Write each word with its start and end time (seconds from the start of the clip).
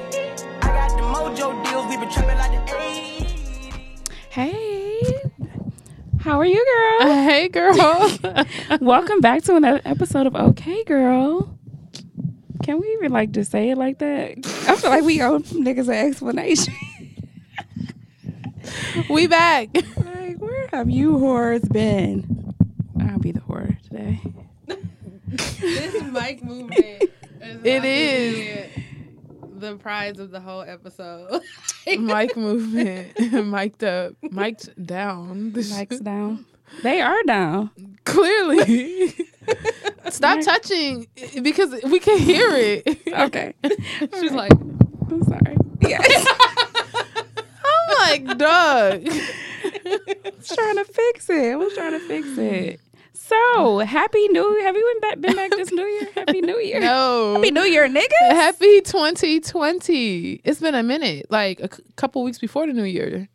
I 0.62 0.68
got 0.68 0.90
the 0.90 1.02
mojo 1.02 1.64
deals. 1.64 1.86
We 1.88 1.96
been 1.96 2.10
trapping 2.10 2.38
like 2.38 2.66
the 2.66 2.72
80s. 2.72 4.08
Hey, 4.30 5.00
how 6.20 6.38
are 6.38 6.46
you, 6.46 6.64
girl? 6.64 7.08
Hey, 7.26 7.48
girl. 7.48 7.74
Welcome 8.80 9.20
back 9.20 9.42
to 9.44 9.56
another 9.56 9.80
episode 9.84 10.26
of 10.26 10.34
Okay, 10.34 10.84
Girl. 10.84 11.56
Can 12.62 12.80
we 12.80 12.88
even 12.94 13.12
like 13.12 13.30
just 13.30 13.52
say 13.52 13.70
it 13.70 13.78
like 13.78 13.98
that? 13.98 14.38
I 14.68 14.76
feel 14.76 14.90
like 14.90 15.04
we 15.04 15.22
owe 15.22 15.38
niggas 15.40 15.88
an 15.88 16.08
explanation. 16.08 16.74
We 19.08 19.26
back. 19.26 19.68
like, 19.74 20.38
where 20.38 20.68
have 20.72 20.90
you 20.90 21.12
whores 21.12 21.70
been? 21.72 22.54
I'll 23.00 23.18
be 23.18 23.32
the 23.32 23.40
whore 23.40 23.80
today. 23.82 24.20
this 25.26 26.02
mic 26.12 26.42
movement 26.42 27.02
is 27.40 27.60
It 27.64 27.78
about 27.78 28.74
to 28.74 28.86
the 29.58 29.76
prize 29.76 30.18
of 30.18 30.30
the 30.30 30.40
whole 30.40 30.62
episode. 30.62 31.40
Mic 31.86 32.36
movement. 32.36 33.18
Mic'd 33.46 33.84
up. 33.84 34.14
Mic'd 34.22 34.86
down. 34.86 35.52
Lights 35.54 36.00
down. 36.00 36.44
They 36.82 37.00
are 37.00 37.22
down. 37.22 37.70
Clearly. 38.04 39.14
Stop 40.10 40.40
touching 40.42 41.06
because 41.42 41.80
we 41.84 42.00
can 42.00 42.18
hear 42.18 42.48
it. 42.52 42.98
Okay. 43.06 43.54
She's 44.20 44.32
like, 44.32 44.52
I'm 44.52 45.22
sorry. 45.22 45.56
Yeah. 45.80 46.02
Like, 48.08 48.38
dog. 48.38 49.02
I 49.08 50.32
was 50.36 50.48
trying 50.48 50.76
to 50.76 50.84
fix 50.84 51.28
it. 51.30 51.52
I 51.52 51.56
was 51.56 51.74
trying 51.74 51.92
to 51.92 52.00
fix 52.00 52.28
it. 52.38 52.80
So, 53.12 53.78
happy 53.80 54.28
new 54.28 54.48
year. 54.52 54.62
Have 54.62 54.76
you 54.76 54.94
been 54.94 55.00
back, 55.10 55.20
been 55.20 55.34
back 55.34 55.50
this 55.50 55.72
new 55.72 55.82
year? 55.84 56.08
Happy 56.14 56.40
new 56.40 56.58
year. 56.58 56.78
No. 56.80 57.34
Happy 57.34 57.50
new 57.50 57.62
year, 57.62 57.88
niggas. 57.88 58.30
Happy 58.30 58.80
2020. 58.82 60.42
It's 60.44 60.60
been 60.60 60.76
a 60.76 60.82
minute, 60.84 61.26
like 61.30 61.58
a 61.58 61.74
c- 61.74 61.82
couple 61.96 62.22
weeks 62.22 62.38
before 62.38 62.68
the 62.68 62.72
new 62.72 62.84
year, 62.84 63.28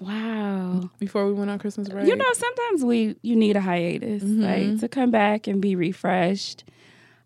Wow. 0.00 0.90
before 0.98 1.26
we 1.26 1.32
went 1.32 1.48
on 1.50 1.60
Christmas 1.60 1.88
break. 1.88 2.08
You 2.08 2.16
know, 2.16 2.32
sometimes 2.32 2.84
we 2.84 3.14
you 3.22 3.36
need 3.36 3.54
a 3.54 3.60
hiatus, 3.60 4.24
like 4.24 4.62
mm-hmm. 4.62 4.76
to 4.78 4.88
come 4.88 5.12
back 5.12 5.46
and 5.46 5.60
be 5.62 5.76
refreshed. 5.76 6.64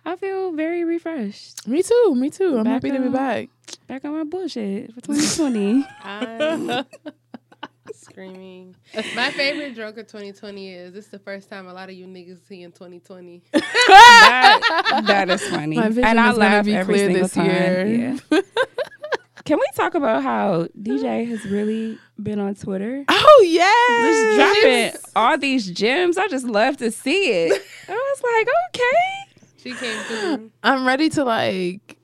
I 0.06 0.16
feel 0.16 0.52
very 0.52 0.84
refreshed. 0.84 1.66
me 1.66 1.82
too. 1.82 2.14
Me 2.14 2.30
too. 2.30 2.58
I'm 2.58 2.64
Back 2.64 2.72
happy 2.84 2.90
to 2.90 3.00
be 3.00 3.08
back. 3.08 3.48
Back 3.86 4.04
on 4.04 4.12
my 4.12 4.24
bullshit 4.24 4.92
for 4.94 5.00
2020. 5.00 5.86
I'm 6.04 6.84
screaming. 7.94 8.76
My 9.16 9.30
favorite 9.30 9.74
joke 9.74 9.96
of 9.98 10.06
2020 10.06 10.70
is 10.74 10.92
this 10.92 11.06
is 11.06 11.10
the 11.10 11.18
first 11.18 11.48
time 11.48 11.66
a 11.68 11.72
lot 11.72 11.88
of 11.88 11.94
you 11.94 12.06
niggas 12.06 12.46
see 12.46 12.62
in 12.62 12.72
2020. 12.72 13.42
that, 13.52 15.02
that 15.06 15.30
is 15.30 15.42
funny, 15.48 15.76
My 15.76 15.88
vision 15.88 16.04
and 16.04 16.20
I 16.20 16.30
is 16.30 16.36
gonna 16.38 16.50
laugh 16.50 16.64
be 16.64 16.74
every 16.76 16.94
clear 16.94 17.06
single 17.06 17.22
this 17.22 17.32
time. 17.34 17.46
year. 17.46 18.18
Yeah. 18.30 18.40
Can 19.44 19.58
we 19.58 19.66
talk 19.74 19.94
about 19.94 20.22
how 20.22 20.68
DJ 20.80 21.26
has 21.28 21.44
really 21.44 21.98
been 22.22 22.38
on 22.38 22.54
Twitter? 22.54 23.04
Oh 23.08 23.44
yeah. 23.46 24.38
Just 24.38 24.54
dropping 24.62 25.10
all 25.16 25.36
these 25.36 25.70
gems. 25.70 26.16
I 26.16 26.28
just 26.28 26.46
love 26.46 26.78
to 26.78 26.90
see 26.90 27.30
it. 27.30 27.62
I 27.88 27.92
was 27.92 28.22
like, 28.22 28.48
okay. 28.68 29.23
She 29.64 29.72
came 29.74 29.98
through. 30.04 30.50
I'm 30.62 30.86
ready 30.86 31.08
to 31.10 31.24
like 31.24 31.96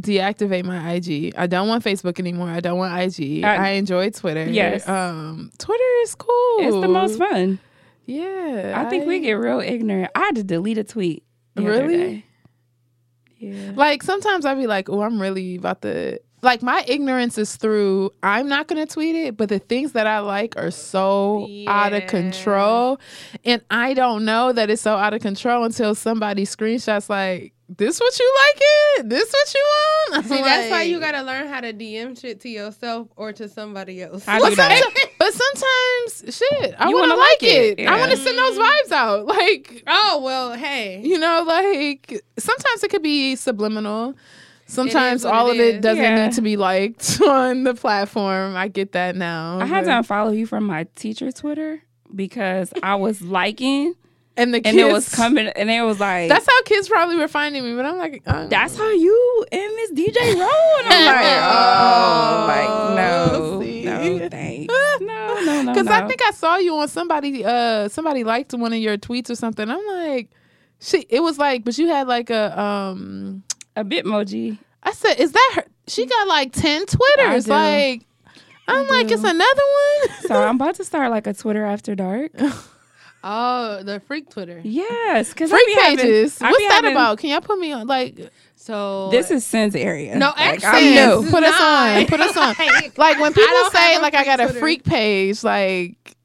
deactivate 0.00 0.64
my 0.64 0.92
IG. 0.94 1.34
I 1.36 1.46
don't 1.46 1.68
want 1.68 1.84
Facebook 1.84 2.18
anymore. 2.18 2.48
I 2.48 2.60
don't 2.60 2.78
want 2.78 2.98
IG. 3.00 3.44
I- 3.44 3.56
I, 3.56 3.68
enjoy 3.72 4.10
Twitter. 4.10 4.48
Yes. 4.48 4.88
Um 4.88 5.50
Twitter 5.58 5.84
is 6.02 6.14
cool. 6.14 6.56
It's 6.60 6.80
the 6.80 6.88
most 6.88 7.18
fun. 7.18 7.58
Yeah. 8.06 8.74
I 8.84 8.88
think 8.90 9.06
we 9.06 9.20
get 9.20 9.34
real 9.34 9.60
ignorant. 9.60 10.10
I 10.14 10.20
had 10.20 10.34
to 10.36 10.42
delete 10.42 10.78
a 10.78 10.84
tweet. 10.84 11.22
the 11.54 11.62
other 11.62 11.86
Really? 11.86 11.96
day. 11.96 12.24
Yeah. 13.38 13.72
like 13.74 14.02
sometimes 14.02 14.46
I'd 14.46 14.54
be 14.58 14.66
like, 14.66 14.88
oh, 14.88 15.02
I'm 15.02 15.20
really 15.20 15.56
about 15.56 15.82
to 15.82 16.18
like 16.42 16.62
my 16.62 16.84
ignorance 16.88 17.38
is 17.38 17.56
through 17.56 18.12
I'm 18.22 18.48
not 18.48 18.66
gonna 18.66 18.86
tweet 18.86 19.14
it, 19.14 19.36
but 19.36 19.48
the 19.48 19.60
things 19.60 19.92
that 19.92 20.06
I 20.06 20.18
like 20.18 20.56
are 20.56 20.70
so 20.72 21.48
out 21.68 21.92
of 21.92 22.06
control. 22.08 23.00
And 23.44 23.62
I 23.70 23.94
don't 23.94 24.24
know 24.24 24.52
that 24.52 24.68
it's 24.68 24.82
so 24.82 24.96
out 24.96 25.14
of 25.14 25.22
control 25.22 25.64
until 25.64 25.94
somebody 25.94 26.44
screenshots 26.44 27.08
like, 27.08 27.54
this 27.68 28.00
what 28.00 28.18
you 28.18 28.34
like 28.46 28.60
it? 28.60 29.08
This 29.08 29.32
what 29.32 29.54
you 29.54 29.60
want? 29.60 30.16
I'm 30.16 30.30
See, 30.30 30.42
that's 30.42 30.70
why 30.70 30.82
you 30.82 31.00
gotta 31.00 31.22
learn 31.22 31.46
how 31.46 31.60
to 31.60 31.72
DM 31.72 32.20
shit 32.20 32.40
to 32.40 32.48
yourself 32.48 33.08
or 33.16 33.32
to 33.32 33.48
somebody 33.48 34.02
else. 34.02 34.26
I 34.28 34.40
Well, 34.40 34.50
do 34.50 34.56
that. 34.56 34.82
but 35.18 35.32
sometimes, 35.32 36.36
shit, 36.36 36.74
I 36.78 36.88
You 36.88 36.96
want 36.96 37.04
to 37.06 37.10
wanna 37.10 37.14
like 37.14 37.42
like 37.42 37.42
it. 37.44 37.80
it, 37.80 37.88
I 37.88 37.98
want 37.98 38.10
to 38.10 38.16
send 38.16 38.36
those 38.36 38.58
vibes 38.58 38.92
out. 38.92 39.26
Like, 39.26 39.84
oh 39.86 40.20
well, 40.22 40.54
hey. 40.54 41.00
you 41.02 41.18
know, 41.18 41.44
like 41.46 42.22
sometimes 42.38 42.82
it 42.82 42.90
could 42.90 43.02
be 43.02 43.36
subliminal. 43.36 44.14
Sometimes 44.72 45.24
what 45.24 45.34
all 45.34 45.48
it 45.50 45.54
of 45.54 45.60
it 45.60 45.74
is. 45.76 45.80
doesn't 45.82 46.02
Yeah. 46.02 46.26
need 46.26 46.34
to 46.34 46.42
be 46.42 46.56
liked 46.56 47.20
on 47.26 47.64
the 47.64 47.74
platform. 47.74 48.56
I 48.56 48.68
get 48.68 48.92
that 48.92 49.16
now. 49.16 49.58
I 49.60 49.66
had 49.66 49.82
to 49.84 49.86
but- 49.88 50.04
unfollow 50.06 50.36
you 50.36 50.46
from 50.46 50.64
my 50.64 50.86
teacher 50.96 51.30
Twitter 51.30 51.82
because 52.14 52.72
I 52.82 52.94
was 52.96 53.20
liking 53.22 53.94
and 54.34 54.54
the 54.54 54.60
kids, 54.62 54.68
and 54.78 54.78
it 54.80 54.90
was 54.90 55.08
coming 55.14 55.46
and 55.48 55.70
it 55.70 55.82
was 55.82 56.00
like 56.00 56.30
That's 56.30 56.46
how 56.46 56.62
kids 56.62 56.88
probably 56.88 57.16
were 57.16 57.28
finding 57.28 57.64
me. 57.64 57.74
But 57.76 57.84
I'm 57.84 57.98
like, 57.98 58.22
um, 58.26 58.48
that's 58.48 58.78
how 58.78 58.90
you 58.90 59.44
and 59.52 59.76
Miss 59.76 59.92
DJ 59.92 60.34
roll. 60.40 60.84
And 60.84 60.88
I'm 60.88 61.04
like, 61.04 61.42
oh, 61.42 62.44
like 62.48 62.96
no, 62.96 63.60
no, 64.18 64.28
thanks, 64.30 64.72
no, 65.00 65.38
no, 65.44 65.62
no, 65.62 65.72
Because 65.72 65.86
no. 65.86 65.92
I 65.92 66.06
think 66.08 66.22
I 66.22 66.30
saw 66.30 66.56
you 66.56 66.74
on 66.76 66.88
somebody. 66.88 67.44
Uh, 67.44 67.88
somebody 67.90 68.24
liked 68.24 68.54
one 68.54 68.72
of 68.72 68.78
your 68.78 68.96
tweets 68.96 69.28
or 69.28 69.34
something. 69.34 69.68
I'm 69.70 69.86
like, 69.86 70.30
she. 70.80 71.04
It 71.10 71.20
was 71.20 71.38
like, 71.38 71.62
but 71.64 71.76
you 71.76 71.88
had 71.88 72.08
like 72.08 72.30
a 72.30 72.58
um. 72.58 73.42
A 73.76 73.84
Bitmoji. 73.84 74.58
I 74.82 74.92
said, 74.92 75.14
is 75.20 75.32
that 75.32 75.52
her? 75.56 75.64
She 75.88 76.06
got 76.06 76.28
like 76.28 76.52
ten 76.52 76.86
Twitters. 76.86 77.48
Like, 77.48 78.02
I'm 78.68 78.86
like, 78.88 79.08
do. 79.08 79.14
it's 79.14 79.24
another 79.24 79.38
one. 79.38 80.18
So 80.28 80.42
I'm 80.42 80.56
about 80.56 80.76
to 80.76 80.84
start 80.84 81.10
like 81.10 81.26
a 81.26 81.34
Twitter 81.34 81.64
after 81.64 81.94
dark. 81.94 82.32
Oh, 83.24 83.84
the 83.84 84.00
freak 84.00 84.30
Twitter. 84.30 84.60
Yes, 84.64 85.28
because 85.28 85.50
Freak 85.50 85.78
pages. 85.78 86.42
I 86.42 86.46
What's 86.50 86.58
be 86.58 86.66
that 86.66 86.74
having- 86.74 86.90
about? 86.90 87.18
Can 87.18 87.30
y'all 87.30 87.40
put 87.40 87.56
me 87.56 87.70
on? 87.70 87.86
Like, 87.86 88.18
So 88.56 89.10
This 89.12 89.30
is 89.30 89.46
Sin's 89.46 89.76
area. 89.76 90.16
No, 90.16 90.30
like, 90.36 90.64
actually, 90.64 90.98
I'm 90.98 91.22
Sis. 91.22 91.30
put 91.30 91.44
us 91.44 91.60
on. 91.60 92.06
Put 92.06 92.18
us 92.20 92.36
on. 92.36 92.56
Like 92.96 93.20
when 93.20 93.32
people 93.32 93.70
say 93.70 94.00
like 94.00 94.14
I 94.14 94.24
freak 94.24 94.26
got 94.26 94.40
a 94.40 94.48
freak 94.54 94.82
page, 94.82 95.44
like 95.44 96.16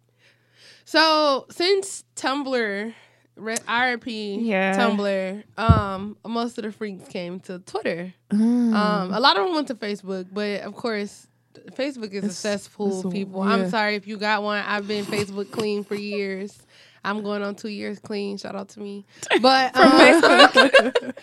So 0.85 1.45
since 1.51 2.03
Tumblr, 2.15 2.93
IRP, 3.37 4.39
Yeah. 4.45 4.75
Tumblr, 4.77 5.43
um, 5.59 6.17
most 6.25 6.57
of 6.57 6.63
the 6.63 6.71
freaks 6.71 7.07
came 7.09 7.39
to 7.41 7.59
Twitter. 7.59 8.13
Mm. 8.31 8.73
Um, 8.73 9.13
a 9.13 9.19
lot 9.19 9.37
of 9.37 9.45
them 9.45 9.53
went 9.55 9.67
to 9.67 9.75
Facebook, 9.75 10.27
but 10.31 10.61
of 10.61 10.75
course, 10.75 11.27
Facebook 11.71 12.11
is 12.11 12.23
a 12.23 12.31
cesspool, 12.33 12.99
it's- 12.99 13.13
people. 13.13 13.45
yeah. 13.45 13.53
I'm 13.53 13.69
sorry 13.69 13.95
if 13.95 14.07
you 14.07 14.17
got 14.17 14.43
one. 14.43 14.63
I've 14.65 14.87
been 14.87 15.05
Facebook 15.05 15.51
clean 15.51 15.83
for 15.83 15.95
years. 15.95 16.57
I'm 17.03 17.23
going 17.23 17.41
on 17.41 17.55
two 17.55 17.69
years 17.69 17.99
clean. 17.99 18.37
Shout 18.37 18.55
out 18.55 18.69
to 18.69 18.79
me. 18.79 19.05
But 19.41 19.75
um, 19.77 20.71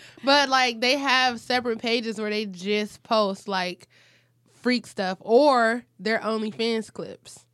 but 0.23 0.49
like 0.49 0.81
they 0.81 0.97
have 0.97 1.39
separate 1.39 1.79
pages 1.79 2.19
where 2.19 2.29
they 2.29 2.45
just 2.47 3.03
post 3.03 3.47
like 3.47 3.87
freak 4.61 4.87
stuff 4.87 5.17
or 5.21 5.83
their 5.99 6.19
OnlyFans 6.19 6.91
clips. 6.91 7.44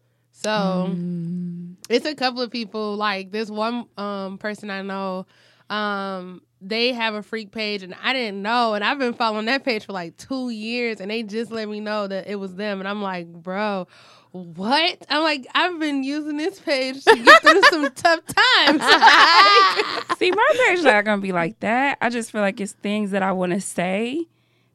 So 0.42 0.50
Mm. 0.88 1.76
it's 1.90 2.06
a 2.06 2.16
couple 2.16 2.42
of 2.42 2.50
people 2.52 2.96
like 2.96 3.32
this 3.32 3.50
one 3.50 3.86
um 3.98 4.38
person 4.38 4.70
I 4.70 4.82
know 4.82 5.26
um 5.70 6.42
they 6.64 6.94
have 6.94 7.14
a 7.16 7.24
freak 7.24 7.52
page 7.52 7.82
and 7.84 7.96
I 8.04 8.14
didn't 8.14 8.42
know 8.42 8.74
and 8.74 8.84
I've 8.84 9.00
been 9.00 9.14
following 9.14 9.46
that 9.46 9.64
page 9.64 9.86
for 9.86 9.94
like 9.94 10.16
2 10.18 10.50
years 10.50 11.00
and 11.02 11.10
they 11.10 11.24
just 11.24 11.52
let 11.52 11.68
me 11.70 11.80
know 11.80 12.08
that 12.08 12.28
it 12.28 12.36
was 12.36 12.56
them 12.56 12.80
and 12.80 12.88
I'm 12.88 13.02
like 13.02 13.28
bro 13.28 13.88
what 14.32 15.06
I'm 15.10 15.24
like 15.24 15.46
I've 15.56 15.80
been 15.80 16.04
using 16.04 16.38
this 16.38 16.60
page 16.60 17.04
to 17.04 17.16
get 17.16 17.42
through 17.42 17.62
some 17.70 17.92
tough 17.92 18.22
times 18.26 18.82
See, 20.18 20.32
my 20.32 20.50
page 20.68 20.84
not 20.84 21.04
gonna 21.06 21.22
be 21.22 21.32
like 21.32 21.60
that. 21.62 21.98
I 22.02 22.10
just 22.10 22.32
feel 22.32 22.42
like 22.42 22.60
it's 22.62 22.74
things 22.74 23.12
that 23.12 23.24
I 23.24 23.32
want 23.32 23.54
to 23.54 23.62
say 23.62 24.28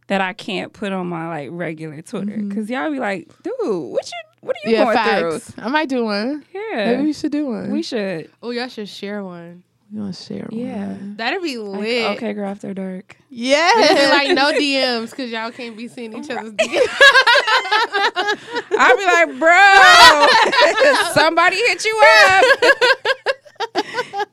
that 0.09 0.21
I 0.21 0.33
can't 0.33 0.73
put 0.73 0.93
on 0.93 1.07
my 1.09 1.29
like 1.29 1.49
regular 1.53 2.03
Twitter 2.03 2.37
because 2.37 2.69
y'all 2.71 2.91
be 2.91 2.99
like, 2.99 3.29
dude, 3.43 3.55
what 3.61 4.07
you 4.11 4.26
what 4.41 4.57
are 4.57 4.69
you 4.71 4.77
yeah, 4.77 4.85
going 4.85 4.97
facts. 4.97 5.53
I 5.59 5.69
might 5.69 5.89
do 5.89 6.05
one. 6.05 6.43
through? 6.53 6.61
Maybe 6.75 6.91
Yeah, 6.93 7.03
we 7.03 7.13
should 7.13 7.33
do 7.33 7.47
one. 7.47 7.71
we 7.71 7.83
should. 7.83 8.31
oh 8.43 8.51
y'all 8.51 8.69
should 8.69 8.89
share 8.89 9.23
one 9.25 9.63
You 9.91 10.01
want 10.01 10.15
to 10.15 10.23
share 10.23 10.49
Yeah. 10.51 10.89
one. 10.89 11.17
that'd 11.17 11.43
be 11.43 11.57
Like, 11.59 11.81
lit 11.81 12.17
okay, 12.17 12.33
girl, 12.33 12.49
after 12.49 12.73
dark. 12.75 13.17
Yeah. 13.31 13.71
Like 14.13 14.35
no 14.35 14.53
DMs 14.53 15.11
because 15.11 15.31
y'all 15.31 15.51
can't 15.51 15.77
be 15.77 15.89
seeing 15.89 16.13
each 16.17 16.31
other's 16.31 16.53
DMs. 16.53 16.87
I'll 18.79 18.97
be 18.97 19.05
like, 19.05 19.39
bro, 19.39 20.27
somebody 21.15 21.57
hit 21.57 21.85
you 21.85 22.03
up. 22.19 22.45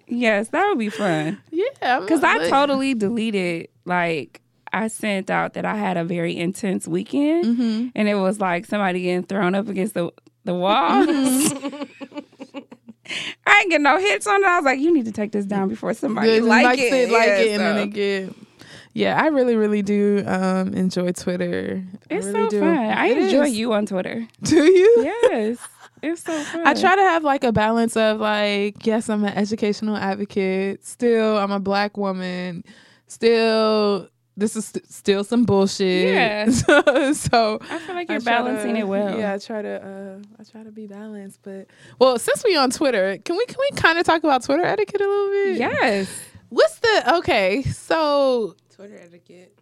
yes, 0.08 0.50
that 0.50 0.68
would 0.68 0.78
be 0.80 0.90
fun. 0.90 1.42
yeah. 1.52 2.00
Because 2.00 2.24
I 2.24 2.50
totally 2.50 2.94
deleted, 2.94 3.70
like, 3.86 4.42
I 4.74 4.88
sent 4.88 5.30
out 5.30 5.54
that 5.54 5.66
I 5.66 5.76
had 5.76 5.96
a 5.98 6.04
very 6.04 6.36
intense 6.36 6.88
weekend, 6.88 7.46
Mm-hmm. 7.46 7.88
and 7.96 8.08
it 8.10 8.16
was 8.16 8.40
like 8.40 8.66
somebody 8.66 9.04
getting 9.04 9.24
thrown 9.24 9.56
up 9.56 9.68
against 9.70 9.94
the 9.94 10.12
the 10.46 10.54
wall. 10.54 11.06
Mm-hmm. 11.06 12.60
I 13.46 13.60
ain't 13.62 13.70
get 13.70 13.82
no 13.82 13.98
hits 13.98 14.26
on 14.28 14.42
it. 14.44 14.48
I 14.48 14.58
was 14.58 14.66
like, 14.66 14.80
you 14.80 14.94
need 14.94 15.06
to 15.06 15.12
take 15.12 15.32
this 15.34 15.46
down 15.46 15.68
before 15.70 15.94
somebody 15.94 16.40
Good, 16.40 16.44
like 16.44 16.64
likes 16.66 16.82
it. 16.82 16.94
it, 16.94 17.12
like 17.12 17.28
Yeah, 17.28 17.38
it, 17.38 17.50
and 17.52 17.62
then 17.62 17.76
so. 17.76 17.80
they 17.80 17.88
get. 17.88 18.36
Yeah, 18.96 19.22
I 19.22 19.28
really, 19.28 19.56
really 19.56 19.82
do 19.82 20.24
um, 20.28 20.74
enjoy 20.74 21.12
Twitter. 21.14 21.84
It's 22.10 22.28
really 22.28 22.44
so 22.46 22.50
do. 22.50 22.60
fun. 22.62 22.78
I 22.78 23.08
It 23.08 23.18
enjoy 23.18 23.46
is. 23.48 23.58
you 23.58 23.74
on 23.74 23.86
Twitter. 23.88 24.28
Do 24.44 24.64
you? 24.64 25.04
Yes, 25.04 25.58
it's 26.02 26.22
so 26.24 26.40
fun. 26.44 26.62
I 26.68 26.74
try 26.76 26.96
to 26.96 27.02
have 27.02 27.24
like 27.24 27.44
a 27.44 27.52
balance 27.52 27.98
of 27.98 28.20
like, 28.20 28.86
yes, 28.86 29.10
I'm 29.10 29.24
an 29.26 29.34
educational 29.34 29.98
advocate. 29.98 30.86
Still, 30.86 31.38
I'm 31.38 31.52
a 31.52 31.60
black 31.60 31.98
woman. 31.98 32.64
Still, 33.08 34.10
this 34.36 34.56
is 34.56 34.66
st- 34.66 34.92
still 34.92 35.24
some 35.24 35.46
bullshit. 35.46 36.08
Yeah. 36.08 36.50
so, 36.50 37.14
so 37.14 37.60
I 37.70 37.78
feel 37.80 37.96
like 37.96 38.10
you're 38.10 38.20
try 38.20 38.38
to- 38.38 38.44
balancing 38.44 38.78
it 38.78 38.88
well. 38.88 39.18
Yeah, 39.18 39.34
I 39.34 39.38
try 39.38 39.62
to. 39.62 40.20
Uh, 40.20 40.24
I 40.40 40.44
try 40.44 40.64
to 40.64 40.72
be 40.72 40.88
balanced. 40.88 41.40
But 41.44 41.68
well, 42.00 42.18
since 42.20 42.44
we 42.44 42.56
on 42.58 42.70
Twitter, 42.72 43.18
can 43.24 43.38
we 43.38 43.46
can 43.46 43.58
we 43.60 43.76
kind 43.78 43.98
of 44.00 44.06
talk 44.06 44.24
about 44.24 44.44
Twitter 44.44 44.64
etiquette 44.64 45.02
a 45.02 45.08
little 45.08 45.30
bit? 45.30 45.58
Yes. 45.58 46.10
What's 46.50 46.80
the 46.80 47.16
okay? 47.18 47.64
So 47.64 48.56
Twitter 48.76 48.98
etiquette. 48.98 49.58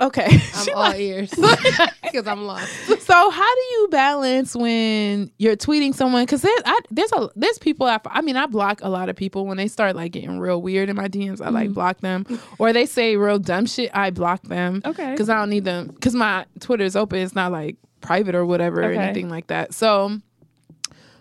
Okay. 0.00 0.40
I'm 0.54 0.68
all 0.74 0.94
ears. 0.94 1.30
because 2.02 2.26
I'm 2.26 2.44
lost. 2.44 2.70
so 3.02 3.30
how 3.30 3.54
do 3.54 3.60
you 3.72 3.88
balance 3.90 4.54
when 4.56 5.30
you're 5.38 5.56
tweeting 5.56 5.94
someone? 5.94 6.24
Because 6.24 6.42
there's, 6.42 6.60
I, 6.64 6.78
there's 6.90 7.12
a 7.12 7.28
there's 7.36 7.58
people 7.58 7.86
I, 7.86 7.98
I 8.06 8.20
mean 8.22 8.36
i 8.36 8.46
block 8.46 8.80
a 8.82 8.88
lot 8.88 9.08
of 9.08 9.16
people. 9.16 9.46
When 9.46 9.56
they 9.56 9.68
start 9.68 9.94
like 9.96 10.12
getting 10.12 10.38
real 10.38 10.62
weird 10.62 10.88
in 10.88 10.96
my 10.96 11.08
dms 11.08 11.40
i 11.40 11.46
Mm-hmm. 11.46 11.54
like 11.54 11.72
block 11.72 12.00
them. 12.00 12.24
Or 12.58 12.72
they 12.72 12.86
say 12.86 13.16
real 13.16 13.38
dumb 13.38 13.66
shit 13.66 13.90
i 13.94 14.10
block 14.10 14.42
them. 14.44 14.82
Okay. 14.84 15.10
because 15.12 15.28
i 15.28 15.34
don't 15.34 15.50
need 15.50 15.64
them. 15.64 15.88
Because 15.88 16.14
my 16.14 16.46
twitter 16.60 16.84
is 16.84 16.96
open. 16.96 17.18
It's 17.20 17.34
not 17.34 17.52
like 17.52 17.76
private 18.00 18.34
or 18.34 18.46
whatever 18.46 18.80
or 18.80 18.92
anything 18.92 19.28
like 19.28 19.48
that. 19.48 19.74
So 19.74 20.18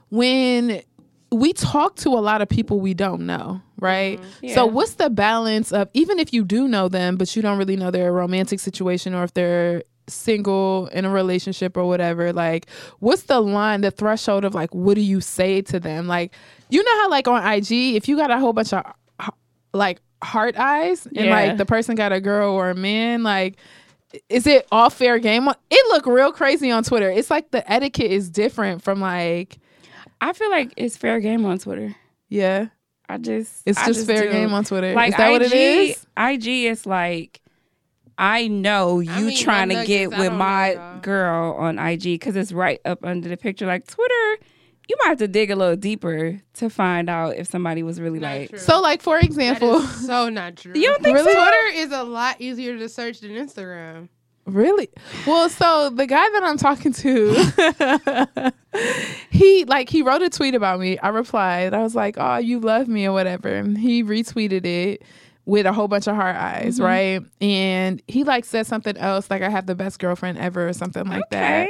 when 0.10 0.82
we 1.32 1.52
talk 1.54 1.96
to 1.98 2.10
a 2.10 2.22
lot 2.22 2.42
of 2.42 2.48
people 2.50 2.80
we 2.80 2.94
don't 2.94 3.26
know, 3.26 3.62
right? 3.80 4.20
Mm-hmm. 4.20 4.46
Yeah. 4.46 4.56
So 4.56 4.66
what's 4.66 4.94
the 4.96 5.10
balance 5.10 5.72
of 5.72 5.90
even 5.94 6.20
if 6.20 6.34
you 6.34 6.46
do 6.46 6.68
know 6.68 6.88
them, 6.88 7.18
but 7.18 7.36
you 7.36 7.42
don't 7.42 7.58
really 7.58 7.76
know 7.76 7.92
their 7.92 8.12
romantic 8.14 8.60
situation 8.60 9.14
or 9.14 9.24
if 9.24 9.34
they're 9.34 9.84
single 10.10 10.88
in 10.94 11.04
a 11.04 11.10
relationship 11.10 11.76
or 11.76 11.86
whatever, 11.86 12.32
like 12.32 12.68
what's 13.00 13.24
the 13.24 13.42
line, 13.42 13.82
the 13.82 13.92
threshold 13.92 14.46
of 14.46 14.56
like 14.56 14.74
what 14.74 14.96
do 14.96 15.02
you 15.02 15.20
say 15.20 15.62
to 15.64 15.80
them? 15.80 16.08
Like 16.08 16.34
you 16.70 16.82
know 16.84 17.02
how 17.02 17.10
like 17.10 17.28
on 17.28 17.46
IG, 17.46 17.72
if 17.96 18.08
you 18.08 18.16
got 18.16 18.32
a 18.32 18.40
whole 18.40 18.54
bunch 18.54 18.72
of 18.72 18.84
like 19.74 20.02
heart 20.24 20.58
eyes 20.58 21.06
and 21.08 21.16
Yeah. 21.18 21.32
like 21.32 21.58
the 21.58 21.66
person 21.66 21.96
got 21.96 22.12
a 22.14 22.22
girl 22.22 22.54
or 22.54 22.70
a 22.70 22.76
man, 22.76 23.24
like 23.24 23.58
is 24.30 24.48
it 24.48 24.66
all 24.72 24.90
fair 24.90 25.20
game? 25.20 25.50
It 25.70 25.86
look 25.90 26.06
real 26.06 26.32
crazy 26.32 26.72
on 26.72 26.84
Twitter. 26.84 27.10
It's 27.10 27.30
like 27.30 27.52
the 27.52 27.70
etiquette 27.70 28.10
is 28.10 28.30
different 28.30 28.82
from 28.82 29.02
like 29.02 29.60
I 30.22 30.34
feel 30.34 30.50
like 30.50 30.74
it's 30.78 30.98
fair 30.98 31.20
game 31.20 31.46
on 31.46 31.60
Twitter. 31.60 31.96
yeah. 32.30 32.68
I 33.10 33.18
just 33.18 33.64
It's 33.66 33.80
I 33.80 33.86
just, 33.88 34.06
fair 34.06 34.24
do. 34.24 34.32
game 34.34 34.54
on 34.54 34.66
Twitter. 34.66 34.94
Like 34.94 35.12
is 35.12 35.16
that 35.18 35.28
IG, 35.28 35.32
what 35.32 35.42
it 35.44 35.54
is? 35.54 36.06
IG 36.18 36.48
is 36.70 36.86
like 36.86 37.40
I 38.18 38.48
know 38.50 39.00
you 39.00 39.28
mean, 39.28 39.38
trying 39.38 39.70
to 39.70 39.86
get 39.86 40.10
with 40.10 40.34
my 40.34 40.74
know, 40.74 41.00
girl 41.04 41.54
on 41.54 41.80
IG 41.80 42.02
because 42.04 42.36
it's 42.36 42.52
right 42.52 42.82
up 42.84 43.06
under 43.06 43.30
the 43.30 43.38
picture. 43.38 43.66
Like 43.66 43.88
Twitter, 43.88 44.44
you 44.90 44.96
might 45.00 45.10
have 45.10 45.18
to 45.20 45.28
dig 45.30 45.52
a 45.52 45.56
little 45.56 45.76
deeper 45.78 46.42
to 46.56 46.70
find 46.70 47.10
out 47.10 47.36
if 47.38 47.48
somebody 47.48 47.82
was 47.84 48.02
really 48.02 48.20
Not 48.20 48.36
like. 48.36 48.50
true. 48.50 48.60
So, 48.60 48.82
like 48.82 49.02
for 49.02 49.18
example, 49.20 49.78
is 49.78 50.06
so 50.08 50.28
not 50.28 50.58
true. 50.58 50.74
You 50.76 50.88
don't 50.88 51.02
think 51.02 51.16
Really? 51.16 51.32
so? 51.32 51.40
Twitter 51.40 51.68
is 51.76 51.92
a 51.94 52.04
lot 52.04 52.42
easier 52.42 52.78
to 52.78 52.90
search 52.90 53.22
than 53.22 53.32
Instagram. 53.32 54.10
Really, 54.48 54.90
well, 55.26 55.50
so 55.50 55.90
the 55.90 56.08
guy 56.08 56.30
that 56.30 56.44
I'm 56.44 56.58
talking 56.58 56.94
to, 56.94 58.52
he 59.30 59.66
like 59.66 59.90
he 59.90 60.02
wrote 60.02 60.22
a 60.22 60.30
tweet 60.30 60.56
about 60.56 60.80
me. 60.80 60.98
I 61.00 61.10
replied. 61.10 61.74
I 61.74 61.84
was 61.84 61.96
like, 61.96 62.16
"Oh, 62.18 62.38
you 62.38 62.60
love 62.60 62.88
me" 62.88 63.06
or 63.06 63.12
whatever. 63.14 63.50
And 63.50 63.78
he 63.78 64.04
retweeted 64.04 64.66
it 64.66 65.04
with 65.46 65.66
a 65.66 65.72
whole 65.74 65.88
bunch 65.88 66.08
of 66.08 66.16
heart 66.16 66.36
eyes, 66.36 66.80
right? 66.80 67.22
And 67.40 68.02
he 68.08 68.24
like 68.24 68.46
said 68.46 68.68
something 68.68 68.98
else, 68.98 69.30
like 69.30 69.42
"I 69.42 69.50
have 69.50 69.66
the 69.66 69.76
best 69.76 70.00
girlfriend 70.00 70.38
ever" 70.38 70.68
or 70.68 70.74
something 70.74 71.06
like 71.06 71.30
that. 71.32 71.70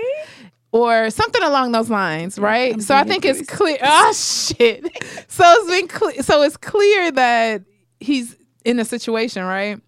Or 0.73 1.09
something 1.09 1.41
along 1.41 1.71
those 1.71 1.89
lines, 1.89 2.37
right? 2.37 2.73
I'm 2.73 2.81
So 2.81 2.93
I 2.93 3.03
think 3.05 3.23
it's 3.25 3.49
clear. 3.49 3.77
Oh 3.81 4.13
shit! 4.13 4.85
So 5.29 5.43
it's 5.45 5.69
been 5.69 5.87
clear. 5.87 6.23
So 6.23 6.41
it's 6.41 6.57
clear 6.57 7.11
that 7.11 7.63
he's 7.99 8.35
in 8.65 8.79
a 8.79 8.85
situation, 8.85 9.43
right? 9.43 9.79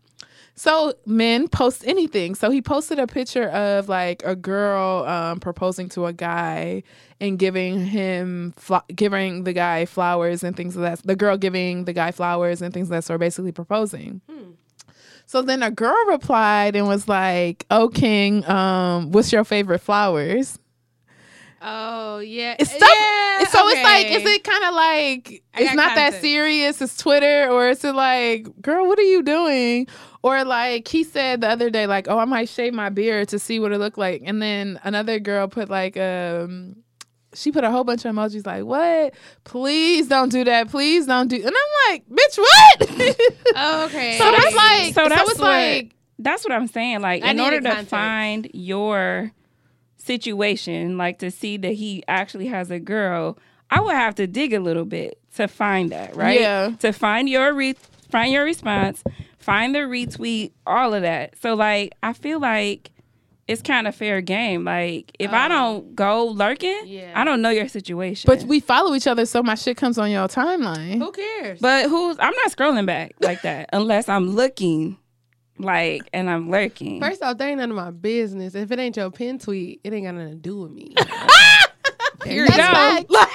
So 0.60 0.94
men 1.06 1.48
post 1.48 1.88
anything. 1.88 2.36
So 2.36 2.50
he 2.50 2.62
posted 2.62 3.00
a 3.00 3.08
picture 3.08 3.48
of 3.48 3.88
like 3.88 4.22
a 4.26 4.36
girl 4.36 5.06
um, 5.06 5.40
proposing 5.40 5.88
to 5.92 6.06
a 6.06 6.12
guy 6.12 6.84
and 7.22 7.40
giving 7.40 7.80
him 7.86 8.54
fl- 8.58 8.86
giving 8.94 9.46
the 9.46 9.54
guy 9.54 9.86
flowers 9.86 10.44
and 10.44 10.58
things 10.58 10.76
of 10.76 10.82
that. 10.82 11.02
The 11.02 11.16
girl 11.16 11.38
giving 11.38 11.86
the 11.86 11.94
guy 11.94 12.12
flowers 12.12 12.62
and 12.62 12.74
things 12.74 12.88
of 12.88 12.90
that 12.90 13.06
sort, 13.06 13.22
basically 13.22 13.54
proposing. 13.54 14.20
So 15.26 15.42
then 15.42 15.64
a 15.64 15.72
girl 15.72 15.96
replied 16.10 16.76
and 16.76 16.90
was 16.90 17.08
like, 17.08 17.66
"Oh, 17.72 17.88
King, 17.88 18.44
um, 18.50 19.14
what's 19.14 19.32
your 19.32 19.46
favorite 19.46 19.80
flowers?" 19.80 20.60
Oh 21.62 22.20
yeah, 22.20 22.56
It's 22.60 22.70
stuff. 22.70 22.90
Yeah, 22.90 23.46
so 23.46 23.68
it's 23.68 23.84
like, 23.84 24.08
is 24.08 24.26
it 24.26 24.44
kind 24.44 24.64
of 24.64 24.74
like 24.74 25.44
I 25.54 25.62
it's 25.62 25.74
not 25.74 25.96
that 25.96 26.16
serious? 26.16 26.82
It's 26.82 26.96
Twitter, 26.96 27.50
or 27.50 27.70
is 27.70 27.84
it 27.84 27.96
like, 27.96 28.48
girl, 28.62 28.88
what 28.88 28.98
are 29.00 29.04
you 29.04 29.24
doing? 29.24 29.88
Or 30.22 30.44
like 30.44 30.88
he 30.88 31.04
said 31.04 31.42
the 31.42 31.48
other 31.50 31.70
day, 31.70 31.88
like, 31.88 32.08
oh, 32.10 32.18
I 32.20 32.26
might 32.26 32.50
shave 32.50 32.74
my 32.74 32.90
beard 32.90 33.30
to 33.30 33.40
see 33.40 33.60
what 33.60 33.72
it 33.72 33.78
looked 33.78 33.98
like, 33.98 34.22
and 34.26 34.42
then 34.42 34.80
another 34.84 35.20
girl 35.20 35.48
put 35.48 35.70
like 35.70 35.96
um. 35.98 36.78
She 37.36 37.52
put 37.52 37.64
a 37.64 37.70
whole 37.70 37.84
bunch 37.84 38.06
of 38.06 38.16
emojis 38.16 38.44
like, 38.48 38.64
"What? 38.66 39.14
Please 39.44 40.08
don't 40.08 40.30
do 40.30 40.44
that. 40.46 40.70
Please 40.72 41.06
don't 41.06 41.28
do." 41.28 41.36
And 41.36 41.46
I'm 41.46 41.92
like, 41.92 42.04
"Bitch, 42.10 42.38
what?" 42.40 43.16
Oh, 43.56 43.86
okay. 43.86 44.18
so 44.18 44.32
that's 44.32 44.56
like, 44.56 44.94
So 44.96 45.04
so, 45.04 45.10
that's 45.10 45.30
it's 45.30 45.40
what- 45.40 45.48
like, 45.48 45.96
That's 46.18 46.44
what 46.44 46.52
I'm 46.54 46.66
saying. 46.66 47.02
Like, 47.02 47.24
I 47.24 47.30
in 47.30 47.40
order 47.40 47.62
to 47.62 47.86
find 47.86 48.50
your 48.54 49.32
situation, 49.98 50.98
like 50.98 51.20
to 51.20 51.30
see 51.32 51.58
that 51.58 51.74
he 51.74 52.04
actually 52.08 52.48
has 52.48 52.72
a 52.72 52.80
girl, 52.80 53.38
I 53.70 53.80
would 53.80 53.96
have 53.96 54.16
to 54.16 54.28
dig 54.28 54.54
a 54.54 54.60
little 54.60 54.86
bit 54.86 55.20
to 55.36 55.48
find 55.48 55.92
that, 55.92 56.16
right? 56.16 56.40
Yeah. 56.40 56.72
To 56.80 56.92
find 56.92 57.30
your 57.30 57.54
re- 57.54 57.76
find 58.10 58.32
your 58.34 58.44
response, 58.44 59.04
find 59.50 59.74
the 59.76 59.80
retweet, 59.80 60.52
all 60.68 60.94
of 60.94 61.02
that. 61.02 61.36
So, 61.42 61.56
like, 61.56 61.94
I 62.04 62.14
feel 62.14 62.40
like 62.40 62.92
it's 63.48 63.62
kind 63.64 63.88
of 63.88 63.96
fair 63.96 64.22
game. 64.22 64.64
Like, 64.64 65.12
if 65.18 65.32
I 65.34 65.46
Um, 65.46 65.52
don't 65.52 65.96
go 65.96 66.26
lurking, 66.28 66.82
yeah. 66.86 67.14
I 67.16 67.24
don't 67.24 67.42
know 67.42 67.50
your 67.50 67.68
situation. 67.68 68.28
but 68.28 68.44
we 68.44 68.60
follow 68.60 68.94
each 68.94 69.08
other, 69.08 69.26
so 69.26 69.42
my 69.42 69.56
shit 69.56 69.76
comes 69.76 69.98
on 69.98 70.12
your 70.12 70.28
timeline. 70.28 71.00
Who 71.00 71.12
cares? 71.12 71.60
But 71.60 71.90
who's? 71.90 72.18
I'm 72.20 72.34
not 72.36 72.52
scrolling 72.52 72.86
back 72.86 73.16
like 73.22 73.42
that 73.42 73.70
unless 73.74 74.08
I'm 74.08 74.30
looking, 74.36 74.98
like, 75.58 76.04
and 76.14 76.30
I'm 76.30 76.52
lurking. 76.52 77.02
First 77.02 77.24
off, 77.24 77.38
that 77.40 77.48
ain't 77.48 77.58
none 77.60 77.72
of 77.72 77.76
my 77.76 77.90
business. 77.92 78.54
If 78.54 78.72
it 78.72 78.78
ain't 78.80 78.96
your 78.98 79.10
pin 79.10 79.40
tweet, 79.40 79.82
it 79.84 79.94
ain't 79.94 80.06
got 80.06 80.14
nothing 80.14 80.30
to 80.30 80.36
do 80.36 80.62
with 80.62 80.72
me. 80.72 80.94
There 82.26 82.46
you 82.46 82.48
go. 82.50 83.06
Like, 83.10 83.30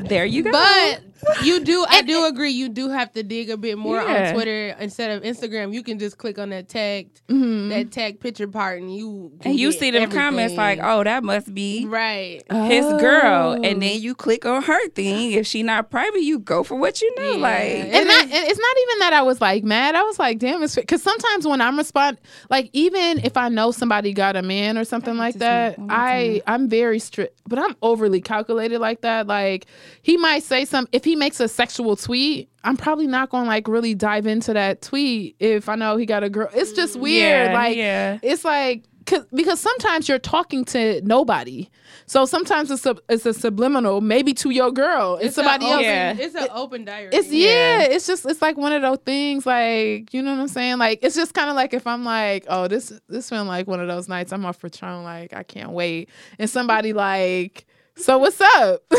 There 0.08 0.26
you 0.26 0.42
go. 0.42 0.50
But 0.50 1.02
you 1.42 1.60
do, 1.60 1.84
I 1.88 2.02
do 2.02 2.26
agree. 2.26 2.50
You 2.50 2.68
do 2.68 2.88
have 2.90 3.12
to 3.12 3.22
dig 3.22 3.50
a 3.50 3.56
bit 3.56 3.78
more 3.78 3.96
Yeah. 4.02 4.28
on 4.28 4.34
Twitter 4.34 4.76
instead 4.80 5.10
of 5.10 5.22
Instagram. 5.22 5.72
You 5.74 5.82
can 5.82 5.98
just 5.98 6.18
click 6.18 6.38
on 6.38 6.50
that 6.50 6.68
tagged, 6.68 7.20
mhm. 7.28 7.68
that 7.70 7.90
tag 7.90 8.20
picture 8.20 8.48
part, 8.48 8.80
and 8.80 8.94
you 8.94 9.32
can 9.40 9.52
and 9.52 9.60
you 9.60 9.70
get 9.70 9.80
see 9.80 9.90
them 9.90 10.10
comments 10.10 10.54
like, 10.54 10.78
"Oh, 10.82 11.02
that 11.04 11.24
must 11.24 11.52
be 11.54 11.86
right. 11.86 12.42
his 12.50 12.84
girl," 13.00 13.56
Oh. 13.58 13.62
and 13.62 13.80
then 13.82 14.00
you 14.00 14.14
click 14.14 14.44
on 14.46 14.62
her 14.62 14.88
thing. 14.90 15.32
If 15.32 15.46
she 15.46 15.62
not 15.62 15.90
private, 15.90 16.22
you 16.22 16.38
go 16.38 16.62
for 16.62 16.76
what 16.76 17.00
you 17.00 17.14
know. 17.16 17.32
Yeah. 17.32 17.36
Like, 17.42 17.94
and 17.94 18.08
that 18.10 18.22
and 18.22 18.32
it's 18.32 18.58
not 18.60 18.76
even 18.82 18.98
that 19.00 19.12
I 19.12 19.22
was 19.22 19.40
like 19.40 19.64
mad. 19.64 19.94
I 19.94 20.02
was 20.02 20.18
like, 20.18 20.38
damn, 20.38 20.62
it's 20.62 20.74
because 20.74 21.02
sometimes 21.02 21.46
when 21.46 21.60
I'm 21.60 21.76
respond, 21.76 22.18
like 22.50 22.70
even 22.72 23.20
if 23.24 23.36
I 23.36 23.48
know 23.48 23.70
somebody 23.70 24.12
got 24.12 24.36
a 24.36 24.42
man 24.42 24.78
or 24.78 24.84
something 24.84 25.16
like 25.16 25.36
that, 25.36 25.76
I 25.88 26.42
I'm 26.46 26.68
very 26.68 26.98
strict, 26.98 27.40
but 27.48 27.58
I'm 27.58 27.76
overly 27.82 28.20
calculated 28.20 28.78
like 28.80 29.00
that. 29.02 29.26
Like 29.26 29.66
he 30.02 30.16
might 30.16 30.42
say 30.42 30.64
some 30.64 30.86
if 30.92 31.04
he 31.04 31.13
makes 31.16 31.40
a 31.40 31.48
sexual 31.48 31.96
tweet. 31.96 32.50
I'm 32.62 32.76
probably 32.76 33.06
not 33.06 33.30
gonna 33.30 33.46
like 33.46 33.68
really 33.68 33.94
dive 33.94 34.26
into 34.26 34.52
that 34.52 34.82
tweet 34.82 35.36
if 35.38 35.68
I 35.68 35.74
know 35.74 35.96
he 35.96 36.06
got 36.06 36.24
a 36.24 36.30
girl. 36.30 36.48
It's 36.54 36.72
just 36.72 36.96
mm, 36.96 37.02
weird. 37.02 37.50
yeah, 37.50 37.54
like 37.54 37.76
yeah. 37.76 38.18
it's 38.22 38.44
like 38.44 38.84
cause, 39.06 39.24
because 39.32 39.60
sometimes 39.60 40.08
you're 40.08 40.18
talking 40.18 40.64
to 40.66 41.00
nobody. 41.02 41.68
So 42.06 42.26
sometimes 42.26 42.70
it's 42.70 42.86
a 42.86 42.96
it's 43.08 43.26
a 43.26 43.32
subliminal, 43.34 44.00
maybe 44.00 44.34
to 44.34 44.50
your 44.50 44.70
girl. 44.70 45.16
It's, 45.16 45.38
a 45.38 45.42
somebody 45.42 45.70
else. 45.70 45.82
Yeah. 45.82 46.16
It's 46.18 46.34
an 46.34 46.48
open 46.52 46.84
diary. 46.84 47.10
It's 47.12 47.30
yeah. 47.30 47.78
Yeah. 47.78 47.82
it's 47.90 48.06
just 48.06 48.26
it's 48.26 48.42
like 48.42 48.56
one 48.56 48.72
of 48.72 48.82
those 48.82 48.98
things 49.04 49.46
like 49.46 50.12
you 50.12 50.22
know 50.22 50.34
what 50.34 50.40
I'm 50.40 50.48
saying 50.48 50.78
like 50.78 51.00
it's 51.02 51.14
just 51.14 51.34
kind 51.34 51.50
of 51.50 51.56
like 51.56 51.74
if 51.74 51.86
I'm 51.86 52.04
like 52.04 52.44
oh 52.48 52.68
this 52.68 52.92
this 53.08 53.30
feeling 53.30 53.48
like 53.48 53.66
one 53.66 53.80
of 53.80 53.88
those 53.88 54.08
nights 54.08 54.32
I'm 54.32 54.44
off 54.44 54.56
for 54.56 54.68
Patron 54.68 55.04
like 55.04 55.32
I 55.32 55.42
can't 55.42 55.70
wait 55.70 56.10
and 56.38 56.48
somebody 56.48 56.92
like 56.92 57.66
so 57.96 58.18
what's 58.18 58.40
up 58.40 58.82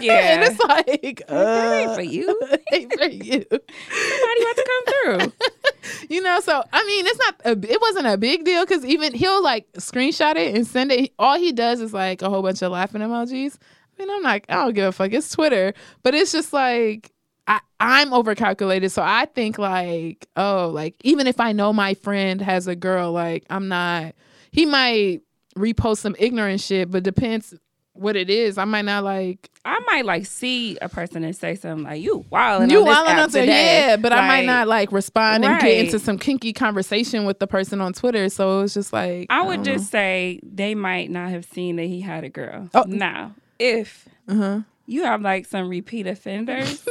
Yeah. 0.00 0.14
and 0.14 0.42
it's 0.44 0.60
like 0.60 1.22
uh, 1.28 1.94
for 1.94 2.00
you. 2.00 2.26
for 2.48 3.06
you 3.06 3.44
Somebody 3.50 4.42
about 4.42 4.56
to 4.56 4.66
come 4.66 4.84
through. 5.28 5.32
you 6.08 6.22
know, 6.22 6.40
so 6.40 6.62
I 6.72 6.86
mean, 6.86 7.06
it's 7.06 7.18
not 7.18 7.34
a, 7.44 7.72
it 7.72 7.80
wasn't 7.80 8.06
a 8.06 8.16
big 8.16 8.44
deal 8.44 8.64
because 8.64 8.84
even 8.84 9.12
he'll 9.12 9.42
like 9.42 9.70
screenshot 9.72 10.36
it 10.36 10.54
and 10.54 10.66
send 10.66 10.90
it. 10.92 11.12
All 11.18 11.38
he 11.38 11.52
does 11.52 11.80
is 11.80 11.92
like 11.92 12.22
a 12.22 12.30
whole 12.30 12.42
bunch 12.42 12.62
of 12.62 12.72
laughing 12.72 13.02
emojis. 13.02 13.56
I 13.98 14.02
mean, 14.02 14.10
I'm 14.10 14.22
like, 14.22 14.46
I 14.48 14.54
don't 14.54 14.74
give 14.74 14.86
a 14.86 14.92
fuck. 14.92 15.12
It's 15.12 15.30
Twitter, 15.30 15.74
but 16.02 16.14
it's 16.14 16.32
just 16.32 16.52
like 16.52 17.12
I 17.46 17.60
I'm 17.78 18.10
overcalculated, 18.10 18.90
so 18.90 19.02
I 19.04 19.26
think 19.26 19.58
like, 19.58 20.26
oh, 20.36 20.70
like 20.72 20.94
even 21.02 21.26
if 21.26 21.40
I 21.40 21.52
know 21.52 21.72
my 21.72 21.94
friend 21.94 22.40
has 22.40 22.66
a 22.66 22.76
girl, 22.76 23.12
like 23.12 23.44
I'm 23.50 23.68
not. 23.68 24.14
He 24.52 24.66
might 24.66 25.20
repost 25.56 25.98
some 25.98 26.16
ignorant 26.18 26.60
shit, 26.60 26.90
but 26.90 27.02
depends 27.02 27.54
what 28.00 28.16
it 28.16 28.30
is. 28.30 28.56
I 28.56 28.64
might 28.64 28.86
not 28.86 29.04
like 29.04 29.50
I 29.64 29.78
might 29.86 30.06
like 30.06 30.24
see 30.24 30.78
a 30.80 30.88
person 30.88 31.22
and 31.22 31.36
say 31.36 31.54
something 31.54 31.84
like 31.84 32.00
you 32.00 32.24
wilding 32.30 32.70
you 32.70 32.78
on 32.78 32.84
this 32.86 32.94
wilding 32.94 33.12
app 33.12 33.24
on 33.24 33.30
there, 33.30 33.42
today. 33.42 33.88
yeah, 33.88 33.96
but 33.96 34.12
I 34.12 34.26
might 34.26 34.46
not 34.46 34.68
like 34.68 34.90
respond 34.90 35.44
and 35.44 35.60
get 35.60 35.84
into 35.84 35.98
some 35.98 36.18
kinky 36.18 36.54
conversation 36.54 37.26
with 37.26 37.38
the 37.38 37.46
person 37.46 37.80
on 37.80 37.92
Twitter. 37.92 38.28
So 38.30 38.58
it 38.58 38.62
was 38.62 38.74
just 38.74 38.92
like 38.92 39.26
I 39.28 39.42
would 39.42 39.62
don't 39.62 39.76
just 39.76 39.90
say 39.90 40.40
they 40.42 40.74
might 40.74 41.10
not 41.10 41.30
have 41.30 41.44
seen 41.44 41.76
that 41.76 41.84
he 41.84 42.00
had 42.00 42.24
a 42.24 42.30
girl. 42.30 42.70
Oh. 42.72 42.84
Now, 42.88 43.34
if 43.58 44.08
uh-huh. 44.26 44.60
you 44.86 45.04
have 45.04 45.20
like 45.20 45.44
some 45.44 45.68
repeat 45.68 46.06
offenders, 46.06 46.82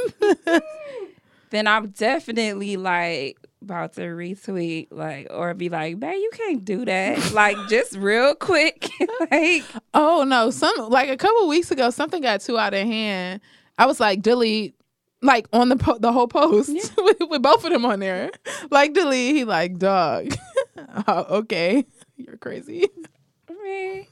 then 1.50 1.66
I'm 1.66 1.88
definitely 1.88 2.76
like 2.76 3.36
about 3.62 3.94
to 3.94 4.02
retweet 4.02 4.88
like 4.90 5.26
or 5.30 5.54
be 5.54 5.68
like, 5.68 5.98
man, 5.98 6.14
you 6.14 6.30
can't 6.32 6.64
do 6.64 6.84
that. 6.84 7.32
like 7.32 7.56
just 7.68 7.96
real 7.96 8.34
quick. 8.34 8.88
like 9.30 9.64
Oh 9.94 10.24
no, 10.24 10.50
some 10.50 10.74
like 10.88 11.08
a 11.08 11.16
couple 11.16 11.48
weeks 11.48 11.70
ago, 11.70 11.90
something 11.90 12.22
got 12.22 12.40
too 12.40 12.58
out 12.58 12.74
of 12.74 12.86
hand. 12.86 13.40
I 13.78 13.86
was 13.86 14.00
like, 14.00 14.22
delete, 14.22 14.74
like 15.22 15.46
on 15.52 15.68
the 15.68 15.76
po- 15.76 15.98
the 15.98 16.12
whole 16.12 16.28
post 16.28 16.70
with, 16.98 17.18
with 17.28 17.42
both 17.42 17.64
of 17.64 17.72
them 17.72 17.84
on 17.84 18.00
there. 18.00 18.30
Like 18.70 18.94
delete. 18.94 19.36
He 19.36 19.44
like, 19.44 19.78
dog. 19.78 20.34
oh, 21.06 21.38
okay, 21.38 21.84
you're 22.16 22.36
crazy. 22.36 22.86
I 23.48 24.06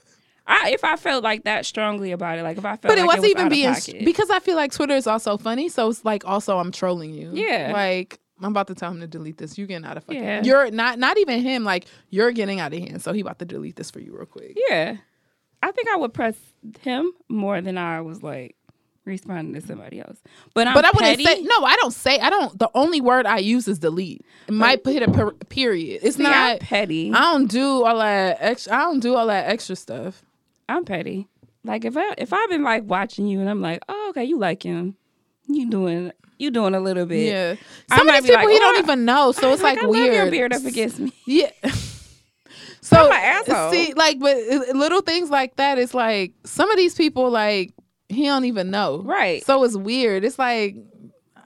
I, 0.49 0.71
if 0.71 0.83
I 0.83 0.97
felt 0.97 1.23
like 1.23 1.45
that 1.45 1.67
strongly 1.67 2.13
about 2.13 2.39
it, 2.39 2.43
like 2.43 2.57
if 2.57 2.65
I 2.65 2.77
felt 2.77 2.83
But 2.83 2.97
it 2.97 3.03
like 3.03 3.19
wasn't 3.19 3.23
was 3.25 3.31
even 3.31 3.49
being 3.51 4.05
because 4.05 4.31
I 4.31 4.41
feel 4.41 4.57
like 4.57 4.73
Twitter 4.73 4.95
is 4.95 5.07
also 5.07 5.37
funny. 5.37 5.69
So 5.69 5.91
it's 5.91 6.07
like 6.07 6.25
also 6.27 6.59
I'm 6.59 6.73
trolling 6.73 7.13
you. 7.13 7.33
Yeah. 7.35 7.73
Like 7.75 8.19
I'm 8.41 8.51
about 8.51 8.69
to 8.69 8.75
tell 8.75 8.91
him 8.91 9.01
to 9.01 9.07
delete 9.07 9.39
this. 9.39 9.59
You're 9.59 9.67
getting 9.67 9.85
out 9.87 9.97
of 9.97 10.05
fucking. 10.05 10.23
Yeah. 10.23 10.43
You're 10.43 10.71
not 10.71 10.99
not 10.99 11.19
even 11.19 11.41
him. 11.41 11.65
Like 11.65 11.87
you're 12.11 12.31
getting 12.33 12.61
out 12.61 12.73
of 12.73 12.79
hand. 12.79 13.03
So 13.03 13.13
he 13.13 13.21
about 13.21 13.39
to 13.41 13.45
delete 13.45 13.77
this 13.77 13.91
for 13.91 14.01
you 14.01 14.17
real 14.17 14.27
quick. 14.27 14.57
Yeah. 14.69 14.97
I 15.63 15.73
think 15.73 15.89
I 15.89 15.97
would 15.97 16.15
press 16.15 16.37
him 16.81 17.11
more 17.29 17.61
than 17.61 17.77
I 17.77 18.01
was 18.01 18.23
like 18.23 18.55
responding 19.05 19.55
to 19.61 19.67
somebody 19.67 20.01
else. 20.01 20.19
But 20.55 20.69
I'm 20.69 20.75
but 20.75 20.85
I 20.85 20.91
wouldn't 20.91 21.19
petty. 21.19 21.25
say 21.25 21.43
no. 21.43 21.65
I 21.65 21.75
don't 21.77 21.93
say. 21.93 22.19
I 22.21 22.31
don't. 22.31 22.57
The 22.59 22.71
only 22.75 23.01
word 23.01 23.27
I 23.27 23.39
use 23.39 23.67
is 23.67 23.79
delete. 23.81 24.25
It 24.47 24.53
might 24.55 24.87
hit 24.87 25.03
a 25.03 25.11
per, 25.11 25.33
period. 25.33 26.01
It's 26.05 26.17
See, 26.17 26.25
I'm 26.25 26.31
not. 26.31 26.61
petty. 26.61 27.13
I 27.13 27.33
don't 27.33 27.51
do 27.51 27.85
all 27.85 27.99
that 27.99 28.37
extra. 28.41 28.75
I 28.75 28.79
don't 28.83 29.01
do 29.01 29.17
all 29.17 29.27
that 29.27 29.49
extra 29.49 29.75
stuff. 29.75 30.23
I'm 30.69 30.85
petty. 30.85 31.27
Like 31.65 31.85
if 31.85 31.97
I 31.97 32.15
if 32.19 32.33
I've 32.33 32.49
been 32.51 32.63
like 32.63 32.85
watching 32.85 33.27
you 33.27 33.41
and 33.41 33.51
I'm 33.51 33.61
like, 33.61 33.83
oh 33.89 34.09
okay, 34.11 34.25
you 34.25 34.39
like 34.39 34.63
him, 34.63 34.97
you 35.49 35.69
doing 35.69 36.13
you 36.39 36.51
doing 36.51 36.75
a 36.75 36.81
little 36.81 37.07
bit. 37.07 37.27
Yeah. 37.27 37.55
Some 37.97 38.09
of 38.09 38.15
these 38.15 38.23
people 38.31 38.37
like, 38.37 38.49
he 38.49 38.57
oh, 38.57 38.61
don't 38.61 38.77
I- 38.77 38.79
even 38.81 39.05
know. 39.05 39.33
So 39.33 39.53
it's 39.53 39.63
like, 39.69 39.83
I 39.83 39.87
weird. 39.87 40.07
love 40.07 40.15
your 40.15 40.31
beard 40.31 40.53
up 40.53 40.65
against 40.65 40.99
me. 40.99 41.13
Yeah. 41.27 41.51
so 42.81 42.97
I'm 42.97 43.07
an 43.13 43.13
asshole. 43.13 43.71
see, 43.73 43.93
like, 43.95 44.19
but 44.19 44.37
little 44.75 45.01
things 45.03 45.31
like 45.31 45.57
that. 45.57 45.79
It's 45.79 45.95
like 45.95 46.33
some 46.45 46.71
of 46.71 46.77
these 46.77 46.95
people, 46.95 47.31
like 47.31 47.73
he 48.09 48.25
don't 48.25 48.45
even 48.45 48.71
know. 48.71 49.03
Right. 49.05 49.45
So 49.45 49.63
it's 49.65 49.77
weird. 49.77 50.25
It's 50.25 50.39
like. 50.39 50.77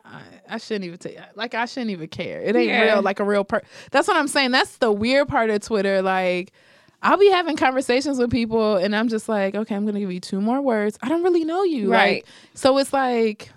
I, 0.04 0.20
I 0.50 0.58
shouldn't 0.58 0.84
even 0.84 0.98
take 0.98 1.18
like 1.36 1.54
I 1.54 1.64
shouldn't 1.64 1.90
even 1.90 2.08
care. 2.08 2.42
It 2.42 2.54
ain't 2.54 2.68
Yeah. 2.68 2.82
real 2.82 3.02
like 3.02 3.18
a 3.18 3.24
real 3.24 3.44
per. 3.44 3.62
That's 3.92 4.06
what 4.06 4.18
I'm 4.18 4.28
saying. 4.28 4.50
That's 4.50 4.76
the 4.76 4.92
weird 4.92 5.26
part 5.28 5.48
of 5.48 5.62
Twitter. 5.62 6.02
Like 6.02 6.52
I'll 7.00 7.16
be 7.16 7.30
having 7.30 7.56
conversations 7.56 8.18
with 8.18 8.30
people 8.30 8.76
and 8.76 8.94
I'm 8.94 9.08
just 9.08 9.26
like, 9.28 9.54
okay, 9.54 9.74
I'm 9.74 9.86
gonna 9.86 10.00
give 10.00 10.12
you 10.12 10.20
two 10.20 10.40
more 10.42 10.60
words. 10.60 10.98
I 11.02 11.08
don't 11.08 11.22
really 11.22 11.44
know 11.44 11.62
you. 11.64 11.90
Right. 11.90 12.16
Like, 12.16 12.26
so 12.54 12.76
it's 12.76 12.92
like, 12.92 13.50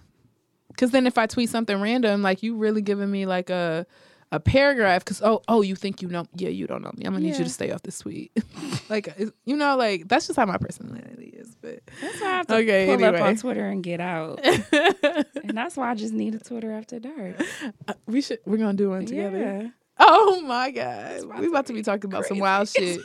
because 0.75 0.91
then 0.91 1.07
if 1.07 1.17
I 1.17 1.25
tweet 1.25 1.49
something 1.49 1.79
random, 1.79 2.21
like 2.21 2.43
you 2.43 2.55
really 2.55 2.81
giving 2.81 3.09
me 3.09 3.25
like 3.25 3.49
a 3.49 3.85
a 4.31 4.39
paragraph, 4.39 5.05
because 5.05 5.21
oh 5.21 5.41
oh 5.47 5.61
you 5.61 5.75
think 5.75 6.01
you 6.01 6.07
know? 6.09 6.25
Yeah, 6.35 6.49
you 6.49 6.67
don't 6.67 6.81
know 6.81 6.91
me. 6.97 7.05
I'm 7.05 7.13
gonna 7.13 7.25
need 7.25 7.37
you 7.37 7.43
to 7.43 7.49
stay 7.49 7.71
off 7.71 7.83
this 7.83 7.99
tweet. 7.99 8.31
like 8.89 9.17
you 9.45 9.55
know, 9.55 9.77
like 9.77 10.07
that's 10.07 10.27
just 10.27 10.37
how 10.37 10.45
my 10.45 10.57
personality 10.57 11.33
is. 11.37 11.55
But 11.61 11.79
That's 12.01 12.21
why 12.21 12.27
I 12.27 12.31
have 12.31 12.47
to 12.47 12.55
Okay, 12.55 12.85
pull 12.95 13.05
up 13.05 13.21
on 13.21 13.37
Twitter 13.37 13.65
and 13.67 13.83
get 13.83 14.01
out. 14.01 14.43
and 14.45 15.53
that's 15.57 15.77
why 15.77 15.91
I 15.91 15.95
just 15.95 16.13
need 16.13 16.35
a 16.35 16.39
Twitter 16.39 16.71
after 16.71 16.99
dark. 16.99 17.41
Uh, 17.87 17.93
we 18.07 18.21
should 18.21 18.39
we're 18.45 18.57
gonna 18.57 18.73
do 18.73 18.89
one 18.89 19.05
together. 19.05 19.37
Yeah. 19.37 19.67
Oh 19.97 20.41
my 20.41 20.71
god, 20.71 21.23
we 21.39 21.47
about 21.47 21.67
to 21.67 21.73
be 21.73 21.81
talking 21.81 22.09
about 22.09 22.25
some 22.25 22.39
wild 22.39 22.67
shit. 22.75 22.99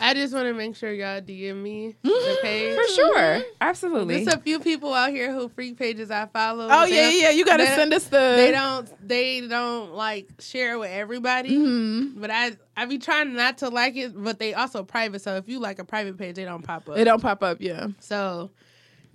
I 0.00 0.14
just 0.14 0.34
want 0.34 0.46
to 0.46 0.54
make 0.54 0.76
sure 0.76 0.92
y'all 0.92 1.20
DM 1.20 1.62
me 1.62 1.94
the 2.02 2.38
page. 2.42 2.76
For 2.76 2.86
sure. 2.94 3.42
Absolutely. 3.60 4.24
There's 4.24 4.34
a 4.34 4.40
few 4.40 4.60
people 4.60 4.92
out 4.92 5.10
here 5.10 5.32
who 5.32 5.48
freak 5.48 5.78
pages 5.78 6.10
I 6.10 6.26
follow. 6.26 6.68
Oh 6.70 6.84
yeah, 6.84 7.08
yeah. 7.10 7.30
You 7.30 7.44
gotta 7.44 7.66
send 7.66 7.92
us 7.94 8.04
the. 8.04 8.34
They 8.36 8.50
don't. 8.50 8.88
They 9.08 9.40
don't 9.46 9.94
like 9.94 10.28
share 10.40 10.78
with 10.78 10.90
everybody. 10.90 11.50
Mhm. 11.50 12.20
But 12.20 12.30
I, 12.30 12.52
I 12.76 12.86
be 12.86 12.98
trying 12.98 13.34
not 13.34 13.58
to 13.58 13.68
like 13.68 13.96
it. 13.96 14.12
But 14.14 14.38
they 14.38 14.54
also 14.54 14.82
private. 14.82 15.22
So 15.22 15.36
if 15.36 15.48
you 15.48 15.60
like 15.60 15.78
a 15.78 15.84
private 15.84 16.16
page, 16.18 16.36
they 16.36 16.44
don't 16.44 16.62
pop 16.62 16.88
up. 16.88 16.96
They 16.96 17.04
don't 17.04 17.22
pop 17.22 17.42
up. 17.42 17.58
Yeah. 17.60 17.88
So, 18.00 18.50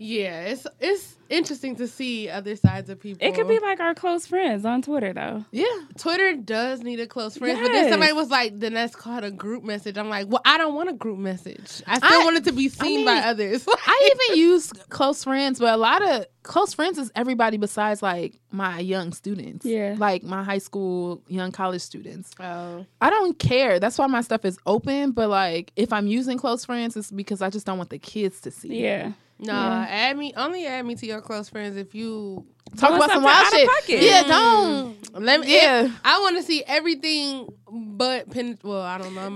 yeah, 0.02 0.44
it's 0.46 0.66
it's 0.80 1.18
interesting 1.28 1.76
to 1.76 1.88
see 1.88 2.30
other 2.30 2.56
sides 2.56 2.90
of 2.90 3.00
people. 3.00 3.28
it 3.28 3.36
could 3.36 3.48
be 3.50 3.60
like 3.60 3.82
our 3.82 3.94
close 3.94 4.26
friends 4.26 4.64
on 4.66 4.82
Twitter 4.82 5.12
though. 5.12 5.44
Yeah. 5.52 5.66
Twitter 5.98 6.36
does 6.38 6.82
need 6.82 7.02
a 7.02 7.06
close 7.06 7.38
friends, 7.38 7.60
but 7.60 7.68
then 7.68 7.92
somebody 7.92 8.14
was 8.14 8.30
like, 8.32 8.58
"Then 8.58 8.74
that's 8.74 8.96
called 8.96 9.26
a 9.26 9.30
group 9.30 9.64
message." 9.64 9.98
I'm 9.98 10.10
like, 10.10 10.28
"Well, 10.30 10.42
I 10.46 10.58
don't 10.58 10.74
want 10.74 10.90
a 10.90 10.94
group 10.94 11.20
message. 11.20 11.84
I 11.86 11.98
still 11.98 12.22
I- 12.22 12.24
want 12.24 12.38
it 12.38 12.46
to 12.46 12.54
be 12.54 12.70
seen 12.70 13.00
mean, 13.00 13.06
by 13.06 13.18
others." 13.18 13.66
I 13.86 14.12
even 14.30 14.40
use 14.40 14.72
close 14.88 15.24
friends, 15.26 15.60
but 15.60 15.74
a 15.74 15.78
lot 15.78 16.02
of 16.02 16.26
close 16.44 16.74
friends 16.74 16.98
is 16.98 17.12
everybody 17.14 17.58
besides 17.58 18.02
like 18.02 18.40
my 18.52 18.80
young 18.80 19.12
students. 19.12 19.66
Yeah. 19.66 19.96
Like 19.98 20.24
my 20.24 20.44
high 20.44 20.58
school, 20.60 21.22
young 21.28 21.52
college 21.52 21.82
students. 21.82 22.32
oh, 22.40 22.86
I 23.02 23.10
don't 23.10 23.38
care. 23.38 23.80
That's 23.82 23.98
why 23.98 24.08
my 24.08 24.22
stuff 24.22 24.46
is 24.46 24.58
open. 24.66 25.12
But 25.12 25.30
like, 25.30 25.74
if 25.76 25.92
I'm 25.92 26.08
using 26.08 26.38
close 26.38 26.64
friends, 26.64 26.96
it's 26.96 27.12
because 27.12 27.42
I 27.42 27.50
just 27.50 27.66
don't 27.66 27.78
want 27.78 27.90
the 27.90 28.00
kids 28.00 28.40
to 28.42 28.52
see. 28.52 28.82
Yeah. 28.82 29.12
No, 29.40 29.54
Yeah. 29.54 29.86
add 29.90 30.18
me. 30.18 30.34
Only 30.36 30.66
add 30.68 30.86
me 30.86 30.96
to 30.96 31.06
your 31.06 31.22
close 31.22 31.50
friends 31.50 31.78
if 31.78 31.96
you 31.96 32.46
Talk 32.78 32.92
about 32.92 33.10
some 33.10 33.24
something 33.24 33.24
wild 33.24 33.46
out 33.48 33.52
shit. 33.54 33.68
pocket. 33.70 34.02
Yeah, 34.04 34.24
Mm. 34.24 34.28
don't. 34.28 35.24
Let 35.24 35.40
me. 35.42 35.54
Yeah. 35.56 35.90
I 36.06 36.20
want 36.20 36.38
to 36.38 36.44
see 36.44 36.64
everything 36.68 37.48
but 37.72 38.30
pen. 38.30 38.60
Well, 38.64 38.82
I 38.82 38.98
don't 39.00 39.16
know. 39.16 39.34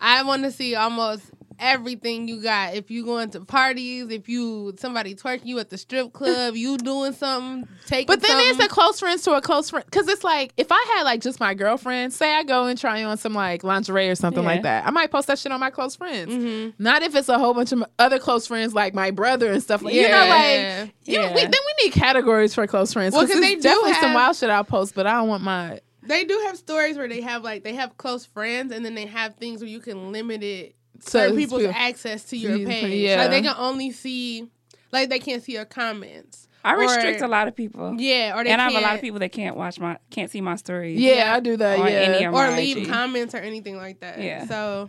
I 0.00 0.22
want 0.26 0.42
to 0.42 0.50
see 0.50 0.74
almost 0.74 1.22
everything 1.58 2.28
you 2.28 2.42
got. 2.42 2.74
If 2.74 2.90
you 2.90 3.04
going 3.04 3.30
to 3.30 3.40
parties, 3.44 4.10
if 4.10 4.28
you 4.28 4.74
somebody 4.78 5.14
twerking 5.14 5.46
you 5.46 5.58
at 5.58 5.70
the 5.70 5.78
strip 5.78 6.12
club, 6.12 6.54
you 6.54 6.76
doing 6.78 7.12
something, 7.12 7.68
taking. 7.86 8.06
But 8.06 8.20
then 8.20 8.30
something. 8.32 8.58
there's 8.58 8.66
a 8.66 8.68
close 8.68 9.00
friends 9.00 9.22
to 9.22 9.32
a 9.32 9.40
close 9.40 9.70
friend 9.70 9.84
because 9.84 10.08
it's 10.08 10.24
like 10.24 10.52
if 10.56 10.68
I 10.70 10.94
had 10.96 11.04
like 11.04 11.20
just 11.20 11.40
my 11.40 11.54
girlfriend, 11.54 12.12
say 12.12 12.34
I 12.34 12.42
go 12.44 12.64
and 12.66 12.78
try 12.78 13.02
on 13.04 13.16
some 13.18 13.34
like 13.34 13.64
lingerie 13.64 14.08
or 14.08 14.14
something 14.14 14.42
Yeah. 14.42 14.48
like 14.48 14.62
that, 14.62 14.86
I 14.86 14.90
might 14.90 15.10
post 15.10 15.26
that 15.28 15.38
shit 15.38 15.52
on 15.52 15.60
my 15.60 15.70
close 15.70 15.96
friends. 15.96 16.32
Mhm. 16.32 16.74
Not 16.78 17.02
if 17.02 17.14
it's 17.14 17.28
a 17.28 17.38
whole 17.38 17.54
bunch 17.54 17.72
of 17.72 17.84
other 17.98 18.18
close 18.18 18.46
friends 18.46 18.74
like 18.74 18.94
my 18.94 19.10
brother 19.10 19.50
and 19.52 19.62
stuff 19.62 19.82
like 19.82 19.94
you 19.94 20.02
know 20.02 20.08
Yeah. 20.24 20.80
like 20.82 20.94
you 21.04 21.18
know, 21.20 21.28
we, 21.32 21.40
then 21.40 21.50
we 21.52 21.84
need 21.84 21.92
categories 21.92 22.54
for 22.54 22.66
close 22.66 22.92
friends. 22.92 23.14
Well, 23.14 23.26
because 23.26 23.40
they 23.40 23.54
do 23.56 23.60
definitely 23.62 23.94
some 23.94 24.14
wild 24.14 24.36
shit 24.36 24.50
I'll 24.50 24.64
post, 24.64 24.94
but 24.94 25.06
I 25.06 25.12
don't 25.14 25.28
want 25.28 25.42
my 25.42 25.80
They 26.02 26.24
do 26.24 26.38
have 26.46 26.56
stories 26.56 26.96
where 26.96 27.08
they 27.08 27.20
have 27.22 27.42
like 27.42 27.62
they 27.64 27.74
have 27.74 27.96
close 27.96 28.24
friends, 28.26 28.72
and 28.72 28.84
then 28.84 28.94
they 28.94 29.06
have 29.06 29.36
things 29.36 29.60
where 29.60 29.68
you 29.70 29.80
can 29.80 30.12
limit 30.12 30.42
it 30.42 30.74
certain 31.08 31.36
it's 31.36 31.44
people's 31.44 31.62
feel- 31.62 31.72
access 31.74 32.24
to 32.24 32.36
your 32.36 32.56
Yeah. 32.56 32.66
page. 32.68 33.16
Like 33.18 33.30
they 33.30 33.42
can 33.42 33.54
only 33.58 33.90
see, 33.92 34.48
like 34.92 35.08
they 35.10 35.18
can't 35.18 35.42
see 35.42 35.52
your 35.52 35.64
comments. 35.64 36.48
I 36.66 36.74
Or- 36.74 36.78
restrict 36.78 37.20
a 37.20 37.28
lot 37.28 37.46
of 37.46 37.54
people. 37.54 38.00
Yeah, 38.00 38.38
or 38.38 38.42
they 38.44 38.50
and 38.50 38.60
I 38.60 38.64
have 38.64 38.72
a 38.72 38.76
lot 38.76 38.82
can't- 38.84 38.94
of 38.96 39.00
people 39.02 39.18
that 39.20 39.32
can't 39.32 39.54
watch 39.56 39.78
my 39.78 39.98
can't 40.10 40.30
see 40.30 40.40
my 40.40 40.56
stories. 40.56 40.98
yeah, 40.98 41.14
Yeah. 41.16 41.34
I 41.34 41.40
do 41.40 41.56
that. 41.58 41.78
On 41.78 41.86
yeah, 41.86 41.92
any 41.92 42.24
of 42.24 42.34
or 42.34 42.50
leave 42.52 42.78
IG. 42.78 42.88
comments 42.88 43.34
or 43.34 43.38
anything 43.38 43.76
like 43.76 44.00
that. 44.00 44.18
Yeah. 44.20 44.46
So 44.46 44.88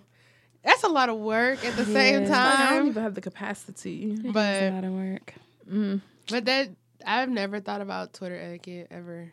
that's 0.63 0.84
a 0.84 0.88
lot 0.88 1.10
of 1.10 1.17
work 1.17 1.63
at 1.65 1.75
the 1.75 1.84
same 1.86 2.24
Yeah. 2.24 2.29
Like, 2.29 2.38
I 2.60 2.69
don't 2.69 2.77
time. 2.79 2.88
even 2.88 3.03
have 3.03 3.13
the 3.15 3.22
capacity. 3.22 4.15
It's 4.24 4.36
a 4.36 4.69
lot 4.72 4.84
of 4.84 4.93
work. 4.93 5.34
Mm. 5.69 6.01
but 6.29 6.45
that 6.45 6.69
I've 7.05 7.29
never 7.29 7.60
thought 7.60 7.81
about 7.81 8.13
Twitter 8.13 8.36
etiquette 8.36 8.88
ever. 8.89 9.31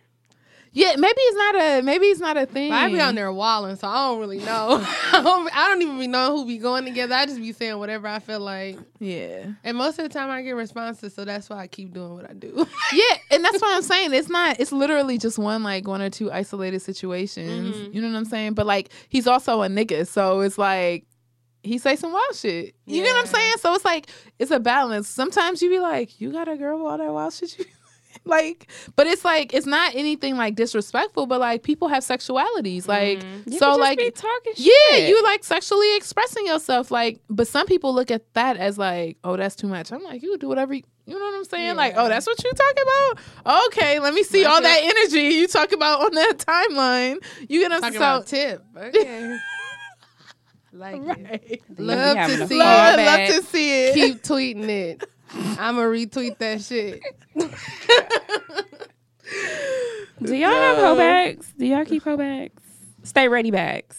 Yeah, 0.74 0.96
maybe 0.96 1.18
it's 1.18 1.36
not 1.36 1.54
a 1.54 1.82
maybe 1.82 2.06
it's 2.06 2.20
not 2.20 2.36
a 2.38 2.46
thing. 2.46 2.70
But 2.70 2.76
I 2.76 2.88
be 2.88 2.98
on 2.98 3.14
there 3.14 3.30
walling, 3.30 3.76
so 3.76 3.86
I 3.86 4.08
don't 4.08 4.20
really 4.20 4.38
know. 4.38 4.82
I, 5.12 5.20
don't, 5.22 5.54
I 5.54 5.68
don't 5.68 5.82
even 5.82 5.98
be 5.98 6.06
knowing 6.06 6.32
who 6.32 6.46
be 6.46 6.56
going 6.56 6.86
together. 6.86 7.14
I 7.14 7.26
just 7.26 7.40
be 7.40 7.52
saying 7.52 7.78
whatever 7.78 8.08
I 8.08 8.20
feel 8.20 8.40
like. 8.40 8.78
Yeah. 8.98 9.52
And 9.64 9.76
most 9.76 9.98
of 9.98 10.04
the 10.04 10.08
time 10.08 10.30
I 10.30 10.40
get 10.40 10.52
responses, 10.52 11.14
so 11.14 11.26
that's 11.26 11.50
why 11.50 11.58
I 11.58 11.66
keep 11.66 11.92
doing 11.92 12.14
what 12.14 12.28
I 12.28 12.32
do. 12.32 12.66
Yeah, 12.92 13.16
and 13.30 13.42
that's 13.42 13.60
what 13.60 13.74
I'm 13.74 13.82
saying. 13.82 14.12
It's 14.12 14.28
not. 14.28 14.60
It's 14.60 14.72
literally 14.72 15.16
just 15.16 15.38
one 15.38 15.62
like 15.62 15.86
one 15.88 16.02
or 16.02 16.10
two 16.10 16.30
isolated 16.30 16.80
situations. 16.80 17.74
Mhm. 17.74 17.94
You 17.94 18.02
know 18.02 18.08
what 18.08 18.16
I'm 18.16 18.24
saying? 18.26 18.52
But 18.54 18.66
like 18.66 18.90
he's 19.08 19.26
also 19.26 19.62
a 19.62 19.68
nigga, 19.68 20.06
so 20.06 20.40
it's 20.40 20.58
like 20.58 21.06
he 21.62 21.78
say 21.78 21.96
some 21.96 22.12
wild 22.12 22.34
shit. 22.34 22.74
You 22.86 23.02
know 23.02 23.10
what 23.10 23.20
I'm 23.20 23.26
saying? 23.26 23.54
So 23.60 23.74
it's 23.74 23.84
like 23.84 24.08
it's 24.38 24.50
a 24.50 24.60
balance. 24.60 25.08
Sometimes 25.08 25.62
you 25.62 25.70
be 25.70 25.80
like, 25.80 26.20
you 26.20 26.32
got 26.32 26.48
a 26.48 26.56
girl 26.56 26.78
with 26.78 26.86
all 26.86 26.98
that 26.98 27.12
wild 27.12 27.32
shit. 27.32 27.58
You... 27.58 27.64
like, 28.24 28.70
but 28.96 29.06
it's 29.06 29.24
like 29.24 29.52
it's 29.52 29.66
not 29.66 29.94
anything 29.94 30.36
like 30.36 30.54
disrespectful, 30.54 31.26
but 31.26 31.40
like 31.40 31.62
people 31.62 31.88
have 31.88 32.02
sexualities, 32.02 32.84
mm-hmm. 32.84 32.90
like 32.90 33.22
You 33.46 33.58
so 33.58 33.72
could 33.72 33.78
just 33.78 33.80
like 33.80 33.98
be 33.98 34.10
talking 34.10 34.52
yeah, 34.56 34.72
shit. 34.90 35.08
you 35.08 35.22
like 35.22 35.44
sexually 35.44 35.96
expressing 35.96 36.46
yourself, 36.46 36.90
like, 36.90 37.20
but 37.28 37.48
some 37.48 37.66
people 37.66 37.94
look 37.94 38.10
at 38.10 38.32
that 38.34 38.56
as 38.56 38.78
like, 38.78 39.18
oh, 39.24 39.36
that's 39.36 39.56
too 39.56 39.68
much. 39.68 39.92
I'm 39.92 40.02
like, 40.02 40.22
you 40.22 40.36
do 40.38 40.48
whatever. 40.48 40.74
You, 40.74 40.82
you 41.06 41.18
know 41.18 41.24
what 41.24 41.34
I'm 41.34 41.44
saying? 41.44 41.76
Like, 41.76 41.94
oh, 41.96 42.08
that's 42.08 42.26
what 42.26 42.42
you 42.44 42.52
talking 42.52 42.82
about? 42.82 43.66
Okay, 43.66 43.98
let 43.98 44.14
me 44.14 44.22
see 44.22 44.44
That's 44.44 44.54
all 44.54 44.62
that 44.62 44.80
energy 44.82 45.34
you 45.34 45.48
talk 45.48 45.72
about 45.72 46.02
on 46.02 46.14
that 46.14 46.38
timeline. 46.38 47.16
You 47.48 47.60
get 47.60 47.72
Talking 47.72 47.92
so 47.92 47.98
about 47.98 48.26
tip. 48.26 48.62
Okay. 48.76 49.38
like 50.72 51.00
right. 51.02 51.62
Then 51.68 51.86
Love 51.86 52.28
to 52.28 52.44
a 52.44 52.46
see 52.46 52.58
Love, 52.58 52.96
love 52.98 53.28
to 53.28 53.42
see 53.42 53.86
it. 53.86 53.94
Keep 53.94 54.22
tweeting 54.22 54.68
it. 54.68 55.04
I'ma 55.34 55.82
retweet 55.82 56.38
that 56.38 56.62
shit. 56.62 57.02
Do 60.22 60.34
y'all 60.34 60.50
have 60.50 60.76
hoe 60.76 60.96
bags? 60.96 61.52
Do 61.58 61.66
y'all 61.66 61.84
keep 61.84 62.04
hoe 62.04 62.16
bags? 62.16 62.62
Stay 63.02 63.28
ready 63.28 63.50
bags. 63.50 63.98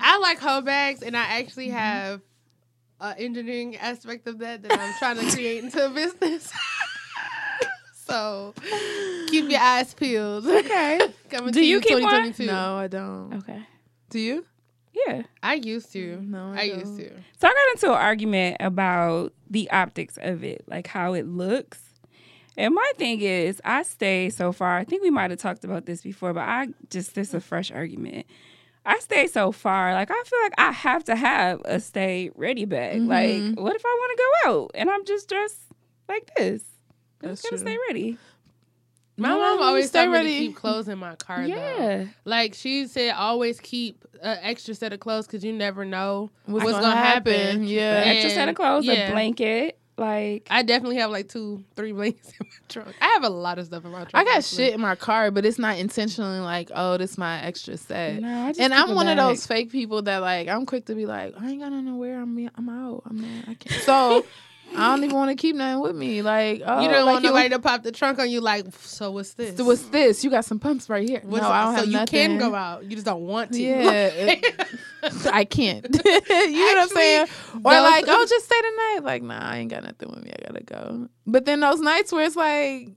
I 0.00 0.18
like 0.18 0.38
hoe 0.38 0.60
bags, 0.60 1.02
and 1.02 1.16
I 1.16 1.40
actually 1.40 1.68
mm-hmm. 1.68 1.78
have 1.78 2.20
an 3.00 3.14
engineering 3.18 3.76
aspect 3.76 4.26
of 4.26 4.38
that 4.38 4.62
that 4.62 4.78
I'm 4.78 4.94
trying 4.98 5.16
to 5.26 5.34
create 5.34 5.64
into 5.64 5.84
a 5.84 5.90
business. 5.90 6.52
so 8.06 8.54
keep 9.28 9.50
your 9.50 9.60
eyes 9.60 9.94
peeled. 9.94 10.46
Okay. 10.46 11.00
Coming 11.30 11.52
Do 11.52 11.60
to 11.60 11.66
you 11.66 11.76
you, 11.76 11.80
keep 11.80 12.02
one? 12.02 12.02
2022. 12.02 12.46
No, 12.46 12.76
I 12.76 12.88
don't. 12.88 13.34
Okay. 13.34 13.62
Do 14.10 14.18
you? 14.18 14.44
Yeah. 15.06 15.22
I 15.42 15.54
used 15.54 15.92
to. 15.92 16.16
Mm, 16.18 16.28
no, 16.28 16.52
I 16.52 16.60
I, 16.62 16.68
don't. 16.68 16.78
used 16.80 16.96
to. 16.98 17.10
So 17.40 17.48
I 17.48 17.52
got 17.52 17.74
into 17.74 17.86
an 17.92 17.98
argument 18.00 18.56
about 18.60 19.32
the 19.48 19.70
optics 19.70 20.18
of 20.20 20.42
it, 20.44 20.64
like 20.66 20.86
how 20.86 21.14
it 21.14 21.26
looks. 21.26 21.78
And 22.56 22.74
my 22.74 22.92
thing 22.96 23.20
is, 23.20 23.60
I 23.64 23.84
stay 23.84 24.30
so 24.30 24.50
far. 24.50 24.76
I 24.78 24.84
think 24.84 25.02
we 25.02 25.10
might 25.10 25.30
have 25.30 25.38
talked 25.38 25.64
about 25.64 25.86
this 25.86 26.02
before, 26.02 26.32
but 26.32 26.40
I 26.42 26.68
just 26.90 27.14
this 27.14 27.28
is 27.28 27.34
a 27.34 27.40
fresh 27.40 27.70
argument. 27.70 28.26
I 28.84 28.98
stay 28.98 29.26
so 29.28 29.52
far. 29.52 29.94
Like 29.94 30.10
I 30.10 30.22
feel 30.26 30.40
like 30.42 30.54
I 30.58 30.72
have 30.72 31.04
to 31.04 31.14
have 31.14 31.60
a 31.64 31.78
stay 31.78 32.30
ready 32.34 32.64
bag. 32.64 33.00
Mm-hmm. 33.00 33.08
Like, 33.08 33.58
what 33.60 33.76
if 33.76 33.82
I 33.84 33.88
want 33.88 34.18
to 34.18 34.22
go 34.24 34.50
out 34.50 34.70
and 34.74 34.90
I'm 34.90 35.04
just 35.04 35.28
dressed 35.28 35.60
like 36.08 36.30
this? 36.36 36.62
I'm 37.22 37.28
That's 37.28 37.42
just 37.42 37.50
gonna 37.50 37.62
true. 37.62 37.70
stay 37.72 37.78
ready. 37.88 38.18
My 39.18 39.30
No, 39.30 39.38
mom 39.38 39.62
always 39.62 39.88
stay 39.88 40.06
me 40.06 40.22
to 40.22 40.28
keep 40.28 40.56
clothes 40.56 40.88
in 40.88 40.98
my 40.98 41.16
car. 41.16 41.40
Though. 41.40 41.46
Yeah. 41.46 42.04
Like 42.24 42.54
she 42.54 42.86
said, 42.86 43.14
always 43.14 43.58
keep 43.60 44.04
an 44.22 44.38
extra 44.42 44.74
set 44.74 44.92
of 44.92 45.00
clothes 45.00 45.26
because 45.26 45.44
you 45.44 45.52
never 45.52 45.84
know 45.84 46.30
What's 46.46 46.64
what's, 46.64 46.76
gonna 46.76 46.88
gonna, 46.94 46.96
happen. 46.96 47.32
happen, 47.34 47.64
yeah. 47.64 48.02
An 48.02 48.08
extra 48.08 48.30
set 48.30 48.42
of 48.42 48.48
And, 48.48 48.56
clothes, 48.56 48.88
a 48.88 49.10
blanket, 49.10 49.78
like 49.96 50.46
I 50.50 50.62
definitely 50.62 50.98
have 50.98 51.10
like 51.10 51.28
two, 51.28 51.64
three 51.74 51.90
blankets 51.92 52.28
in 52.28 52.46
my 52.46 52.56
trunk. 52.68 52.94
I 53.00 53.06
have 53.08 53.24
a 53.24 53.28
lot 53.28 53.58
of 53.58 53.66
stuff 53.66 53.84
in 53.84 53.90
my 53.90 53.98
trunk. 53.98 54.10
I 54.14 54.22
got 54.22 54.38
actually. 54.38 54.66
shit 54.66 54.74
in 54.74 54.80
my 54.80 54.94
car, 54.94 55.32
but 55.32 55.44
it's 55.44 55.58
not 55.58 55.78
intentionally 55.78 56.38
like, 56.38 56.70
oh, 56.74 56.96
this 56.96 57.18
my 57.18 57.42
extra 57.42 57.76
set. 57.76 58.22
No, 58.22 58.46
I 58.46 58.48
just 58.50 58.60
and 58.60 58.72
I'm 58.72 58.94
one 58.94 59.08
of 59.08 59.16
those 59.16 59.44
fake 59.46 59.72
people 59.72 60.02
that 60.02 60.18
like 60.18 60.46
I'm 60.46 60.64
quick 60.64 60.86
to 60.86 60.94
be 60.94 61.06
like, 61.06 61.34
I 61.40 61.50
ain't 61.50 61.60
got 61.60 61.72
wear. 61.96 62.20
I'm 62.20 62.50
I'm 62.54 62.68
out. 62.68 63.02
I'm 63.06 63.20
not. 63.20 63.48
I 63.48 63.54
can't. 63.54 63.82
So 63.82 64.24
I 64.76 64.90
don't 64.94 65.02
even 65.04 65.16
want 65.16 65.30
to 65.30 65.34
keep 65.34 65.56
nothing 65.56 65.80
with 65.80 65.96
me. 65.96 66.22
Like, 66.22 66.62
oh, 66.64 66.80
You 66.80 66.88
don't 66.88 67.04
like 67.06 67.14
want 67.14 67.24
nobody 67.24 67.48
to 67.50 67.58
pop 67.58 67.82
the 67.82 67.90
trunk 67.90 68.18
on 68.18 68.30
you. 68.30 68.40
Like, 68.40 68.66
so 68.80 69.10
what's 69.10 69.34
this? 69.34 69.56
So 69.56 69.64
what's 69.64 69.82
this? 69.84 70.22
You 70.22 70.30
got 70.30 70.44
some 70.44 70.58
pumps 70.60 70.88
right 70.88 71.08
here. 71.08 71.20
What's 71.24 71.42
no, 71.42 71.50
I 71.50 71.64
don't 71.64 71.74
so 71.74 71.80
have 71.80 71.86
you 71.88 71.92
nothing. 71.94 72.08
can 72.30 72.38
go 72.38 72.54
out. 72.54 72.84
You 72.84 72.90
just 72.90 73.06
don't 73.06 73.22
want 73.26 73.52
to. 73.52 73.60
Yeah, 73.60 74.34
I 75.32 75.44
can't. 75.44 75.84
you 76.04 76.10
know 76.12 76.66
what 76.74 76.78
I'm 76.82 76.88
saying? 76.88 77.22
Or 77.64 77.72
those- 77.72 77.82
like, 77.82 78.04
oh, 78.08 78.26
just 78.28 78.44
stay 78.44 78.60
tonight. 78.60 79.00
Like, 79.02 79.22
nah, 79.22 79.38
I 79.40 79.56
ain't 79.58 79.70
got 79.70 79.82
nothing 79.84 80.10
with 80.10 80.22
me. 80.22 80.30
I 80.32 80.46
gotta 80.52 80.64
go. 80.64 81.08
But 81.26 81.44
then 81.44 81.60
those 81.60 81.80
nights 81.80 82.12
where 82.12 82.24
it's 82.24 82.36
like, 82.36 82.90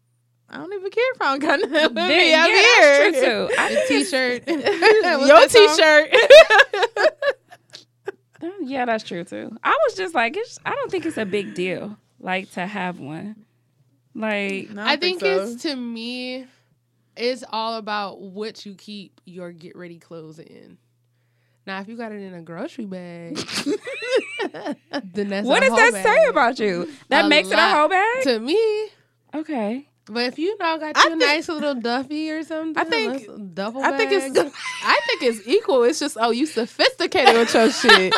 I 0.49 0.57
don't 0.57 0.73
even 0.73 0.91
care 0.91 1.13
if 1.15 1.21
I 1.21 1.25
don't 1.31 1.39
got 1.39 1.59
nothing 1.61 1.95
with 1.95 2.09
me. 2.09 2.35
I'm 2.35 2.47
yeah, 2.47 2.47
here. 2.47 3.11
that's 3.11 3.19
true 3.19 3.47
too. 3.47 3.55
I 3.57 3.69
The 3.69 3.75
think 3.75 3.91
it's- 3.91 4.09
t-shirt. 4.11 4.47
Your 4.47 5.35
What's 5.35 5.53
that 5.53 6.09
song? 6.11 7.07
t-shirt. 7.07 7.37
Yeah, 8.61 8.85
that's 8.85 9.03
true 9.03 9.23
too. 9.23 9.55
I 9.63 9.77
was 9.87 9.95
just 9.95 10.15
like, 10.15 10.35
it's, 10.37 10.59
I 10.65 10.71
don't 10.75 10.91
think 10.91 11.05
it's 11.05 11.17
a 11.17 11.25
big 11.25 11.53
deal, 11.53 11.97
like 12.19 12.51
to 12.51 12.65
have 12.65 12.99
one. 12.99 13.45
Like, 14.13 14.69
No, 14.71 14.83
I 14.85 14.97
think 14.97 15.19
so. 15.21 15.43
it's 15.53 15.61
to 15.63 15.75
me, 15.75 16.45
it's 17.15 17.43
all 17.49 17.75
about 17.75 18.19
what 18.21 18.65
you 18.65 18.75
keep 18.75 19.21
your 19.25 19.51
get 19.51 19.75
ready 19.75 19.99
clothes 19.99 20.39
in. 20.39 20.77
Now, 21.67 21.79
if 21.79 21.87
you 21.87 21.95
got 21.95 22.11
it 22.11 22.21
in 22.21 22.33
a 22.33 22.41
grocery 22.41 22.85
bag, 22.85 23.35
then 25.13 25.29
that's 25.29 25.47
what 25.47 25.61
a 25.63 25.67
does 25.67 25.69
whole 25.69 25.91
that 25.91 26.03
say 26.03 26.25
about 26.29 26.59
you? 26.59 26.91
That 27.09 27.25
A 27.25 27.29
makes 27.29 27.49
it 27.51 27.57
a 27.59 27.67
whole 27.69 27.87
bag. 27.87 28.23
To 28.23 28.39
me, 28.39 28.87
Okay. 29.33 29.87
But 30.05 30.25
if 30.25 30.39
you 30.39 30.57
know 30.57 30.77
got 30.77 30.97
you 30.97 31.13
a 31.13 31.15
nice 31.15 31.47
little 31.49 31.75
duffy 31.75 32.31
or 32.31 32.43
something, 32.43 32.81
I 32.81 32.89
think- 32.89 33.27
let's- 33.27 33.41
duffel 33.53 33.83
I 33.83 33.97
think 33.97 34.11
it's. 34.11 34.37
I 34.83 34.99
think 35.07 35.23
it's 35.23 35.47
equal. 35.47 35.83
It's 35.83 35.99
just 35.99 36.17
oh, 36.19 36.31
you 36.31 36.45
sophisticated 36.45 37.35
with 37.35 37.53
your 37.53 37.71
shit. 37.81 38.13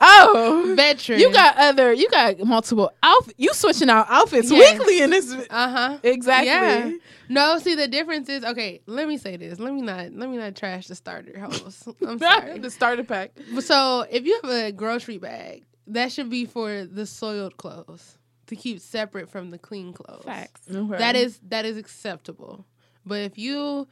Oh, 0.00 0.74
veteran. 0.76 1.18
you 1.20 1.32
got 1.32 1.56
other. 1.56 1.92
You 1.92 2.08
got 2.10 2.38
multiple 2.44 2.92
outfits. 3.02 3.34
You 3.36 3.52
switching 3.52 3.90
out 3.90 4.06
outfits 4.08 4.50
Yes. 4.50 4.78
weekly 4.78 5.00
in 5.02 5.10
this. 5.10 5.32
uh 5.32 5.46
huh. 5.68 5.98
Exactly. 6.02 6.46
Yeah. 6.48 6.92
No, 7.28 7.58
see 7.58 7.74
the 7.74 7.88
difference 7.88 8.28
is 8.28 8.44
okay. 8.44 8.80
Let 8.86 9.06
me 9.08 9.18
say 9.18 9.36
this. 9.36 9.58
Let 9.58 9.74
me 9.74 9.82
not. 9.82 10.12
Let 10.12 10.28
me 10.30 10.36
not 10.36 10.54
trash 10.56 10.86
the 10.86 10.94
starter 10.94 11.38
hose. 11.38 11.86
I'm 12.06 12.18
sorry. 12.18 12.58
the 12.58 12.70
starter 12.70 13.04
pack. 13.04 13.32
So 13.60 14.06
if 14.10 14.24
you 14.24 14.38
have 14.42 14.50
a 14.50 14.72
grocery 14.72 15.18
bag, 15.18 15.64
that 15.88 16.12
should 16.12 16.30
be 16.30 16.44
for 16.46 16.84
the 16.84 17.04
soiled 17.04 17.56
clothes 17.56 18.16
to 18.48 18.56
keep 18.56 18.80
separate 18.80 19.30
from 19.30 19.50
the 19.50 19.58
clean 19.58 19.92
clothes. 19.92 20.24
Facts. 20.24 20.62
That 20.66 21.14
is 21.16 21.38
that 21.48 21.64
is 21.64 21.76
acceptable. 21.76 22.66
But 23.06 23.20
if 23.20 23.38
you, 23.38 23.86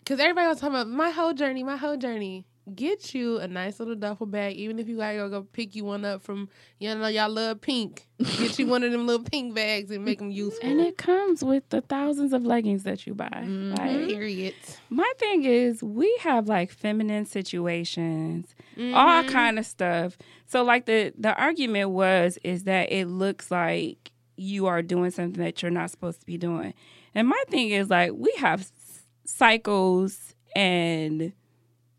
because 0.00 0.18
everybody 0.20 0.48
was 0.48 0.58
talking 0.60 0.74
about 0.74 0.88
my 0.88 1.10
whole 1.10 1.32
journey, 1.32 1.62
my 1.62 1.76
whole 1.76 1.96
journey. 1.96 2.46
Get 2.74 3.14
you 3.14 3.38
a 3.38 3.48
nice 3.48 3.78
little 3.78 3.94
duffel 3.96 4.26
bag, 4.26 4.56
even 4.56 4.78
if 4.78 4.88
you 4.88 4.96
gotta 4.98 5.16
go, 5.16 5.28
go 5.28 5.42
pick 5.42 5.74
you 5.74 5.84
one 5.84 6.04
up 6.04 6.22
from, 6.22 6.48
you 6.78 6.94
know, 6.94 7.06
y'all 7.08 7.30
love 7.30 7.60
pink. 7.60 8.06
Get 8.38 8.58
you 8.58 8.66
one 8.66 8.82
of 8.82 8.92
them 8.92 9.06
little 9.06 9.24
pink 9.24 9.54
bags 9.54 9.90
and 9.90 10.04
make 10.04 10.18
them 10.18 10.30
useful. 10.30 10.68
And 10.68 10.80
it 10.80 10.96
comes 10.98 11.42
with 11.42 11.68
the 11.70 11.80
thousands 11.80 12.32
of 12.32 12.44
leggings 12.44 12.82
that 12.82 13.06
you 13.06 13.14
buy. 13.14 13.44
Like, 13.46 14.08
Period. 14.08 14.54
my 14.90 15.10
thing 15.18 15.44
is, 15.44 15.82
we 15.82 16.14
have 16.22 16.48
like 16.48 16.70
feminine 16.72 17.24
situations, 17.26 18.54
all 18.78 19.22
Mhm. 19.22 19.28
kind 19.28 19.58
of 19.58 19.66
stuff. 19.66 20.18
So, 20.46 20.62
like 20.62 20.86
the 20.86 21.12
the 21.18 21.34
argument 21.36 21.90
was 21.90 22.38
is 22.44 22.64
that 22.64 22.90
it 22.92 23.06
looks 23.06 23.50
like 23.50 24.12
you 24.36 24.66
are 24.66 24.82
doing 24.82 25.10
something 25.10 25.42
that 25.42 25.62
you're 25.62 25.70
not 25.70 25.90
supposed 25.90 26.20
to 26.20 26.26
be 26.26 26.38
doing. 26.38 26.72
And 27.14 27.26
my 27.28 27.42
thing 27.48 27.70
is 27.70 27.90
like 27.90 28.12
we 28.14 28.32
have 28.38 28.70
cycles 29.24 30.34
and 30.56 31.32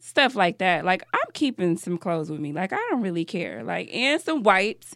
stuff 0.09 0.35
like 0.35 0.57
that. 0.57 0.83
Like 0.83 1.03
I'm 1.13 1.31
keeping 1.33 1.77
some 1.77 1.97
clothes 1.97 2.29
with 2.29 2.39
me. 2.39 2.51
Like 2.51 2.73
I 2.73 2.77
don't 2.89 3.01
really 3.01 3.25
care. 3.25 3.63
Like 3.63 3.93
and 3.93 4.21
some 4.21 4.43
wipes 4.43 4.95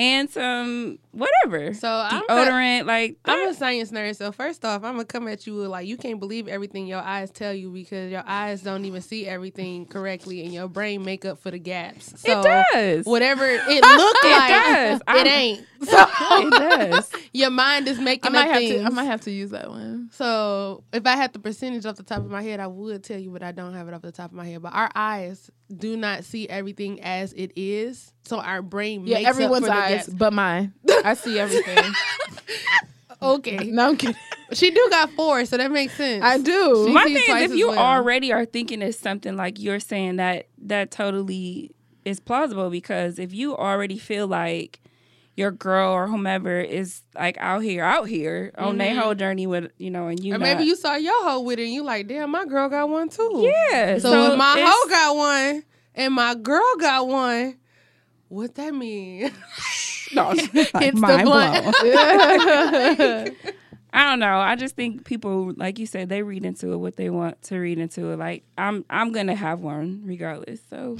and 0.00 0.30
some 0.30 0.98
whatever. 1.12 1.74
So 1.74 1.88
I'm 1.88 2.22
a- 2.22 2.26
deodorant. 2.26 2.86
like 2.86 3.18
I'm 3.24 3.48
a 3.48 3.54
science 3.54 3.90
nerd, 3.90 4.16
so 4.16 4.32
first 4.32 4.64
off, 4.64 4.82
I'm 4.84 4.94
gonna 4.94 5.04
come 5.04 5.28
at 5.28 5.46
you 5.46 5.56
with 5.56 5.66
like 5.68 5.86
you 5.86 5.96
can't 5.96 6.18
believe 6.18 6.48
everything 6.48 6.86
your 6.86 7.00
eyes 7.00 7.30
tell 7.30 7.52
you 7.52 7.70
because 7.70 8.10
your 8.10 8.22
eyes 8.26 8.62
don't 8.62 8.84
even 8.84 9.02
see 9.02 9.26
everything 9.26 9.84
correctly, 9.86 10.42
and 10.44 10.52
your 10.54 10.68
brain 10.68 11.04
make 11.04 11.24
up 11.24 11.38
for 11.38 11.50
the 11.50 11.58
gaps. 11.58 12.14
So 12.30 12.40
it 12.40 12.44
does. 12.72 13.04
whatever 13.06 13.46
it 13.46 13.60
looked 13.66 13.70
It 14.24 14.30
like, 14.30 14.48
does. 14.48 14.96
it 15.00 15.02
I'm- 15.06 15.26
ain't. 15.26 15.66
it 15.82 16.50
does. 16.52 17.10
Your 17.32 17.50
mind 17.50 17.88
is 17.88 17.98
I 17.98 18.02
making 18.02 18.32
might 18.32 18.42
up 18.48 18.52
have 18.54 18.58
things. 18.58 18.80
to. 18.80 18.86
I 18.86 18.88
might 18.90 19.04
have 19.04 19.20
to 19.22 19.30
use 19.30 19.50
that 19.50 19.68
one. 19.68 20.10
So 20.12 20.84
if 20.92 21.06
I 21.06 21.16
had 21.16 21.32
the 21.32 21.38
percentage 21.38 21.86
off 21.86 21.96
the 21.96 22.02
top 22.02 22.18
of 22.18 22.30
my 22.30 22.42
head, 22.42 22.60
I 22.60 22.66
would 22.66 23.02
tell 23.04 23.18
you, 23.18 23.30
but 23.30 23.42
I 23.42 23.52
don't 23.52 23.74
have 23.74 23.88
it 23.88 23.94
off 23.94 24.02
the 24.02 24.12
top 24.12 24.30
of 24.30 24.36
my 24.36 24.46
head. 24.46 24.62
But 24.62 24.74
our 24.74 24.90
eyes 24.94 25.50
do 25.76 25.96
not 25.96 26.24
see 26.24 26.48
everything 26.48 27.00
as 27.02 27.32
it 27.34 27.52
is, 27.56 28.12
so 28.24 28.38
our 28.40 28.62
brain 28.62 29.06
Yeah, 29.06 29.16
makes 29.18 29.28
everyone's 29.30 29.64
up 29.64 29.70
for 29.70 29.74
the 29.76 29.82
eyes, 29.82 30.06
gaps. 30.06 30.08
but 30.08 30.32
mine. 30.32 30.72
I 31.04 31.14
see 31.14 31.38
everything. 31.38 31.78
Okay, 33.22 33.58
no, 33.70 33.88
I'm 33.88 33.96
kidding. 33.98 34.16
she 34.54 34.70
do 34.70 34.86
got 34.88 35.10
four, 35.10 35.44
so 35.44 35.58
that 35.58 35.70
makes 35.70 35.92
sense. 35.94 36.24
I 36.24 36.38
do. 36.38 36.84
She 36.86 36.92
My 36.94 37.04
sees 37.04 37.26
thing 37.26 37.36
is, 37.36 37.50
if 37.50 37.56
you 37.58 37.68
well. 37.68 37.78
already 37.78 38.32
are 38.32 38.46
thinking 38.46 38.80
it's 38.80 38.98
something 38.98 39.36
like 39.36 39.58
you're 39.60 39.78
saying 39.78 40.16
that 40.16 40.46
that 40.62 40.90
totally 40.90 41.70
is 42.06 42.18
plausible 42.18 42.70
because 42.70 43.18
if 43.18 43.34
you 43.34 43.54
already 43.54 43.98
feel 43.98 44.26
like 44.26 44.80
your 45.40 45.50
girl 45.50 45.92
or 45.92 46.06
whomever 46.06 46.60
is 46.60 47.02
like 47.16 47.36
out 47.38 47.60
here, 47.64 47.82
out 47.82 48.06
here 48.06 48.52
on 48.58 48.76
their 48.78 48.94
Mhm. 48.94 48.98
whole 48.98 49.14
journey 49.14 49.46
with 49.46 49.72
you 49.78 49.90
know, 49.90 50.06
and 50.08 50.22
you 50.22 50.34
Or 50.34 50.38
not- 50.38 50.44
maybe 50.44 50.64
you 50.64 50.76
saw 50.76 50.94
your 50.94 51.24
hoe 51.24 51.40
with 51.40 51.58
it 51.58 51.64
and 51.64 51.72
you 51.72 51.82
like, 51.82 52.06
damn, 52.06 52.30
my 52.30 52.44
girl 52.44 52.68
got 52.68 52.88
one 52.88 53.08
too. 53.08 53.50
yeah. 53.70 53.98
So, 53.98 54.32
if 54.32 54.38
my 54.38 54.52
it's- 54.52 54.68
hoe 54.70 54.88
got 54.90 55.16
one 55.16 55.62
and 55.94 56.14
my 56.14 56.34
girl 56.34 56.76
got 56.78 57.08
one, 57.08 57.56
what 58.28 58.54
that 58.56 58.74
mean? 58.74 59.32
no, 60.14 60.30
Hits 60.34 60.50
the 60.52 60.92
mind 60.94 61.24
blunt. 61.24 61.76
blown. 61.80 63.36
I 63.92 64.04
don't 64.10 64.20
know. 64.20 64.38
I 64.38 64.54
just 64.56 64.76
think 64.76 65.04
people, 65.04 65.52
like 65.56 65.78
you 65.78 65.86
said, 65.86 66.08
they 66.08 66.22
read 66.22 66.44
into 66.44 66.72
it 66.72 66.76
what 66.76 66.96
they 66.96 67.10
want 67.10 67.42
to 67.42 67.58
read 67.58 67.78
into 67.78 68.10
it. 68.10 68.18
Like 68.18 68.44
I'm, 68.56 68.84
I'm 68.88 69.12
gonna 69.12 69.34
have 69.34 69.60
one 69.60 70.02
regardless. 70.04 70.60
So 70.70 70.96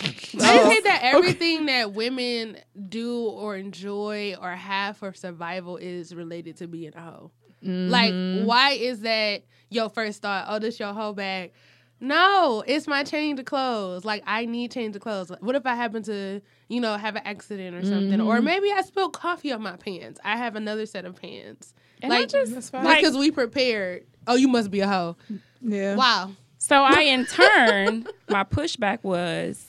I 0.00 0.56
just 0.56 0.72
hate 0.72 0.84
that 0.84 1.00
everything 1.02 1.66
that 1.66 1.92
women 1.92 2.56
do 2.88 3.24
or 3.24 3.56
enjoy 3.56 4.34
or 4.40 4.50
have 4.52 4.96
for 4.96 5.12
survival 5.12 5.76
is 5.76 6.14
related 6.14 6.56
to 6.58 6.66
being 6.68 6.92
a 6.94 7.00
hoe. 7.00 7.30
Like, 7.62 8.14
Mhm. 8.14 8.44
why 8.44 8.70
is 8.72 9.00
that 9.00 9.42
your 9.70 9.88
first 9.88 10.22
thought? 10.22 10.46
Oh, 10.48 10.58
this 10.58 10.78
your 10.78 10.92
whole 10.92 11.12
bag. 11.14 11.52
No, 12.00 12.62
it's 12.66 12.86
my 12.86 13.02
change 13.02 13.40
of 13.40 13.46
clothes. 13.46 14.04
Like 14.04 14.22
I 14.26 14.44
need 14.44 14.70
change 14.70 14.94
of 14.94 15.02
clothes. 15.02 15.32
What 15.40 15.56
if 15.56 15.66
I 15.66 15.74
happen 15.74 16.02
to, 16.04 16.40
you 16.68 16.80
know, 16.80 16.96
have 16.96 17.16
an 17.16 17.22
accident 17.24 17.74
or 17.74 17.84
something, 17.84 18.20
or 18.20 18.40
maybe 18.40 18.70
I 18.70 18.82
spilled 18.82 19.14
coffee 19.14 19.52
on 19.52 19.62
my 19.62 19.76
pants. 19.76 20.20
I 20.24 20.36
have 20.36 20.54
another 20.54 20.86
set 20.86 21.04
of 21.04 21.20
pants. 21.20 21.74
And 22.02 22.10
like, 22.10 22.28
just 22.28 22.54
That's 22.54 22.70
fine. 22.70 22.84
like- 22.84 23.00
because 23.00 23.16
we 23.16 23.30
prepared. 23.30 24.04
Oh, 24.26 24.34
you 24.34 24.48
must 24.48 24.70
be 24.70 24.80
a 24.80 24.88
hoe. 24.88 25.16
yeah. 25.62 25.94
Wow. 25.96 26.32
So 26.58 26.76
I, 26.82 27.00
in 27.02 27.24
turn, 27.26 28.06
my 28.28 28.44
pushback 28.44 28.98
was, 29.02 29.64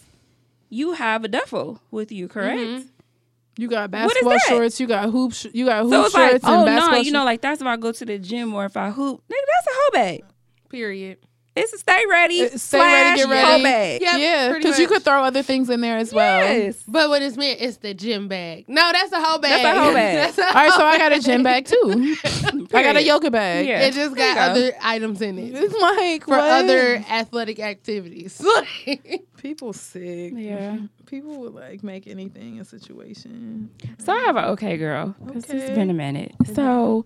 you 0.69 0.93
have 0.93 1.23
a 1.23 1.27
duffel 1.27 1.81
with 1.91 2.11
you, 2.11 2.27
correct? 2.27 2.59
Mhm. 2.59 2.87
You 3.57 3.67
got 3.67 3.91
What 3.91 4.01
is 4.01 4.23
basketball 4.23 4.39
shorts. 4.47 4.79
You 4.79 4.87
got 4.87 5.09
hoop. 5.09 5.33
Sh- 5.33 5.47
you 5.53 5.65
got 5.65 5.83
hoop 5.83 5.91
So 5.91 6.05
it's 6.05 6.13
like, 6.13 6.29
shorts 6.31 6.45
and 6.45 6.69
oh 6.69 6.89
no, 6.91 6.97
you 6.97 7.11
know, 7.11 7.25
like 7.25 7.41
that's 7.41 7.59
if 7.61 7.67
I 7.67 7.75
go 7.77 7.91
to 7.91 8.05
the 8.05 8.17
gym 8.17 8.53
or 8.53 8.65
if 8.65 8.77
I 8.77 8.89
hoop. 8.89 9.21
Nigga, 9.29 9.35
that's 9.55 9.67
a 9.67 9.71
hoe 9.73 9.91
bag. 9.91 10.23
Period. 10.69 11.17
It's 11.55 11.73
a 11.73 11.77
stay 11.79 12.03
ready, 12.09 12.43
Uh, 12.43 12.49
stay 12.57 12.79
ready, 12.79 13.17
get 13.19 13.27
ready. 13.27 13.45
hoe 13.57 13.63
bag. 13.63 14.01
Yep, 14.01 14.19
yeah, 14.19 14.53
because 14.53 14.79
you 14.79 14.87
could 14.87 15.03
throw 15.03 15.23
other 15.23 15.41
things 15.43 15.69
in 15.69 15.81
there 15.81 15.97
as 15.97 16.13
well. 16.13 16.39
Yes. 16.43 16.81
But 16.87 17.09
when 17.09 17.21
it's 17.23 17.35
meant, 17.35 17.59
it's 17.59 17.77
the 17.77 17.93
gym 17.93 18.27
bag. 18.27 18.65
No, 18.69 18.91
that's 18.93 19.11
a 19.11 19.19
whole 19.19 19.39
bag. 19.39 19.63
That's 19.63 19.77
a 19.77 19.81
whole 19.81 19.93
bag. 19.93 20.15
That's 20.35 20.37
a 20.37 20.45
All 20.47 20.53
right, 20.53 20.71
so 20.73 20.85
I 20.85 20.97
got 20.97 21.11
a 21.11 21.19
gym 21.19 21.43
bag 21.43 21.65
too. 21.65 22.15
I 22.73 22.83
got 22.83 22.95
a 22.95 23.03
yoga 23.03 23.29
bag. 23.31 23.67
Yeah. 23.67 23.79
It 23.81 23.93
just 23.93 24.15
There 24.15 24.29
you 24.29 24.35
got 24.35 24.53
go. 24.55 24.61
other 24.61 24.73
items 24.81 25.21
in 25.21 25.37
it 25.39 25.53
It's 25.55 25.73
like 25.81 26.23
for 26.25 26.37
what? 26.37 26.63
other 26.65 27.03
athletic 27.09 27.59
activities. 27.59 28.41
people 29.37 29.73
sick. 29.73 30.33
Yeah. 30.35 30.77
People 31.07 31.39
would 31.39 31.55
like 31.55 31.83
make 31.83 32.07
anything 32.07 32.59
a 32.59 32.65
situation. 32.65 33.69
So 33.97 34.13
I 34.13 34.19
have 34.19 34.35
an 34.37 34.45
okay 34.51 34.77
girl. 34.77 35.15
'cause 35.27 35.43
It's 35.45 35.49
Okay. 35.51 35.73
been 35.75 35.89
a 35.89 35.93
minute. 35.95 36.35
So 36.53 37.05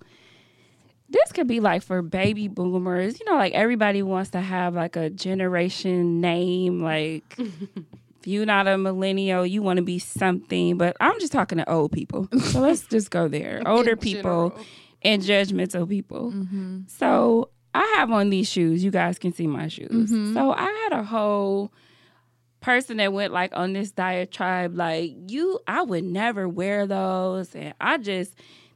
this 1.13 1.31
could 1.31 1.47
be 1.47 1.59
like 1.59 1.83
for 1.83 2.01
baby 2.01 2.47
boomers. 2.47 3.19
You 3.19 3.25
know, 3.27 3.35
like 3.37 3.53
everybody 3.53 4.01
wants 4.01 4.31
to 4.31 4.41
have 4.41 4.73
like 4.73 4.95
a 4.95 5.09
generation 5.09 6.19
name. 6.19 6.81
Like 6.81 7.23
if 7.37 8.25
you're 8.25 8.45
not 8.47 8.67
a 8.67 8.77
millennial, 8.77 9.45
you 9.45 9.61
want 9.61 9.77
to 9.77 9.83
be 9.83 9.99
something. 9.99 10.75
But 10.77 10.97
I'm 10.99 11.17
just 11.19 11.31
talking 11.31 11.59
to 11.59 11.71
old 11.71 11.91
people. 11.91 12.27
So 12.39 12.59
let's 12.61 12.81
just 12.89 13.11
go 13.11 13.27
there. 13.27 13.61
Older 13.65 13.95
people 13.95 14.57
and 15.03 15.21
judgmental 15.21 15.87
people. 15.87 16.31
Mm-hmm. 16.31 16.81
So 16.87 17.49
I 17.75 17.93
have 17.97 18.11
on 18.11 18.31
these 18.31 18.49
shoes. 18.49 18.83
You 18.83 18.89
guys 18.91 19.19
can 19.19 19.33
see 19.33 19.45
my 19.47 19.67
shoes. 19.67 20.11
Mhm. 20.11 20.33
So 20.33 20.51
I 20.51 20.65
had 20.89 20.99
a 20.99 21.03
whole 21.03 21.71
person 22.59 22.97
that 22.97 23.13
went 23.13 23.33
like 23.33 23.51
on 23.55 23.73
this 23.73 23.91
diatribe, 23.91 24.75
like 24.75 25.11
you, 25.27 25.59
I 25.67 25.83
would 25.83 26.05
never 26.05 26.49
wear 26.49 26.87
those, 26.87 27.53
and 27.53 27.75
I 27.79 27.97
just. 27.99 28.33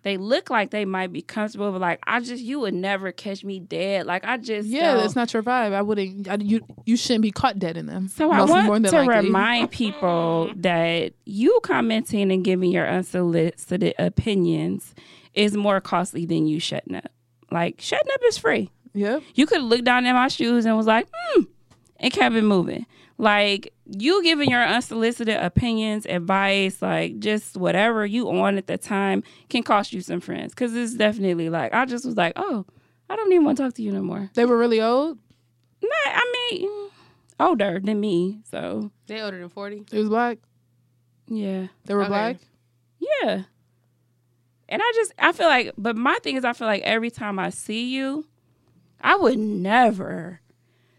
They 0.08 0.16
look 0.16 0.50
like 0.50 0.72
they 0.72 0.86
might 0.86 1.12
be 1.12 1.22
comfortable, 1.22 1.70
but 1.74 1.82
like 1.82 2.00
I 2.08 2.22
just, 2.22 2.42
you 2.42 2.62
would 2.62 2.74
never 2.74 3.12
catch 3.12 3.44
me 3.44 3.60
dead. 3.60 4.06
Like 4.06 4.24
I 4.24 4.38
just, 4.38 4.70
Yeah, 4.70 4.94
that's 4.96 5.18
not 5.18 5.34
your 5.34 5.44
vibe. 5.44 5.74
I 5.74 5.82
wouldn't. 5.82 6.30
I, 6.30 6.36
you 6.36 6.62
you 6.86 6.96
shouldn't 6.96 7.24
be 7.24 7.32
caught 7.32 7.60
dead 7.60 7.76
in 7.76 7.88
them. 7.88 8.08
So 8.08 8.32
I 8.32 8.44
want 8.46 8.68
more 8.68 8.80
than 8.80 8.90
to 8.92 9.02
likely. 9.04 9.26
remind 9.28 9.70
people 9.72 10.50
that 10.56 11.12
you 11.26 11.60
commenting 11.62 12.32
and 12.32 12.42
giving 12.42 12.72
your 12.72 12.88
unsolicited 12.88 13.96
opinions 14.00 14.96
is 15.34 15.58
more 15.58 15.82
costly 15.82 16.26
than 16.26 16.48
you 16.48 16.62
shutting 16.62 16.96
up. 16.96 17.12
Like 17.52 17.82
shutting 17.82 18.10
up 18.14 18.22
is 18.28 18.38
free. 18.38 18.72
Yeah, 18.94 19.20
You 19.36 19.46
could 19.46 19.62
look 19.62 19.84
down 19.84 20.06
at 20.06 20.14
my 20.14 20.30
shoes 20.30 20.66
and 20.66 20.78
was 20.78 20.88
like, 20.88 21.10
hmm, 21.14 21.44
and 22.00 22.14
kept 22.14 22.34
it 22.34 22.44
moving. 22.44 22.86
Like 23.20 23.74
you 23.86 24.22
giving 24.24 24.50
your 24.52 24.64
unsolicited 24.64 25.38
opinions, 25.38 26.06
advice, 26.06 26.82
like 26.82 27.18
just 27.20 27.58
whatever 27.58 28.06
you 28.06 28.30
on 28.30 28.58
at 28.58 28.68
the 28.68 28.78
time 28.78 29.24
can 29.50 29.64
cost 29.64 29.92
you 29.92 30.02
some 30.02 30.20
friends. 30.20 30.54
Cause 30.54 30.76
it's 30.76 30.94
definitely 30.94 31.50
like 31.50 31.74
I 31.74 31.86
just 31.86 32.06
was 32.06 32.16
like, 32.16 32.34
oh, 32.36 32.66
I 33.10 33.16
don't 33.16 33.32
even 33.32 33.44
want 33.46 33.58
to 33.58 33.64
talk 33.64 33.74
to 33.76 33.82
you 33.82 33.92
no 33.92 34.02
more. 34.04 34.30
They 34.36 34.46
were 34.46 34.58
really 34.58 34.82
old. 34.82 35.18
Nah, 35.82 35.90
I 36.06 36.48
mean, 36.52 36.90
older 37.40 37.80
than 37.84 38.00
me, 38.00 38.40
so 38.52 38.92
They 39.08 39.20
older 39.22 39.40
than 39.40 39.50
40. 39.50 39.86
It 39.92 39.98
was 39.98 40.10
black. 40.10 40.38
yeah. 41.28 41.68
They 41.86 41.94
were 41.96 42.02
Okay. 42.02 42.10
black. 42.10 42.38
Yeah. 43.00 43.44
And 44.70 44.82
I 44.84 44.92
just 44.96 45.14
I 45.18 45.32
feel 45.32 45.48
like 45.48 45.72
but 45.78 45.96
my 45.96 46.20
thing 46.22 46.36
is 46.36 46.46
I 46.46 46.54
feel 46.54 46.68
like 46.68 46.84
every 46.84 47.10
time 47.10 47.40
I 47.40 47.50
see 47.50 47.96
you, 47.96 48.26
I 49.02 49.16
would 49.16 49.40
never 49.40 50.42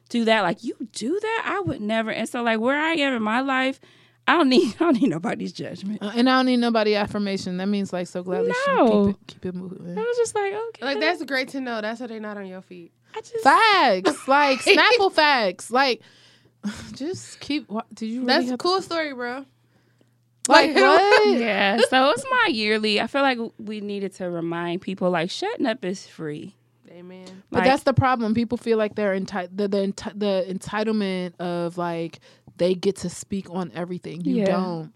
do 0.09 0.25
that. 0.27 0.43
Like 0.43 0.65
you 0.65 0.75
do 0.93 1.19
that, 1.21 1.43
I 1.47 1.61
would 1.61 1.81
never. 1.81 2.11
And 2.11 2.29
so 2.29 2.43
like 2.43 2.61
where 2.61 2.79
I 2.79 2.93
am 2.95 3.15
in 3.15 3.23
my 3.23 3.41
life, 3.41 3.81
I 4.27 4.37
don't 4.37 4.49
need 4.49 4.75
I 4.81 4.85
don't 4.85 5.01
need 5.01 5.11
nobody's 5.11 5.53
judgment. 5.53 6.03
Uh, 6.03 6.13
and 6.15 6.29
I 6.29 6.39
don't 6.39 6.47
need 6.47 6.59
nobody 6.59 6.95
affirmation. 6.95 7.57
That 7.59 7.67
means 7.67 7.93
like 7.93 8.07
so 8.07 8.23
gladly 8.23 8.53
No. 8.69 9.07
keep 9.07 9.15
it 9.15 9.27
keep 9.27 9.47
it 9.47 9.55
moving. 9.55 9.99
I 9.99 10.03
was 10.03 10.17
just 10.17 10.35
like, 10.35 10.53
okay. 10.53 10.85
Like, 10.85 11.01
that's 11.01 11.23
great 11.25 11.49
to 11.51 11.61
know. 11.61 11.81
That's 11.81 12.01
why 12.01 12.07
they're 12.09 12.21
not 12.21 12.37
on 12.37 12.47
your 12.47 12.63
feet. 12.63 12.93
I 13.17 13.21
just 13.21 13.43
Facts, 13.43 14.29
like 14.29 14.59
Snapple 14.61 15.13
facts, 15.13 15.71
like 15.71 16.03
just 16.95 17.41
keep. 17.41 17.69
What, 17.69 17.93
did 17.95 18.07
you? 18.07 18.21
Really 18.21 18.27
That's 18.27 18.47
a 18.47 18.51
have- 18.51 18.59
cool 18.59 18.83
story, 18.83 19.15
bro. 19.15 19.45
Like 20.49 20.75
what? 20.75 21.29
Yeah. 21.39 21.79
So 21.91 22.11
it's 22.11 22.25
my 22.31 22.49
yearly. 22.51 23.01
I 23.03 23.07
feel 23.07 23.21
like 23.23 23.39
we 23.59 23.81
needed 23.83 24.15
to 24.15 24.31
remind 24.31 24.81
people 24.81 25.11
like 25.11 25.31
shutting 25.31 25.67
up 25.67 25.85
is 25.85 26.07
free. 26.07 26.55
Amen. 26.99 27.43
But 27.51 27.59
Like, 27.61 27.67
that's 27.69 27.83
the 27.85 27.93
problem. 27.95 28.35
People 28.35 28.59
feel 28.59 28.77
like 28.79 28.95
they're 28.95 29.15
entitled. 29.15 29.57
The, 29.57 29.69
the 29.69 29.79
enti- 29.79 30.19
the 30.19 30.45
entitlement 30.49 31.39
of 31.41 31.79
like 31.79 32.21
they 32.57 32.75
get 32.75 32.97
to 32.97 33.09
speak 33.11 33.49
on 33.51 33.71
everything. 33.75 34.23
You 34.25 34.37
Yeah. 34.37 34.47
don't. 34.47 34.93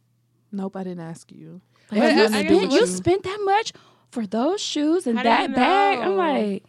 Nope, 0.51 0.77
I 0.77 0.85
didn't 0.85 1.01
ask 1.01 1.31
you. 1.31 1.61
It 1.93 1.99
But 1.99 2.13
has 2.13 2.33
I- 2.33 2.39
I 2.41 2.43
to 2.43 2.49
guess 2.49 2.59
do 2.59 2.65
with 2.67 2.73
you 2.73 2.81
you. 2.81 2.87
spent 2.87 3.23
that 3.23 3.39
much 3.45 3.73
for 4.11 4.27
those 4.27 4.61
shoes 4.61 5.07
and 5.07 5.17
How 5.17 5.25
that 5.25 5.55
bag. 5.55 5.99
I'm 5.99 6.17
like, 6.17 6.65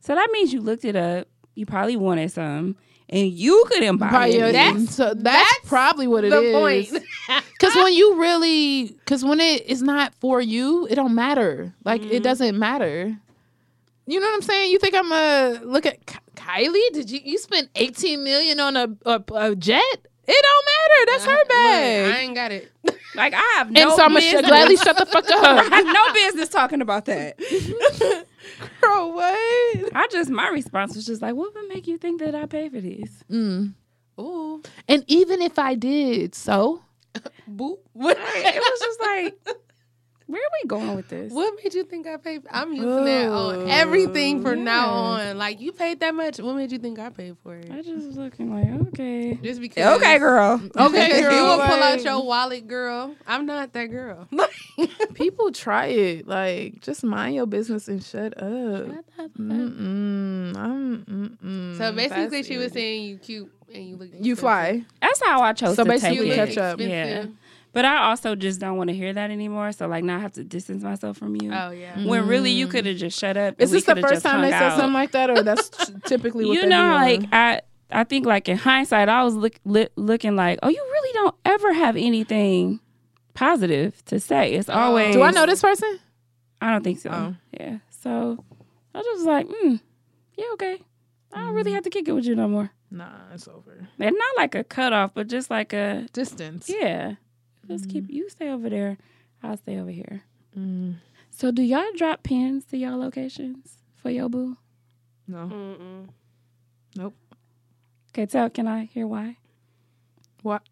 so 0.00 0.14
that 0.14 0.30
means 0.32 0.52
you 0.52 0.60
looked 0.60 0.84
it 0.84 0.94
up. 0.96 1.26
You 1.54 1.64
probably 1.66 1.96
wanted 1.96 2.30
some, 2.30 2.76
and 3.08 3.28
you 3.32 3.64
couldn't 3.68 3.96
buy 3.96 4.08
Probably, 4.10 4.36
it. 4.36 4.52
that's, 4.52 4.94
so 4.94 5.14
that's, 5.14 5.22
that's 5.22 5.68
probably 5.68 6.06
what 6.06 6.22
it 6.24 6.30
the 6.30 6.40
is. 6.42 6.90
point. 6.90 7.04
Because 7.58 7.74
when 7.74 7.94
you 7.94 8.20
really, 8.20 8.84
because 8.92 9.24
when 9.24 9.40
it 9.40 9.64
is 9.66 9.82
not 9.82 10.14
for 10.20 10.40
you, 10.42 10.86
it 10.90 10.94
don't 10.96 11.14
matter. 11.14 11.74
Like 11.84 12.02
Mm-hmm. 12.02 12.12
it 12.12 12.22
doesn't 12.22 12.56
matter. 12.58 13.16
You 14.06 14.20
know 14.20 14.26
what 14.26 14.34
I'm 14.36 14.42
saying? 14.42 14.70
You 14.70 14.78
think 14.78 14.94
I'm 14.94 15.10
a 15.12 15.60
look 15.64 15.84
at 15.86 16.04
Kylie? 16.36 16.92
Did 16.92 17.10
you 17.10 17.20
you 17.24 17.38
spent 17.38 17.68
18 17.74 18.22
million 18.22 18.60
on 18.60 18.76
a 18.76 18.88
a, 19.04 19.22
a 19.34 19.56
jet? 19.56 19.82
It 20.28 20.44
don't 20.44 20.66
matter. 20.66 21.10
That's 21.12 21.24
her 21.24 21.38
Look, 21.38 21.48
bag. 21.48 22.14
I 22.14 22.18
ain't 22.20 22.34
got 22.34 22.52
it. 22.52 22.70
Like 23.14 23.32
I 23.32 23.54
have 23.56 23.70
no 23.70 23.80
and 23.80 23.90
so 23.92 24.02
I'm 24.02 24.08
gonna 24.10 24.20
business. 24.20 24.46
gladly 24.46 24.76
shut 24.76 24.98
the 24.98 25.06
fuck 25.06 25.24
up. 25.30 25.42
I 25.72 25.76
have 25.76 25.86
no 25.86 26.12
business 26.12 26.50
talking 26.50 26.82
about 26.82 27.06
that. 27.06 27.38
Girl, 28.82 29.12
what? 29.14 29.92
I 29.94 30.06
just 30.10 30.28
my 30.28 30.48
response 30.48 30.94
was 30.94 31.06
just 31.06 31.22
like, 31.22 31.34
what 31.34 31.54
would 31.54 31.66
make 31.68 31.86
you 31.86 31.96
think 31.96 32.20
that 32.20 32.34
I 32.34 32.44
pay 32.44 32.68
for 32.68 32.78
these? 32.78 33.24
Mm. 33.30 33.72
Ooh. 34.20 34.62
And 34.86 35.02
even 35.06 35.40
if 35.40 35.58
I 35.58 35.76
did, 35.76 36.34
so 36.34 36.82
Boop. 37.50 37.78
What, 37.94 38.18
It 38.20 38.54
was 38.54 38.80
just 38.80 39.00
like, 39.00 39.56
where 40.26 40.40
are 40.42 40.50
we 40.62 40.68
going 40.68 40.94
with 40.96 41.08
this? 41.08 41.32
what 41.32 41.54
made 41.62 41.72
you 41.74 41.84
think 41.84 42.06
I 42.06 42.16
paid? 42.16 42.42
I'm 42.50 42.72
using 42.72 43.04
that 43.04 43.28
on 43.28 43.68
everything 43.68 44.42
from 44.42 44.64
now 44.64 44.88
on. 44.90 45.38
Like, 45.38 45.60
you 45.60 45.72
paid 45.72 46.00
that 46.00 46.14
much. 46.14 46.38
What 46.40 46.56
made 46.56 46.72
you 46.72 46.78
think 46.78 46.98
I 46.98 47.10
paid 47.10 47.36
for 47.42 47.54
it? 47.56 47.70
I 47.70 47.82
just 47.82 48.06
was 48.06 48.16
looking 48.16 48.52
like, 48.52 48.88
okay, 48.88 49.34
Just 49.42 49.60
because. 49.60 49.96
okay, 50.00 50.18
girl. 50.18 50.60
Okay, 50.76 51.20
girl, 51.22 51.34
you 51.34 51.42
will 51.42 51.56
pull 51.66 51.82
out 51.82 52.02
your 52.02 52.24
wallet, 52.24 52.66
girl. 52.66 53.14
I'm 53.26 53.46
not 53.46 53.72
that 53.72 53.86
girl. 53.86 54.28
people 55.14 55.52
try 55.52 55.86
it. 55.86 56.26
Like 56.26 56.80
just 56.80 57.04
mind 57.04 57.34
your 57.36 57.46
business 57.46 57.88
and 57.88 58.02
shut 58.02 58.36
up. 58.42 58.88
Mm-mm. 59.38 60.56
I'm, 60.56 61.04
mm-mm. 61.04 61.78
So 61.78 61.92
basically, 61.92 62.26
That's 62.28 62.46
she 62.48 62.56
was 62.56 62.66
irritating. 62.66 62.72
saying 62.74 63.02
you 63.04 63.18
cute 63.18 63.52
and 63.74 63.88
you 63.88 63.96
look. 63.96 64.08
you 64.12 64.36
fly. 64.36 64.84
That's 65.00 65.22
how 65.24 65.42
I 65.42 65.52
chose 65.52 65.76
So 65.76 65.84
to 65.84 65.88
basically 65.90 66.16
take 66.18 66.26
You 66.26 66.32
it. 66.32 66.36
catch 66.36 66.58
up. 66.58 66.80
Yeah. 66.80 67.26
Expensive. 67.66 67.72
But 67.72 67.84
I 67.84 68.08
also 68.08 68.34
just 68.34 68.60
don't 68.60 68.76
want 68.76 68.88
to 68.88 68.94
hear 68.94 69.12
that 69.12 69.30
anymore. 69.30 69.72
So 69.72 69.86
like 69.86 70.02
now 70.04 70.16
I 70.16 70.20
have 70.20 70.32
to 70.34 70.44
distance 70.44 70.82
myself 70.82 71.16
from 71.18 71.36
you. 71.36 71.52
Oh 71.52 71.70
yeah. 71.70 72.04
When 72.06 72.26
really 72.26 72.50
you 72.50 72.66
could 72.68 72.86
have 72.86 72.96
just 72.96 73.18
shut 73.18 73.36
up. 73.36 73.60
Is 73.60 73.70
this 73.70 73.84
the 73.84 73.96
first 73.96 74.22
time 74.22 74.40
they 74.42 74.50
hung 74.50 74.60
said 74.60 74.72
out. 74.72 74.76
something 74.78 74.94
like 74.94 75.10
that, 75.12 75.30
or 75.30 75.42
that's 75.42 75.70
typically 76.06 76.46
what 76.46 76.54
you 76.54 76.66
know, 76.66 76.88
do? 76.88 76.94
like 76.94 77.20
I, 77.32 77.60
I 77.90 78.04
think 78.04 78.26
like 78.26 78.48
in 78.48 78.56
hindsight, 78.56 79.08
I 79.08 79.22
was 79.24 79.34
look, 79.34 79.54
li- 79.64 79.88
looking 79.96 80.36
like, 80.36 80.58
oh, 80.62 80.68
you 80.68 80.82
really 80.82 81.12
don't 81.12 81.34
ever 81.44 81.72
have 81.72 81.96
anything 81.96 82.80
positive 83.34 84.02
to 84.06 84.18
say. 84.20 84.54
It's 84.54 84.68
Oh. 84.68 84.72
always. 84.72 85.14
do 85.14 85.22
I 85.22 85.30
know 85.30 85.46
this 85.46 85.60
person? 85.62 85.98
I 86.60 86.70
don't 86.72 86.82
think 86.82 86.98
so. 87.00 87.10
Oh. 87.12 87.34
Yeah. 87.60 87.78
So 87.90 88.42
I 88.94 88.98
was 88.98 89.04
just 89.06 89.18
was 89.18 89.26
like, 89.26 89.46
mm, 89.48 89.80
yeah, 90.36 90.44
okay. 90.54 90.82
I 91.32 91.40
don't 91.40 91.52
Mm. 91.52 91.56
really 91.56 91.72
have 91.72 91.84
to 91.84 91.90
kick 91.90 92.08
it 92.08 92.12
with 92.12 92.24
you 92.24 92.34
no 92.34 92.48
more. 92.48 92.70
Nah, 92.90 93.10
it's 93.34 93.46
over. 93.48 93.86
And 93.98 94.16
not 94.16 94.36
like 94.38 94.54
a 94.54 94.64
cutoff, 94.64 95.12
but 95.12 95.26
just 95.28 95.50
like 95.50 95.72
a 95.74 96.06
Distance. 96.14 96.70
yeah. 96.70 97.16
Just 97.68 97.88
keep 97.88 98.04
you 98.08 98.28
stay 98.28 98.48
over 98.48 98.68
there. 98.68 98.96
I'll 99.42 99.56
stay 99.56 99.78
over 99.78 99.90
here. 99.90 100.22
Mm, 100.56 100.96
So 101.30 101.50
do 101.50 101.62
y'all 101.62 101.84
drop 101.96 102.22
pins 102.22 102.64
to 102.66 102.76
y'all 102.76 102.98
locations 102.98 103.78
for 103.94 104.10
your 104.10 104.28
boo? 104.28 104.56
no. 105.28 105.46
Mm-mm. 106.98 107.12
Okay, 108.10 108.24
tell 108.26 108.48
can 108.48 108.66
I 108.66 108.84
hear 108.84 109.06
why? 109.06 109.36
What? 110.42 110.62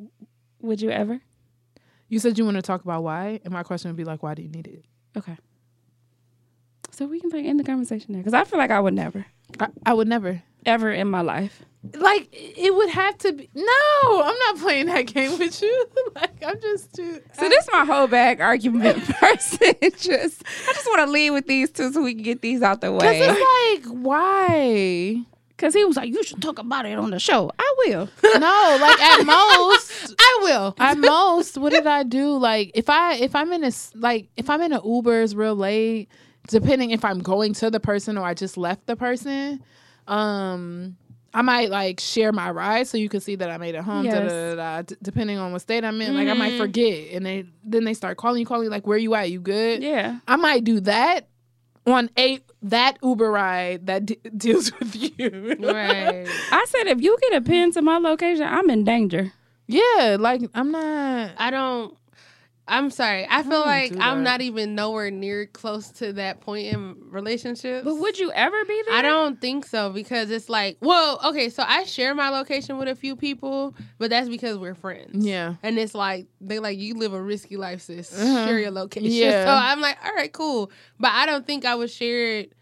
Would 0.63 0.81
you 0.81 0.91
ever? 0.91 1.21
You 2.09 2.19
said 2.19 2.39
you 2.39 2.45
want 2.45 2.55
to 2.57 2.63
talk 2.63 2.83
about 2.85 3.03
why, 3.03 3.41
and 3.45 3.53
my 3.53 3.63
question 3.63 3.91
would 3.91 3.97
be 3.97 4.05
like, 4.05 4.23
why 4.23 4.35
do 4.35 4.43
you 4.43 4.49
need 4.49 4.67
it? 4.67 4.85
Okay. 5.17 5.37
So 6.91 7.07
we 7.07 7.21
can 7.21 7.29
like 7.31 7.45
end 7.45 7.59
the 7.61 7.65
conversation 7.65 8.13
there 8.15 8.23
because 8.23 8.33
I 8.35 8.45
feel 8.45 8.59
like 8.59 8.71
I 8.71 8.81
would 8.81 8.95
never, 8.95 9.27
I, 9.61 9.69
I 9.85 9.93
would 9.95 10.09
never. 10.09 10.43
Ever 10.67 10.91
in 10.93 11.09
my 11.09 11.21
life. 11.21 11.63
Like 11.93 12.29
it 12.33 12.75
would 12.75 12.89
have 12.89 13.19
to 13.19 13.33
be. 13.33 13.51
No, 13.55 14.23
I'm 14.23 14.39
not 14.39 14.57
playing 14.59 14.87
that 14.87 15.03
game 15.03 15.39
with 15.39 15.61
you. 15.61 15.87
like 16.15 16.43
I'm 16.45 16.59
just 16.61 16.95
too. 16.95 17.21
So 17.35 17.49
this 17.49 17.65
is 17.65 17.71
my 17.73 17.85
whole 17.85 18.07
bag 18.07 18.41
argument 18.41 19.05
person. 19.09 19.75
just 19.99 20.43
I 20.69 20.73
just 20.73 20.87
want 20.87 21.01
to 21.01 21.07
lead 21.11 21.31
with 21.31 21.47
these 21.47 21.71
two 21.71 21.93
so 21.93 22.03
we 22.03 22.15
can 22.15 22.23
get 22.23 22.41
these 22.41 22.63
out 22.63 22.81
the 22.81 22.91
way. 22.91 23.01
Cause 23.01 23.37
it's 23.37 23.85
like 23.87 23.95
why? 23.95 25.25
Because 25.57 25.75
he 25.75 25.85
was 25.85 25.97
like, 25.97 26.09
you 26.09 26.23
should 26.25 26.43
talk 26.43 26.59
about 26.59 26.85
it 26.85 26.99
on 26.99 27.11
the 27.11 27.21
show. 27.21 27.51
I 27.59 27.75
will. 27.87 28.09
No, 28.39 28.79
like 28.81 29.01
at 29.01 29.25
most, 29.25 30.15
I 30.19 30.39
will. 30.43 30.75
at 30.79 30.99
most, 30.99 31.59
what 31.59 31.71
did 31.73 31.87
I 31.87 32.03
do? 32.03 32.37
Like 32.37 32.73
if 32.75 32.89
I 32.91 33.15
if 33.17 33.37
I'm 33.37 33.53
in 33.53 33.63
a 33.63 33.71
like 33.95 34.29
if 34.37 34.49
I'm 34.49 34.63
in 34.63 34.73
a 34.73 34.81
Uber, 34.85 35.23
it's 35.23 35.35
real 35.35 35.55
late. 35.55 36.09
Depending 36.49 36.91
if 36.91 37.05
I'm 37.05 37.21
going 37.21 37.55
to 37.55 37.71
the 37.71 37.81
person 37.81 38.19
or 38.19 38.27
I 38.27 38.35
just 38.35 38.57
left 38.57 38.87
the 38.87 38.97
person, 38.97 39.63
um, 40.07 40.97
I 41.33 41.43
might 41.43 41.71
like 41.71 41.99
share 42.01 42.31
my 42.33 42.51
ride 42.51 42.87
so 42.87 42.97
you 42.97 43.09
can 43.09 43.21
see 43.21 43.35
that 43.37 43.51
I 43.51 43.59
made 43.59 43.75
it 43.75 43.83
home. 43.83 44.05
Yes. 44.05 44.15
Da, 44.15 44.21
da, 44.29 44.49
da, 44.51 44.55
da, 44.55 44.83
d- 44.83 44.97
depending 45.03 45.39
on 45.39 45.53
what 45.53 45.63
state 45.63 45.85
I'm 45.85 46.01
in, 46.01 46.15
like 46.15 46.29
I 46.29 46.35
might 46.35 46.57
forget, 46.59 47.11
and 47.13 47.27
they 47.27 47.45
then 47.65 47.85
they 47.85 47.95
start 47.95 48.17
calling 48.17 48.41
you, 48.41 48.47
calling 48.47 48.65
you, 48.65 48.71
like 48.71 48.87
where 48.87 48.99
you 48.99 49.15
at? 49.15 49.31
You 49.31 49.41
good? 49.41 49.83
Yeah. 49.83 50.19
I 50.29 50.37
might 50.37 50.65
do 50.65 50.81
that 50.81 51.29
on 51.87 52.09
a 52.19 52.41
that 52.63 52.99
Uber 53.03 53.31
ride 53.31 53.87
that 53.89 54.07
d- 54.07 54.19
deals 54.37 54.73
with 54.79 54.95
you. 54.97 55.57
right. 55.61 56.27
I 56.53 56.65
said 56.69 56.87
if 56.87 57.01
you 57.03 57.17
get 57.23 57.35
a 57.35 57.41
pin 57.41 57.73
to 57.73 57.83
my 57.83 57.99
location, 57.99 58.45
I'm 58.45 58.71
in 58.71 58.85
danger. 58.85 59.33
Yeah, 59.67 60.17
like 60.21 60.43
I'm 60.55 60.71
not. 60.71 61.33
I 61.39 61.51
don't. 61.51 61.97
I'm 62.67 62.91
sorry. 62.91 63.27
I 63.29 63.43
feel 63.43 63.51
don't 63.53 63.67
like 63.67 63.93
I'm 63.99 64.23
not 64.23 64.41
even 64.41 64.75
nowhere 64.75 65.11
near 65.11 65.47
close 65.47 65.91
to 65.93 66.15
that 66.15 66.41
point 66.41 66.69
in 66.69 66.97
relationships. 67.11 67.85
But 67.85 67.97
would 67.97 68.19
you 68.19 68.33
ever 68.33 68.65
be 68.65 68.83
there? 68.87 68.97
I 68.97 69.03
don't 69.03 69.41
think 69.41 69.67
so 69.67 69.91
because 69.91 70.31
it's 70.31 70.49
like, 70.49 70.79
well, 70.81 71.21
okay, 71.25 71.51
so 71.51 71.63
I 71.67 71.85
share 71.85 72.15
my 72.15 72.31
location 72.31 72.79
with 72.79 72.89
a 72.89 72.95
few 72.95 73.17
people, 73.17 73.75
but 73.99 74.09
that's 74.11 74.29
because 74.29 74.57
we're 74.57 74.75
friends. 74.75 75.27
Yeah. 75.27 75.57
And 75.63 75.79
it's 75.79 75.95
like 75.95 76.27
they 76.41 76.59
like 76.59 76.79
you 76.79 76.95
live 76.95 77.13
a 77.13 77.21
risky 77.21 77.57
life, 77.57 77.83
sis. 77.83 78.19
Uh-huh. 78.19 78.47
Share 78.47 78.59
your 78.59 78.71
location. 78.71 79.05
Yeah. 79.15 79.45
So 79.45 79.51
I'm 79.51 79.81
like, 79.81 79.97
all 80.05 80.15
right, 80.15 80.33
cool. 80.33 80.71
But 80.99 81.13
I 81.13 81.27
don't 81.27 81.47
think 81.47 81.65
I 81.65 81.75
would 81.75 81.91
share 81.91 82.39
it 82.39 82.53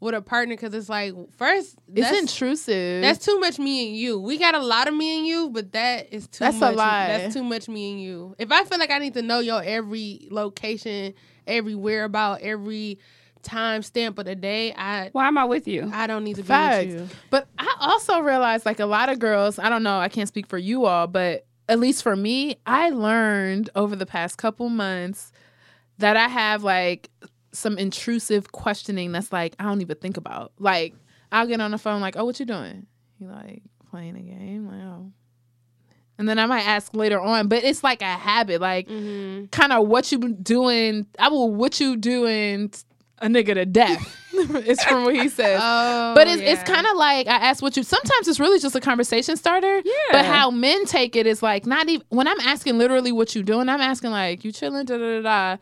with 0.00 0.14
a 0.14 0.22
partner 0.22 0.54
because 0.54 0.72
it's 0.74 0.88
like 0.88 1.12
first 1.36 1.76
It's 1.94 2.08
that's, 2.08 2.18
intrusive. 2.20 3.02
that's 3.02 3.24
too 3.24 3.38
much 3.40 3.58
me 3.58 3.88
and 3.88 3.96
you. 3.96 4.20
We 4.20 4.38
got 4.38 4.54
a 4.54 4.62
lot 4.62 4.86
of 4.88 4.94
me 4.94 5.18
and 5.18 5.26
you, 5.26 5.50
but 5.50 5.72
that 5.72 6.12
is 6.12 6.28
too 6.28 6.44
That's 6.44 6.56
a 6.58 6.60
much. 6.60 6.76
lie. 6.76 7.06
That's 7.08 7.34
too 7.34 7.42
much 7.42 7.68
me 7.68 7.92
and 7.92 8.00
you. 8.02 8.34
If 8.38 8.52
I 8.52 8.64
feel 8.64 8.78
like 8.78 8.90
I 8.90 8.98
need 8.98 9.14
to 9.14 9.22
know 9.22 9.40
your 9.40 9.62
every 9.62 10.28
location, 10.30 11.14
every 11.46 11.74
whereabout, 11.74 12.40
every 12.42 12.98
time 13.42 13.82
stamp 13.82 14.18
of 14.18 14.26
the 14.26 14.34
day, 14.36 14.72
I 14.74 15.10
Why 15.12 15.26
am 15.26 15.38
I 15.38 15.44
with 15.44 15.66
you? 15.66 15.90
I 15.92 16.06
don't 16.06 16.24
need 16.24 16.36
to 16.36 16.42
be 16.42 16.52
with 16.52 16.88
you. 16.90 17.08
But 17.30 17.48
I 17.58 17.74
also 17.80 18.20
realized 18.20 18.66
like 18.66 18.80
a 18.80 18.86
lot 18.86 19.08
of 19.08 19.18
girls, 19.18 19.58
I 19.58 19.68
don't 19.68 19.82
know, 19.82 19.98
I 19.98 20.08
can't 20.08 20.28
speak 20.28 20.46
for 20.46 20.58
you 20.58 20.84
all, 20.86 21.06
but 21.06 21.44
at 21.68 21.78
least 21.78 22.02
for 22.02 22.16
me, 22.16 22.56
I 22.66 22.90
learned 22.90 23.68
over 23.74 23.94
the 23.96 24.06
past 24.06 24.38
couple 24.38 24.68
months 24.68 25.32
that 25.98 26.16
I 26.16 26.28
have 26.28 26.62
like 26.62 27.10
some 27.52 27.78
intrusive 27.78 28.52
questioning 28.52 29.12
that's 29.12 29.32
like 29.32 29.54
I 29.58 29.64
don't 29.64 29.80
even 29.80 29.96
think 29.96 30.16
about. 30.16 30.52
Like 30.58 30.94
I'll 31.32 31.46
get 31.46 31.60
on 31.60 31.70
the 31.70 31.78
phone 31.78 32.00
like, 32.00 32.16
"Oh, 32.16 32.24
what 32.24 32.38
you 32.40 32.46
doing?" 32.46 32.86
You 33.18 33.28
like 33.28 33.62
playing 33.90 34.16
a 34.16 34.20
game, 34.20 34.66
like, 34.66 34.80
"Oh." 34.82 35.12
And 36.18 36.28
then 36.28 36.38
I 36.40 36.46
might 36.46 36.66
ask 36.66 36.92
later 36.94 37.20
on, 37.20 37.46
but 37.46 37.62
it's 37.62 37.84
like 37.84 38.02
a 38.02 38.06
habit, 38.06 38.60
like 38.60 38.88
Mm-hmm. 38.88 39.46
kind 39.46 39.72
of 39.72 39.86
what 39.86 40.10
you 40.10 40.18
doing. 40.34 41.06
I 41.18 41.28
will 41.28 41.54
what 41.54 41.78
you 41.78 41.96
doing 41.96 42.72
a 43.20 43.26
nigga 43.28 43.54
to 43.54 43.64
death. 43.66 44.16
it's 44.32 44.84
from 44.84 45.04
what 45.04 45.14
he 45.14 45.28
says. 45.28 45.60
Oh, 45.62 46.12
But 46.16 46.26
it's, 46.28 46.42
it's 46.42 46.62
kind 46.64 46.86
of 46.86 46.96
like 46.96 47.26
I 47.28 47.36
asked 47.36 47.62
what 47.62 47.76
you. 47.76 47.82
Sometimes 47.84 48.26
it's 48.28 48.40
really 48.40 48.58
just 48.58 48.74
a 48.74 48.80
conversation 48.80 49.36
starter. 49.36 49.76
Yeah. 49.84 49.92
But 50.10 50.24
how 50.24 50.50
men 50.50 50.86
take 50.86 51.14
it 51.16 51.26
is 51.26 51.40
like 51.42 51.66
not 51.66 51.88
even 51.88 52.04
when 52.08 52.26
I'm 52.26 52.40
asking 52.40 52.78
literally 52.78 53.12
what 53.12 53.34
you 53.36 53.42
doing. 53.44 53.68
I'm 53.68 53.80
asking 53.80 54.10
like 54.10 54.44
you 54.44 54.50
chilling. 54.52 54.86
Da 54.86 54.96
da 54.98 55.20
da 55.20 55.22
da. 55.22 55.56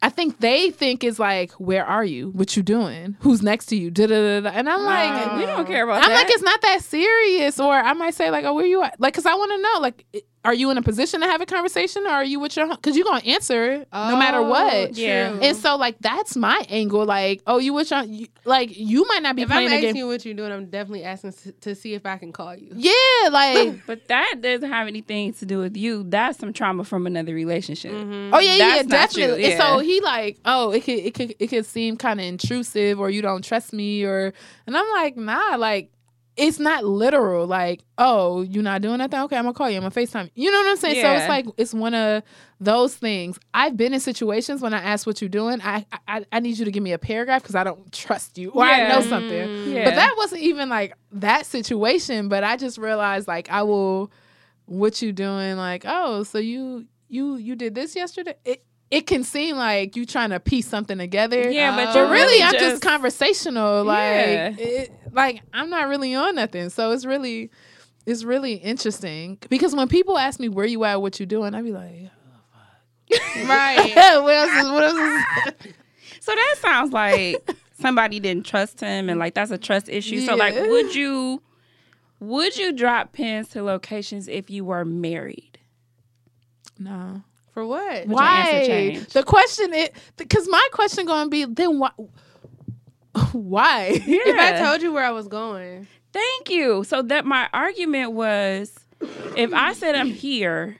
I 0.00 0.10
think 0.10 0.38
they 0.38 0.70
think 0.70 1.02
is 1.02 1.18
like 1.18 1.50
where 1.52 1.84
are 1.84 2.04
you? 2.04 2.30
What 2.30 2.56
you 2.56 2.62
doing? 2.62 3.16
Who's 3.20 3.42
next 3.42 3.66
to 3.66 3.76
you? 3.76 3.90
Da 3.90 4.06
da 4.06 4.14
da 4.14 4.40
da. 4.48 4.56
And 4.56 4.68
I'm 4.68 4.84
like. 4.84 5.36
we 5.38 5.46
don't 5.46 5.66
care 5.66 5.84
about 5.84 6.02
I'm 6.02 6.10
that. 6.10 6.14
like, 6.14 6.30
it's 6.30 6.42
not 6.42 6.60
that 6.62 6.82
serious. 6.82 7.58
Or 7.58 7.72
I 7.74 7.92
might 7.94 8.14
say, 8.14 8.30
like, 8.30 8.44
oh, 8.44 8.54
where 8.54 8.66
you 8.66 8.82
at? 8.82 9.00
Like, 9.00 9.12
because 9.14 9.26
I 9.26 9.34
want 9.34 9.50
to 9.52 9.62
know, 9.62 9.80
like, 9.80 10.24
are 10.48 10.54
you 10.54 10.70
in 10.70 10.78
a 10.78 10.82
position 10.82 11.20
to 11.20 11.26
have 11.26 11.42
a 11.42 11.46
conversation 11.46 12.06
or 12.06 12.08
are 12.08 12.24
you 12.24 12.40
with 12.40 12.56
your, 12.56 12.66
because 12.68 12.96
you're 12.96 13.04
going 13.04 13.20
to 13.20 13.28
answer 13.28 13.84
no 13.92 14.16
matter 14.16 14.40
what. 14.40 14.96
Yeah. 14.96 15.28
true. 15.28 15.40
And 15.42 15.54
so, 15.54 15.76
like, 15.76 15.98
that's 16.00 16.36
my 16.36 16.64
angle. 16.70 17.04
Like, 17.04 17.42
oh, 17.46 17.58
you 17.58 17.74
with 17.74 17.90
your, 17.90 18.02
you, 18.04 18.28
like, 18.46 18.74
you 18.74 19.06
might 19.08 19.22
not 19.22 19.36
be 19.36 19.42
if 19.42 19.50
I'm 19.50 19.56
playing 19.56 19.68
the 19.68 19.74
asking 19.74 19.88
game. 19.88 19.96
you 19.96 20.06
what 20.06 20.24
you're 20.24 20.32
doing, 20.32 20.50
I'm 20.50 20.64
definitely 20.70 21.04
asking 21.04 21.34
to 21.60 21.74
see 21.74 21.92
if 21.92 22.06
I 22.06 22.16
can 22.16 22.32
call 22.32 22.56
you. 22.56 22.70
Yeah, 22.74 23.28
like, 23.30 23.78
but 23.86 24.08
that 24.08 24.36
doesn't 24.40 24.70
have 24.70 24.88
anything 24.88 25.34
to 25.34 25.44
do 25.44 25.58
with 25.58 25.76
you. 25.76 26.04
That's 26.04 26.38
some 26.38 26.54
trauma 26.54 26.82
from 26.84 27.06
another 27.06 27.34
relationship. 27.34 27.92
Mm-hmm. 27.92 28.32
oh 28.32 28.38
yeah, 28.38 28.54
yeah, 28.54 28.82
That's 28.84 28.88
not 28.88 29.20
you, 29.20 29.26
definitely. 29.26 29.52
And 29.52 29.62
so 29.62 29.78
he 29.80 30.00
like, 30.00 30.38
oh, 30.46 30.70
it 30.70 30.82
could, 30.82 30.98
it 30.98 31.12
could, 31.12 31.34
it 31.38 31.48
could 31.48 31.66
seem 31.66 31.98
kind 31.98 32.20
of 32.20 32.24
intrusive, 32.24 32.98
or 32.98 33.10
you 33.10 33.20
don't 33.20 33.44
trust 33.44 33.74
me, 33.74 34.02
or, 34.02 34.32
and 34.66 34.74
I'm 34.74 34.90
like, 34.92 35.14
nah, 35.18 35.56
like, 35.56 35.90
it's 36.38 36.60
not 36.60 36.84
literal. 36.84 37.46
Like, 37.46 37.82
oh, 37.98 38.42
you're 38.42 38.62
not 38.62 38.80
doing 38.80 38.98
nothing. 38.98 39.18
Okay, 39.20 39.36
I'm 39.36 39.44
gonna 39.44 39.54
call 39.54 39.68
you. 39.68 39.76
I'm 39.76 39.82
gonna 39.82 39.94
Facetime. 39.94 40.30
You 40.34 40.50
know 40.52 40.58
what 40.58 40.68
I'm 40.68 40.76
saying? 40.76 40.96
Yeah. 40.96 41.02
So 41.02 41.18
it's 41.18 41.28
like 41.28 41.46
it's 41.56 41.74
one 41.74 41.94
of 41.94 42.22
those 42.60 42.94
things. 42.94 43.38
I've 43.52 43.76
been 43.76 43.92
in 43.92 44.00
situations 44.00 44.62
when 44.62 44.72
I 44.72 44.78
ask 44.78 45.06
what 45.06 45.20
you're 45.20 45.28
doing. 45.28 45.60
I, 45.60 45.84
I, 46.06 46.24
I 46.30 46.40
need 46.40 46.56
you 46.56 46.64
to 46.64 46.70
give 46.70 46.82
me 46.82 46.92
a 46.92 46.98
paragraph 46.98 47.42
because 47.42 47.56
I 47.56 47.64
don't 47.64 47.92
trust 47.92 48.38
you, 48.38 48.50
or 48.50 48.62
I 48.62 48.88
know 48.88 49.00
something. 49.00 49.48
Mm-hmm. 49.48 49.72
Yeah. 49.72 49.84
But 49.84 49.96
that 49.96 50.14
wasn't 50.16 50.42
even 50.42 50.68
like 50.68 50.94
that 51.12 51.44
situation. 51.44 52.28
But 52.28 52.44
I 52.44 52.56
just 52.56 52.78
realized 52.78 53.26
like 53.26 53.50
I 53.50 53.64
will 53.64 54.12
what 54.66 55.02
you 55.02 55.12
doing 55.12 55.56
like, 55.56 55.84
oh, 55.86 56.22
so 56.22 56.38
you 56.38 56.86
you 57.08 57.36
you 57.36 57.56
did 57.56 57.74
this 57.74 57.96
yesterday? 57.96 58.36
It 58.44 58.64
it 58.90 59.06
can 59.06 59.22
seem 59.24 59.56
like 59.56 59.96
you 59.96 60.06
trying 60.06 60.30
to 60.30 60.40
piece 60.40 60.66
something 60.66 60.98
together. 60.98 61.50
Yeah, 61.50 61.76
but 61.76 61.94
Oh. 61.94 62.00
You're 62.02 62.10
really, 62.10 62.42
I'm 62.42 62.52
just, 62.52 62.64
just 62.64 62.82
conversational. 62.82 63.84
Like 63.84 64.04
Yeah. 64.26 64.54
it, 64.58 64.92
like 65.12 65.42
I'm 65.52 65.68
not 65.70 65.88
really 65.88 66.14
on 66.14 66.36
nothing. 66.36 66.70
So 66.70 66.92
it's 66.92 67.04
really 67.04 67.50
it's 68.06 68.24
really 68.24 68.54
interesting. 68.54 69.38
Because 69.50 69.74
when 69.74 69.88
people 69.88 70.16
ask 70.16 70.40
me 70.40 70.48
where 70.48 70.64
you 70.66 70.84
at, 70.84 71.02
what 71.02 71.20
you 71.20 71.26
doing, 71.26 71.54
I 71.54 71.60
be 71.62 71.72
like, 71.72 72.10
oh, 73.12 73.46
Right. 73.46 73.94
what 74.22 74.34
else 74.34 74.52
is 74.52 74.70
what 74.70 74.84
else 74.84 75.46
is 75.66 75.74
So 76.20 76.34
that 76.34 76.54
sounds 76.60 76.92
like 76.92 77.36
somebody 77.80 78.20
didn't 78.20 78.44
trust 78.46 78.80
him, 78.80 79.08
and 79.08 79.18
like 79.18 79.34
that's 79.34 79.50
a 79.50 79.58
trust 79.58 79.88
issue. 79.88 80.20
So 80.20 80.34
like, 80.34 80.54
would 80.54 80.94
you 80.94 81.42
would 82.20 82.56
you 82.56 82.72
drop 82.72 83.12
pins 83.12 83.48
to 83.50 83.62
locations 83.62 84.28
if 84.28 84.50
you 84.50 84.64
were 84.64 84.84
married? 84.84 85.58
No. 86.78 87.22
For 87.58 87.66
what? 87.66 88.06
Would 88.06 88.14
Why? 88.14 89.00
The 89.12 89.24
question 89.24 89.74
is 89.74 89.88
because 90.16 90.46
my 90.48 90.64
question 90.70 91.06
gonna 91.06 91.28
be 91.28 91.44
then 91.44 91.80
why 91.80 91.90
why? 93.32 94.00
If 94.00 94.38
I 94.38 94.64
told 94.64 94.80
you 94.80 94.92
where 94.92 95.04
I 95.04 95.10
was 95.10 95.26
going, 95.26 95.88
Thank 96.12 96.50
you. 96.50 96.84
So 96.84 97.02
that 97.02 97.24
my 97.24 97.48
argument 97.52 98.12
was, 98.12 98.72
if 99.36 99.52
I 99.52 99.72
said 99.72 99.96
I'm 99.96 100.12
here, 100.12 100.76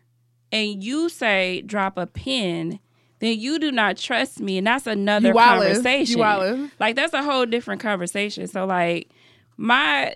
and 0.52 0.84
you 0.84 1.08
say 1.08 1.62
drop 1.62 1.98
a 1.98 2.06
pin, 2.06 2.78
then 3.18 3.40
you 3.40 3.58
do 3.58 3.72
not 3.72 3.96
trust 3.96 4.38
me, 4.38 4.58
and 4.58 4.66
that's 4.68 4.86
another 4.86 5.30
You 5.30 5.34
conversation. 5.34 6.20
You. 6.20 6.70
Like 6.78 6.94
that's 6.94 7.12
a 7.12 7.24
whole 7.24 7.44
different 7.44 7.80
conversation. 7.80 8.46
So 8.46 8.66
like 8.66 9.10
my. 9.56 10.14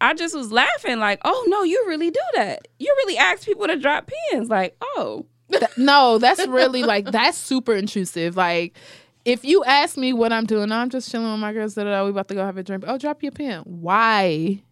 I 0.00 0.12
just 0.12 0.34
was 0.34 0.50
laughing, 0.50 0.98
like, 0.98 1.20
oh 1.24 1.44
no, 1.46 1.62
you 1.62 1.84
really 1.86 2.10
do 2.10 2.20
that. 2.34 2.66
You 2.80 2.92
really 2.98 3.16
ask 3.16 3.44
people 3.46 3.68
to 3.68 3.76
drop 3.76 4.10
pins, 4.32 4.50
like, 4.50 4.76
oh, 4.82 5.24
Th- 5.50 5.62
no, 5.76 6.18
that's 6.18 6.46
really 6.46 6.82
like 6.82 7.10
that's 7.10 7.36
super 7.38 7.74
intrusive. 7.74 8.36
Like 8.36 8.76
if 9.24 9.44
you 9.44 9.64
ask 9.64 9.96
me 9.96 10.12
what 10.12 10.32
I'm 10.32 10.46
doing, 10.46 10.70
I'm 10.72 10.90
just 10.90 11.10
chilling 11.10 11.30
with 11.30 11.40
my 11.40 11.52
girls. 11.52 11.74
Da, 11.74 11.84
da, 11.84 11.90
da, 11.90 12.04
we 12.04 12.10
about 12.10 12.28
to 12.28 12.34
go 12.34 12.44
have 12.44 12.56
a 12.56 12.62
drink. 12.62 12.84
Oh, 12.86 12.98
drop 12.98 13.22
your 13.22 13.32
pen. 13.32 13.62
Why? 13.64 14.62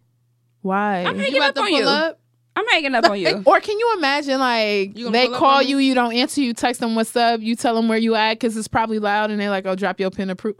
Why? 0.61 1.03
I'm 1.03 1.15
you 1.15 1.21
hanging 1.21 1.37
about 1.37 1.49
up 1.49 1.55
to 1.55 1.61
on 1.61 1.69
pull 1.69 1.79
you. 1.79 1.85
up. 1.85 2.19
I'm 2.55 2.67
hanging 2.67 2.93
up 2.95 3.09
on 3.09 3.19
you. 3.19 3.43
Or 3.45 3.59
can 3.59 3.79
you 3.79 3.95
imagine 3.97 4.39
like 4.39 4.97
You 4.97 5.09
they 5.09 5.27
call 5.27 5.61
you, 5.61 5.77
you 5.77 5.95
don't 5.95 6.13
answer, 6.13 6.41
you 6.41 6.53
text 6.53 6.81
them 6.81 6.95
what's 6.95 7.15
up, 7.15 7.41
you 7.41 7.55
tell 7.55 7.75
them 7.75 7.87
where 7.87 7.97
you 7.97 8.13
at 8.15 8.35
because 8.35 8.55
it's 8.55 8.67
probably 8.67 8.99
loud, 8.99 9.31
and 9.31 9.39
they're 9.39 9.49
like, 9.49 9.65
"Oh, 9.65 9.75
drop 9.75 9.99
your 9.99 10.11
pen 10.11 10.27
to 10.27 10.35
prove." 10.35 10.55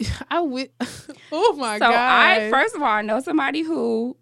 I 0.30 0.40
would. 0.40 0.70
oh 1.32 1.52
my 1.54 1.78
so 1.78 1.86
god! 1.86 1.94
I 1.94 2.50
first 2.50 2.74
of 2.74 2.82
all 2.82 2.88
I 2.88 3.02
know 3.02 3.20
somebody 3.20 3.62
who 3.62 4.16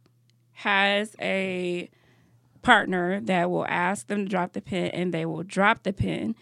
has 0.52 1.14
a 1.20 1.88
partner 2.66 3.20
that 3.20 3.48
will 3.50 3.64
ask 3.68 4.08
them 4.08 4.24
to 4.24 4.28
drop 4.28 4.52
the 4.52 4.60
pin 4.60 4.86
and 4.88 5.14
they 5.14 5.24
will 5.24 5.44
drop 5.44 5.84
the 5.84 5.92
pin. 5.92 6.34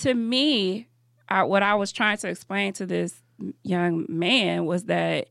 To 0.00 0.14
me, 0.14 0.86
I, 1.28 1.42
what 1.42 1.62
I 1.62 1.74
was 1.74 1.90
trying 1.90 2.16
to 2.18 2.28
explain 2.28 2.72
to 2.74 2.86
this 2.86 3.22
young 3.64 4.06
man 4.08 4.66
was 4.66 4.84
that 4.84 5.28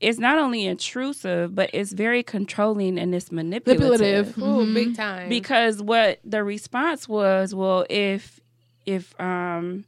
it's 0.00 0.18
not 0.18 0.38
only 0.38 0.64
intrusive, 0.66 1.54
but 1.54 1.68
it's 1.74 1.92
very 1.92 2.22
controlling 2.22 2.98
and 2.98 3.14
it's 3.14 3.30
manipulative. 3.30 4.36
manipulative. 4.36 4.38
Ooh, 4.38 4.66
Mhm. 4.66 4.74
big 4.74 4.96
time. 4.96 5.28
Because 5.28 5.82
what 5.82 6.18
the 6.24 6.42
response 6.42 7.08
was, 7.08 7.54
well, 7.54 7.84
if 7.90 8.40
if 8.86 9.18
um 9.20 9.84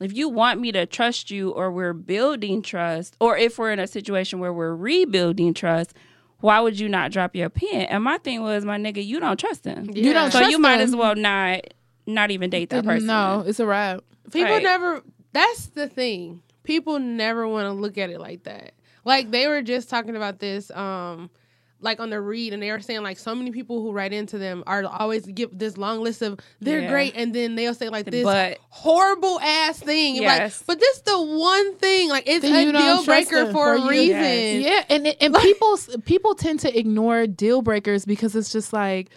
if 0.00 0.12
you 0.16 0.28
want 0.28 0.60
me 0.60 0.70
to 0.72 0.86
trust 0.86 1.30
you 1.30 1.50
or 1.50 1.70
we're 1.70 1.92
building 1.92 2.62
trust, 2.62 3.16
or 3.20 3.36
if 3.36 3.58
we're 3.58 3.72
in 3.72 3.78
a 3.78 3.86
situation 3.86 4.38
where 4.38 4.52
we're 4.52 4.74
rebuilding 4.74 5.52
trust, 5.54 5.92
why 6.40 6.60
would 6.60 6.78
you 6.78 6.88
not 6.88 7.10
drop 7.12 7.34
your 7.34 7.48
pin? 7.50 7.82
And 7.82 8.02
my 8.04 8.18
thing 8.18 8.42
was, 8.42 8.64
my 8.64 8.78
nigga, 8.78 9.04
you 9.04 9.20
don't 9.20 9.38
trust 9.38 9.64
him. 9.64 9.90
You 9.92 10.12
don't 10.12 10.30
So 10.30 10.46
you 10.48 10.58
might 10.58 10.78
them. 10.78 10.88
as 10.88 10.96
well 10.96 11.14
not 11.14 11.60
not 12.06 12.30
even 12.30 12.48
date 12.50 12.70
that 12.70 12.84
person. 12.84 13.06
No, 13.06 13.44
it's 13.46 13.60
a 13.60 13.66
wrap. 13.66 14.02
People 14.32 14.50
Right. 14.52 14.62
never. 14.62 15.02
That's 15.32 15.66
the 15.68 15.88
thing. 15.88 16.42
People 16.62 16.98
never 16.98 17.46
want 17.46 17.66
to 17.66 17.72
look 17.72 17.98
at 17.98 18.10
it 18.10 18.18
like 18.20 18.44
that. 18.44 18.72
Like 19.04 19.30
they 19.30 19.46
were 19.46 19.62
just 19.62 19.88
talking 19.90 20.16
about 20.16 20.38
this, 20.38 20.70
um, 20.70 21.30
like 21.80 22.00
on 22.00 22.10
the 22.10 22.20
read, 22.20 22.52
and 22.52 22.62
they 22.62 22.70
were 22.72 22.80
saying 22.80 23.02
like 23.02 23.18
so 23.18 23.34
many 23.34 23.50
people 23.52 23.80
who 23.82 23.92
write 23.92 24.12
into 24.12 24.36
them 24.38 24.64
are 24.66 24.84
always 24.84 25.24
give 25.26 25.56
this 25.56 25.76
long 25.76 26.02
list 26.02 26.22
of 26.22 26.38
they're 26.60 26.80
Yeah. 26.80 26.90
great, 26.90 27.12
and 27.16 27.34
then 27.34 27.54
they'll 27.54 27.74
say 27.74 27.88
like 27.88 28.06
this 28.06 28.24
But- 28.24 28.58
horrible 28.68 29.38
ass 29.40 29.78
thing. 29.78 30.16
Yes. 30.16 30.58
Like, 30.60 30.66
but 30.66 30.80
this 30.80 31.00
the 31.02 31.20
one 31.20 31.76
thing. 31.76 32.08
Like 32.08 32.24
it's 32.26 32.42
Then 32.42 32.74
a 32.74 32.78
deal 32.78 33.04
breaker 33.04 33.44
them 33.44 33.52
for 33.52 33.74
a 33.74 33.80
you. 33.80 33.88
reason. 33.88 34.16
Yes. 34.18 34.64
Yeah, 34.88 34.94
and 34.96 35.06
it- 35.06 35.16
and 35.20 35.34
people 35.36 35.78
people 36.04 36.34
tend 36.34 36.60
to 36.60 36.78
ignore 36.78 37.26
deal 37.26 37.62
breakers 37.62 38.04
because 38.04 38.34
it's 38.34 38.50
just 38.52 38.72
like 38.72 39.10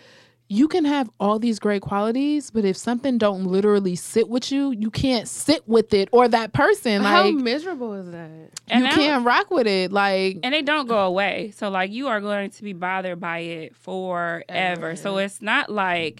you 0.51 0.67
can 0.67 0.83
have 0.83 1.09
all 1.17 1.39
these 1.39 1.59
great 1.59 1.81
qualities, 1.81 2.51
but 2.51 2.65
if 2.65 2.75
something 2.75 3.17
don't 3.17 3.45
literally 3.45 3.95
sit 3.95 4.27
with 4.27 4.51
you, 4.51 4.71
you 4.71 4.91
can't 4.91 5.25
sit 5.25 5.65
with 5.65 5.93
it 5.93 6.09
or 6.11 6.27
that 6.27 6.51
person. 6.51 7.03
Like, 7.03 7.13
How 7.13 7.31
miserable 7.31 7.93
is 7.93 8.11
that? 8.11 8.49
And 8.67 8.83
you 8.83 8.89
now- 8.89 8.95
can't 8.95 9.25
rock 9.25 9.49
with 9.49 9.65
it. 9.65 9.93
Like 9.93 10.39
and 10.43 10.53
they 10.53 10.61
don't 10.61 10.87
go 10.87 11.05
away. 11.05 11.53
So 11.55 11.69
like 11.69 11.91
you 11.91 12.09
are 12.09 12.19
going 12.19 12.49
to 12.49 12.63
be 12.63 12.73
bothered 12.73 13.21
by 13.21 13.39
it 13.39 13.77
forever. 13.77 14.97
So 14.97 15.19
it's 15.19 15.41
not 15.41 15.69
like 15.69 16.19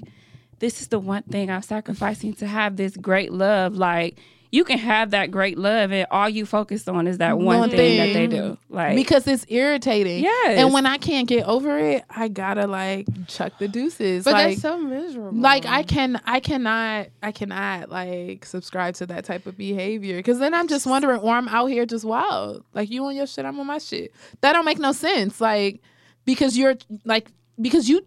this 0.60 0.80
is 0.80 0.88
the 0.88 1.00
one 1.00 1.24
thing 1.24 1.52
I'm 1.52 1.62
sacrificing 1.62 2.34
to 2.36 2.48
have 2.48 2.78
this 2.78 2.96
great 2.96 3.34
love. 3.34 3.76
Like 3.76 4.18
you 4.52 4.66
can 4.66 4.78
have 4.78 5.12
that 5.12 5.32
great 5.32 5.58
love 5.58 5.92
and 5.94 6.06
all 6.12 6.28
you 6.28 6.46
focus 6.46 6.86
on 6.88 7.08
is 7.08 7.20
that 7.20 7.38
one, 7.38 7.60
One 7.60 7.70
thing, 7.70 7.98
that 7.98 8.14
they 8.14 8.28
do. 8.28 8.58
Like 8.70 8.96
because 8.96 9.26
it's 9.26 9.46
irritating. 9.48 10.24
Yes. 10.24 10.60
And 10.60 10.74
when 10.74 10.86
I 10.86 10.98
can't 10.98 11.28
get 11.28 11.48
over 11.48 11.80
it, 11.80 12.04
I 12.10 12.28
gotta 12.28 12.68
like 12.68 13.08
chuck 13.28 13.54
the 13.60 13.70
deuces. 13.70 14.26
But 14.26 14.34
like 14.34 14.48
that's 14.50 14.62
so 14.62 14.78
miserable. 14.78 15.40
like 15.40 15.66
I 15.66 15.84
can 15.84 16.20
I 16.26 16.42
cannot 16.42 17.08
I 17.24 17.32
cannot 17.32 17.90
like 17.90 18.46
subscribe 18.46 18.96
to 18.96 19.06
that 19.08 19.24
type 19.24 19.46
of 19.46 19.58
behavior 19.58 20.18
because 20.18 20.40
then 20.40 20.54
I'm 20.54 20.68
just 20.68 20.86
wondering 20.86 21.22
or 21.22 21.34
I'm 21.34 21.48
out 21.48 21.68
here 21.68 21.86
just 21.86 22.04
wild 22.04 22.66
like 22.74 22.90
you 22.92 23.06
on 23.06 23.16
your 23.16 23.28
shit 23.28 23.46
I'm 23.46 23.60
on 23.60 23.68
my 23.68 23.78
shit 23.78 24.14
that 24.42 24.54
don't 24.54 24.66
make 24.66 24.80
no 24.80 24.92
sense 24.92 25.40
like 25.40 25.82
because 26.26 26.58
you're 26.58 26.76
like 27.06 27.32
because 27.60 27.88
you 27.88 28.06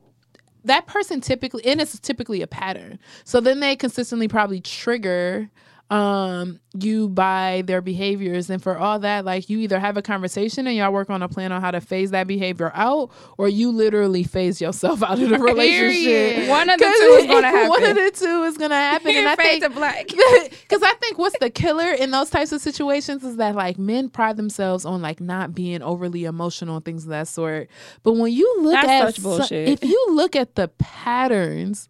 that 0.65 0.87
person 0.87 1.21
typically 1.21 1.65
and 1.65 1.81
it's 1.81 1.99
typically 2.01 2.43
a 2.43 2.47
pattern 2.47 2.99
so 3.25 3.41
then 3.41 3.61
they 3.61 3.77
consistently 3.77 4.29
probably 4.29 4.61
trigger 4.61 5.51
um 5.91 6.59
you 6.81 7.11
by 7.11 7.63
their 7.67 7.83
behaviors 7.83 8.49
and 8.49 8.63
for 8.63 8.79
all 8.79 8.99
that 8.99 9.23
like 9.25 9.51
you 9.51 9.59
either 9.59 9.79
have 9.79 9.99
a 9.99 10.03
conversation 10.03 10.67
and 10.67 10.75
y'all 10.77 10.91
work 10.91 11.11
on 11.11 11.23
a 11.23 11.29
plan 11.29 11.53
on 11.53 11.61
how 11.61 11.71
to 11.71 11.81
phase 11.81 12.11
that 12.11 12.27
behavior 12.27 12.73
out 12.75 13.11
or 13.37 13.49
you 13.49 13.71
literally 13.71 14.25
phase 14.25 14.63
yourself 14.63 15.03
out 15.03 15.21
of 15.21 15.29
the 15.29 15.39
relationship 15.39 16.35
Period. 16.37 16.49
one 16.49 16.71
of 16.71 16.79
the 16.79 16.85
two 16.85 17.17
is 17.21 17.27
going 17.27 17.43
to 17.43 17.49
happen. 17.49 17.69
One 17.69 17.85
of 17.85 17.95
the 17.97 18.11
two 18.15 18.43
is 18.45 18.57
gonna 18.57 18.75
happen, 18.75 19.11
and 19.15 19.29
I 19.29 19.37
think 19.37 19.75
black. 19.75 20.07
because 20.09 20.83
I 20.83 20.95
think 21.01 21.19
what's 21.19 21.39
the 21.39 21.51
killer 21.51 21.93
in 21.93 22.11
those 22.11 22.31
types 22.31 22.51
of 22.53 22.63
situations 22.63 23.23
is 23.23 23.37
that 23.37 23.55
like 23.55 23.79
men 23.79 24.09
pride 24.09 24.37
themselves 24.39 24.85
on 24.87 25.03
like 25.03 25.21
not 25.21 25.55
being 25.55 25.83
overly 25.83 26.25
emotional 26.25 26.77
and 26.77 26.85
things 26.85 27.05
of 27.05 27.11
that 27.11 27.29
sort. 27.29 27.69
But 28.03 28.15
when 28.15 28.33
you 28.33 28.53
look 28.63 28.75
That's 28.75 29.19
at 29.19 29.23
such 29.23 29.49
so- 29.49 29.55
if 29.55 29.85
you 29.85 30.07
look 30.13 30.35
at 30.35 30.55
the 30.55 30.69
patterns, 30.69 31.89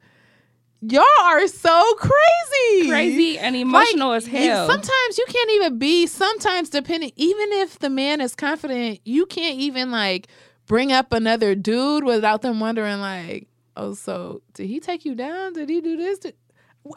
y'all 0.91 1.05
are 1.23 1.47
so 1.47 1.95
crazy, 1.95 2.89
Crazy 2.89 3.39
and 3.39 3.57
emotional 3.57 4.11
Like, 4.11 4.19
as 4.19 4.27
hell. 4.27 4.67
Sometimes 4.67 5.19
you 5.19 5.25
can't 5.29 5.51
even 5.53 5.79
be. 5.79 6.07
Sometimes 6.07 6.71
depending, 6.71 7.13
even 7.17 7.53
if 7.53 7.79
the 7.79 7.91
man 7.91 8.21
is 8.21 8.35
confident, 8.35 9.01
you 9.05 9.27
can't 9.27 9.59
even 9.59 9.91
like 9.91 10.29
bring 10.67 10.93
up 10.93 11.13
another 11.13 11.55
dude 11.55 12.05
without 12.05 12.43
them 12.43 12.61
wondering 12.61 13.01
like, 13.01 13.49
oh, 13.77 13.95
so 13.95 14.43
did 14.55 14.67
he 14.67 14.81
take 14.81 15.05
you 15.05 15.15
down? 15.15 15.53
Did 15.53 15.69
he 15.69 15.81
do 15.81 15.97
this? 15.97 16.19
Did... 16.19 16.35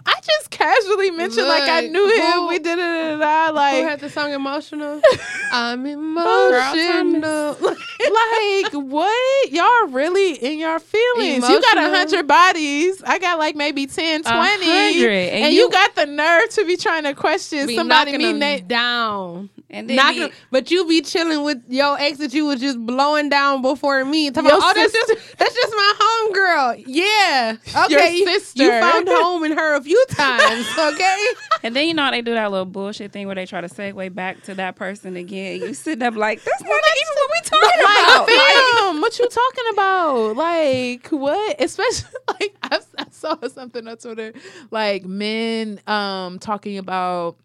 I 0.05 0.19
just 0.21 0.49
casually 0.49 1.11
mentioned 1.11 1.47
like 1.47 1.63
I 1.63 1.81
Look, 1.81 1.91
knew 1.91 2.09
him. 2.15 2.31
who- 2.33 2.47
we 2.49 2.59
did 2.59 2.77
it. 2.77 2.83
And 2.83 3.23
I 3.23 3.47
Who 3.47 3.53
like 3.53 3.83
had 3.85 3.99
the 4.01 4.09
song 4.09 4.33
"Emotional"? 4.33 4.99
I'm 5.53 5.83
Thomas. 5.85 5.93
emotional. 5.93 7.57
like 7.99 8.73
what? 8.73 9.51
Y'all 9.51 9.87
really 9.87 10.33
in 10.33 10.59
your 10.59 10.79
feelings. 10.79 11.47
You 11.47 11.61
got 11.61 11.77
a 11.77 11.89
hundred 11.89 12.27
bodies. 12.27 13.01
I 13.05 13.17
got 13.19 13.39
like 13.39 13.55
maybe 13.55 13.87
10, 13.87 14.23
20. 14.23 14.35
hundred, 14.37 15.09
And, 15.09 15.45
and 15.45 15.53
you, 15.53 15.61
you- 15.63 15.69
got 15.71 15.95
the 15.95 16.05
nerve 16.05 16.49
to 16.49 16.65
be 16.65 16.75
trying 16.77 17.03
to 17.03 17.13
question 17.13 17.67
Be 17.67 17.75
somebody 17.75 18.11
knocking 18.11 18.25
me 18.33 18.39
them 18.39 18.39
na- 18.61 18.67
down. 18.67 19.49
and 19.69 19.89
then 19.89 19.95
Knocking 19.95 20.15
be- 20.15 20.27
them- 20.27 20.31
but 20.51 20.69
you 20.71 20.85
be 20.87 21.01
chilling 21.01 21.43
with 21.43 21.63
your 21.69 21.97
ex 21.99 22.17
that 22.19 22.33
you 22.33 22.45
was 22.45 22.59
just 22.59 22.77
blowing 22.85 23.29
down 23.29 23.61
before 23.61 24.03
me. 24.03 24.31
Talking 24.31 24.49
about, 24.49 24.59
oh, 24.63 24.73
that's 24.75 24.91
just 24.93 25.37
that's 25.37 25.55
just 25.55 25.73
my 25.75 25.93
homegirl. 26.01 26.83
Yeah, 26.87 27.55
okay. 27.85 27.89
Your 27.89 28.03
you- 28.05 28.25
sister. 28.25 28.63
You 28.63 28.69
found 28.71 29.07
home 29.07 29.43
in 29.45 29.57
her 29.57 29.76
a 29.77 29.81
few 29.81 30.05
times. 30.09 30.65
Okay. 30.77 31.27
And 31.63 31.75
then 31.75 31.87
you 31.87 31.93
know 31.93 32.03
how 32.03 32.11
they 32.11 32.21
do 32.21 32.33
that 32.33 32.51
little 32.51 32.65
bullshit 32.65 33.11
thing 33.11 33.25
where 33.25 33.35
they 33.35 33.45
try 33.45 33.61
to 33.61 33.67
segue 33.67 34.13
back 34.13 34.43
to 34.43 34.53
that 34.55 34.75
person 34.75 35.15
again. 35.17 35.61
You 35.61 35.73
sitting 35.73 36.03
up 36.03 36.15
like 36.15 36.43
that's 36.43 36.61
not 36.61 36.69
even 36.69 37.13
what 37.15 37.31
we 37.33 37.41
talking 37.49 37.81
about. 37.81 38.27
Like, 38.27 38.93
Like, 38.93 39.01
what 39.01 39.19
you 39.19 39.27
talking 39.27 39.63
about? 39.73 40.35
Like, 40.35 41.07
what? 41.09 41.55
Especially 41.61 42.09
like 42.39 42.55
I, 42.63 42.79
I 42.97 43.05
saw 43.11 43.35
something 43.47 43.87
on 43.87 43.97
Twitter, 43.97 44.33
like 44.71 45.05
men 45.05 45.79
um 45.87 46.39
talking 46.39 46.77
about 46.77 47.37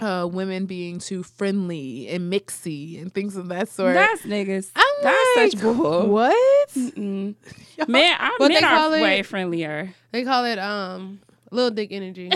uh 0.00 0.28
women 0.30 0.66
being 0.66 0.98
too 0.98 1.22
friendly 1.22 2.08
and 2.08 2.30
mixy 2.32 3.00
and 3.00 3.12
things 3.12 3.36
of 3.36 3.48
that 3.48 3.68
sort. 3.68 3.94
that's 3.94 4.22
niggas. 4.22 4.70
I'm 4.76 4.84
that's 5.02 5.36
like, 5.36 5.50
such 5.52 5.60
bull. 5.62 6.08
What? 6.08 6.76
Man, 6.86 7.34
I, 7.88 8.34
What 8.38 8.48
men 8.52 8.64
are 8.64 8.94
it? 8.96 9.02
way 9.02 9.22
friendlier. 9.22 9.94
They 10.12 10.24
call 10.24 10.44
it 10.44 10.58
um 10.58 11.20
little 11.50 11.70
dick 11.70 11.88
energy. 11.92 12.30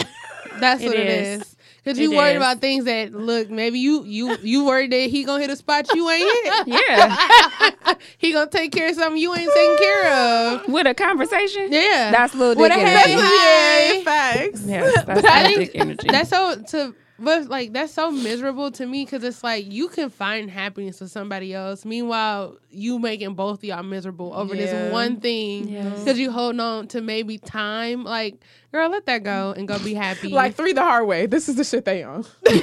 That's 0.59 0.83
It 0.83 0.87
what 0.87 0.97
it 0.97 1.07
is. 1.09 1.41
is. 1.43 1.57
Cause 1.83 1.99
It 1.99 2.03
you 2.03 2.11
worried 2.15 2.33
is. 2.33 2.37
about 2.37 2.61
things 2.61 2.85
that 2.85 3.13
look 3.15 3.49
maybe 3.49 3.79
you 3.79 4.05
you 4.05 4.37
you 4.43 4.67
worried 4.67 4.93
that 4.93 5.09
he 5.09 5.25
gonna 5.25 5.41
hit 5.41 5.49
a 5.51 5.57
spot 5.57 5.87
you 5.95 6.11
ain't 6.11 6.31
hit. 6.45 6.67
Yeah, 6.89 7.95
he 8.19 8.33
gonna 8.33 8.51
take 8.51 8.71
care 8.73 8.91
of 8.91 8.95
something 8.97 9.17
you 9.17 9.35
ain't 9.35 9.51
taking 9.55 9.77
care 9.79 10.13
of. 10.13 10.69
with 10.69 10.87
a 10.87 10.93
conversation. 10.95 11.73
Yeah, 11.73 12.11
That's 12.11 12.35
little 12.35 12.61
With 12.63 12.71
dick 12.71 12.83
a 12.83 12.87
energy. 12.87 13.13
hey. 13.13 13.97
Yeah, 13.99 14.05
facts. 14.05 14.63
Yes, 14.67 14.95
that's 15.07 15.23
But 15.23 15.25
I 15.31 15.43
little 15.43 15.57
think 15.57 15.73
dick 15.73 15.81
energy. 15.81 16.09
that's 16.11 16.29
so 16.31 16.63
to 16.69 16.95
but 17.21 17.49
like 17.49 17.73
that's 17.73 17.93
so 17.93 18.11
miserable 18.11 18.71
to 18.73 18.87
me 18.87 19.05
because 19.05 19.23
it's 19.23 19.45
like 19.45 19.71
you 19.71 19.89
can 19.89 20.11
find 20.11 20.51
happiness 20.51 21.01
with 21.01 21.11
somebody 21.11 21.53
else 21.55 21.85
meanwhile 21.85 22.57
you 22.71 22.99
making 22.99 23.35
both 23.35 23.59
of 23.59 23.65
y'all 23.65 23.83
miserable 23.83 24.33
over 24.35 24.55
Yeah. 24.55 24.67
this 24.67 24.93
one 24.93 25.21
thing 25.21 25.69
Yes. 25.69 25.99
because 26.01 26.19
you 26.19 26.31
holding 26.31 26.61
on 26.61 26.89
to 26.89 27.01
maybe 27.01 27.39
time 27.39 28.05
like 28.05 28.37
girl 28.73 28.89
let 28.89 29.07
that 29.07 29.23
go 29.23 29.53
and 29.57 29.69
go 29.69 29.79
be 29.79 29.95
happy 29.95 30.29
Like 30.41 30.55
three 30.55 30.73
the 30.73 30.83
hard 30.83 31.07
way. 31.07 31.27
This 31.27 31.49
is 31.49 31.57
the 31.57 31.65
shit 31.65 31.85
they 31.85 32.03
on. 32.03 32.25
Let 32.45 32.55
me 32.55 32.63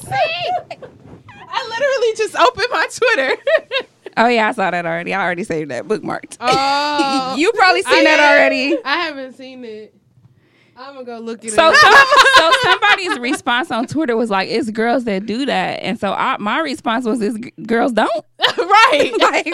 see. 0.00 0.86
I 1.48 1.68
literally 1.68 2.16
just 2.16 2.36
opened 2.36 2.66
my 2.70 2.86
Twitter. 2.94 3.36
oh 4.16 4.28
yeah, 4.28 4.48
I 4.48 4.52
saw 4.52 4.70
that 4.70 4.84
already. 4.86 5.14
I 5.14 5.22
already 5.24 5.44
saved 5.44 5.70
that 5.70 5.86
bookmarked. 5.86 6.36
oh 6.40 7.34
you 7.38 7.52
probably 7.52 7.82
seen 7.82 8.00
I 8.00 8.04
that 8.04 8.20
already. 8.32 8.76
I 8.84 8.96
haven't 8.96 9.34
seen 9.34 9.64
it 9.64 9.94
I'm 10.76 10.94
gonna 10.94 11.04
go 11.04 11.18
look 11.18 11.44
it 11.44 11.52
So, 11.52 11.68
up 11.68 11.74
some, 11.76 11.94
so 12.36 12.52
somebody's 12.62 13.18
response 13.18 13.70
on 13.70 13.86
Twitter 13.86 14.16
was 14.16 14.30
like, 14.30 14.48
"It's 14.48 14.70
girls 14.70 15.04
that 15.04 15.26
do 15.26 15.44
that," 15.46 15.80
and 15.82 15.98
so 16.00 16.12
I, 16.12 16.36
my 16.38 16.60
response 16.60 17.04
was, 17.04 17.20
"It's 17.20 17.38
g- 17.38 17.52
girls 17.66 17.92
don't." 17.92 18.10
right. 18.58 19.12
like, 19.20 19.46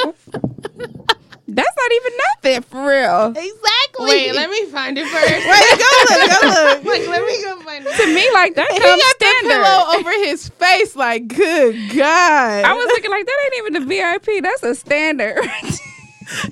that's 1.51 1.77
not 1.77 1.93
even 1.93 2.13
nothing 2.35 2.63
for 2.63 2.87
real. 2.89 3.27
exactly. 3.29 4.07
wait 4.07 4.35
let 4.35 4.49
me 4.51 4.65
find 4.67 4.97
it 4.99 5.07
first 5.09 5.29
Wait, 5.29 5.79
go 5.79 6.15
look, 6.15 6.31
go 6.41 6.47
look. 6.47 6.85
like 6.85 7.09
let 7.09 7.27
me 7.27 7.43
go 7.43 7.61
find 7.63 7.85
it 7.87 7.97
To 7.97 8.07
me, 8.15 8.29
like 8.33 8.55
that 8.55 8.71
he 8.71 8.79
comes 8.79 9.03
got 9.03 9.17
standard. 9.17 9.51
the 9.51 9.65
pillow 9.65 9.99
over 9.99 10.13
his 10.27 10.49
face. 10.51 10.95
Like, 10.95 11.29
good 11.29 11.75
God. 11.97 12.65
I 12.65 12.73
was 12.75 12.87
looking 12.87 13.11
like 13.11 13.27
that 13.27 13.39
ain't 13.45 13.67
even 13.67 13.73
the 13.83 13.87
VIP. 13.89 14.43
That's 14.43 14.63
a 14.63 14.75
standard. 14.75 15.39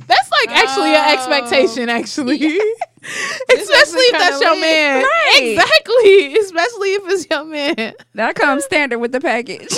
That's 0.07 0.31
like 0.31 0.49
actually 0.57 0.95
an 0.95 1.05
Oh. 1.07 1.13
expectation, 1.13 1.89
actually. 1.89 2.35
actually 2.37 2.61
Especially 3.63 4.01
if 4.01 4.13
that's 4.19 4.41
your 4.41 4.53
lit. 4.53 4.61
man. 4.61 5.03
Right. 5.05 5.41
Exactly. 5.59 6.37
Especially 6.41 6.95
if 6.95 7.03
it's 7.07 7.27
your 7.31 7.45
man. 7.45 7.93
that 8.15 8.35
comes 8.35 8.65
standard 8.65 8.99
with 8.99 9.13
the 9.13 9.21
package. 9.21 9.69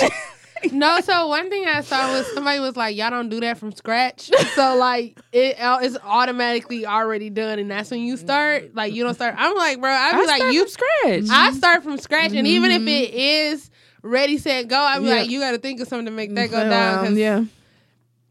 No, 0.73 0.99
so 0.99 1.27
one 1.27 1.49
thing 1.49 1.65
I 1.67 1.79
saw 1.81 2.11
was 2.11 2.27
somebody 2.33 2.59
was 2.59 2.75
like, 2.75 2.93
"Y'all 2.97 3.09
don't 3.09 3.29
do 3.29 3.39
that 3.39 3.57
from 3.57 3.71
scratch." 3.71 4.29
So 4.55 4.75
like 4.75 5.17
it 5.31 5.57
uh, 5.57 5.79
it's 5.81 5.95
automatically 6.03 6.85
already 6.85 7.29
done, 7.29 7.59
and 7.59 7.71
that's 7.71 7.89
when 7.91 8.01
you 8.01 8.17
start. 8.17 8.63
Mm-hmm. 8.65 8.77
Like 8.77 8.93
you 8.93 9.03
don't 9.05 9.13
start. 9.13 9.35
I'm 9.37 9.55
like, 9.55 9.79
bro, 9.79 9.89
I'd 9.89 10.11
be 10.13 10.17
I 10.17 10.37
like, 10.37 10.53
you. 10.53 10.63
from 10.63 10.69
scratch. 10.69 11.23
I 11.31 11.51
start 11.53 11.83
from 11.83 11.97
scratch, 11.97 12.33
and 12.33 12.45
even 12.45 12.71
if 12.71 12.79
mm-hmm. 12.81 12.87
it 12.89 13.13
is 13.13 13.69
ready, 14.01 14.37
set, 14.37 14.67
go, 14.67 14.77
I'd 14.77 14.99
be 14.99 15.05
Yeah. 15.05 15.15
like, 15.15 15.29
you 15.29 15.39
got 15.39 15.51
to 15.51 15.59
think 15.59 15.79
of 15.79 15.87
something 15.87 16.07
to 16.07 16.11
make 16.11 16.33
that 16.35 16.51
go 16.51 16.69
down. 16.69 17.15
yeah. 17.15 17.43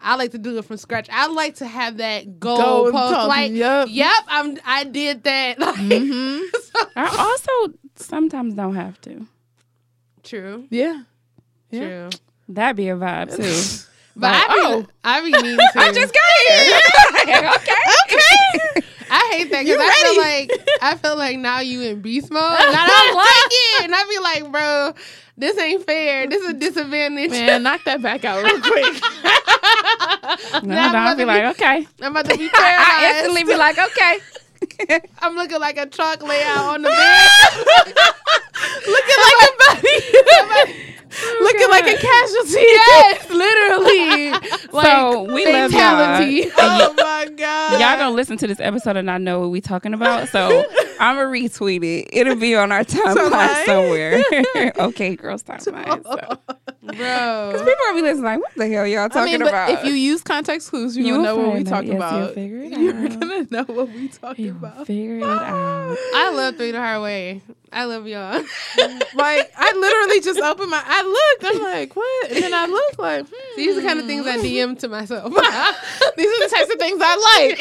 I 0.00 0.14
like 0.16 0.30
to 0.32 0.38
do 0.38 0.56
it 0.58 0.64
from 0.64 0.76
scratch. 0.76 1.08
I 1.12 1.26
like 1.28 1.56
to 1.56 1.66
have 1.66 1.96
that 1.98 2.38
goal 2.38 2.56
Goal 2.56 2.92
post. 2.92 3.14
post, 3.14 3.28
Like, 3.28 3.52
yep. 3.52 3.88
yep, 3.90 4.22
I'm. 4.28 4.56
I 4.64 4.84
did 4.84 5.24
that. 5.24 5.58
Like, 5.58 5.74
Mm-hmm. 5.76 6.40
so- 6.62 6.90
I 6.96 7.16
also 7.16 7.74
sometimes 7.96 8.54
don't 8.54 8.76
have 8.76 9.00
to. 9.02 9.26
True. 10.22 10.66
Yeah. 10.70 11.02
Yeah. 11.70 11.80
True. 11.80 12.10
That'd 12.48 12.76
be 12.76 12.88
a 12.88 12.96
vibe 12.96 13.34
too. 13.36 13.84
But 14.20 14.32
Like, 14.32 14.50
I 14.50 14.54
be, 14.54 14.60
oh. 14.64 14.86
I 15.04 15.20
be 15.22 15.30
needing 15.30 15.56
to. 15.56 15.70
I 15.76 15.92
just 15.92 16.12
got 16.12 16.22
here. 16.48 16.80
okay. 17.54 18.76
Okay. 18.80 18.86
I 19.10 19.28
hate 19.32 19.50
that 19.50 19.64
because 19.64 19.78
I 19.80 19.90
feel 20.02 20.16
like 20.18 20.50
I 20.82 20.96
feel 20.96 21.16
like 21.16 21.38
now 21.38 21.60
you 21.60 21.82
in 21.82 22.00
beast 22.00 22.30
mode, 22.30 22.42
and 22.42 22.76
I 22.76 22.86
don't 22.86 23.16
like 23.16 23.50
it. 23.50 23.84
And 23.84 23.94
I 23.94 24.04
be 24.08 24.18
like, 24.44 24.52
bro, 24.52 24.92
this 25.36 25.58
ain't 25.58 25.84
fair. 25.84 26.26
This 26.26 26.42
is 26.42 26.50
a 26.50 26.54
disadvantage. 26.54 27.30
Man, 27.30 27.62
knock 27.62 27.84
that 27.84 28.02
back 28.02 28.24
out 28.24 28.42
real 28.44 28.60
quick. 28.60 29.02
No, 30.62 30.74
Now 30.74 30.88
I'm 30.90 30.96
I'll 30.96 31.16
be 31.16 31.22
about 31.22 31.44
like, 31.44 31.56
okay. 31.60 31.86
I'm 32.02 32.12
about 32.12 32.26
to 32.30 32.36
be 32.36 32.48
paralyzed. 32.52 32.90
I 32.90 33.10
instantly 33.16 33.44
be 33.44 33.56
like, 33.56 33.78
okay. 33.78 34.18
I'm 35.20 35.34
looking 35.36 35.60
like 35.60 35.78
a 35.78 35.86
truck 35.86 36.22
layout 36.22 36.64
on 36.64 36.82
the 36.82 36.88
bed. 36.88 37.64
Looking 38.86 39.20
like 39.24 39.40
a 39.42 39.52
buddy. 39.74 40.94
Looking 41.40 41.68
like 41.70 41.84
a 41.84 41.96
casualty. 41.96 42.60
yes, 42.60 43.30
literally. 43.30 44.30
Like, 44.72 44.86
so 44.86 45.22
we 45.32 45.46
love 45.46 45.72
y'all. 45.72 46.50
Oh 46.58 46.94
my 46.96 47.28
god. 47.36 47.72
Y'all 47.80 47.96
gonna 47.98 48.10
listen 48.14 48.36
to 48.38 48.46
this 48.46 48.60
episode 48.60 48.96
and 48.96 49.06
not 49.06 49.20
know 49.20 49.40
what 49.40 49.50
we 49.50 49.60
talking 49.60 49.94
about. 49.94 50.28
So 50.28 50.64
I'm 51.00 51.16
gonna 51.16 51.28
retweet 51.28 51.82
it. 51.84 52.08
It'll 52.12 52.34
be 52.36 52.54
on 52.56 52.72
our 52.72 52.84
timeline 52.84 53.30
Timeline. 53.30 53.64
somewhere. 53.64 54.72
okay, 54.88 55.16
girls 55.16 55.42
timeline. 55.42 56.04
So. 56.04 56.38
bro. 56.82 56.94
Because 56.94 57.60
people 57.62 57.74
gonna 57.86 57.96
be 57.96 58.02
listening 58.02 58.24
like, 58.24 58.40
what 58.40 58.54
the 58.54 58.68
hell 58.68 58.86
y'all 58.86 59.08
talking 59.08 59.20
I 59.22 59.24
talking 59.24 59.32
mean, 59.32 59.40
but 59.40 59.48
about? 59.48 59.70
if 59.70 59.84
you 59.84 59.92
use 59.94 60.22
context 60.22 60.70
clues, 60.70 60.96
you, 60.96 61.04
You 61.06 61.12
will 61.14 61.18
will 61.20 61.24
know 61.24 61.36
what 61.36 61.46
we 61.48 61.64
find 61.64 61.68
out. 61.68 61.70
talking 61.72 61.88
Yes, 61.92 62.12
you'll 62.12 62.20
about. 62.22 62.34
figure 62.34 62.58
it 62.58 62.72
You're 62.78 62.96
out. 63.04 63.20
gonna 63.20 63.46
know 63.50 63.64
what 63.74 63.88
we 63.92 64.08
talking 64.08 64.44
You'll 64.46 64.56
about. 64.56 64.86
figure 64.86 65.18
it 65.18 65.22
out. 65.24 65.96
I 66.14 66.30
love 66.34 66.56
Three 66.56 66.70
the 66.70 66.78
Hard 66.78 67.02
Way. 67.02 67.42
I 67.72 67.84
love 67.84 68.06
y'all. 68.06 68.42
Like 69.14 69.50
I 69.56 69.72
literally 69.72 70.20
just 70.20 70.38
opened 70.40 70.70
my. 70.70 70.80
I 70.86 71.02
looked. 71.02 71.56
I'm 71.56 71.62
like, 71.62 71.96
what? 71.96 72.30
And 72.30 72.42
then 72.44 72.54
I 72.54 72.66
look 72.66 72.98
like, 72.98 73.26
hmm. 73.28 73.34
These 73.56 73.76
are 73.76 73.80
the 73.80 73.86
kind 73.86 73.98
of 73.98 74.06
things 74.06 74.26
I 74.26 74.36
DM 74.38 74.78
to 74.80 74.88
myself. 74.88 75.24
These 76.16 76.26
are 76.28 76.48
the 76.48 76.54
types 76.54 76.72
of 76.72 76.78
things 76.78 77.00
I 77.02 77.48
like. 77.48 77.58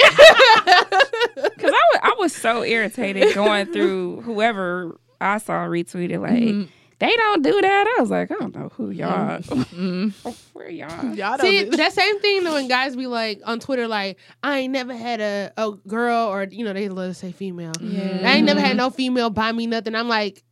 Cause 1.58 1.72
I 1.74 1.84
was, 1.94 2.00
I 2.04 2.16
was 2.20 2.36
so 2.36 2.64
irritated 2.64 3.34
going 3.34 3.72
through 3.74 4.22
whoever 4.22 4.98
I 5.20 5.40
saw 5.40 5.66
retweeted 5.66 6.22
like 6.22 6.34
Mhm. 6.34 6.68
They 7.00 7.16
don't 7.16 7.44
do 7.44 7.62
that. 7.62 7.96
I 7.98 8.02
was 8.02 8.10
like, 8.10 8.32
I 8.32 8.36
don't 8.36 8.56
know 8.56 8.70
who 8.76 8.90
y'all. 8.90 9.40
Mm. 9.78 10.14
Where 10.54 10.70
y'all? 10.70 11.14
Y'all 11.16 11.38
See 11.38 11.66
do 11.66 11.78
that 11.78 11.94
same 11.94 12.20
thing 12.20 12.44
though 12.44 12.54
when 12.54 12.68
guys 12.68 12.96
be 12.96 13.06
like 13.06 13.42
on 13.46 13.60
Twitter 13.60 13.88
like 13.88 14.18
I 14.42 14.60
ain't 14.60 14.74
never 14.74 14.96
had 14.96 15.22
a, 15.22 15.52
a 15.56 15.72
girl 15.88 16.28
or 16.30 16.44
you 16.44 16.66
know 16.66 16.74
they 16.74 16.90
love 16.90 17.12
to 17.12 17.14
say 17.14 17.32
female. 17.32 17.74
Yeah. 17.80 18.22
I 18.28 18.34
ain't 18.38 18.46
never 18.46 18.60
had 18.60 18.76
no 18.76 18.90
female 18.90 19.30
buy 19.30 19.52
me 19.52 19.68
nothing. 19.68 19.94
I'm 19.94 20.08
like 20.08 20.44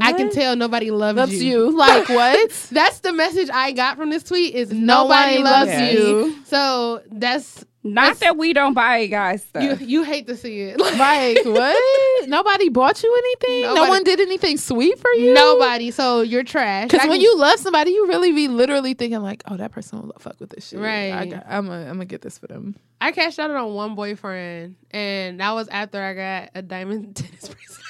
I 0.00 0.12
can 0.12 0.30
tell 0.30 0.56
nobody 0.56 0.90
loves, 0.90 1.16
loves 1.16 1.42
you. 1.42 1.66
you. 1.70 1.76
Like 1.76 2.08
what? 2.08 2.68
That's 2.70 3.00
the 3.00 3.12
message 3.12 3.48
I 3.50 3.72
got 3.72 3.96
from 3.96 4.10
this 4.10 4.22
tweet 4.22 4.54
is 4.54 4.70
Nobody 4.72 5.38
nobody, 5.38 5.42
loves 5.42 5.70
loves 5.70 5.92
you. 5.94 5.98
you. 6.26 6.44
So 6.44 7.02
that's 7.10 7.64
Not 7.82 8.02
That's- 8.02 8.18
that 8.20 8.36
we 8.36 8.52
don't 8.52 8.74
buy 8.74 9.06
guys 9.06 9.42
stuff. 9.42 9.62
you 9.80 9.86
you 9.86 10.02
hate 10.02 10.26
to 10.26 10.36
see 10.36 10.60
it. 10.60 10.78
Like 11.00 11.38
what? 11.46 12.28
Nobody 12.28 12.68
bought 12.68 13.02
you 13.02 13.14
anything. 13.16 13.74
No 13.74 13.88
one 13.88 14.04
did 14.04 14.20
anything 14.20 14.58
sweet 14.58 14.98
for 14.98 15.10
you. 15.14 15.32
nobody. 15.32 15.90
So 15.90 16.20
you're 16.20 16.42
trash. 16.44 16.88
Because 16.90 17.08
when 17.08 17.12
can- 17.18 17.22
you 17.22 17.38
love 17.38 17.58
somebody, 17.58 17.92
you 17.92 18.06
really 18.06 18.32
be 18.32 18.48
literally 18.48 18.92
thinking 18.92 19.22
like, 19.22 19.42
"Oh, 19.48 19.56
that 19.56 19.72
person 19.72 20.02
will 20.02 20.12
fuck 20.18 20.38
with 20.40 20.50
this 20.50 20.68
shit." 20.68 20.78
Right. 20.78 21.10
I 21.12 21.24
got, 21.26 21.46
I'm 21.48 21.70
I'm 21.70 21.86
gonna 21.86 22.04
get 22.04 22.20
this 22.20 22.36
for 22.38 22.48
them. 22.48 22.76
I 23.00 23.12
cashed 23.12 23.38
out 23.38 23.50
on 23.50 23.72
one 23.72 23.94
boyfriend, 23.94 24.76
and 24.90 25.40
that 25.40 25.52
was 25.52 25.68
after 25.68 26.02
I 26.02 26.12
got 26.12 26.50
a 26.54 26.60
diamond 26.60 27.16
tennis 27.16 27.48
bracelet. 27.48 27.80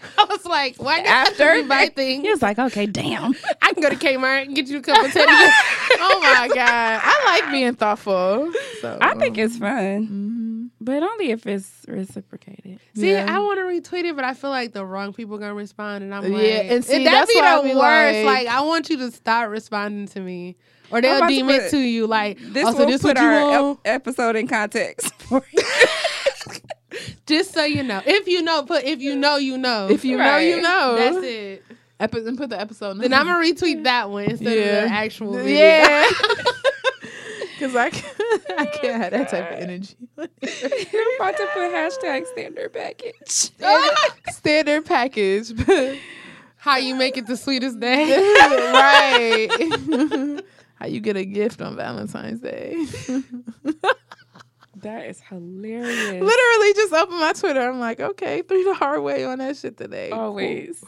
I 0.18 0.24
was 0.24 0.44
like, 0.44 0.76
why 0.76 1.00
After 1.00 1.42
after 1.50 1.68
buy 1.68 1.86
things? 1.88 2.22
he 2.24 2.30
was 2.30 2.42
like, 2.42 2.58
okay, 2.58 2.86
damn. 2.86 3.34
I 3.62 3.72
can 3.72 3.82
go 3.82 3.90
to 3.90 3.96
Kmart 3.96 4.42
and 4.46 4.54
get 4.54 4.66
you 4.68 4.78
a 4.78 4.80
couple 4.80 5.06
of 5.06 5.12
teddy 5.12 5.26
bears. 5.26 5.52
oh 6.00 6.20
my 6.22 6.48
god, 6.48 7.00
I 7.04 7.24
like 7.40 7.50
being 7.52 7.74
thoughtful. 7.74 8.52
So 8.80 8.98
I 9.00 9.14
think 9.14 9.36
it's 9.38 9.56
fun, 9.58 10.06
Mhm. 10.08 10.70
but 10.80 11.02
only 11.02 11.30
if 11.30 11.46
it's 11.46 11.70
reciprocated. 11.88 12.78
See, 12.94 13.12
Yeah. 13.12 13.26
I 13.28 13.40
want 13.40 13.58
to 13.58 13.64
retweet 13.64 14.04
it, 14.04 14.14
but 14.14 14.24
I 14.24 14.34
feel 14.34 14.50
like 14.50 14.72
the 14.72 14.84
wrong 14.86 15.12
people 15.12 15.36
are 15.36 15.38
gonna 15.40 15.54
respond, 15.54 16.04
and 16.04 16.14
I'm 16.14 16.24
Yeah, 16.24 16.38
like, 16.38 16.70
and 16.70 16.84
see, 16.84 17.04
that 17.04 17.10
that's 17.26 17.32
be 17.34 17.40
the 17.40 17.60
be 17.74 17.74
worst. 17.78 18.24
like- 18.24 18.46
Like, 18.46 18.46
I 18.48 18.60
want 18.60 18.90
you 18.90 18.96
to 18.98 19.10
stop 19.10 19.48
responding 19.48 20.06
to 20.08 20.20
me, 20.20 20.56
or 20.90 21.00
they'll 21.00 21.16
about 21.16 21.28
to 21.28 21.34
deem 21.34 21.50
it 21.50 21.70
to 21.70 21.78
you 21.78 22.06
like, 22.06 22.38
This 22.40 22.66
oh, 22.66 22.72
so 22.72 22.78
will 22.78 22.86
this 22.86 23.02
put 23.02 23.16
what 23.16 23.22
you 23.22 23.28
our 23.28 23.70
ep- 23.72 23.78
episode 23.84 24.36
in 24.36 24.46
context. 24.46 25.12
Just 27.26 27.52
so 27.52 27.64
you 27.64 27.82
know, 27.82 28.00
if 28.06 28.26
you 28.26 28.42
know, 28.42 28.62
put 28.62 28.84
if 28.84 29.00
you 29.00 29.14
know, 29.16 29.36
you 29.36 29.58
know. 29.58 29.88
If 29.90 30.04
you 30.04 30.16
know, 30.16 30.38
you 30.38 30.60
know. 30.62 30.96
that's 30.96 31.16
it. 31.24 31.64
Epi- 32.00 32.26
and 32.26 32.38
put 32.38 32.48
the 32.50 32.60
episode. 32.60 32.98
Then 33.00 33.12
I'm 33.12 33.26
gonna 33.26 33.44
retweet 33.44 33.84
that 33.84 34.08
one 34.08 34.24
instead 34.24 34.56
of 34.56 34.64
Yeah. 34.64 34.80
the 34.84 34.90
actual 34.92 35.32
video. 35.34 35.56
yeah. 35.58 36.08
Because 37.58 37.74
I 37.74 37.90
can't, 37.90 38.20
I 38.56 38.66
can't 38.80 39.02
have 39.02 39.10
that 39.10 39.28
type 39.30 39.50
of 39.52 39.58
energy. 39.58 39.96
You're 40.16 41.16
about 41.16 41.36
to 41.36 41.46
put 41.52 41.72
hashtag 41.72 42.26
standard 42.28 42.72
package. 42.72 43.50
Standard 44.30 44.84
package, 44.86 45.52
How 46.56 46.76
you 46.76 46.94
make 46.94 47.16
it 47.16 47.26
the 47.26 47.36
sweetest 47.36 47.80
day? 47.80 48.04
right? 48.72 50.40
How 50.76 50.86
you 50.86 51.00
get 51.00 51.16
a 51.16 51.24
gift 51.24 51.60
on 51.60 51.74
Valentine's 51.74 52.38
Day? 52.40 52.76
That 54.82 55.06
is 55.06 55.20
hilarious. 55.28 56.22
Literally, 56.22 56.72
just 56.74 56.92
open 56.92 57.18
my 57.20 57.32
Twitter. 57.32 57.60
I'm 57.68 57.80
like, 57.80 58.00
okay, 58.00 58.42
three 58.42 58.64
the 58.64 58.74
hard 58.74 59.02
way 59.02 59.24
on 59.24 59.38
that 59.38 59.56
shit 59.56 59.76
today. 59.76 60.10
Always. 60.10 60.82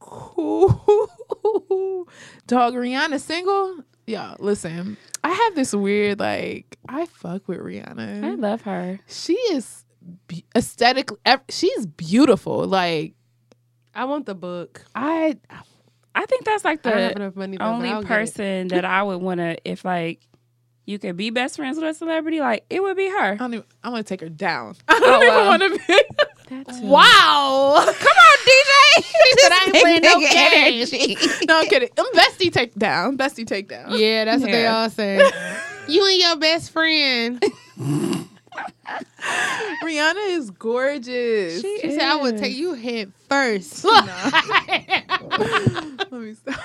Cool. 0.00 0.68
Dog 2.46 2.74
Rihanna 2.74 3.20
single. 3.20 3.78
Y'all, 4.06 4.36
listen. 4.38 4.96
I 5.22 5.30
have 5.32 5.54
this 5.54 5.74
weird 5.74 6.18
like 6.20 6.78
I 6.88 7.06
fuck 7.06 7.46
with 7.48 7.58
Rihanna. 7.58 8.24
I 8.24 8.34
love 8.34 8.62
her. 8.62 9.00
she 9.06 9.34
is 9.34 9.84
be- 10.26 10.44
aesthetically. 10.56 11.18
She's 11.50 11.84
beautiful. 11.86 12.64
Like 12.66 13.14
I 13.94 14.04
want 14.04 14.26
the 14.26 14.34
book. 14.34 14.82
I, 14.94 15.36
I 16.14 16.24
think 16.26 16.44
that's 16.44 16.64
like 16.64 16.82
the 16.82 17.32
money. 17.34 17.58
Only 17.58 17.90
I'll 17.90 18.02
get 18.02 18.06
it. 18.06 18.08
person 18.08 18.68
that 18.68 18.84
I 18.84 19.02
would 19.02 19.20
want 19.20 19.40
to, 19.40 19.56
if 19.68 19.84
like 19.84 20.20
you 20.88 20.98
could 20.98 21.18
be 21.18 21.28
best 21.28 21.56
friends 21.56 21.76
with 21.78 21.84
a 21.86 21.92
celebrity, 21.92 22.40
like 22.40 22.64
it 22.70 22.82
would 22.82 22.96
be 22.96 23.08
her. 23.10 23.32
I 23.32 23.36
don't 23.36 23.52
even. 23.52 23.66
I 23.84 23.90
want 23.90 24.06
to 24.06 24.10
take 24.10 24.22
her 24.22 24.30
down. 24.30 24.74
I 24.88 24.98
don't 24.98 25.04
Oh, 25.04 25.22
even 25.22 25.28
wow. 25.36 25.48
want 25.48 25.62
to 25.62 25.68
be. 25.70 25.76
That 26.48 26.66
wow. 26.82 27.74
Come 27.84 28.16
on, 28.16 28.38
DJ. 28.48 28.72
She 29.28 29.32
said 29.38 29.52
I 29.52 29.62
ain't 29.66 29.74
playing 29.76 30.02
no 30.02 30.18
games. 30.18 30.92
no, 31.46 31.58
I'm 31.60 31.66
kidding. 31.68 31.90
I'm 31.98 32.06
bestie 32.14 32.50
take 32.52 32.74
down. 32.74 33.18
Bestie 33.18 33.46
take 33.46 33.68
down. 33.68 33.98
Yeah, 33.98 34.24
that's 34.24 34.40
what 34.42 34.50
they 34.50 34.66
all 34.66 34.88
say. 34.90 35.16
you 35.88 36.06
and 36.06 36.18
your 36.18 36.36
best 36.36 36.70
friend. 36.70 37.38
Rihanna 39.84 40.30
is 40.36 40.50
gorgeous. 40.50 41.60
She 41.60 41.78
She 41.82 41.90
said 41.92 42.00
I 42.00 42.16
would 42.16 42.38
take 42.38 42.56
you 42.56 42.72
head 42.74 43.12
first. 43.28 43.84
Let 43.84 44.04
me 46.12 46.34
stop. 46.34 46.58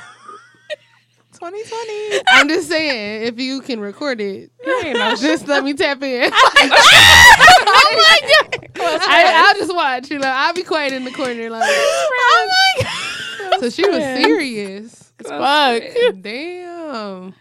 2020. 1.43 2.21
I'm 2.29 2.47
just 2.47 2.69
saying, 2.69 3.23
if 3.23 3.37
you 3.37 3.59
can 3.59 3.81
record 3.81 4.21
it, 4.21 4.49
ain't 4.65 4.97
no 4.97 5.13
just 5.19 5.45
let 5.45 5.63
me 5.63 5.73
tap 5.73 6.01
in. 6.01 6.31
oh 6.31 7.95
my 7.97 8.19
god. 8.21 8.69
I, 8.79 9.45
I'll 9.47 9.59
just 9.59 9.75
watch. 9.75 10.09
You 10.09 10.19
know, 10.19 10.31
I'll 10.33 10.53
be 10.53 10.63
quiet 10.63 10.93
in 10.93 11.03
the 11.03 11.11
corner. 11.11 11.49
Like, 11.49 11.63
oh 11.65 12.75
my 12.77 12.83
god. 12.83 13.59
so 13.59 13.69
she 13.69 13.85
was 13.85 13.99
serious. 13.99 15.11
Fuck. 15.21 15.83
Damn. 16.21 17.33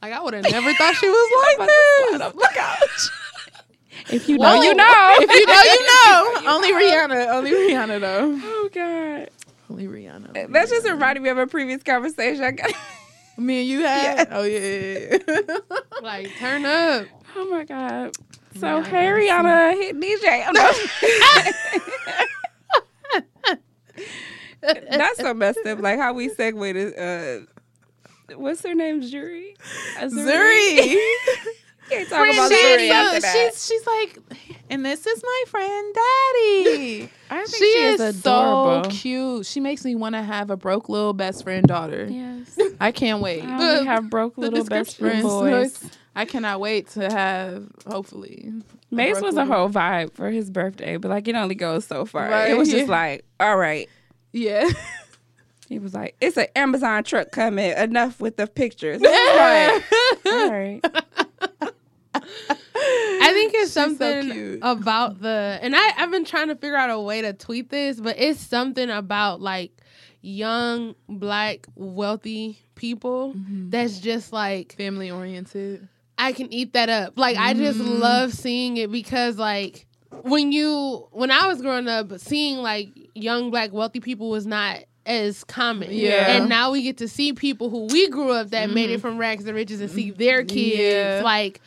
Like 0.00 0.12
I 0.12 0.22
would 0.22 0.32
have 0.32 0.50
never 0.50 0.72
thought 0.72 0.94
she 0.94 1.08
was 1.08 1.58
like 1.58 1.68
this. 1.68 2.20
Up 2.22 2.32
the 2.32 2.48
couch. 2.54 3.10
If 4.10 4.28
you 4.28 4.38
know, 4.38 4.42
Well, 4.42 4.64
you 4.64 4.74
know. 4.74 5.16
If 5.18 5.30
you 5.30 5.46
know, 5.46 5.62
you 5.62 6.44
know. 6.46 6.50
Only 6.54 6.72
Rihanna. 6.72 7.28
Only 7.28 7.50
Rihanna 7.50 8.00
though. 8.00 8.40
Oh 8.42 8.68
God. 8.72 9.30
Only 9.70 9.86
Rihanna. 9.86 10.52
That 10.52 10.68
just 10.68 10.88
reminded 10.88 11.22
me 11.22 11.28
of 11.30 11.38
a 11.38 11.46
previous 11.46 11.82
conversation. 11.82 12.42
I 12.44 12.50
got. 12.52 12.70
Me 13.38 13.60
and 13.60 13.68
you 13.68 13.80
had. 13.82 14.28
Oh 14.30 14.44
yeah. 14.44 14.58
yeah, 14.58 15.18
yeah. 15.28 15.58
Like, 16.02 16.30
turn 16.38 16.64
up. 16.64 17.06
Oh 17.36 17.46
my 17.50 17.64
God. 17.64 18.16
So 18.58 18.66
Yeah, 18.66 18.76
I 18.76 18.82
hey 18.88 19.06
Rihanna, 19.08 19.72
hit 19.74 20.00
DJ. 20.00 20.46
I'm 20.46 20.54
not- 24.62 24.86
That's 24.90 25.18
so 25.20 25.34
messed 25.34 25.58
up. 25.66 25.80
Like 25.80 25.98
how 25.98 26.12
we 26.14 26.28
segued 26.30 26.58
to 26.74 26.96
uh 27.02 27.40
what's 28.36 28.62
her 28.62 28.74
name? 28.74 29.02
Zhuri? 29.02 29.54
Uh, 29.98 30.06
Zhuri. 30.06 30.96
Can't 31.88 32.08
talk 32.08 32.34
about 32.34 32.50
She's, 32.50 32.90
after 32.90 33.20
that. 33.20 33.32
she's 33.32 33.66
she's 33.66 33.86
like, 33.86 34.18
and 34.70 34.84
this 34.84 35.06
is 35.06 35.22
my 35.22 35.44
friend 35.48 35.94
Daddy. 35.94 37.10
I 37.30 37.44
think 37.44 37.48
she, 37.48 37.72
she 37.72 37.84
is, 37.84 38.00
is 38.00 38.22
so 38.22 38.82
cute. 38.88 39.46
She 39.46 39.60
makes 39.60 39.84
me 39.84 39.94
want 39.94 40.14
to 40.14 40.22
have 40.22 40.50
a 40.50 40.56
broke 40.56 40.88
little 40.88 41.12
best 41.12 41.44
friend 41.44 41.66
daughter. 41.66 42.06
Yes. 42.10 42.58
I 42.80 42.92
can't 42.92 43.22
wait. 43.22 43.44
I 43.44 43.74
only 43.78 43.86
have 43.86 44.10
broke 44.10 44.38
little 44.38 44.64
best 44.64 44.98
friend 44.98 45.22
boys. 45.22 45.90
I 46.14 46.24
cannot 46.24 46.60
wait 46.60 46.88
to 46.90 47.10
have. 47.10 47.68
Hopefully, 47.88 48.52
Mace 48.90 49.20
was 49.20 49.36
a 49.36 49.44
whole 49.44 49.68
vibe 49.68 50.12
for 50.14 50.30
his 50.30 50.50
birthday, 50.50 50.96
but 50.96 51.10
like 51.10 51.28
it 51.28 51.34
only 51.34 51.54
goes 51.54 51.86
so 51.86 52.04
far. 52.04 52.28
Right, 52.28 52.50
it 52.50 52.56
was 52.56 52.70
just 52.70 52.88
like, 52.88 53.24
all 53.38 53.56
right, 53.56 53.88
Yeah. 54.32 54.68
He 55.68 55.80
was 55.80 55.94
like, 55.94 56.14
"It's 56.20 56.36
an 56.36 56.46
Amazon 56.54 57.02
truck 57.02 57.32
coming. 57.32 57.72
Enough 57.76 58.20
with 58.20 58.36
the 58.36 58.46
pictures." 58.46 59.00
Was 59.02 59.10
like, 59.10 60.32
All 60.32 60.50
right. 60.50 60.80
I 62.48 63.30
think 63.32 63.52
it's 63.54 63.64
She's 63.64 63.72
so 63.72 63.82
something 63.88 64.30
cute. 64.30 64.58
about 64.62 65.20
the, 65.20 65.58
and 65.62 65.74
I, 65.74 65.90
I've 65.96 66.10
been 66.10 66.24
trying 66.24 66.48
to 66.48 66.54
figure 66.56 66.76
out 66.76 66.90
a 66.90 67.00
way 67.00 67.22
to 67.22 67.32
tweet 67.32 67.70
this, 67.70 67.98
but 68.00 68.16
it's 68.18 68.40
something 68.40 68.90
about 68.90 69.40
like 69.40 69.72
young, 70.20 70.94
black, 71.08 71.66
wealthy 71.74 72.58
people 72.74 73.32
Mm-hmm. 73.34 73.70
that's 73.70 73.98
just 74.00 74.32
like, 74.32 74.74
Family 74.76 75.10
oriented. 75.10 75.88
I 76.18 76.32
can 76.32 76.52
eat 76.52 76.72
that 76.74 76.88
up. 76.88 77.18
Like, 77.18 77.36
I 77.36 77.54
just 77.54 77.78
Mm. 77.78 77.98
love 78.00 78.32
seeing 78.32 78.76
it 78.78 78.90
because, 78.90 79.36
like, 79.38 79.86
when 80.22 80.50
you, 80.52 81.08
when 81.12 81.30
I 81.30 81.46
was 81.46 81.60
growing 81.60 81.88
up, 81.88 82.18
seeing 82.18 82.58
like 82.58 82.88
young, 83.14 83.50
black, 83.50 83.72
wealthy 83.72 84.00
people 84.00 84.30
was 84.30 84.46
not 84.46 84.78
as 85.04 85.44
common. 85.44 85.90
Yeah. 85.92 86.36
And 86.36 86.48
now 86.48 86.70
we 86.72 86.82
get 86.82 86.96
to 86.98 87.08
see 87.08 87.32
people 87.34 87.68
who 87.70 87.86
we 87.92 88.08
grew 88.08 88.30
up 88.32 88.50
that 88.50 88.70
made 88.70 88.90
it 88.90 89.00
from 89.00 89.18
rags 89.18 89.44
to 89.44 89.52
riches 89.52 89.80
and 89.80 89.90
see 89.90 90.10
their 90.10 90.42
kids 90.44 90.78
Yeah. 90.78 91.20
like 91.22 91.60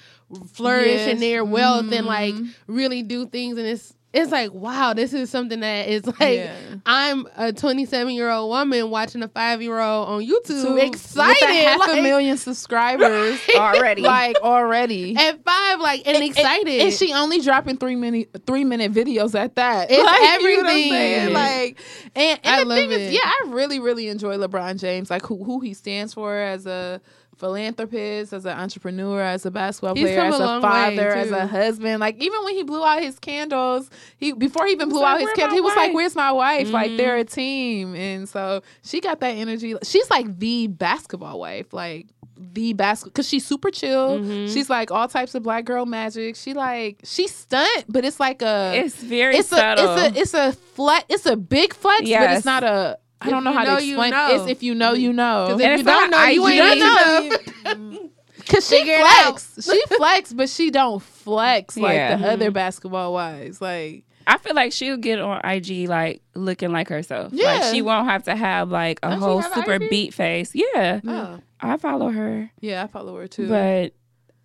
flourish 0.54 1.08
in 1.08 1.20
their 1.20 1.44
wealth 1.44 1.92
and 1.92 1.92
mm-hmm. 1.92 2.08
like 2.08 2.36
really 2.68 3.04
do 3.04 3.26
things 3.28 3.58
and 3.58 3.68
it's 3.68 3.94
it's 4.12 4.32
like 4.32 4.52
wow 4.54 4.94
this 4.94 5.14
is 5.14 5.30
something 5.30 5.60
that 5.60 5.88
is 5.88 6.06
like 6.20 6.20
Yeah. 6.38 6.56
i'm 6.86 7.28
a 7.38 7.54
27 7.54 8.14
year 8.14 8.30
old 8.30 8.50
woman 8.50 8.90
watching 8.90 9.22
a 9.22 9.28
five 9.28 9.62
year 9.62 9.80
old 9.80 10.08
on 10.08 10.26
youtube 10.26 10.62
So, 10.62 10.76
excited 10.78 11.42
With 11.42 11.50
a 11.50 11.68
half 11.68 11.80
like, 11.80 12.00
a 12.00 12.02
million 12.02 12.38
subscribers 12.38 13.40
Already. 13.56 14.02
like 14.02 14.38
already. 14.38 15.16
at 15.16 15.44
five 15.44 15.80
like 15.80 16.08
and, 16.08 16.24
excited 16.24 16.82
And 16.82 16.94
she 16.94 17.14
only 17.14 17.40
dropping 17.42 17.78
three 17.78 17.96
minute 17.96 18.30
three 18.48 18.64
minute 18.64 18.94
videos 18.94 19.36
at 19.40 19.56
that. 19.56 19.90
It's 19.92 19.98
you 19.98 20.04
know 20.04 20.12
what 20.12 20.22
I'm 20.24 20.40
everything. 20.40 21.34
Like 21.34 21.80
and, 22.16 22.40
and 22.44 22.56
I 22.56 22.60
the 22.60 22.66
love 22.66 22.78
thing 22.78 22.92
is, 22.92 23.14
yeah, 23.14 23.22
I 23.24 23.44
really, 23.48 23.80
really 23.80 24.08
enjoy 24.08 24.38
LeBron 24.38 24.80
James, 24.80 25.10
like 25.10 25.26
who 25.26 25.44
who 25.44 25.60
he 25.60 25.74
stands 25.74 26.14
for 26.14 26.36
as 26.36 26.66
a 26.66 27.02
philanthropist, 27.40 28.34
as 28.34 28.46
an 28.46 28.58
entrepreneur, 28.58 29.22
as 29.22 29.46
a 29.46 29.52
basketball 29.52 29.96
He's 29.96 30.04
player, 30.06 30.22
as 30.22 30.36
a 30.40 30.62
father, 30.62 31.10
as 31.10 31.32
a 31.32 31.48
husband. 31.48 32.00
Like 32.00 32.18
even 32.22 32.44
when 32.44 32.56
he 32.56 32.64
blew 32.64 32.84
out 32.84 33.02
his 33.02 33.18
candles, 33.20 33.90
he 34.18 34.34
before 34.34 34.66
he 34.66 34.74
even 34.74 34.90
blew 34.90 35.02
like, 35.02 35.16
out 35.16 35.22
his 35.22 35.30
candles, 35.34 35.56
he 35.56 35.62
was 35.62 35.76
like, 35.76 35.94
"Where's 35.94 36.16
my 36.16 36.32
wife?" 36.32 36.72
Like 36.72 36.92
Mhm. 36.92 36.98
they're 36.98 37.18
a 37.18 37.24
team, 37.24 37.96
and 37.96 38.28
so 38.28 38.62
she 38.84 39.00
got 39.02 39.20
that 39.22 39.32
energy. 39.32 39.76
She's 39.84 40.10
like 40.10 40.38
the 40.40 40.68
basketball 40.68 41.40
wife, 41.40 41.74
like 41.74 42.08
the 42.38 42.72
basketball 42.74 43.12
because 43.12 43.28
she's 43.28 43.46
super 43.46 43.70
chill. 43.72 44.20
Mhm. 44.20 44.54
She's 44.54 44.70
like 44.70 44.92
all 44.92 45.08
types 45.08 45.36
of 45.36 45.44
black 45.44 45.66
girl 45.66 45.86
magic. 45.86 46.36
She 46.36 46.54
like 46.54 47.00
she 47.04 47.28
stunt, 47.28 47.86
but 47.90 48.06
it's 48.06 48.20
like 48.20 48.42
a 48.42 48.74
It's 48.76 48.96
very 48.96 49.36
it's 49.38 49.52
a 49.52 49.74
it's 49.78 49.82
a 49.82 50.20
it's 50.22 50.34
a 50.34 50.52
flex. 50.54 51.06
It's 51.10 51.26
a 51.26 51.36
big 51.36 51.74
flex, 51.74 52.02
but 52.02 52.32
it's 52.32 52.46
not 52.46 52.64
a. 52.64 52.98
I 53.22 53.26
If 53.26 53.32
don't 53.32 53.44
know 53.44 53.52
how 53.52 53.64
know, 53.64 53.78
to 53.80 53.84
you 53.86 53.94
explain. 53.96 54.12
know. 54.12 54.28
It's 54.44 54.50
if 54.52 54.64
you 54.64 54.74
know, 54.76 54.94
you 54.94 55.12
know. 55.14 55.48
'Cause 55.50 55.62
And 55.62 55.74
if 55.74 55.80
you 55.80 55.84
don't 55.86 56.10
not 56.10 56.20
know 56.20 56.26
you 56.32 56.48
IG. 56.48 56.60
ain't 56.60 56.80
know. 56.80 57.74
know 57.76 58.10
Cause 58.48 58.68
she 58.68 58.78
Figure 58.80 58.94
it 58.96 59.06
out. 59.06 59.40
flex, 59.40 59.66
she 59.70 59.82
flex, 59.98 60.34
but 60.34 60.50
she 60.50 60.72
don't 60.72 61.02
flex 61.04 61.78
like 61.78 61.94
Yeah. 61.94 62.16
the 62.16 62.28
other 62.32 62.46
mm-hmm. 62.46 62.54
basketball 62.54 63.14
wives. 63.14 63.62
Like 63.62 64.06
I 64.26 64.38
feel 64.38 64.56
like 64.56 64.72
she'll 64.72 64.98
get 64.98 65.20
on 65.20 65.42
IG 65.44 65.88
like 65.88 66.22
looking 66.34 66.72
like 66.72 66.88
herself. 66.88 67.32
Like 67.32 67.42
Yeah. 67.42 67.72
she 67.72 67.82
won't 67.84 68.08
have 68.08 68.24
to 68.24 68.36
have 68.36 68.72
like 68.72 69.00
a 69.04 69.10
Does 69.10 69.20
she 69.20 69.24
whole 69.24 69.42
super 69.44 69.74
IG? 69.74 69.90
beat 69.90 70.14
face. 70.14 70.52
Yeah, 70.56 71.02
oh. 71.06 71.40
I 71.62 71.78
follow 71.78 72.10
her, 72.10 72.50
yeah, 72.62 72.84
I 72.84 72.88
follow 72.88 73.18
her 73.18 73.28
too. 73.28 73.50
but 73.50 73.94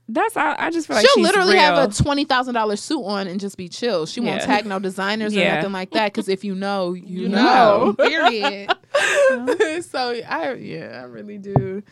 that's 0.08 0.36
I, 0.36 0.54
I 0.58 0.70
just 0.70 0.86
feel 0.86 0.96
like 0.96 1.06
She'll 1.06 1.14
she's 1.14 1.26
literally 1.26 1.54
real. 1.54 1.62
have 1.62 1.90
a 1.90 2.02
twenty 2.02 2.24
thousand 2.24 2.54
dollars 2.54 2.82
suit 2.82 3.02
on 3.02 3.26
and 3.26 3.40
just 3.40 3.56
be 3.56 3.68
chill. 3.68 4.06
She 4.06 4.20
won't 4.20 4.42
tag 4.42 4.66
no 4.66 4.78
designers 4.78 5.36
or 5.36 5.44
nothing 5.44 5.72
like 5.72 5.90
that. 5.92 6.12
Because 6.12 6.28
if 6.28 6.44
you 6.44 6.54
know, 6.54 6.92
you, 6.92 7.22
you 7.22 7.28
know. 7.28 7.94
know 7.94 7.94
period 7.98 8.70
so 9.84 10.14
I 10.28 10.54
yeah, 10.54 11.00
I 11.02 11.04
really 11.04 11.38
do 11.38 11.82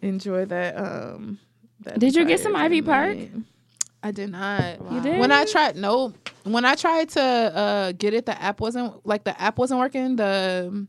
enjoy 0.00 0.44
that. 0.46 0.76
Um, 0.76 1.38
that 1.80 1.98
Did 1.98 2.14
you 2.14 2.24
get 2.24 2.40
some 2.40 2.56
Ivy 2.56 2.80
me. 2.80 2.86
Park? 2.86 3.18
I 4.02 4.10
did 4.12 4.30
not. 4.30 4.80
You 4.92 5.00
did? 5.00 5.18
When 5.18 5.32
I 5.32 5.44
tried, 5.44 5.76
no. 5.76 6.12
When 6.44 6.64
I 6.64 6.76
tried 6.76 7.08
to 7.10 7.20
uh, 7.20 7.92
get 7.92 8.14
it, 8.14 8.26
the 8.26 8.40
app 8.40 8.60
wasn't 8.60 9.04
like 9.04 9.24
the 9.24 9.40
app 9.40 9.58
wasn't 9.58 9.80
working. 9.80 10.16
The 10.16 10.86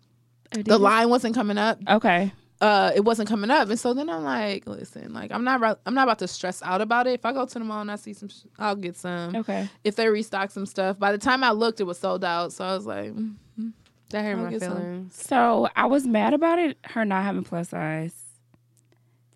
the 0.51 0.77
line 0.77 1.09
wasn't 1.09 1.35
coming 1.35 1.57
up. 1.57 1.79
Okay. 1.89 2.31
Uh, 2.59 2.91
it 2.95 3.01
wasn't 3.01 3.29
coming 3.29 3.51
up, 3.51 3.69
and 3.69 3.79
so 3.79 3.93
then 3.93 4.09
I'm 4.09 4.23
like, 4.23 4.65
listen, 4.65 5.13
like 5.13 5.31
I'm 5.31 5.43
not, 5.43 5.79
I'm 5.85 5.93
not 5.93 6.03
about 6.03 6.19
to 6.19 6.27
stress 6.27 6.63
out 6.63 6.81
about 6.81 7.05
it. 7.05 7.13
If 7.13 7.25
I 7.25 7.31
go 7.31 7.45
to 7.45 7.53
the 7.59 7.63
mall 7.63 7.81
and 7.81 7.91
I 7.91 7.97
see 7.97 8.13
some, 8.13 8.29
sh- 8.29 8.45
I'll 8.57 8.75
get 8.75 8.97
some. 8.97 9.35
Okay. 9.35 9.69
If 9.83 9.95
they 9.95 10.09
restock 10.09 10.49
some 10.49 10.65
stuff, 10.65 10.97
by 10.97 11.11
the 11.11 11.19
time 11.19 11.43
I 11.43 11.51
looked, 11.51 11.79
it 11.79 11.83
was 11.83 11.99
sold 11.99 12.23
out. 12.23 12.51
So 12.53 12.65
I 12.65 12.73
was 12.73 12.87
like, 12.87 13.13
mm, 13.13 13.35
that 14.09 14.23
hurt 14.25 14.37
I'll 14.37 14.51
my 14.51 14.57
some. 14.57 14.75
feelings 14.77 15.15
So 15.15 15.69
I 15.75 15.85
was 15.85 16.07
mad 16.07 16.33
about 16.33 16.57
it. 16.57 16.77
Her 16.83 17.05
not 17.05 17.23
having 17.23 17.43
plus 17.43 17.69
size. 17.69 18.15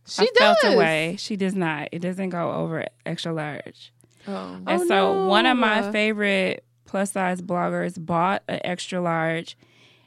she 0.08 0.24
I 0.24 0.28
does. 0.34 0.58
felt 0.60 0.74
away. 0.76 1.16
She 1.20 1.36
does 1.36 1.54
not. 1.54 1.90
It 1.92 2.00
doesn't 2.00 2.30
go 2.30 2.52
over 2.52 2.86
extra 3.06 3.34
large. 3.34 3.94
Oh. 4.28 4.56
And 4.66 4.68
Oh, 4.82 4.88
so 4.88 5.26
one 5.28 5.46
of 5.46 5.58
my 5.58 5.92
favorite 5.92 6.64
plus 6.86 7.12
size 7.12 7.42
bloggers 7.42 8.04
bought 8.04 8.42
an 8.48 8.62
extra 8.64 9.00
large 9.00 9.58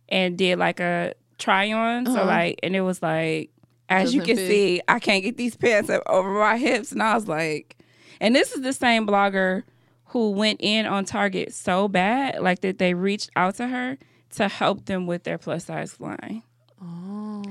and 0.08 0.36
did 0.36 0.58
like 0.58 0.80
a 0.80 1.14
try 1.38 1.72
on. 1.72 2.06
So 2.06 2.12
Uh-huh. 2.12 2.24
like, 2.26 2.60
and 2.62 2.74
it 2.76 2.80
was 2.82 3.02
like, 3.02 3.50
as 3.88 4.14
you 4.14 4.20
Doesn't 4.20 4.36
can 4.36 4.46
fit. 4.46 4.48
see, 4.48 4.80
I 4.88 4.98
can't 4.98 5.22
get 5.22 5.36
these 5.36 5.56
pants 5.56 5.90
up 5.90 6.02
over 6.06 6.30
my 6.38 6.56
hips. 6.56 6.92
And 6.92 7.02
I 7.02 7.14
was 7.14 7.28
like, 7.28 7.76
and 8.20 8.34
this 8.34 8.52
is 8.52 8.62
the 8.62 8.72
same 8.72 9.06
blogger 9.06 9.62
who 10.06 10.30
went 10.30 10.60
in 10.62 10.86
on 10.86 11.04
Target 11.04 11.52
so 11.52 11.88
bad, 11.88 12.40
like 12.40 12.60
that 12.60 12.78
they 12.78 12.94
reached 12.94 13.30
out 13.36 13.56
to 13.56 13.66
her 13.68 13.98
to 14.36 14.48
help 14.48 14.86
them 14.86 15.06
with 15.06 15.24
their 15.24 15.38
plus 15.38 15.64
size 15.66 16.00
line. 16.00 16.42
Oh. 16.82 17.42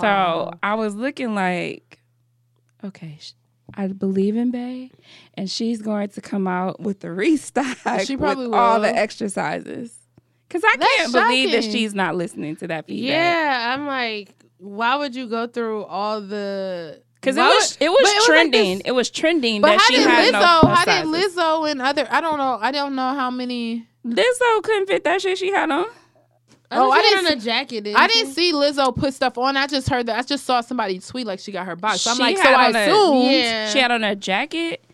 So 0.00 0.50
I 0.62 0.74
was 0.74 0.94
looking 0.94 1.34
like, 1.34 1.98
okay, 2.84 3.18
sh- 3.20 3.32
I 3.74 3.86
believe 3.88 4.36
in 4.36 4.50
Bey, 4.50 4.90
and 5.34 5.50
she's 5.50 5.80
going 5.82 6.08
to 6.10 6.20
come 6.20 6.46
out 6.46 6.80
with 6.80 7.00
the 7.00 7.10
restock 7.12 7.76
She 8.04 8.16
probably 8.16 8.46
with 8.48 8.54
all 8.54 8.80
the 8.80 8.88
will. 8.88 8.96
exercises. 8.98 9.96
Because 10.52 10.64
I 10.64 10.76
That's 10.78 10.96
can't 10.96 11.12
believe 11.12 11.52
that 11.52 11.64
she's 11.64 11.94
not 11.94 12.14
listening 12.14 12.56
to 12.56 12.66
that 12.68 12.86
feedback. 12.86 13.08
yeah 13.10 13.72
i'm 13.74 13.86
like 13.86 14.34
why 14.58 14.96
would 14.96 15.14
you 15.16 15.26
go 15.28 15.46
through 15.46 15.84
all 15.84 16.20
the 16.20 17.00
Because 17.14 17.36
it 17.36 17.40
was 17.40 17.78
it 17.80 17.88
was 17.88 17.98
but 18.02 18.10
it 18.10 18.14
was 18.16 18.28
like 18.28 18.36
trending. 18.36 18.78
this- 18.78 18.82
it 18.86 18.92
was 18.92 19.10
trending 19.10 19.60
But 19.62 19.68
that 19.68 19.80
how 19.80 19.86
she 19.86 19.94
did 19.96 20.06
had 20.06 20.34
Lizzo? 20.34 20.40
no 20.40 20.60
plus 20.60 20.78
how 20.86 21.02
did. 21.02 21.06
Lizzo 21.06 21.70
and 21.70 21.82
other? 21.82 22.06
I 22.10 22.20
don't 22.20 22.36
know. 22.38 22.58
I 22.60 22.70
don't 22.70 22.94
know 22.94 23.14
how 23.14 23.30
many. 23.30 23.86
Lizzo 24.06 24.62
couldn't 24.62 24.86
fit 24.88 25.04
that 25.04 25.20
shit 25.22 25.38
she 25.38 25.50
had 25.52 25.70
on. 25.70 25.86
Oh, 26.70 26.90
I 26.90 26.96
I 26.96 27.02
didn't 27.02 27.26
on 27.26 27.32
a 27.32 27.36
jacket. 27.40 27.84
Didn't 27.84 27.96
I 27.98 28.08
she? 28.08 28.14
didn't 28.22 28.32
see 28.34 28.52
Lizzo 28.52 28.94
put 28.96 29.14
stuff 29.14 29.36
on. 29.38 29.56
I 29.56 29.66
just 29.66 29.88
heard 29.88 30.06
that. 30.06 30.18
I 30.18 30.22
just 30.22 30.44
saw 30.44 30.60
somebody 30.60 30.98
tweet 31.00 31.26
like 31.26 31.38
she 31.40 31.50
got 31.52 31.66
her 31.66 31.76
box. 31.76 32.00
So 32.02 32.12
I'm 32.12 32.18
like, 32.18 32.36
so 32.38 32.44
I 32.44 32.66
on 32.68 32.76
a- 32.76 32.78
assumed. 32.78 33.30
Yeah. 33.32 33.68
She 33.70 33.78
had 33.78 33.90
on 33.90 34.04
a 34.04 34.14
jacket 34.16 34.84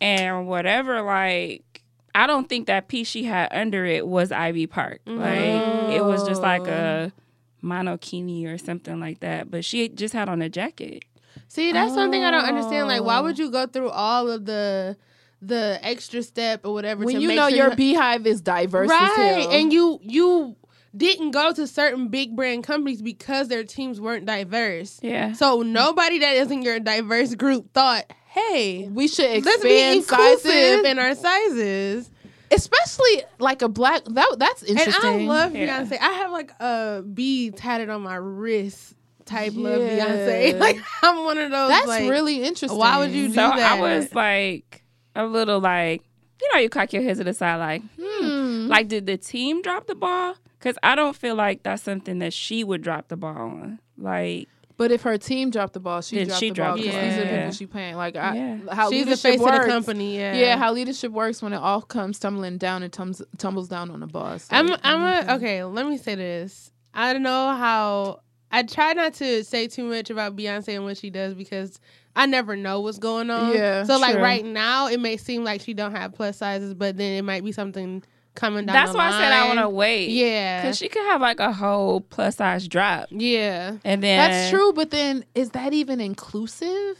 and 0.00 0.46
whatever. 0.48 1.02
Like 1.02 1.73
I 2.14 2.26
don't 2.26 2.48
think 2.48 2.66
that 2.68 2.88
piece 2.88 3.08
she 3.08 3.24
had 3.24 3.48
under 3.52 3.84
it 3.84 4.06
was 4.06 4.30
Ivy 4.30 4.66
Park. 4.66 5.00
Mm. 5.06 5.18
Like 5.18 5.96
it 5.96 6.04
was 6.04 6.26
just 6.26 6.42
like 6.42 6.66
a 6.66 7.12
oh. 7.12 7.66
monokini 7.66 8.46
or 8.46 8.58
something 8.58 9.00
like 9.00 9.20
that. 9.20 9.50
But 9.50 9.64
she 9.64 9.88
just 9.88 10.14
had 10.14 10.28
on 10.28 10.42
a 10.42 10.48
jacket. 10.48 11.04
See, 11.48 11.72
that's 11.72 11.94
something 11.94 12.24
I 12.24 12.30
don't 12.30 12.44
understand. 12.44 12.88
Like, 12.88 13.02
why 13.02 13.20
would 13.20 13.38
oh. 13.38 13.44
you 13.44 13.50
go 13.50 13.66
through 13.66 13.90
all 13.90 14.30
of 14.30 14.44
the 14.44 14.96
the 15.42 15.78
extra 15.82 16.22
step 16.22 16.64
or 16.64 16.72
whatever 16.72 17.04
When 17.04 17.16
to 17.16 17.20
you 17.20 17.28
make 17.28 17.36
know 17.36 17.48
sure 17.48 17.56
your 17.56 17.74
you- 17.74 17.96
BeyHive 17.96 18.24
is 18.24 18.40
diverse 18.40 18.90
as 18.90 19.00
right, 19.00 19.42
hell. 19.42 19.50
and 19.50 19.72
you 19.72 19.98
you 20.02 20.56
didn't 20.96 21.32
go 21.32 21.52
to 21.52 21.66
certain 21.66 22.08
big 22.08 22.36
brand 22.36 22.64
companies 22.64 23.02
because 23.02 23.48
their 23.48 23.64
teams 23.64 24.00
weren't 24.00 24.26
diverse. 24.26 25.00
Yeah. 25.02 25.32
So 25.32 25.62
nobody 25.62 26.20
that 26.20 26.34
isn't 26.36 26.62
your 26.62 26.78
diverse 26.78 27.34
group 27.34 27.72
thought, 27.72 28.04
hey, 28.34 28.88
we 28.88 29.06
should 29.08 29.30
expand 29.30 30.04
sizes, 30.04 30.84
in 30.84 30.98
our 30.98 31.14
sizes. 31.14 32.10
especially 32.50 33.22
like 33.38 33.62
a 33.62 33.68
black. 33.68 34.02
That 34.06 34.36
that's 34.38 34.62
interesting. 34.64 35.20
And. 35.20 35.30
I 35.30 35.34
love 35.44 35.54
Yeah. 35.54 35.84
Beyonce. 35.84 35.98
I 36.00 36.12
have 36.12 36.32
like 36.32 36.50
a 36.60 37.02
bee 37.02 37.50
tatted 37.50 37.90
on 37.90 38.02
my 38.02 38.16
wrist 38.16 38.94
type 39.24 39.52
love 39.54 39.80
Beyonce. 39.80 40.58
Like 40.58 40.78
I'm 41.02 41.24
one 41.24 41.38
of 41.38 41.50
those. 41.50 41.68
that's 41.70 41.86
like, 41.86 42.10
really 42.10 42.42
interesting. 42.42 42.78
why 42.78 42.98
would 42.98 43.10
you 43.10 43.28
do 43.28 43.34
So 43.34 43.40
that? 43.40 43.78
I 43.78 43.80
was 43.80 44.12
like 44.14 44.82
a 45.14 45.24
little 45.26 45.60
like, 45.60 46.02
you 46.42 46.50
know, 46.52 46.60
you 46.60 46.68
cock 46.68 46.92
your 46.92 47.02
head 47.02 47.16
to 47.18 47.24
the 47.24 47.34
side 47.34 47.56
like, 47.56 47.82
hmm. 48.00 48.44
Hmm. 48.64 48.68
Like, 48.68 48.88
did 48.88 49.06
the 49.06 49.16
team 49.16 49.62
drop 49.62 49.86
the 49.86 49.94
ball? 49.94 50.34
Because 50.58 50.76
I 50.82 50.94
don't 50.94 51.14
feel 51.14 51.34
like 51.34 51.62
that's 51.62 51.82
something 51.82 52.18
that 52.20 52.32
she 52.32 52.64
would 52.64 52.82
drop 52.82 53.08
the 53.08 53.16
ball 53.16 53.36
on. 53.36 53.78
Like, 53.98 54.48
But 54.76 54.90
if 54.90 55.02
her 55.02 55.16
team 55.18 55.50
dropped 55.50 55.72
the 55.74 55.80
ball, 55.80 56.00
she 56.00 56.16
Then 56.16 56.26
dropped 56.26 56.40
she 56.40 56.48
the 56.50 56.54
ball. 56.54 56.64
dropped 56.76 56.82
because 56.82 56.94
the 56.94 57.00
these 57.00 57.12
are 57.12 57.16
ball. 57.16 57.24
people 57.24 57.36
Yeah. 57.44 57.50
she 57.52 57.66
paying. 57.66 57.94
Like 57.96 58.16
I, 58.16 58.34
Yeah. 58.36 58.74
how 58.74 58.90
She's 58.90 59.06
the 59.06 59.16
face 59.16 59.38
works. 59.38 59.56
of 59.56 59.62
the 59.62 59.68
company. 59.68 60.16
Yeah. 60.18 60.34
Yeah, 60.34 60.56
how 60.56 60.72
leadership 60.72 61.12
works 61.12 61.40
when 61.42 61.52
it 61.52 61.58
all 61.58 61.80
comes 61.82 62.18
tumbling 62.18 62.58
down 62.58 62.82
and 62.82 62.92
tumbles 62.92 63.22
tumbles 63.38 63.68
down 63.68 63.90
on 63.90 64.00
the 64.00 64.06
boss. 64.08 64.48
I'm. 64.50 64.72
I'm 64.82 64.98
mhm. 65.00 65.28
a. 65.28 65.34
Okay. 65.36 65.62
Let 65.64 65.86
me 65.86 65.96
say 65.96 66.16
this. 66.16 66.72
I 66.92 67.12
don't 67.12 67.22
know 67.22 67.50
how. 67.54 68.20
I 68.50 68.62
try 68.62 68.92
not 68.92 69.14
to 69.14 69.42
say 69.44 69.66
too 69.68 69.84
much 69.84 70.10
about 70.10 70.36
Beyonce 70.36 70.74
and 70.74 70.84
what 70.84 70.96
she 70.96 71.10
does 71.10 71.34
because 71.34 71.80
I 72.16 72.26
never 72.26 72.54
know 72.54 72.80
what's 72.80 72.98
going 72.98 73.28
on. 73.30 73.52
Yeah, 73.52 73.82
So 73.84 73.98
like 73.98 74.14
true. 74.14 74.22
right 74.22 74.44
now, 74.44 74.86
it 74.86 75.00
may 75.00 75.16
seem 75.16 75.42
like 75.42 75.60
she 75.60 75.74
don't 75.74 75.90
have 75.92 76.14
plus 76.14 76.36
sizes, 76.36 76.72
but 76.74 76.96
then 76.96 77.12
it 77.18 77.22
might 77.22 77.42
be 77.44 77.50
something 77.50 78.04
coming 78.34 78.66
down. 78.66 78.74
That's 78.74 78.92
the 78.92 78.98
why 78.98 79.08
I 79.08 79.10
said 79.12 79.32
I 79.32 79.46
want 79.46 79.60
to 79.60 79.68
wait. 79.68 80.10
Yeah, 80.10 80.62
Because 80.62 80.76
she 80.78 80.88
could 80.88 81.04
have 81.06 81.20
like 81.20 81.40
a 81.40 81.52
whole 81.52 82.00
plus 82.00 82.36
size 82.36 82.66
drop. 82.68 83.06
yeah. 83.10 83.76
And 83.84 84.02
then 84.02 84.18
That's 84.30 84.50
true, 84.50 84.72
but 84.72 84.90
then 84.90 85.24
is 85.34 85.50
that 85.50 85.72
even 85.72 86.00
inclusive? 86.00 86.96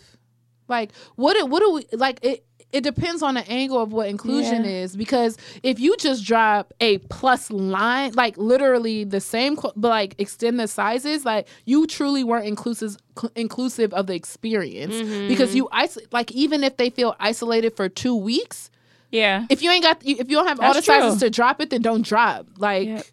Like, 0.68 0.92
what? 1.16 1.36
do- 1.36 1.46
What 1.46 1.60
do 1.60 1.72
we 1.72 1.86
like? 1.96 2.18
It 2.22 2.44
it 2.72 2.82
depends 2.82 3.22
on 3.22 3.34
the 3.34 3.48
angle 3.48 3.80
of 3.80 3.92
what 3.92 4.08
inclusion 4.08 4.64
Yeah. 4.64 4.82
is. 4.82 4.96
Because 4.96 5.36
if 5.62 5.78
you 5.78 5.94
just 5.96 6.24
drop 6.24 6.72
a 6.80 6.98
plus 6.98 7.48
line, 7.52 8.12
like 8.14 8.36
literally 8.36 9.04
the 9.04 9.20
same, 9.20 9.54
cl- 9.56 9.74
but 9.76 9.90
like 9.90 10.16
extend 10.18 10.58
the 10.58 10.66
sizes, 10.66 11.24
like 11.24 11.46
you 11.66 11.86
truly 11.86 12.24
weren't 12.24 12.46
inclusive 12.46 12.96
inclusive 13.36 13.92
of 13.94 14.08
the 14.08 14.14
experience. 14.14 14.94
Mm-hmm. 14.94 15.28
Because 15.28 15.54
you 15.54 15.68
iso- 15.72 16.04
like 16.12 16.32
even 16.32 16.64
if 16.64 16.76
they 16.76 16.90
feel 16.90 17.14
isolated 17.20 17.76
for 17.76 17.88
two 17.88 18.16
weeks, 18.16 18.70
Yeah. 19.14 19.46
if 19.48 19.62
you 19.62 19.70
ain't 19.70 19.82
got 19.84 19.98
if 20.04 20.28
you 20.28 20.36
don't 20.36 20.46
have 20.48 20.60
all 20.60 20.70
the 20.70 20.74
That's 20.74 20.86
sizes 20.86 21.20
to 21.20 21.30
drop 21.30 21.60
it, 21.60 21.70
then 21.70 21.82
don't 21.82 22.02
drop. 22.04 22.46
Like. 22.58 22.88
Yep. 22.88 23.06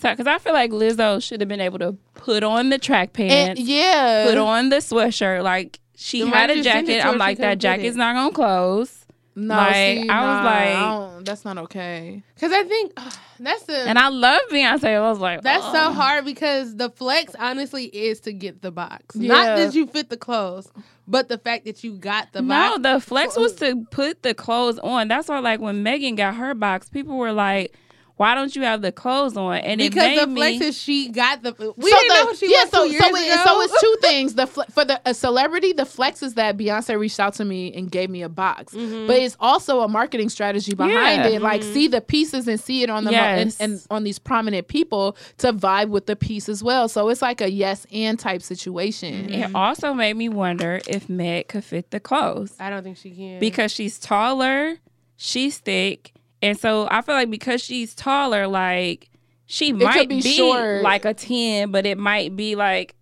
So, 0.00 0.10
because 0.10 0.26
I 0.26 0.38
feel 0.38 0.54
like 0.54 0.70
Lizzo 0.70 1.22
should 1.22 1.40
have 1.42 1.48
been 1.48 1.60
able 1.60 1.78
to 1.80 1.96
put 2.14 2.42
on 2.42 2.70
the 2.70 2.78
track 2.78 3.10
And 3.18 3.28
pants, 3.58 3.60
yeah, 3.60 4.24
put 4.26 4.38
on 4.38 4.70
the 4.70 4.76
sweatshirt. 4.76 5.42
Like 5.42 5.80
she 5.96 6.26
had 6.26 6.50
a 6.50 6.56
you 6.56 6.62
send 6.62 6.88
it 6.88 6.92
jacket. 6.98 7.06
I'm 7.06 7.18
like, 7.18 7.36
that 7.38 7.58
jacket's 7.58 7.96
not 7.96 8.14
gonna 8.14 8.32
close. 8.32 9.04
No, 9.34 9.54
Like, 9.54 9.74
see, 9.74 10.08
I 10.08 10.20
was 10.26 10.38
nah, 10.38 10.44
like- 10.44 10.74
don't- 11.14 11.24
that's 11.24 11.44
not 11.44 11.58
okay. 11.58 12.22
Because 12.34 12.52
I 12.52 12.64
think 12.64 12.92
that's 13.40 13.62
the 13.64 13.78
And 13.88 13.98
I 13.98 14.08
love 14.08 14.40
Beyonce. 14.50 14.84
I 14.96 15.00
was 15.08 15.18
like, 15.18 15.40
That's 15.42 15.64
oh. 15.64 15.72
so 15.72 15.92
hard 15.92 16.24
because 16.26 16.76
the 16.76 16.90
flex 16.90 17.34
honestly 17.38 17.84
is 17.84 18.20
to 18.20 18.32
get 18.32 18.60
the 18.62 18.70
box. 18.70 19.16
Yeah. 19.16 19.28
Not 19.28 19.44
that 19.56 19.74
you 19.74 19.86
fit 19.86 20.10
the 20.10 20.16
clothes, 20.18 20.70
but 21.06 21.28
the 21.28 21.38
fact 21.38 21.64
that 21.64 21.82
you 21.82 21.92
got 21.92 22.32
the 22.32 22.42
box. 22.42 22.82
No, 22.82 22.94
the 22.94 23.00
flex 23.00 23.36
was 23.36 23.54
to 23.56 23.86
put 23.90 24.22
the 24.22 24.34
clothes 24.34 24.78
on. 24.78 25.08
That's 25.08 25.28
why, 25.28 25.38
like, 25.40 25.60
when 25.60 25.82
Megan 25.82 26.14
got 26.14 26.34
her 26.36 26.54
box, 26.54 26.88
people 26.88 27.16
were 27.16 27.32
like, 27.32 27.74
"Why 28.22 28.34
don't 28.34 28.54
you 28.56 28.62
have 28.62 28.82
the 28.82 28.92
clothes 28.92 29.36
on?" 29.36 29.56
And 29.58 29.80
it 29.80 29.90
because 29.90 30.08
made 30.08 30.18
the 30.20 30.26
me. 30.28 30.40
flex 30.40 30.60
is 30.64 30.78
she 30.78 31.08
got 31.08 31.42
the. 31.42 31.52
We 31.76 31.90
So 31.90 31.98
didn't 31.98 32.08
the- 32.08 32.14
know 32.14 32.26
who 32.26 32.36
she 32.36 32.52
yeah, 32.52 32.62
was 32.62 32.70
so 32.70 32.84
two 32.86 32.92
years 32.92 33.02
so, 33.02 33.08
ago. 33.10 33.16
it, 33.18 33.44
so 33.44 33.60
it's 33.62 33.80
two 33.80 33.96
things. 34.02 34.34
The 34.34 34.46
fle- 34.46 34.62
for 34.70 34.84
the 34.84 35.00
a 35.04 35.12
celebrity, 35.14 35.72
the 35.72 35.84
flex 35.86 36.22
is 36.22 36.34
that 36.34 36.56
Beyonce 36.56 36.98
reached 36.98 37.18
out 37.20 37.34
to 37.34 37.44
me 37.44 37.72
and 37.74 37.90
gave 37.90 38.08
me 38.10 38.22
a 38.22 38.28
box, 38.28 38.74
Mm-hmm. 38.74 39.06
but 39.06 39.16
it's 39.16 39.36
also 39.40 39.80
a 39.80 39.88
marketing 39.88 40.28
strategy 40.28 40.74
behind 40.74 41.22
Yeah. 41.24 41.28
it. 41.36 41.42
Like 41.42 41.62
see 41.62 41.88
the 41.88 42.00
pieces 42.00 42.46
and 42.48 42.58
see 42.60 42.82
it 42.82 42.90
on 42.90 43.04
the 43.04 43.12
mo- 43.12 43.16
and, 43.18 43.56
and 43.60 43.84
on 43.90 44.04
these 44.04 44.18
prominent 44.18 44.68
people 44.68 45.16
to 45.38 45.52
vibe 45.52 45.88
with 45.88 46.06
the 46.06 46.16
piece 46.16 46.48
as 46.48 46.62
well. 46.62 46.88
So 46.88 47.08
it's 47.08 47.22
like 47.22 47.40
a 47.40 47.50
yes 47.50 47.86
and 47.92 48.18
type 48.18 48.42
situation. 48.42 49.32
It 49.32 49.54
also 49.54 49.92
made 49.94 50.16
me 50.16 50.28
wonder 50.28 50.80
if 50.86 51.08
Meg 51.08 51.48
could 51.48 51.64
fit 51.64 51.90
the 51.90 52.00
clothes 52.00 52.54
I 52.60 52.70
don't 52.70 52.82
think 52.82 52.96
she 52.96 53.10
can 53.10 53.40
because 53.40 53.72
she's 53.72 53.98
taller, 53.98 54.76
she's 55.16 55.58
thick, 55.58 56.11
and 56.42 56.58
so 56.58 56.88
I 56.90 57.00
feel 57.02 57.14
like 57.14 57.30
because 57.30 57.62
she's 57.62 57.94
taller, 57.94 58.46
like 58.46 59.08
she 59.46 59.72
might 59.72 60.08
be 60.08 60.20
be, 60.22 60.80
like 60.82 61.04
a 61.04 61.14
ten, 61.14 61.70
but 61.70 61.86
it 61.86 61.96
might 61.98 62.36
be 62.36 62.54
like 62.56 62.94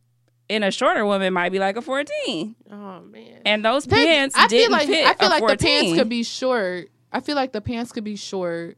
in 0.48 0.62
a 0.64 0.70
shorter 0.70 1.04
woman 1.06 1.28
it 1.28 1.30
might 1.30 1.50
be 1.50 1.58
like 1.58 1.76
a 1.76 1.82
fourteen. 1.82 2.54
Oh 2.70 3.00
man. 3.00 3.40
And 3.46 3.64
those 3.64 3.84
Then 3.84 4.04
pants 4.06 4.34
I 4.38 4.46
didn't 4.48 4.64
feel 4.64 4.72
like 4.78 4.88
fit 4.88 5.06
I 5.06 5.14
feel 5.14 5.28
a 5.28 5.30
like 5.30 5.40
14. 5.40 5.56
the 5.56 5.64
pants 5.64 5.98
could 5.98 6.08
be 6.08 6.22
short. 6.24 6.90
I 7.12 7.20
feel 7.20 7.36
like 7.36 7.52
the 7.52 7.60
pants 7.60 7.92
could 7.92 8.04
be 8.04 8.16
short. 8.16 8.76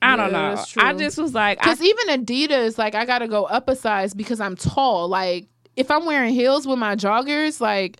I 0.00 0.16
don't 0.16 0.32
Yeah, 0.32 0.50
know. 0.50 0.54
that's 0.56 0.76
I 0.76 0.94
just 0.94 1.16
was 1.18 1.32
like, 1.32 1.58
Because 1.60 1.80
even 1.80 2.08
Adidas, 2.24 2.76
like 2.76 2.94
I 2.94 3.04
gotta 3.04 3.28
go 3.28 3.44
up 3.44 3.68
a 3.68 3.76
size 3.76 4.14
because 4.14 4.40
I'm 4.40 4.56
tall. 4.56 5.08
Like 5.08 5.46
if 5.76 5.90
I'm 5.90 6.04
wearing 6.06 6.34
heels 6.34 6.66
with 6.66 6.78
my 6.78 6.96
joggers, 6.96 7.60
like 7.60 7.98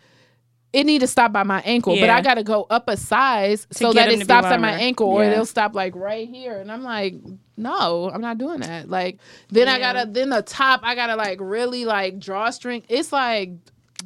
it 0.73 0.85
need 0.85 1.01
to 1.01 1.07
stop 1.07 1.33
by 1.33 1.43
my 1.43 1.61
ankle. 1.63 1.95
But 1.99 2.11
I 2.11 2.21
gotta 2.23 2.43
go 2.43 2.67
up 2.71 2.89
a 2.89 2.97
size 2.97 3.67
so 3.71 3.93
that 3.93 4.11
it 4.11 4.23
stops 4.23 4.47
at 4.47 4.61
my 4.61 4.73
ankle, 4.73 5.09
or 5.09 5.23
Yeah. 5.23 5.33
it'll 5.33 5.47
stop 5.47 5.75
like 5.75 5.95
right 5.95 6.29
here. 6.29 6.59
And 6.59 6.73
I'm 6.73 6.83
like, 6.83 7.15
no, 7.57 8.11
I'm 8.13 8.21
not 8.23 8.39
doing 8.39 8.61
that. 8.61 8.89
Like 8.89 9.19
then 9.49 9.69
I 9.69 9.79
gotta 9.79 10.07
then 10.11 10.31
the 10.31 10.43
top 10.43 10.81
I 10.83 10.95
gotta 10.95 11.17
like 11.17 11.39
really 11.41 11.85
like 11.85 12.19
drawstring. 12.19 12.83
It's 12.89 13.13
like 13.13 13.51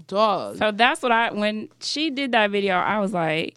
dog. 0.09 0.59
So 0.59 0.73
that's 0.73 1.03
what 1.03 1.13
I 1.13 1.33
when 1.33 1.69
she 1.81 2.11
did 2.11 2.33
that 2.33 2.51
video, 2.51 2.75
I 2.75 2.99
was 2.99 3.13
like, 3.13 3.55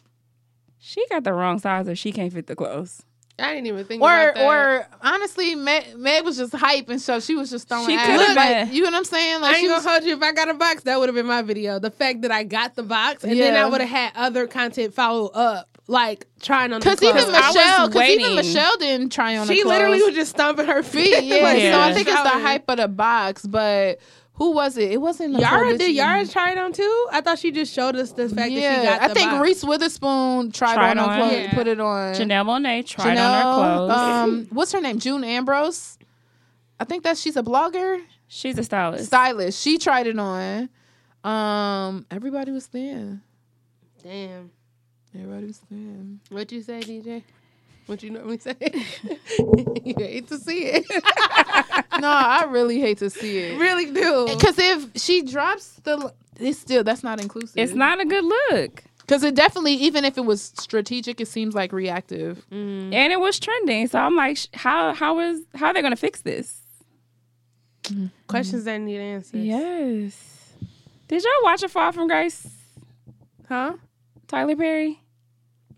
she 0.77 1.05
got 1.09 1.23
the 1.23 1.33
wrong 1.33 1.59
size 1.59 1.87
or 1.89 1.95
she 1.95 2.11
can't 2.11 2.31
fit 2.31 2.47
the 2.47 2.55
clothes. 2.55 3.03
I 3.39 3.53
didn't 3.55 3.67
even 3.67 3.85
think 3.85 4.01
or 4.03 4.11
about 4.11 4.35
that. 4.35 4.45
or 4.45 4.87
honestly, 5.01 5.55
Meg, 5.55 5.95
Meg 5.97 6.23
was 6.23 6.37
just 6.37 6.53
hype, 6.53 6.89
and 6.89 7.01
so 7.01 7.19
she 7.19 7.35
was 7.35 7.49
just 7.49 7.67
throwing. 7.67 7.87
She 7.87 7.95
ass. 7.95 8.05
could've 8.07 8.35
like, 8.35 8.67
been. 8.67 8.73
you 8.75 8.81
know 8.83 8.87
what 8.91 8.97
I'm 8.97 9.03
saying? 9.05 9.41
Like 9.41 9.55
I 9.55 9.59
she 9.59 9.65
ain't 9.65 9.73
was 9.75 9.83
gonna 9.85 9.99
hold 9.99 10.07
you. 10.07 10.15
If 10.17 10.21
I 10.23 10.31
got 10.33 10.49
a 10.49 10.53
box, 10.53 10.83
that 10.83 10.99
would 10.99 11.09
have 11.09 11.15
been 11.15 11.25
my 11.25 11.41
video. 11.41 11.79
The 11.79 11.91
fact 11.91 12.21
that 12.23 12.31
I 12.31 12.43
got 12.43 12.75
the 12.75 12.83
box, 12.83 13.23
and 13.23 13.39
then 13.39 13.55
I 13.55 13.65
would 13.65 13.81
have 13.81 13.89
had 13.89 14.11
other 14.15 14.47
content 14.47 14.93
follow 14.93 15.27
up, 15.27 15.77
like 15.87 16.27
trying 16.41 16.73
on. 16.73 16.81
the 16.81 16.85
Because 16.85 17.01
even 17.03 17.23
clothes. 17.23 17.35
I 17.35 17.47
was 17.47 17.55
Michelle, 17.55 17.87
because 17.87 18.09
even. 18.09 18.35
Michelle 18.35 18.77
didn't 18.77 19.11
try 19.11 19.37
on. 19.37 19.47
she 19.47 19.63
the 19.63 19.69
literally 19.69 20.01
was 20.01 20.15
just 20.15 20.31
stomping 20.31 20.65
her 20.67 20.83
feet. 20.83 21.15
feet. 21.15 21.23
Yeah, 21.29 21.43
like, 21.43 21.61
so 21.61 21.79
I 21.79 21.93
think 21.93 22.07
it's 22.07 22.21
the 22.23 22.29
hype 22.29 22.69
of 22.69 22.77
the 22.77 22.87
box. 22.87 23.45
But 23.45 23.99
who 24.39 24.51
was 24.53 24.75
it? 24.77 24.91
It 24.91 24.97
wasn't 25.01 25.33
Nicole 25.33 25.47
Yara 25.51 25.71
did 25.73 25.79
Richie. 25.81 25.91
Yara 25.93 26.25
try 26.27 26.51
it 26.53 26.57
on 26.57 26.73
too? 26.73 27.07
I 27.11 27.21
thought 27.21 27.37
she 27.37 27.51
just 27.51 27.71
showed 27.73 27.95
us 27.95 28.13
the 28.13 28.23
fact 28.29 28.35
that 28.37 28.49
she 28.49 28.59
Yeah, 28.61 28.83
got 28.83 29.01
I 29.03 29.07
the 29.09 29.13
think 29.13 29.29
box. 29.31 29.43
Reese 29.43 29.63
Witherspoon 29.63 30.51
tried, 30.51 30.73
Tried 30.75 30.97
on, 30.97 31.09
her 31.09 31.15
clothes, 31.17 31.33
Yeah. 31.33 31.53
put 31.53 31.67
it 31.67 31.79
on. 31.79 32.13
Janelle 32.15 32.45
Monae 32.45 32.85
tried 32.87 33.17
on 33.17 33.33
her 33.35 33.53
clothes. 33.53 33.91
Um, 33.91 34.47
what's 34.51 34.71
her 34.71 34.81
name? 34.81 34.97
June 34.97 35.23
Ambrose. 35.23 35.97
I 36.79 36.85
think 36.85 37.03
that 37.03 37.17
she's 37.17 37.35
a 37.37 37.43
blogger, 37.43 38.01
She's 38.27 38.57
a 38.57 38.63
stylist. 38.63 39.05
stylist. 39.07 39.61
She 39.61 39.77
tried 39.77 40.07
it 40.07 40.17
on. 40.17 40.69
Um, 41.23 42.05
everybody 42.09 42.51
was 42.51 42.65
thin. 42.65 43.21
Damn. 44.01 44.51
Everybody 45.13 45.47
was 45.47 45.57
thin. 45.57 46.21
What 46.29 46.49
you 46.51 46.61
say, 46.61 46.79
DJ? 46.79 47.23
What 47.89 48.03
you 48.03 48.11
normally 48.11 48.37
say? 48.37 48.55
you 49.83 49.95
hate 49.97 50.27
to 50.27 50.37
see 50.37 50.65
it. 50.65 50.85
no, 51.99 52.07
I 52.07 52.45
really 52.47 52.79
hate 52.79 52.99
to 52.99 53.09
see 53.09 53.39
it. 53.39 53.59
really 53.59 53.87
do. 53.87 54.27
Because 54.27 54.59
if 54.59 54.89
she 54.95 55.23
drops 55.23 55.71
the, 55.83 56.13
it's 56.39 56.59
still 56.59 56.83
that's 56.83 57.03
not 57.03 57.19
inclusive. 57.19 57.57
It's 57.57 57.73
not 57.73 57.99
a 57.99 58.05
good 58.05 58.23
look. 58.23 58.83
because 58.99 59.23
it 59.23 59.33
definitely, 59.33 59.73
even 59.73 60.05
if 60.05 60.19
it 60.19 60.25
was 60.25 60.53
strategic, 60.59 61.19
it 61.19 61.27
seems 61.27 61.55
like 61.55 61.73
reactive. 61.73 62.45
Mm. 62.51 62.93
And 62.93 63.11
it 63.11 63.19
was 63.19 63.39
trending. 63.39 63.87
So 63.87 63.97
I'm 63.97 64.15
like, 64.15 64.37
how 64.53 64.93
how 64.93 65.19
is 65.19 65.41
how 65.55 65.69
are 65.69 65.73
they 65.73 65.81
gonna 65.81 65.95
fix 65.95 66.21
this? 66.21 66.61
Questions 68.27 68.65
that 68.65 68.77
need 68.77 68.99
answers. 68.99 69.43
Yes. 69.43 70.53
Did 71.07 71.23
y'all 71.23 71.31
watch 71.43 71.63
A 71.63 71.69
Fall 71.69 71.91
from 71.91 72.07
Grace? 72.07 72.47
Huh? 73.47 73.73
Tyler 74.27 74.55
Perry? 74.55 75.01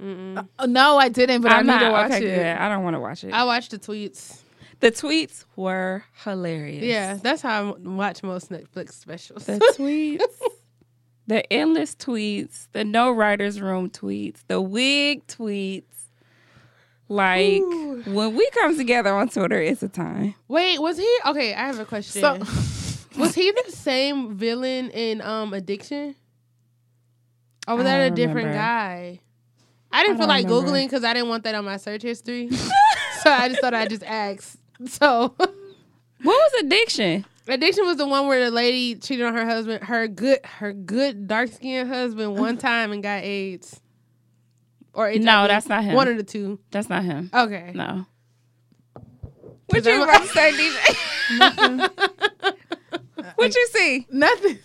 Mm-mm. 0.01 0.47
Uh, 0.57 0.65
no, 0.65 0.97
I 0.97 1.09
didn't, 1.09 1.41
but 1.41 1.51
i 1.51 1.59
I'm 1.59 1.65
need 1.67 1.73
not 1.73 1.79
to 1.83 1.91
watch 1.91 2.11
okay, 2.11 2.25
it. 2.25 2.35
good. 2.35 2.45
I 2.57 2.69
don't 2.69 2.83
want 2.83 2.95
to 2.95 2.99
watch 2.99 3.23
it. 3.23 3.33
I 3.33 3.43
watched 3.43 3.71
the 3.71 3.79
tweets. 3.79 4.39
the 4.79 4.91
tweets 4.91 5.45
were 5.55 6.03
hilarious. 6.23 6.83
Yeah, 6.83 7.17
that's 7.21 7.41
how 7.41 7.73
I 7.73 7.77
watch 7.87 8.23
most 8.23 8.49
Netflix 8.49 8.93
specials. 8.93 9.45
The 9.45 9.59
tweets, 9.77 10.23
the 11.27 11.53
endless 11.53 11.95
tweets, 11.95 12.67
the 12.71 12.83
no 12.83 13.11
writers 13.11 13.61
room 13.61 13.89
tweets, 13.89 14.39
the 14.47 14.59
wig 14.59 15.27
tweets. 15.27 15.83
Like 17.07 17.61
when 17.61 18.35
we 18.35 18.49
come 18.51 18.77
together 18.77 19.13
on 19.13 19.27
Twitter, 19.27 19.61
it's 19.61 19.83
a 19.83 19.89
time. 19.89 20.33
Wait, 20.47 20.79
was 20.81 20.97
he 20.97 21.17
okay? 21.27 21.53
I 21.53 21.67
have 21.67 21.77
a 21.79 21.85
question. 21.85 22.21
So, 22.21 22.37
was 23.19 23.35
he 23.35 23.51
the 23.51 23.71
same 23.71 24.35
villain 24.35 24.89
in 24.91 25.21
um 25.21 25.53
Addiction? 25.53 26.15
Or 27.67 27.75
was 27.75 27.85
I 27.85 27.89
that 27.89 27.97
a 28.05 28.07
don't 28.09 28.15
different 28.15 28.47
remember. 28.47 28.57
guy? 28.57 29.19
I 29.93 30.03
didn't 30.03 30.17
I 30.17 30.19
feel 30.19 30.27
like 30.27 30.45
remember. 30.45 30.69
googling 30.71 30.85
because 30.85 31.03
I 31.03 31.13
didn't 31.13 31.29
want 31.29 31.43
that 31.43 31.55
on 31.55 31.65
my 31.65 31.77
search 31.77 32.01
history. 32.01 32.49
so 33.21 33.29
I 33.31 33.49
just 33.49 33.61
thought 33.61 33.73
I'd 33.73 33.89
just 33.89 34.03
ask. 34.03 34.57
So 34.87 35.33
What 35.37 35.55
was 36.23 36.53
addiction? 36.61 37.25
Addiction 37.47 37.85
was 37.85 37.97
the 37.97 38.07
one 38.07 38.27
where 38.27 38.45
the 38.45 38.51
lady 38.51 38.95
cheated 38.95 39.25
on 39.25 39.33
her 39.33 39.45
husband, 39.45 39.83
her 39.85 40.07
good, 40.07 40.39
her 40.45 40.71
good 40.73 41.27
dark 41.27 41.51
skinned 41.51 41.89
husband, 41.89 42.37
one 42.37 42.57
time 42.59 42.91
and 42.91 43.01
got 43.01 43.23
AIDS. 43.23 43.79
Or 44.93 45.07
HIV. 45.09 45.21
No, 45.21 45.47
that's 45.47 45.67
not 45.67 45.83
him. 45.83 45.95
One 45.95 46.07
of 46.07 46.17
the 46.17 46.23
two. 46.23 46.59
That's 46.69 46.89
not 46.89 47.03
him. 47.03 47.29
Okay. 47.33 47.71
No. 47.73 48.05
What 49.67 49.83
What 49.83 49.85
you 49.85 50.03
about 50.03 50.21
to 50.21 50.27
say, 50.27 50.51
DJ? 50.51 51.89
what 53.35 53.55
you 53.55 53.67
see? 53.71 54.05
nothing. 54.11 54.59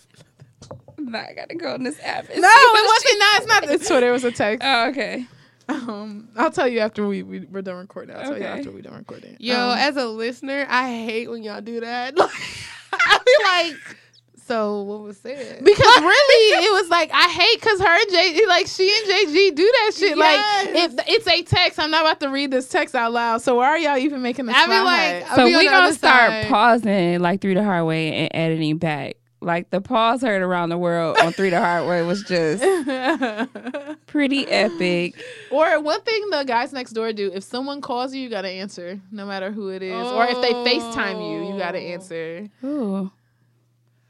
No, 1.07 1.19
I 1.19 1.33
gotta 1.33 1.55
go 1.55 1.73
on 1.73 1.83
this 1.83 1.99
app. 2.03 2.29
and 2.29 2.41
No, 2.41 2.47
it 2.51 2.87
wasn't. 2.87 3.19
No, 3.19 3.25
it's 3.35 3.47
not. 3.47 3.63
It's 3.69 3.87
Twitter. 3.87 4.09
It 4.09 4.11
was 4.11 4.23
a 4.23 4.31
text. 4.31 4.65
Oh, 4.65 4.89
okay. 4.89 5.25
Um, 5.69 6.29
I'll 6.37 6.51
tell 6.51 6.67
you 6.67 6.79
after 6.79 7.05
we, 7.07 7.23
we 7.23 7.41
we're 7.41 7.61
done 7.61 7.75
recording. 7.77 8.15
I'll 8.15 8.21
tell 8.23 8.37
you 8.37 8.43
after 8.45 8.71
we're 8.71 8.81
done 8.83 8.93
recording. 8.97 9.35
Yo, 9.39 9.55
Um, 9.71 9.77
as 9.77 9.97
a 9.97 10.05
listener, 10.05 10.65
I 10.69 10.89
hate 11.03 11.29
when 11.29 11.43
y'all 11.43 11.61
do 11.61 11.79
that. 11.81 12.15
Like, 12.17 12.31
I 12.93 13.17
be 13.25 13.73
like, 13.73 13.97
so 14.45 14.81
what 14.83 15.01
was 15.01 15.17
said? 15.17 15.61
because 15.63 15.77
really, 16.01 16.65
it 16.65 16.71
was 16.71 16.89
like 16.89 17.11
I 17.13 17.27
hate 17.27 17.59
because 17.59 17.81
her 17.81 17.85
and 18.01 18.09
J 18.09 18.45
like 18.47 18.65
she 18.67 18.89
and 18.89 19.11
JG 19.27 19.55
do 19.55 19.63
that 19.65 19.91
shit. 19.93 20.17
Yes. 20.17 20.65
Like 20.65 20.75
if 20.99 21.07
it's 21.09 21.27
a 21.27 21.43
text, 21.43 21.79
I'm 21.79 21.91
not 21.91 22.01
about 22.03 22.21
to 22.21 22.29
read 22.29 22.49
this 22.51 22.69
text 22.69 22.95
out 22.95 23.11
loud. 23.11 23.41
So 23.41 23.55
why 23.55 23.65
are 23.67 23.77
y'all 23.77 23.97
even 23.97 24.21
making 24.21 24.45
the 24.45 24.53
I 24.55 24.65
be 24.67 24.79
like. 24.79 25.29
I'll 25.31 25.35
So 25.35 25.45
be 25.47 25.55
we 25.57 25.65
gonna 25.69 25.91
start 25.93 26.29
side. 26.31 26.47
pausing 26.47 27.19
like 27.19 27.41
Three 27.41 27.55
the 27.55 27.63
Hard 27.63 27.85
Way 27.85 28.13
and 28.13 28.29
editing 28.33 28.77
back. 28.77 29.17
Like 29.39 29.69
the 29.69 29.81
pause 29.81 30.21
heard 30.23 30.41
around 30.41 30.69
the 30.69 30.77
world 30.79 31.17
on 31.19 31.31
Three 31.31 31.51
the 31.51 31.59
Hard 31.59 31.87
Way 31.87 32.01
was 32.01 32.23
just 32.23 32.63
pretty 34.07 34.47
epic. 34.47 35.15
Or 35.51 35.79
one 35.79 36.01
thing 36.01 36.29
the 36.31 36.43
guys 36.43 36.73
next 36.73 36.91
door 36.93 37.13
do: 37.13 37.31
if 37.33 37.43
someone 37.43 37.79
calls 37.81 38.13
you, 38.15 38.21
you 38.21 38.29
gotta 38.29 38.49
answer, 38.49 38.99
no 39.11 39.25
matter 39.25 39.51
who 39.51 39.69
it 39.69 39.83
is. 39.83 39.93
Or 40.07 40.25
if 40.25 40.41
they 40.41 40.53
FaceTime 40.53 41.21
you, 41.31 41.53
you 41.53 41.59
gotta 41.59 41.77
Oh. 41.77 41.81
answer. 41.81 42.47
Ooh. 42.63 43.11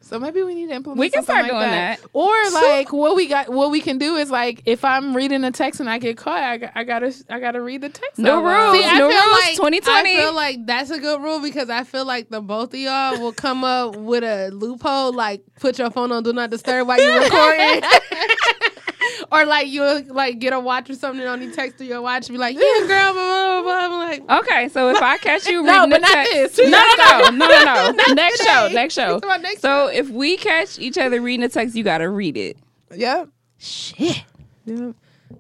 So 0.08 0.18
maybe 0.20 0.42
we 0.42 0.56
need 0.56 0.68
to 0.68 0.74
implement. 0.74 1.00
We 1.00 1.10
can 1.10 1.22
start 1.24 1.44
like 1.44 1.52
doing 1.52 1.62
that. 1.64 2.00
that. 2.00 2.10
Or 2.14 2.34
like 2.52 2.94
what 2.94 3.18
we 3.18 3.28
got, 3.28 3.50
what 3.50 3.72
we 3.72 3.82
can 3.82 3.98
do 3.98 4.16
is 4.16 4.32
like 4.32 4.62
if 4.66 4.86
I'm 4.86 5.14
reading 5.14 5.44
a 5.44 5.52
text 5.52 5.82
and 5.82 5.90
I 5.90 5.98
get 5.98 6.16
caught, 6.16 6.40
I, 6.40 6.72
I 6.74 6.84
gotta 6.86 7.14
I 7.30 7.42
gotta 7.42 7.60
read 7.62 7.82
the 7.82 7.90
text. 7.90 8.18
No 8.18 8.42
rules. 8.42 8.78
See, 8.78 8.86
I 8.86 8.98
no 9.00 9.10
feel 9.10 9.22
rules, 9.22 9.42
like 9.42 9.56
2020. 9.56 10.14
I 10.14 10.16
feel 10.16 10.34
like 10.34 10.66
that's 10.66 10.92
a 10.92 11.00
good 11.00 11.22
rule 11.22 11.42
because 11.42 11.70
I 11.70 11.84
feel 11.84 12.06
like 12.06 12.30
the 12.30 12.40
both 12.40 12.74
of 12.74 12.80
y'all 12.80 13.20
will 13.20 13.34
come 13.34 13.66
up 13.66 13.98
with 13.98 14.24
a 14.24 14.50
loophole, 14.52 15.12
like 15.12 15.42
put 15.60 15.78
your 15.78 15.92
phone 15.92 16.14
on 16.14 16.24
do 16.24 16.32
not 16.32 16.52
disturb 16.52 16.88
while 16.88 17.02
you're 17.02 17.20
recording, 17.24 17.82
or 19.32 19.46
like 19.46 19.68
you'll 19.68 20.04
like 20.14 20.40
get 20.40 20.54
a 20.54 20.60
watch 20.60 20.90
or 20.90 20.96
something 20.96 21.26
on 21.26 21.42
you 21.42 21.52
text 21.52 21.78
to 21.80 21.86
your 21.86 22.02
watch, 22.02 22.28
and 22.28 22.36
be 22.36 22.40
like, 22.40 22.56
yeah, 22.56 22.62
girl, 22.88 23.14
blah 23.14 23.62
blah 23.62 23.62
blah. 23.62 23.74
I'm 23.78 23.92
like, 24.28 24.42
Okay, 24.44 24.70
so 24.70 24.90
if 24.90 25.02
I 25.02 25.18
catch 25.18 25.48
you 25.48 25.64
No, 25.68 25.88
but 25.88 25.96
the 25.96 26.00
not 26.00 26.12
text, 26.26 26.56
this. 26.58 26.70
no, 26.70 26.84
no, 26.98 27.30
no, 27.30 27.48
no, 27.48 27.64
no, 27.64 27.92
no. 27.92 28.14
next 28.14 28.40
today. 28.40 28.52
show, 28.52 28.68
next 28.70 28.94
show. 28.94 29.20
Next 29.42 29.62
So 29.62 29.88
if 29.88 30.10
we 30.10 30.38
catch 30.38 30.80
each 30.80 30.98
other 30.98 31.22
reading 31.22 31.42
the 31.42 31.50
text, 31.50 31.76
you 31.76 31.84
gotta 31.84 32.10
read 32.10 32.38
it. 32.38 32.58
Yep. 32.96 33.30
Shit. 33.58 34.24
Yep. 34.66 34.96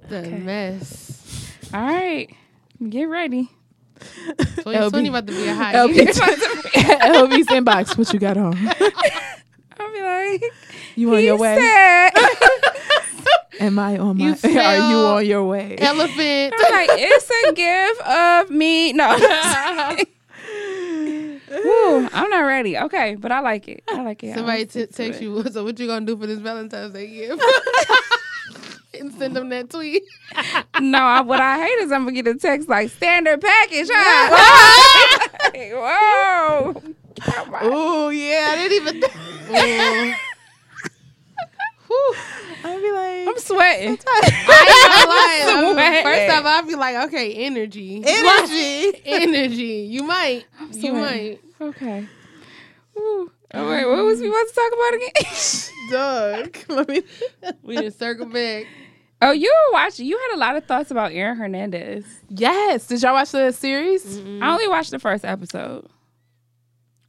the 0.10 0.22
mess. 0.22 1.52
All 1.74 1.82
right, 1.82 2.28
get 2.90 3.06
ready. 3.06 3.50
2020 4.00 5.10
about 5.10 5.26
to 5.28 5.34
be 5.34 5.48
a 5.48 5.56
hot 5.56 5.74
LB, 5.74 5.96
year. 5.96 6.06
LB's 6.06 7.48
inbox. 7.48 7.98
What 7.98 8.14
you 8.14 8.20
got 8.20 8.38
on? 8.38 8.56
I'll 9.80 9.92
be 9.92 10.02
like, 10.02 10.44
You 10.96 11.16
on 11.16 11.24
your 11.24 11.38
way? 11.38 12.10
Said. 13.58 13.66
Am 13.66 13.80
I 13.80 13.98
on 13.98 14.18
my? 14.18 14.26
You 14.26 14.32
Are 14.60 14.92
you 14.92 14.98
on 14.98 15.26
your 15.26 15.44
way? 15.46 15.76
Elephant. 15.78 16.54
I'm 16.58 16.72
like, 16.72 16.90
it's 16.94 17.30
a 17.30 17.54
gift 17.54 18.02
of 18.02 18.50
me. 18.52 18.94
No. 18.94 19.18
Woo, 21.50 22.10
I'm 22.12 22.30
not 22.30 22.42
ready. 22.42 22.78
Okay, 22.78 23.16
but 23.16 23.32
I 23.32 23.40
like 23.40 23.68
it. 23.68 23.84
I 23.88 24.02
like 24.02 24.24
it. 24.24 24.36
Somebody 24.36 24.62
I'm 24.64 24.68
t- 24.68 24.82
into 24.82 24.94
text 24.94 25.22
it. 25.22 25.24
you, 25.24 25.44
so 25.50 25.64
what 25.64 25.80
you 25.80 25.88
gonna 25.88 26.06
do 26.06 26.18
for 26.18 26.28
this 26.28 26.40
Valentine's 26.40 26.94
Day 26.94 27.08
gift? 27.08 27.42
and 29.00 29.14
send 29.14 29.36
them 29.36 29.50
that 29.50 29.70
tweet. 29.70 30.04
No, 30.80 31.00
I, 31.00 31.22
what 31.22 31.40
I 31.40 31.66
hate 31.66 31.80
is 31.84 31.92
I'm 31.92 32.04
gonna 32.04 32.12
get 32.22 32.28
a 32.28 32.36
text 32.36 32.68
like 32.68 32.90
standard 32.92 33.42
package. 33.42 33.88
Huh? 33.92 35.28
Like, 35.46 35.72
whoa. 35.72 36.82
Oh 37.62 38.10
yeah, 38.10 38.50
I 38.52 38.68
didn't 38.68 38.88
even. 40.08 40.16
I'd 42.64 42.82
be 42.82 42.92
like, 42.92 43.28
I'm 43.28 43.40
sweating. 43.40 43.98
I 44.08 44.22
ain't 44.24 45.56
gonna 45.56 45.74
lie. 45.74 45.74
Sweat. 46.04 46.04
First 46.04 46.38
off, 46.38 46.46
I'd 46.46 46.68
be 46.68 46.76
like, 46.76 47.08
okay, 47.08 47.34
energy, 47.34 48.04
energy. 48.06 49.02
energy. 49.06 49.88
You 49.90 50.04
might, 50.04 50.46
you 50.74 50.94
might. 50.94 51.40
Okay. 51.62 52.08
Woo. 52.96 53.32
Oh, 53.54 53.70
wait, 53.70 53.86
what 53.86 54.04
was 54.04 54.20
we 54.20 54.28
about 54.28 54.48
to 54.48 54.54
talk 54.54 54.72
about 54.74 54.94
again? 54.96 55.12
Doug, 55.90 56.58
let 56.70 56.90
me. 56.90 57.04
We 57.64 57.76
didn't 57.78 57.98
circle 57.98 58.26
back. 58.26 58.66
oh, 59.22 59.32
you 59.32 59.54
were 59.68 59.74
watching. 59.74 60.06
You 60.06 60.18
had 60.18 60.36
a 60.36 60.40
lot 60.40 60.58
of 60.58 60.66
thoughts 60.66 60.92
about 60.92 61.14
Aaron 61.14 61.38
Hernandez. 61.38 62.06
Yes. 62.30 62.88
Did 62.88 63.02
y'all 63.02 63.14
watch 63.14 63.32
the 63.32 63.52
series? 63.52 64.18
I 64.42 64.52
only 64.52 64.68
watched 64.68 64.92
the 64.92 65.00
first 65.00 65.24
episode 65.24 65.88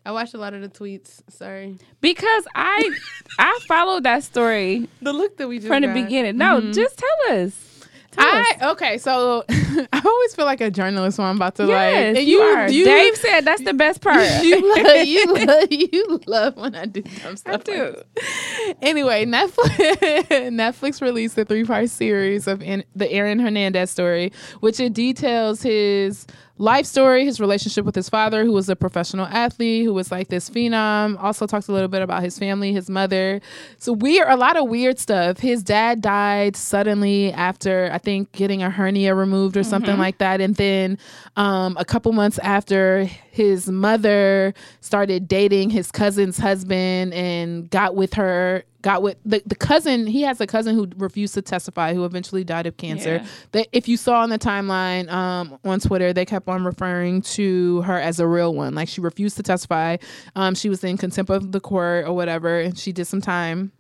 I 0.09 0.11
watched 0.11 0.33
a 0.33 0.39
lot 0.39 0.55
of 0.55 0.63
the 0.63 0.71
tweets. 0.71 1.21
Sorry, 1.29 1.77
because 2.01 2.49
I 2.55 2.99
I 3.39 3.59
followed 3.69 4.05
that 4.05 4.25
story 4.25 4.89
the 5.03 5.13
look 5.13 5.37
that 5.37 5.47
we 5.49 5.59
just 5.59 5.69
from 5.69 5.83
the 5.83 5.89
got. 5.89 5.95
beginning. 5.95 6.39
No, 6.39 6.63
mm-hmm. 6.63 6.73
just 6.73 6.99
tell 6.99 7.37
us. 7.37 7.85
Tell 8.13 8.27
us. 8.27 8.47
I 8.59 8.71
okay, 8.71 8.97
so 8.97 9.45
I 9.51 10.01
always 10.03 10.35
feel 10.35 10.47
like 10.47 10.63
a 10.63 10.71
journalist 10.71 11.19
when 11.19 11.27
I'm 11.27 11.37
about 11.37 11.57
to 11.57 11.65
like. 11.65 11.93
Yes, 11.93 12.17
and 12.17 12.27
you, 12.27 12.41
are. 12.41 12.69
Dave 12.69 13.17
said 13.17 13.43
that's 13.43 13.63
the 13.65 13.75
best 13.75 14.01
part. 14.01 14.27
you 14.43 14.77
love, 14.77 15.07
you 15.07 15.35
love, 15.45 15.67
you 15.71 16.21
love 16.27 16.57
when 16.57 16.75
I 16.75 16.87
do 16.87 17.03
dumb 17.03 17.37
stuff. 17.37 17.57
I 17.57 17.65
do. 17.65 17.93
this. 17.93 18.75
Anyway, 18.81 19.27
Netflix 19.27 20.27
Netflix 20.49 21.03
released 21.03 21.37
a 21.37 21.45
three 21.45 21.65
part 21.65 21.91
series 21.91 22.47
of 22.47 22.63
in, 22.63 22.83
the 22.97 23.13
Aaron 23.13 23.41
Hernandez 23.41 23.91
story, 23.91 24.33
which 24.61 24.81
it 24.81 24.95
details 24.95 25.61
his 25.61 26.27
life 26.59 26.87
story, 26.87 27.25
his 27.25 27.41
relationship 27.41 27.85
with 27.85 27.95
his 27.95 28.09
father, 28.09 28.45
who 28.45 28.53
was 28.53 28.69
a 28.69 28.77
professional 28.77 29.27
athlete, 29.27 29.85
who 29.85 29.95
was 29.95 30.11
like 30.11 30.29
this 30.29 30.51
phenom. 30.51 31.21
Also 31.23 31.47
talks 31.47 31.69
a 31.69 31.73
little 31.73 31.89
bit 31.89 32.03
about 32.03 32.23
his 32.23 32.39
family, 32.39 32.73
his 32.73 32.91
mother. 32.91 33.41
So 33.79 33.93
weird, 33.93 34.29
a 34.29 34.37
lot 34.37 34.57
of 34.57 34.69
weird 34.69 34.99
stuff. 34.99 35.39
His 35.39 35.63
dad 35.63 36.01
died 36.01 36.57
suddenly 36.57 37.33
after 37.33 37.91
I 37.93 37.99
think 37.99 38.33
getting 38.33 38.63
a 38.63 38.71
hernia 38.71 39.15
removed 39.15 39.57
or 39.57 39.63
something 39.63 39.99
like 39.99 40.19
that, 40.19 40.41
and 40.41 40.55
then 40.57 40.99
um, 41.37 41.77
a 41.79 41.85
couple 41.85 42.13
months 42.13 42.39
after 42.41 43.09
his 43.39 43.69
mother 43.71 44.53
started 44.81 45.29
dating 45.29 45.71
his 45.71 45.93
cousin's 45.93 46.37
husband 46.39 47.15
and 47.15 47.71
got 47.71 47.95
with 47.95 48.15
her 48.15 48.65
got 48.83 49.01
with 49.03 49.17
the, 49.25 49.41
the 49.47 49.55
cousin 49.55 50.07
he 50.09 50.23
has 50.23 50.41
a 50.41 50.47
cousin 50.47 50.75
who 50.75 50.89
refused 50.97 51.35
to 51.35 51.43
testify 51.43 51.95
who 51.95 52.05
eventually 52.05 52.43
died 52.43 52.67
of 52.67 52.77
cancer 52.77 53.17
Yeah. 53.23 53.27
that 53.53 53.69
if 53.73 53.87
you 53.89 53.97
saw 53.97 54.21
on 54.23 54.31
the 54.31 54.39
timeline 54.39 55.09
um, 55.11 55.57
on 55.65 55.79
twitter 55.81 56.13
they 56.13 56.25
kept 56.25 56.49
on 56.49 56.65
referring 56.65 57.23
to 57.23 57.83
her 57.83 57.99
as 57.99 58.19
a 58.21 58.27
real 58.27 58.53
one 58.55 58.75
like 58.75 58.89
she 58.89 59.01
refused 59.01 59.37
to 59.37 59.43
testify 59.45 59.97
um, 60.35 60.55
she 60.57 60.69
was 60.69 60.83
in 60.83 60.97
contempt 60.97 61.31
of 61.31 61.53
the 61.53 61.61
court 61.61 62.07
or 62.07 62.13
whatever 62.15 62.61
and 62.61 62.77
she 62.79 62.91
did 62.93 63.05
some 63.07 63.21
time 63.21 63.71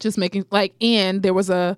just 0.00 0.18
making 0.18 0.44
like 0.50 0.74
and 0.80 1.22
there 1.22 1.34
was 1.34 1.48
a 1.50 1.76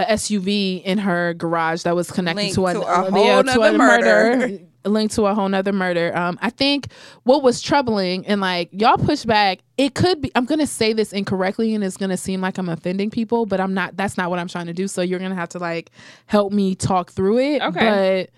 a 0.00 0.04
SUV 0.04 0.80
in 0.84 0.98
her 0.98 1.34
garage 1.34 1.82
that 1.82 1.96
was 1.96 2.08
connected 2.12 2.42
Linked 2.42 2.54
to 2.54 2.66
a, 2.66 2.72
to 2.74 2.80
a 2.82 3.10
whole 3.10 3.24
yeah, 3.24 3.42
nother 3.42 3.76
murder. 3.76 4.58
linked 4.88 5.14
to 5.14 5.26
a 5.26 5.34
whole 5.34 5.48
nother 5.48 5.72
murder. 5.72 6.16
Um, 6.16 6.38
I 6.42 6.50
think 6.50 6.92
what 7.24 7.42
was 7.42 7.60
troubling 7.60 8.26
and 8.26 8.40
like 8.40 8.68
y'all 8.72 8.98
push 8.98 9.24
back, 9.24 9.60
it 9.76 9.94
could 9.94 10.20
be. 10.20 10.32
I'm 10.34 10.44
gonna 10.44 10.66
say 10.66 10.92
this 10.92 11.12
incorrectly, 11.12 11.74
and 11.74 11.84
it's 11.84 11.96
gonna 11.96 12.16
seem 12.16 12.40
like 12.40 12.58
I'm 12.58 12.68
offending 12.68 13.10
people, 13.10 13.46
but 13.46 13.60
I'm 13.60 13.74
not. 13.74 13.96
That's 13.96 14.16
not 14.16 14.30
what 14.30 14.38
I'm 14.38 14.48
trying 14.48 14.66
to 14.66 14.72
do. 14.72 14.88
So 14.88 15.02
you're 15.02 15.20
gonna 15.20 15.34
have 15.34 15.50
to 15.50 15.58
like 15.58 15.90
help 16.26 16.52
me 16.52 16.74
talk 16.74 17.10
through 17.12 17.38
it. 17.38 17.62
Okay. 17.62 18.26
But 18.26 18.30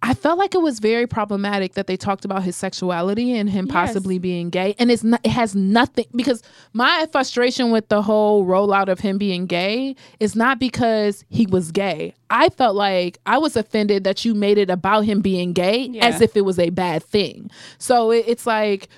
I 0.00 0.14
felt 0.14 0.38
like 0.38 0.54
it 0.54 0.62
was 0.62 0.78
very 0.78 1.06
problematic 1.08 1.74
that 1.74 1.88
they 1.88 1.96
talked 1.96 2.24
about 2.24 2.44
his 2.44 2.54
sexuality 2.54 3.36
and 3.36 3.50
him 3.50 3.66
Yes. 3.66 3.72
possibly 3.74 4.18
being 4.18 4.48
gay, 4.48 4.74
and 4.78 4.90
it's 4.92 5.02
not. 5.02 5.20
It 5.24 5.30
has 5.30 5.56
nothing 5.56 6.06
because 6.14 6.42
my 6.72 7.06
frustration 7.10 7.70
with 7.72 7.88
the 7.88 8.02
whole 8.02 8.46
rollout 8.46 8.88
of 8.88 9.00
him 9.00 9.18
being 9.18 9.46
gay 9.46 9.96
is 10.20 10.36
not 10.36 10.60
because 10.60 11.24
he 11.30 11.46
was 11.46 11.72
gay. 11.72 12.14
I 12.30 12.48
felt 12.50 12.76
like 12.76 13.18
I 13.26 13.38
was 13.38 13.56
offended 13.56 14.04
that 14.04 14.24
you 14.24 14.34
made 14.34 14.56
it 14.58 14.70
about 14.70 15.04
him 15.04 15.20
being 15.20 15.52
gay 15.52 15.88
Yeah. 15.90 16.06
as 16.06 16.20
if 16.20 16.36
it 16.36 16.42
was 16.42 16.58
a 16.60 16.70
bad 16.70 17.02
thing. 17.02 17.50
So 17.78 18.12
it, 18.12 18.24
it's 18.28 18.46
like 18.46 18.88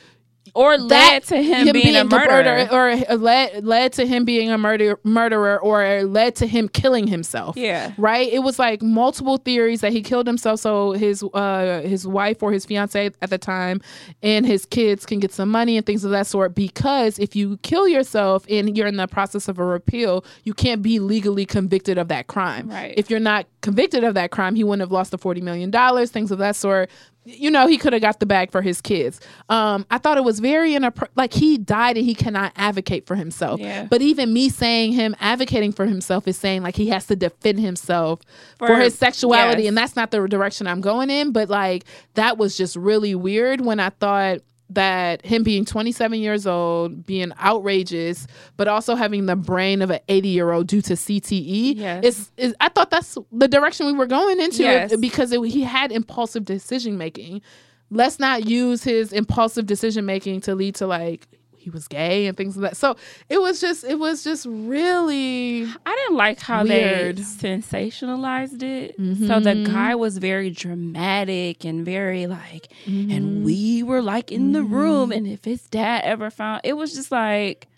or 0.55 0.79
led 0.79 0.91
that 0.91 1.25
to 1.25 1.43
him, 1.43 1.73
being, 1.73 1.97
a 1.97 2.05
murderer. 2.05 2.67
murderer, 2.67 2.69
or 2.71 3.17
led 3.17 3.65
led 3.65 3.93
to 3.95 4.07
him 4.07 4.25
being 4.25 4.51
a 4.51 4.59
murder 4.59 4.99
murderer, 5.05 5.59
or 5.61 6.05
led 6.05 6.37
to 6.37 6.47
him 6.47 6.69
killing 6.69 7.07
himself. 7.07 7.57
Yeah. 7.57 7.93
right. 7.99 8.31
It 8.33 8.41
was 8.41 8.59
like 8.59 8.83
multiple 8.83 9.37
theories 9.37 9.81
that 9.81 9.93
he 9.93 10.03
killed 10.03 10.27
himself 10.27 10.61
so 10.61 10.93
his 10.93 11.23
uh 11.35 11.83
his 11.83 12.07
wife 12.07 12.43
or 12.43 12.53
his 12.53 12.65
fiance 12.65 13.11
at 13.21 13.31
the 13.31 13.39
time 13.39 13.81
and 14.23 14.47
his 14.47 14.67
kids 14.67 15.07
can 15.07 15.21
get 15.21 15.33
some 15.33 15.49
money 15.49 15.77
and 15.77 15.87
things 15.87 16.05
of 16.05 16.11
that 16.11 16.27
sort. 16.27 16.55
Because 16.55 17.19
if 17.19 17.35
you 17.37 17.59
kill 17.59 17.89
yourself 17.89 18.45
and 18.49 18.77
you're 18.77 18.87
in 18.87 18.97
the 18.97 19.07
process 19.07 19.49
of 19.49 19.59
a 19.59 19.65
repeal, 19.65 20.25
you 20.45 20.55
can't 20.55 20.83
be 20.83 20.99
legally 20.99 21.47
convicted 21.47 21.99
of 21.99 22.09
that 22.09 22.27
crime. 22.27 22.69
Right. 22.69 22.95
If 22.97 23.11
you're 23.11 23.21
not 23.21 23.47
convicted 23.61 24.05
of 24.05 24.15
that 24.15 24.31
crime, 24.31 24.55
he 24.55 24.65
wouldn't 24.65 24.81
have 24.81 24.93
lost 24.93 25.11
the 25.11 25.19
forty 25.19 25.41
million 25.41 25.71
dollars. 25.71 26.11
Things 26.11 26.31
of 26.31 26.39
that 26.39 26.57
sort 26.57 26.91
you 27.25 27.51
know, 27.51 27.67
he 27.67 27.77
could 27.77 27.93
have 27.93 28.03
got 28.03 28.19
the 28.19 28.27
bag 28.27 28.51
for 28.51 28.63
his 28.63 28.81
kids. 28.81 29.21
Um, 29.49 29.85
I 29.91 29.99
thought 29.99 30.17
it 30.17 30.25
was 30.25 30.41
very 30.41 30.73
inappro- 30.73 31.09
like 31.17 31.33
he 31.35 31.59
died 31.59 31.97
and 31.97 32.07
he 32.07 32.15
cannot 32.15 32.53
advocate 32.57 33.07
for 33.07 33.15
himself. 33.15 33.61
Yeah. 33.61 33.85
But 33.85 34.01
even 34.01 34.33
me 34.33 34.49
saying 34.49 34.93
him 34.93 35.15
advocating 35.21 35.73
for 35.73 35.85
himself 35.87 36.27
is 36.27 36.39
saying 36.39 36.63
like 36.63 36.77
he 36.77 36.89
has 36.89 37.07
to 37.09 37.17
defend 37.17 37.61
himself 37.61 38.21
for, 38.59 38.69
For- 38.69 38.81
his 38.81 38.95
sexuality, 38.97 39.63
yes. 39.65 39.69
and 39.69 39.77
that's 39.79 39.97
not 39.97 40.11
the 40.11 40.27
direction 40.27 40.67
I'm 40.67 40.81
going 40.81 41.11
in. 41.11 41.33
But 41.33 41.51
like 41.51 41.85
that 42.15 42.39
was 42.39 42.57
just 42.57 42.75
really 42.77 43.15
weird 43.15 43.61
when 43.61 43.81
I 43.81 43.91
thought 43.91 44.39
that 44.75 45.25
him 45.25 45.43
being 45.43 45.65
27 45.65 46.19
years 46.21 46.47
old, 46.47 47.05
being 47.07 47.33
outrageous, 47.41 48.27
but 48.57 48.69
also 48.69 48.95
having 48.95 49.27
the 49.27 49.37
brain 49.37 49.83
of 49.83 49.91
an 49.91 50.01
80 50.09 50.29
year 50.29 50.53
old 50.53 50.67
due 50.67 50.81
to 50.83 50.95
CTE, 50.95 51.75
Yes. 51.77 52.05
is, 52.05 52.31
is 52.37 52.55
I 52.61 52.69
thought 52.69 52.91
that's 52.91 53.19
the 53.33 53.49
direction 53.49 53.87
we 53.87 53.93
were 53.93 54.07
going 54.07 54.41
into 54.41 54.63
Yes. 54.63 54.97
because 54.97 55.33
it, 55.33 55.41
he 55.47 55.63
had 55.63 55.93
impulsive 55.93 56.45
decision 56.45 56.97
making. 56.99 57.43
Let's 57.91 58.19
not 58.21 58.47
use 58.47 58.85
his 58.85 59.13
impulsive 59.13 59.67
decision 59.67 60.07
making 60.07 60.43
to 60.43 60.55
lead 60.55 60.77
to 60.77 60.87
like 60.87 61.27
he 61.61 61.69
was 61.69 61.87
gay 61.89 62.27
and 62.27 62.37
things 62.39 62.57
like 62.57 62.71
that. 62.71 62.77
So 62.77 62.97
it 63.29 63.39
was 63.39 63.61
just 63.61 63.85
it 63.85 63.99
was 63.99 64.25
just 64.25 64.47
really 64.49 65.65
I 65.85 65.95
didn't 65.95 66.17
like 66.17 66.41
how 66.41 66.65
Weird. 66.65 67.19
they 67.19 67.23
sensationalized 67.23 68.63
it. 68.63 68.95
So 68.97 69.41
the 69.41 69.51
mm-hmm. 69.51 69.73
guy 69.73 69.95
was 69.95 70.17
very 70.17 70.49
dramatic 70.49 71.67
and 71.67 71.85
very 71.85 72.27
like, 72.27 72.73
and 72.87 73.11
mm-hmm. 73.11 73.45
we 73.45 73.83
were 73.83 74.01
like 74.01 74.33
in 74.33 74.53
the 74.53 74.61
mm-hmm. 74.61 74.75
room, 74.75 75.13
and 75.13 75.27
if 75.27 75.45
his 75.45 75.63
dad 75.69 76.01
ever 76.05 76.31
found, 76.31 76.63
it 76.65 76.73
was 76.73 76.95
just 76.95 77.13
like, 77.13 77.69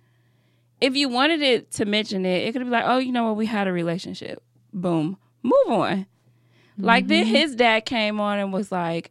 if 0.80 0.94
you 0.94 1.08
wanted 1.08 1.42
it 1.42 1.72
to 1.72 1.84
mention 1.84 2.24
it, 2.24 2.46
it 2.46 2.52
could 2.52 2.62
be 2.62 2.70
like, 2.70 2.84
oh, 2.86 2.98
you 2.98 3.10
know 3.10 3.24
what, 3.24 3.36
we 3.36 3.46
had 3.46 3.66
a 3.66 3.72
relationship. 3.72 4.40
Boom, 4.72 5.18
move 5.42 5.68
on. 5.68 6.06
Like 6.78 7.08
then 7.08 7.24
Mm-hmm. 7.24 7.34
his 7.34 7.56
dad 7.56 7.80
came 7.84 8.20
on 8.20 8.38
and 8.38 8.52
was 8.52 8.70
like, 8.70 9.10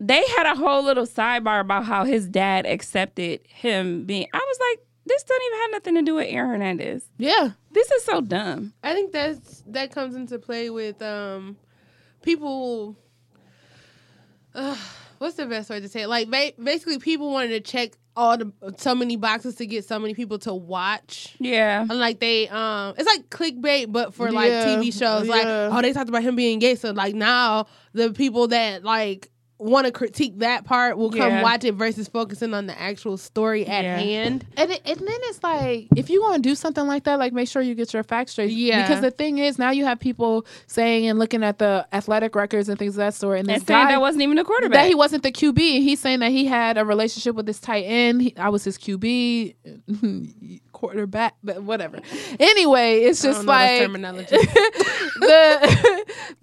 they 0.00 0.22
had 0.36 0.46
a 0.46 0.54
whole 0.54 0.82
little 0.82 1.06
sidebar 1.06 1.60
about 1.60 1.84
how 1.84 2.04
his 2.04 2.28
dad 2.28 2.66
accepted 2.66 3.40
him 3.46 4.04
being. 4.04 4.26
I 4.32 4.38
was 4.38 4.58
like, 4.70 4.86
this 5.06 5.22
doesn't 5.22 5.42
even 5.46 5.58
have 5.60 5.70
nothing 5.72 5.94
to 5.94 6.02
do 6.02 6.14
with 6.16 6.26
Aaron 6.28 6.50
Hernandez. 6.50 7.08
Yeah. 7.18 7.50
This 7.70 7.90
is 7.92 8.04
so 8.04 8.20
dumb. 8.20 8.72
I 8.82 8.92
think 8.92 9.12
that's 9.12 9.62
that 9.68 9.92
comes 9.92 10.14
into 10.14 10.38
play 10.38 10.68
with 10.70 11.00
um 11.00 11.56
people. 12.22 12.96
Uh, 14.54 14.76
what's 15.18 15.36
the 15.36 15.46
best 15.46 15.70
way 15.70 15.80
to 15.80 15.88
say 15.88 16.02
it? 16.02 16.08
Like 16.08 16.30
ba- 16.30 16.52
basically, 16.62 16.98
people 16.98 17.30
wanted 17.30 17.50
to 17.50 17.60
check 17.60 17.92
all 18.16 18.38
the 18.38 18.50
so 18.78 18.94
many 18.94 19.16
boxes 19.16 19.56
to 19.56 19.66
get 19.66 19.84
so 19.84 19.98
many 19.98 20.14
people 20.14 20.38
to 20.40 20.54
watch. 20.54 21.36
Yeah. 21.38 21.82
And 21.82 21.98
like 21.98 22.18
they 22.18 22.48
um 22.48 22.94
it's 22.96 23.06
like 23.06 23.28
clickbait 23.28 23.92
but 23.92 24.14
for 24.14 24.32
like 24.32 24.48
Yeah, 24.50 24.64
TV 24.76 24.98
shows 24.98 25.28
like 25.28 25.44
yeah. 25.44 25.68
oh 25.70 25.82
they 25.82 25.92
talked 25.92 26.08
about 26.08 26.22
him 26.22 26.34
being 26.34 26.58
gay 26.58 26.74
so 26.76 26.92
like 26.92 27.14
now 27.14 27.66
the 27.92 28.12
people 28.12 28.48
that 28.48 28.82
like 28.84 29.30
want 29.58 29.86
to 29.86 29.92
critique 29.92 30.38
that 30.40 30.64
part 30.64 30.98
will 30.98 31.10
come 31.10 31.30
Yeah. 31.30 31.42
watch 31.42 31.64
it 31.64 31.72
versus 31.72 32.08
focusing 32.08 32.52
on 32.52 32.66
the 32.66 32.78
actual 32.78 33.16
story 33.16 33.66
at 33.66 33.84
Yeah. 33.84 33.96
hand. 33.98 34.44
And, 34.56 34.70
it, 34.70 34.82
and 34.84 34.98
then 34.98 35.08
it's 35.22 35.42
like, 35.42 35.88
if 35.96 36.10
you 36.10 36.20
want 36.22 36.42
to 36.42 36.48
do 36.48 36.54
something 36.54 36.86
like 36.86 37.04
that, 37.04 37.18
like 37.18 37.32
make 37.32 37.48
sure 37.48 37.62
you 37.62 37.74
get 37.74 37.94
your 37.94 38.02
facts 38.02 38.32
straight. 38.32 38.50
Yeah. 38.50 38.82
Because 38.86 39.00
the 39.00 39.10
thing 39.10 39.38
is, 39.38 39.58
now 39.58 39.70
you 39.70 39.84
have 39.86 39.98
people 39.98 40.44
saying 40.66 41.06
and 41.08 41.18
looking 41.18 41.42
at 41.42 41.58
the 41.58 41.86
athletic 41.92 42.34
records 42.34 42.68
and 42.68 42.78
things 42.78 42.94
of 42.94 42.98
that 42.98 43.14
sort. 43.14 43.38
And 43.38 43.48
this 43.48 43.56
And 43.60 43.66
saying 43.66 43.84
guy 43.86 43.92
that 43.92 44.00
wasn't 44.00 44.22
even 44.24 44.36
a 44.38 44.44
quarterback. 44.44 44.74
that 44.82 44.88
he 44.88 44.94
wasn't 44.94 45.22
the 45.22 45.32
QB. 45.32 45.58
He's 45.58 46.00
saying 46.00 46.20
that 46.20 46.32
he 46.32 46.44
had 46.44 46.76
a 46.76 46.84
relationship 46.84 47.34
with 47.34 47.46
this 47.46 47.58
tight 47.58 47.84
end. 47.84 48.20
He, 48.22 48.36
I 48.36 48.50
was 48.50 48.62
his 48.64 48.76
QB, 48.76 49.54
quarterback, 50.72 51.34
but 51.42 51.62
whatever. 51.62 51.98
Anyway, 52.38 53.00
it's 53.00 53.22
just 53.22 53.38
don't 53.38 53.46
know 53.46 53.52
those 53.52 53.70
like 53.70 53.80
terminology. 53.80 54.36
the 55.20 55.55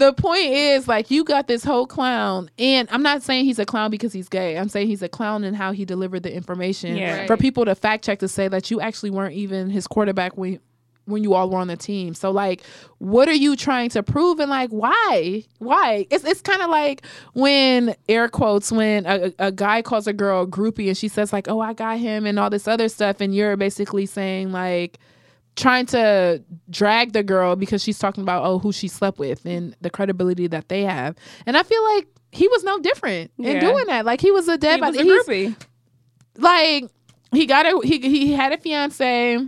the 0.05 0.13
point 0.13 0.45
is 0.45 0.87
like 0.87 1.09
you 1.11 1.23
got 1.23 1.47
this 1.47 1.63
whole 1.63 1.87
clown, 1.87 2.49
and 2.59 2.87
I'm 2.91 3.03
not 3.03 3.23
saying 3.23 3.45
he's 3.45 3.59
a 3.59 3.65
clown 3.65 3.89
because 3.91 4.11
he's 4.13 4.29
gay. 4.29 4.57
I'm 4.57 4.69
saying 4.69 4.87
he's 4.87 5.01
a 5.01 5.09
clown 5.09 5.43
in 5.43 5.53
how 5.53 5.71
he 5.71 5.85
delivered 5.85 6.23
the 6.23 6.33
information 6.33 6.95
Yeah. 6.97 7.19
Right. 7.19 7.27
for 7.27 7.37
people 7.37 7.65
to 7.65 7.75
fact 7.75 8.03
check 8.03 8.19
to 8.19 8.27
say 8.27 8.47
that 8.47 8.69
you 8.71 8.81
actually 8.81 9.11
weren't 9.11 9.33
even 9.35 9.69
his 9.69 9.87
quarterback 9.87 10.37
when 10.37 10.59
when 11.05 11.21
you 11.21 11.33
all 11.33 11.49
were 11.49 11.57
on 11.57 11.67
the 11.67 11.75
team. 11.75 12.13
So 12.13 12.31
like 12.31 12.63
what 12.99 13.27
are 13.27 13.33
you 13.33 13.57
trying 13.57 13.89
to 13.89 14.01
prove 14.03 14.39
and 14.39 14.49
like 14.49 14.69
why? 14.69 15.43
Why? 15.59 16.07
It's 16.09 16.23
it's 16.23 16.41
kind 16.41 16.61
of 16.61 16.69
like 16.69 17.05
when 17.33 17.95
air 18.07 18.29
quotes 18.29 18.71
when 18.71 19.05
a, 19.05 19.33
a 19.39 19.51
guy 19.51 19.81
calls 19.81 20.07
a 20.07 20.13
girl 20.13 20.43
a 20.43 20.47
groupie 20.47 20.87
and 20.87 20.97
she 20.97 21.09
says 21.09 21.33
like, 21.33 21.49
"Oh, 21.49 21.59
I 21.59 21.73
got 21.73 21.97
him" 21.99 22.25
and 22.25 22.39
all 22.39 22.49
this 22.49 22.67
other 22.69 22.87
stuff 22.89 23.19
and 23.19 23.35
you're 23.35 23.57
basically 23.57 24.05
saying 24.05 24.51
like 24.53 24.97
trying 25.55 25.85
to 25.87 26.43
drag 26.69 27.13
the 27.13 27.23
girl 27.23 27.55
because 27.55 27.83
she's 27.83 27.99
talking 27.99 28.23
about 28.23 28.43
oh 28.43 28.59
who 28.59 28.71
she 28.71 28.87
slept 28.87 29.19
with 29.19 29.45
and 29.45 29.75
the 29.81 29.89
credibility 29.89 30.47
that 30.47 30.69
they 30.69 30.83
have. 30.83 31.15
And 31.45 31.57
I 31.57 31.63
feel 31.63 31.83
like 31.95 32.07
he 32.31 32.47
was 32.47 32.63
no 32.63 32.79
different 32.79 33.31
in 33.37 33.59
doing 33.59 33.85
that. 33.87 34.05
Like 34.05 34.21
he 34.21 34.31
was 34.31 34.47
a 34.47 34.57
dead 34.57 34.77
he 34.77 34.81
was 34.81 34.95
a 34.95 34.99
body. 34.99 35.09
Groupie. 35.09 35.65
like 36.37 36.89
he 37.31 37.45
got 37.45 37.65
a 37.65 37.79
he 37.83 37.99
he 37.99 38.33
had 38.33 38.51
a 38.51 38.57
fiance 38.57 39.39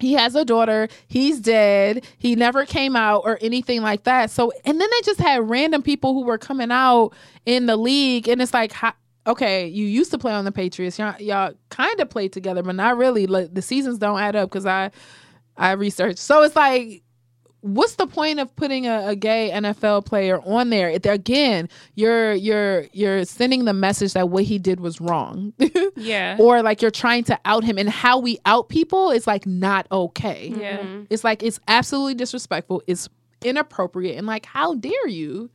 he 0.00 0.14
has 0.14 0.34
a 0.34 0.44
daughter 0.44 0.88
he's 1.08 1.40
dead 1.40 2.04
he 2.18 2.34
never 2.34 2.64
came 2.66 2.96
out 2.96 3.22
or 3.24 3.38
anything 3.40 3.80
like 3.80 4.04
that 4.04 4.30
so 4.30 4.52
and 4.64 4.80
then 4.80 4.88
they 4.90 5.00
just 5.04 5.20
had 5.20 5.48
random 5.48 5.82
people 5.82 6.14
who 6.14 6.24
were 6.24 6.38
coming 6.38 6.70
out 6.70 7.10
in 7.46 7.66
the 7.66 7.76
league 7.76 8.28
and 8.28 8.42
it's 8.42 8.52
like 8.52 8.72
how, 8.72 8.92
okay 9.26 9.66
you 9.66 9.86
used 9.86 10.10
to 10.10 10.18
play 10.18 10.32
on 10.32 10.44
the 10.44 10.52
patriots 10.52 10.98
y'all, 10.98 11.14
y'all 11.20 11.54
kind 11.70 12.00
of 12.00 12.10
played 12.10 12.32
together 12.32 12.62
but 12.62 12.74
not 12.74 12.96
really 12.96 13.26
like 13.26 13.54
the 13.54 13.62
seasons 13.62 13.98
don't 13.98 14.18
add 14.18 14.34
up 14.34 14.50
because 14.50 14.66
i 14.66 14.90
i 15.56 15.72
researched 15.72 16.18
so 16.18 16.42
it's 16.42 16.56
like 16.56 17.02
what's 17.60 17.94
the 17.94 18.06
point 18.06 18.38
of 18.40 18.54
putting 18.56 18.86
a, 18.86 19.08
a 19.08 19.16
gay 19.16 19.50
NFL 19.50 20.04
player 20.04 20.38
on 20.44 20.68
there? 20.68 20.90
It, 20.90 21.06
again, 21.06 21.70
you're 21.94 22.34
you're 22.34 22.84
you're 22.92 23.24
sending 23.24 23.64
the 23.64 23.72
message 23.72 24.12
that 24.12 24.28
what 24.28 24.44
he 24.44 24.58
did 24.58 24.80
was 24.80 25.00
wrong. 25.00 25.54
Yeah. 25.96 26.36
or 26.38 26.60
like 26.62 26.82
you're 26.82 26.90
trying 26.90 27.24
to 27.24 27.38
out 27.46 27.64
him 27.64 27.78
and 27.78 27.88
how 27.88 28.18
we 28.18 28.38
out 28.44 28.68
people 28.68 29.10
is 29.12 29.26
like 29.26 29.46
not 29.46 29.86
okay. 29.90 30.52
yeah. 30.54 30.76
Mm-hmm. 30.78 31.04
It's 31.08 31.24
like 31.24 31.42
it's 31.42 31.58
absolutely 31.66 32.14
disrespectful. 32.16 32.82
It's 32.86 33.08
inappropriate 33.42 34.18
and 34.18 34.26
like 34.26 34.44
how 34.44 34.74
dare 34.74 35.08
you? 35.08 35.48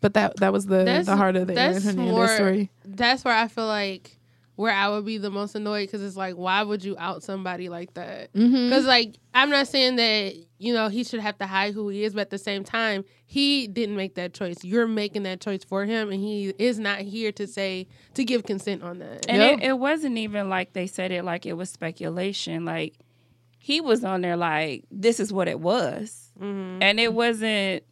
But 0.00 0.14
that 0.14 0.36
that 0.36 0.52
was 0.52 0.66
the 0.66 0.84
That's- 0.84 1.06
the 1.06 1.16
heart 1.16 1.34
of 1.34 1.48
the 1.48 1.54
Aaron 1.58 1.72
that's 1.72 1.84
Hernandez 1.84 2.12
more- 2.14 2.28
story. 2.28 2.70
That's 2.84 3.24
where 3.24 3.34
I 3.34 3.48
feel 3.48 3.66
like 3.66 4.18
where 4.56 4.72
I 4.72 4.88
would 4.90 5.06
be 5.06 5.16
the 5.18 5.30
most 5.30 5.54
annoyed 5.54 5.86
because 5.88 6.02
it's 6.02 6.16
like, 6.16 6.34
why 6.34 6.62
would 6.62 6.84
you 6.84 6.94
out 6.98 7.22
somebody 7.22 7.68
like 7.70 7.94
that? 7.94 8.32
Mm-hmm. 8.34 8.68
Because 8.68 8.84
like 8.84 9.16
I'm 9.34 9.48
not 9.50 9.66
saying 9.66 9.96
that 9.96 10.34
you 10.58 10.74
know 10.74 10.88
he 10.88 11.04
should 11.04 11.20
have 11.20 11.38
to 11.38 11.46
hide 11.46 11.72
who 11.74 11.88
he 11.88 12.04
is, 12.04 12.12
but 12.14 12.20
at 12.22 12.30
the 12.30 12.38
same 12.38 12.62
time, 12.62 13.04
he 13.24 13.66
didn't 13.66 13.96
make 13.96 14.14
that 14.16 14.34
choice. 14.34 14.62
You're 14.62 14.86
making 14.86 15.22
that 15.22 15.40
choice 15.40 15.64
for 15.64 15.84
him, 15.86 16.10
and 16.10 16.20
he 16.20 16.50
is 16.58 16.78
not 16.78 16.98
here 17.00 17.32
to 17.32 17.46
say 17.46 17.88
to 18.14 18.24
give 18.24 18.44
consent 18.44 18.82
on 18.82 18.98
that. 18.98 19.24
And 19.28 19.40
Yep. 19.40 19.58
it, 19.60 19.64
it 19.70 19.78
wasn't 19.78 20.18
even 20.18 20.48
like 20.50 20.74
they 20.74 20.86
said 20.86 21.12
it 21.12 21.24
like 21.24 21.46
it 21.46 21.54
was 21.54 21.70
speculation. 21.70 22.64
Like 22.66 22.94
he 23.58 23.80
was 23.80 24.04
on 24.04 24.20
there 24.20 24.36
like 24.36 24.84
this 24.90 25.18
is 25.18 25.32
what 25.32 25.48
it 25.48 25.60
was, 25.60 26.30
Mhm. 26.40 26.78
and 26.82 27.00
it 27.00 27.14
wasn't. 27.14 27.84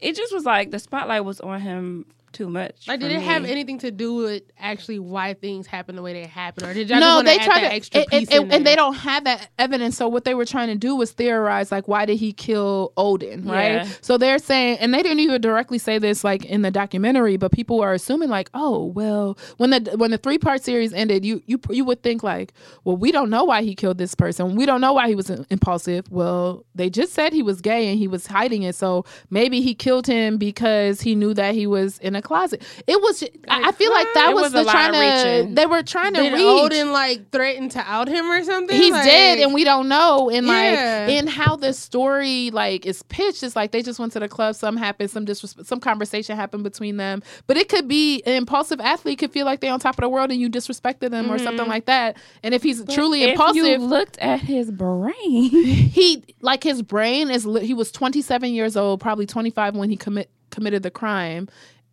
It 0.00 0.14
just 0.16 0.32
was 0.32 0.44
like 0.44 0.70
the 0.70 0.78
spotlight 0.78 1.24
was 1.24 1.40
on 1.40 1.60
him 1.60 2.06
too 2.32 2.48
much. 2.48 2.86
Like, 2.88 3.00
did 3.00 3.12
it 3.12 3.18
me. 3.18 3.24
have 3.24 3.44
anything 3.44 3.78
to 3.80 3.90
do 3.90 4.14
with 4.14 4.42
actually 4.58 4.98
why 4.98 5.34
things 5.34 5.66
happen 5.66 5.96
the 5.96 6.02
way 6.02 6.12
they 6.12 6.26
happen, 6.26 6.64
or 6.64 6.74
did 6.74 6.88
y'all 6.88 7.00
no, 7.00 7.22
just 7.22 7.24
they 7.26 7.38
they 7.38 7.44
tried 7.44 7.62
that 7.62 7.68
to, 7.68 7.74
extra 7.74 8.00
and, 8.00 8.10
piece 8.10 8.28
and, 8.30 8.44
in 8.44 8.52
and 8.52 8.66
they 8.66 8.76
don't 8.76 8.94
have 8.94 9.24
that 9.24 9.48
evidence. 9.58 9.96
So 9.96 10.08
what 10.08 10.24
they 10.24 10.34
were 10.34 10.44
trying 10.44 10.68
to 10.68 10.74
do 10.74 10.96
was 10.96 11.12
theorize, 11.12 11.72
like, 11.72 11.88
why 11.88 12.04
did 12.04 12.18
he 12.18 12.32
kill 12.32 12.92
Odin, 12.96 13.44
right? 13.44 13.72
Yeah. 13.72 13.88
So 14.00 14.18
they're 14.18 14.38
saying, 14.38 14.78
and 14.78 14.92
they 14.92 15.02
didn't 15.02 15.20
even 15.20 15.40
directly 15.40 15.78
say 15.78 15.98
this, 15.98 16.24
like 16.24 16.44
in 16.44 16.62
the 16.62 16.70
documentary, 16.70 17.36
but 17.36 17.52
people 17.52 17.80
are 17.80 17.92
assuming, 17.92 18.28
like, 18.28 18.50
oh, 18.54 18.86
well, 18.86 19.38
when 19.56 19.70
the 19.70 19.96
when 19.96 20.10
the 20.10 20.18
three 20.18 20.38
part 20.38 20.62
series 20.62 20.92
ended, 20.92 21.24
you 21.24 21.42
you 21.46 21.60
you 21.70 21.84
would 21.84 22.02
think 22.02 22.22
like, 22.22 22.52
well, 22.84 22.96
we 22.96 23.12
don't 23.12 23.30
know 23.30 23.44
why 23.44 23.62
he 23.62 23.74
killed 23.74 23.98
this 23.98 24.14
person. 24.14 24.56
We 24.56 24.66
don't 24.66 24.80
know 24.80 24.92
why 24.92 25.08
he 25.08 25.14
was 25.14 25.30
impulsive. 25.30 26.10
Well, 26.10 26.64
they 26.74 26.90
just 26.90 27.12
said 27.12 27.32
he 27.32 27.42
was 27.42 27.60
gay 27.60 27.88
and 27.88 27.98
he 27.98 28.08
was 28.08 28.26
hiding 28.26 28.62
it. 28.62 28.74
So 28.74 29.04
maybe 29.30 29.60
he 29.60 29.74
killed 29.74 30.06
him 30.06 30.38
because 30.38 31.00
he 31.00 31.14
knew 31.14 31.34
that 31.34 31.54
he 31.54 31.66
was 31.66 31.98
in 31.98 32.16
a 32.18 32.22
closet. 32.22 32.62
It 32.86 33.00
was. 33.00 33.22
I, 33.48 33.68
I 33.68 33.72
feel 33.72 33.90
like 33.90 34.08
that 34.14 34.34
was, 34.34 34.44
was 34.44 34.52
the 34.52 34.64
trying 34.64 34.92
to. 34.92 35.54
They 35.54 35.66
were 35.66 35.82
trying 35.82 36.14
to 36.14 36.22
Did 36.22 36.34
reach. 36.34 36.42
Odin 36.42 36.92
like 36.92 37.30
threaten 37.30 37.68
to 37.70 37.80
out 37.80 38.08
him 38.08 38.30
or 38.30 38.42
something? 38.44 38.76
He's 38.76 38.92
Like- 38.92 39.04
dead 39.04 39.38
and 39.38 39.54
we 39.54 39.64
don't 39.64 39.88
know. 39.88 40.30
And 40.30 40.46
like 40.46 40.78
in 41.08 41.26
how 41.26 41.56
the 41.56 41.72
story 41.72 42.50
like 42.50 42.86
is 42.86 43.02
pitched, 43.04 43.42
it's 43.42 43.56
like 43.56 43.72
they 43.72 43.82
just 43.82 43.98
went 43.98 44.12
to 44.12 44.20
the 44.20 44.28
club, 44.28 44.54
some 44.54 44.76
happened, 44.76 45.10
some 45.10 45.24
disrespect 45.24 45.68
some 45.68 45.80
conversation 45.80 46.36
happened 46.36 46.64
between 46.64 46.96
them. 46.96 47.22
But 47.46 47.56
it 47.56 47.68
could 47.68 47.88
be 47.88 48.22
an 48.22 48.34
impulsive 48.34 48.80
athlete 48.80 49.18
could 49.18 49.32
feel 49.32 49.46
like 49.46 49.60
they're 49.60 49.72
on 49.72 49.80
top 49.80 49.96
of 49.96 50.02
the 50.02 50.08
world 50.08 50.30
and 50.30 50.40
you 50.40 50.48
disrespected 50.48 51.10
them 51.10 51.30
or 51.30 51.38
something 51.38 51.60
mm-hmm. 51.60 51.70
like 51.70 51.86
that. 51.86 52.16
And 52.42 52.54
if 52.54 52.62
he's 52.62 52.84
truly 52.84 53.24
if 53.24 53.30
impulsive, 53.30 53.56
you 53.56 53.78
looked 53.78 54.18
at 54.18 54.40
his 54.40 54.70
brain, 54.70 55.14
he 55.22 56.24
like 56.40 56.62
his 56.62 56.82
brain 56.82 57.30
is 57.30 57.44
he 57.44 57.74
was 57.74 57.92
27 57.92 58.52
years 58.52 58.76
old 58.76 59.00
probably 59.00 59.26
25 59.26 59.76
when 59.76 59.90
he 59.90 59.96
commit 59.96 60.30
committed 60.50 60.82
the 60.82 60.90
crime 60.90 61.48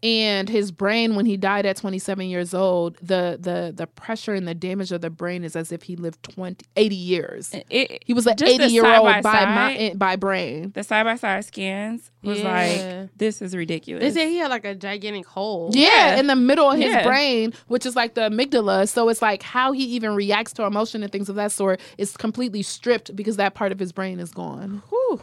and 0.06 0.48
his 0.50 0.72
brain 0.72 1.16
when 1.16 1.26
he 1.26 1.36
died 1.36 1.66
at 1.66 1.76
27 1.78 2.28
years 2.28 2.54
old 2.54 2.96
the 3.02 3.38
the 3.42 3.74
the 3.76 3.88
pressure 3.88 4.34
and 4.36 4.48
the 4.48 4.54
damage 4.54 4.92
of 4.92 5.02
the 5.02 5.10
brain 5.10 5.44
is 5.44 5.56
as 5.56 5.72
if 5.72 5.82
he 5.84 5.96
lived 5.96 6.22
20 6.24 6.64
80 6.76 6.96
years 6.96 7.52
it, 7.72 8.04
he 8.06 8.14
was 8.14 8.28
an 8.28 8.36
80 8.42 8.66
year 8.68 8.86
old 8.86 9.04
by 9.06 9.22
side-by-side- 9.22 9.78
mi- 9.80 9.90
eh, 9.90 9.94
by 9.96 10.16
brain 10.16 10.72
the 10.76 10.84
side 10.84 11.04
by 11.04 11.16
side 11.16 11.44
scans 11.44 12.12
was 12.22 12.40
Yeah. 12.40 12.54
like 13.02 13.10
this 13.18 13.42
is 13.42 13.56
ridiculous. 13.56 14.02
They 14.04 14.12
said 14.22 14.30
he 14.30 14.38
had 14.38 14.50
like 14.50 14.66
a 14.66 14.74
gigantic 14.76 15.26
hole. 15.28 15.70
yeah, 15.74 16.14
Yeah. 16.14 16.20
in 16.20 16.28
the 16.28 16.36
middle 16.36 16.70
of 16.72 16.78
his 16.78 16.92
Yeah. 16.92 17.04
brain, 17.04 17.54
which 17.68 17.86
is 17.86 17.96
like 17.96 18.16
the 18.16 18.22
amygdala. 18.30 18.88
So 18.90 19.10
it's 19.10 19.22
like 19.22 19.44
how 19.44 19.72
he 19.74 19.84
even 19.96 20.16
reacts 20.16 20.52
to 20.54 20.64
emotion 20.64 21.04
and 21.04 21.12
things 21.12 21.30
of 21.30 21.36
that 21.36 21.52
sort 21.52 21.80
is 22.00 22.18
completely 22.18 22.64
stripped 22.64 23.16
because 23.16 23.38
that 23.38 23.54
part 23.54 23.72
of 23.72 23.78
his 23.80 23.92
brain 23.92 24.20
is 24.20 24.32
gone. 24.32 24.82
Whew. 24.90 25.22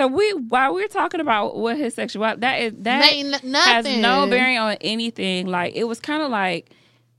So 0.00 0.06
we 0.06 0.32
while 0.32 0.72
we're 0.74 0.88
talking 0.88 1.20
about 1.20 1.56
what 1.58 1.76
his 1.76 1.92
sexuality 1.94 2.40
that 2.40 2.54
is 2.62 2.72
that 2.78 3.12
n- 3.12 3.32
has 3.54 3.84
no 3.84 4.26
bearing 4.30 4.56
on 4.56 4.78
anything. 4.80 5.46
Like 5.46 5.74
it 5.76 5.84
was 5.84 6.00
kind 6.00 6.22
of 6.22 6.30
like 6.30 6.70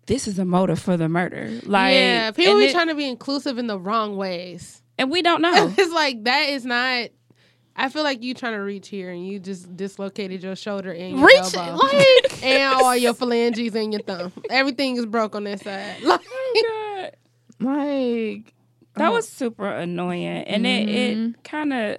this 0.07 0.27
is 0.27 0.39
a 0.39 0.45
motive 0.45 0.79
for 0.79 0.97
the 0.97 1.07
murder. 1.07 1.59
Like 1.63 1.93
yeah, 1.93 2.31
people 2.31 2.57
be 2.57 2.65
it- 2.65 2.71
trying 2.73 2.87
to 2.87 2.95
be 2.95 3.07
inclusive 3.07 3.59
in 3.59 3.67
the 3.67 3.77
wrong 3.77 4.17
ways. 4.17 4.81
and 4.97 5.11
we 5.11 5.21
don't 5.21 5.43
know. 5.43 5.71
it's 5.77 5.93
like 5.93 6.23
that 6.23 6.49
is 6.49 6.65
not. 6.65 7.09
I 7.75 7.89
feel 7.89 8.01
like 8.03 8.23
you 8.23 8.33
trying 8.33 8.53
to 8.53 8.59
reach 8.59 8.87
here 8.89 9.11
and 9.11 9.25
you 9.27 9.39
just 9.39 9.77
dislocated 9.77 10.41
your 10.41 10.55
shoulder 10.55 10.91
and 10.91 11.17
your 11.19 11.27
Reach 11.27 11.53
elbow. 11.53 11.85
like 11.85 12.43
and 12.43 12.73
all 12.75 12.95
your 12.97 13.13
phalanges 13.13 13.75
and 13.75 13.93
your 13.93 14.01
thumb. 14.01 14.33
Everything 14.49 14.97
is 14.97 15.05
broke 15.05 15.35
on 15.35 15.43
that 15.43 15.61
side. 15.61 15.97
Like, 16.03 16.19
God. 16.67 17.11
like 17.59 18.53
That 18.95 19.11
was 19.11 19.27
super 19.29 19.67
annoying, 19.69 20.25
and 20.25 20.65
Mm-hmm. 20.65 21.29
it 21.31 21.43
kind 21.43 21.73
of 21.73 21.97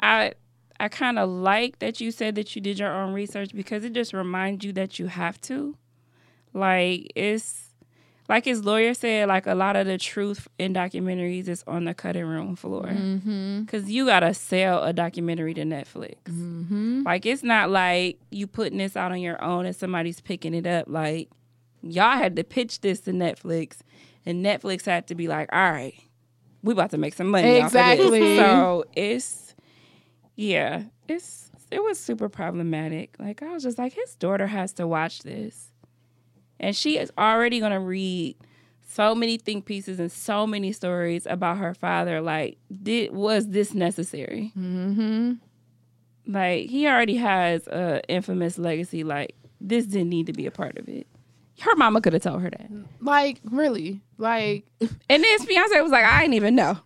I 0.00 0.32
I 0.78 0.88
kind 0.88 1.18
of 1.18 1.28
like 1.28 1.78
that 1.78 2.00
you 2.00 2.10
said 2.10 2.34
that 2.34 2.54
you 2.54 2.62
did 2.62 2.78
your 2.78 2.92
own 2.92 3.12
research 3.12 3.54
because 3.54 3.84
it 3.84 3.92
just 3.92 4.12
reminds 4.12 4.64
you 4.64 4.72
that 4.74 4.98
you 4.98 5.06
have 5.06 5.40
to. 5.42 5.76
Like 6.52 7.12
it's 7.14 7.66
like 8.28 8.44
his 8.44 8.64
lawyer 8.64 8.92
said, 8.92 9.28
like 9.28 9.46
a 9.46 9.54
lot 9.54 9.76
of 9.76 9.86
the 9.86 9.98
truth 9.98 10.48
in 10.58 10.74
documentaries 10.74 11.48
is 11.48 11.62
on 11.66 11.84
the 11.84 11.94
cutting 11.94 12.24
room 12.24 12.56
floor. 12.56 12.86
Mm-hmm. 12.86 13.64
Cause 13.64 13.88
you 13.88 14.06
gotta 14.06 14.34
sell 14.34 14.82
a 14.82 14.92
documentary 14.92 15.54
to 15.54 15.62
Netflix. 15.62 16.16
Mm-hmm. 16.24 17.02
Like 17.04 17.24
it's 17.24 17.42
not 17.42 17.70
like 17.70 18.18
you 18.30 18.46
putting 18.46 18.78
this 18.78 18.96
out 18.96 19.12
on 19.12 19.20
your 19.20 19.42
own 19.42 19.66
and 19.66 19.76
somebody's 19.76 20.20
picking 20.20 20.54
it 20.54 20.66
up. 20.66 20.86
Like 20.88 21.30
y'all 21.82 22.16
had 22.16 22.36
to 22.36 22.44
pitch 22.44 22.80
this 22.80 23.00
to 23.00 23.12
Netflix, 23.12 23.78
and 24.24 24.44
Netflix 24.44 24.84
had 24.86 25.06
to 25.08 25.14
be 25.14 25.28
like, 25.28 25.48
"All 25.52 25.70
right, 25.70 25.94
we 26.62 26.72
about 26.72 26.90
to 26.90 26.98
make 26.98 27.14
some 27.14 27.28
money." 27.28 27.60
off 27.60 27.66
of 27.66 27.72
this." 27.72 28.00
Exactly. 28.00 28.36
So 28.36 28.84
it's 28.94 29.45
yeah, 30.36 30.84
it's 31.08 31.50
it 31.70 31.82
was 31.82 31.98
super 31.98 32.28
problematic. 32.28 33.16
Like 33.18 33.42
I 33.42 33.52
was 33.52 33.62
just 33.62 33.78
like, 33.78 33.94
his 33.94 34.14
daughter 34.14 34.46
has 34.46 34.72
to 34.74 34.86
watch 34.86 35.22
this, 35.22 35.72
and 36.60 36.76
she 36.76 36.98
is 36.98 37.10
already 37.18 37.58
gonna 37.58 37.80
read 37.80 38.36
so 38.86 39.14
many 39.14 39.38
think 39.38 39.64
pieces 39.64 39.98
and 39.98 40.12
so 40.12 40.46
many 40.46 40.72
stories 40.72 41.26
about 41.26 41.58
her 41.58 41.74
father. 41.74 42.20
Like, 42.20 42.58
did 42.82 43.12
was 43.12 43.48
this 43.48 43.74
necessary? 43.74 44.52
Mm-hmm. 44.56 45.32
Like 46.26 46.68
he 46.68 46.86
already 46.86 47.16
has 47.16 47.66
a 47.66 48.02
infamous 48.08 48.58
legacy. 48.58 49.02
Like 49.04 49.34
this 49.60 49.86
didn't 49.86 50.10
need 50.10 50.26
to 50.26 50.32
be 50.32 50.46
a 50.46 50.50
part 50.50 50.78
of 50.78 50.88
it. 50.88 51.06
Her 51.60 51.74
mama 51.76 52.02
could 52.02 52.12
have 52.12 52.22
told 52.22 52.42
her 52.42 52.50
that, 52.50 52.70
Like 53.00 53.40
really, 53.44 54.02
like 54.18 54.66
and 54.80 54.90
then 55.08 55.24
his 55.24 55.44
fiance 55.44 55.80
was 55.80 55.90
like, 55.90 56.04
"I 56.04 56.20
didn't 56.20 56.34
even 56.34 56.54
know 56.54 56.78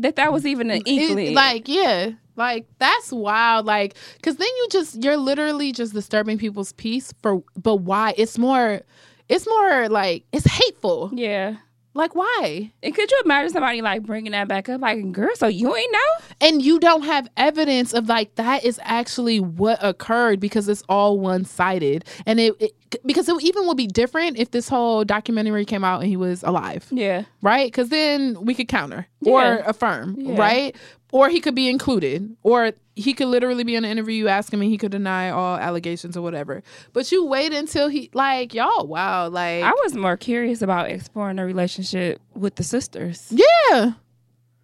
that 0.00 0.16
that 0.16 0.32
was 0.32 0.46
even 0.46 0.70
an 0.70 0.82
it- 0.86 1.34
like 1.34 1.68
yeah, 1.68 2.10
like 2.36 2.66
that's 2.78 3.12
wild. 3.12 3.66
Like 3.66 3.94
because 4.16 4.36
then 4.36 4.48
you 4.48 4.68
just 4.70 5.02
you're 5.02 5.16
literally 5.16 5.72
just 5.72 5.92
disturbing 5.94 6.38
people's 6.38 6.72
peace 6.72 7.12
for. 7.22 7.42
But 7.56 7.76
why? 7.76 8.14
It's 8.16 8.38
more. 8.38 8.82
It's 9.28 9.46
more 9.46 9.88
like 9.88 10.24
it's 10.32 10.46
hateful. 10.46 11.10
yeah. 11.14 11.56
Like 11.92 12.14
why? 12.14 12.72
And 12.82 12.94
could 12.94 13.10
you 13.10 13.20
imagine 13.24 13.52
somebody 13.52 13.82
like 13.82 14.02
bringing 14.04 14.32
that 14.32 14.46
back 14.46 14.68
up? 14.68 14.80
Like, 14.80 15.10
girl, 15.12 15.34
so 15.34 15.48
you 15.48 15.74
ain't 15.74 15.92
know? 15.92 16.24
and 16.40 16.62
you 16.62 16.78
don't 16.78 17.02
have 17.02 17.28
evidence 17.36 17.92
of 17.92 18.08
like 18.08 18.34
that 18.36 18.64
is 18.64 18.78
actually 18.84 19.40
what 19.40 19.78
occurred 19.82 20.40
because 20.40 20.68
it's 20.68 20.82
all 20.88 21.18
one 21.18 21.44
sided 21.44 22.04
and 22.26 22.38
it, 22.40 22.54
it 22.60 22.72
because 23.04 23.28
it 23.28 23.42
even 23.42 23.66
would 23.66 23.76
be 23.76 23.86
different 23.86 24.38
if 24.38 24.50
this 24.52 24.68
whole 24.68 25.04
documentary 25.04 25.64
came 25.64 25.84
out 25.84 26.00
and 26.00 26.08
he 26.08 26.16
was 26.16 26.42
alive 26.44 26.86
Yeah. 26.90 27.24
right 27.42 27.66
because 27.66 27.88
then 27.90 28.42
we 28.44 28.54
could 28.54 28.68
counter 28.68 29.06
or 29.26 29.56
affirm 29.66 30.14
Yeah. 30.18 30.36
right 30.40 30.76
or 31.12 31.28
he 31.28 31.40
could 31.40 31.54
be 31.54 31.68
included 31.68 32.36
or 32.42 32.72
he 32.96 33.14
could 33.14 33.28
literally 33.28 33.64
be 33.64 33.74
in 33.76 33.84
an 33.84 33.90
interview 33.90 34.14
you 34.14 34.28
ask 34.28 34.52
him 34.52 34.60
and 34.60 34.70
he 34.70 34.76
could 34.78 34.90
deny 34.92 35.30
all 35.30 35.56
allegations 35.56 36.16
or 36.16 36.22
whatever 36.22 36.62
but 36.92 37.10
you 37.10 37.24
wait 37.24 37.52
until 37.52 37.88
he 37.88 38.10
like 38.14 38.52
y'all 38.54 38.86
wow 38.86 39.28
like 39.28 39.62
I 39.64 39.72
was 39.84 39.94
more 39.94 40.16
curious 40.16 40.60
about 40.62 40.90
exploring 40.90 41.36
the 41.36 41.44
relationship 41.44 42.20
with 42.34 42.56
the 42.56 42.62
sisters. 42.64 43.26
yeah 43.30 43.92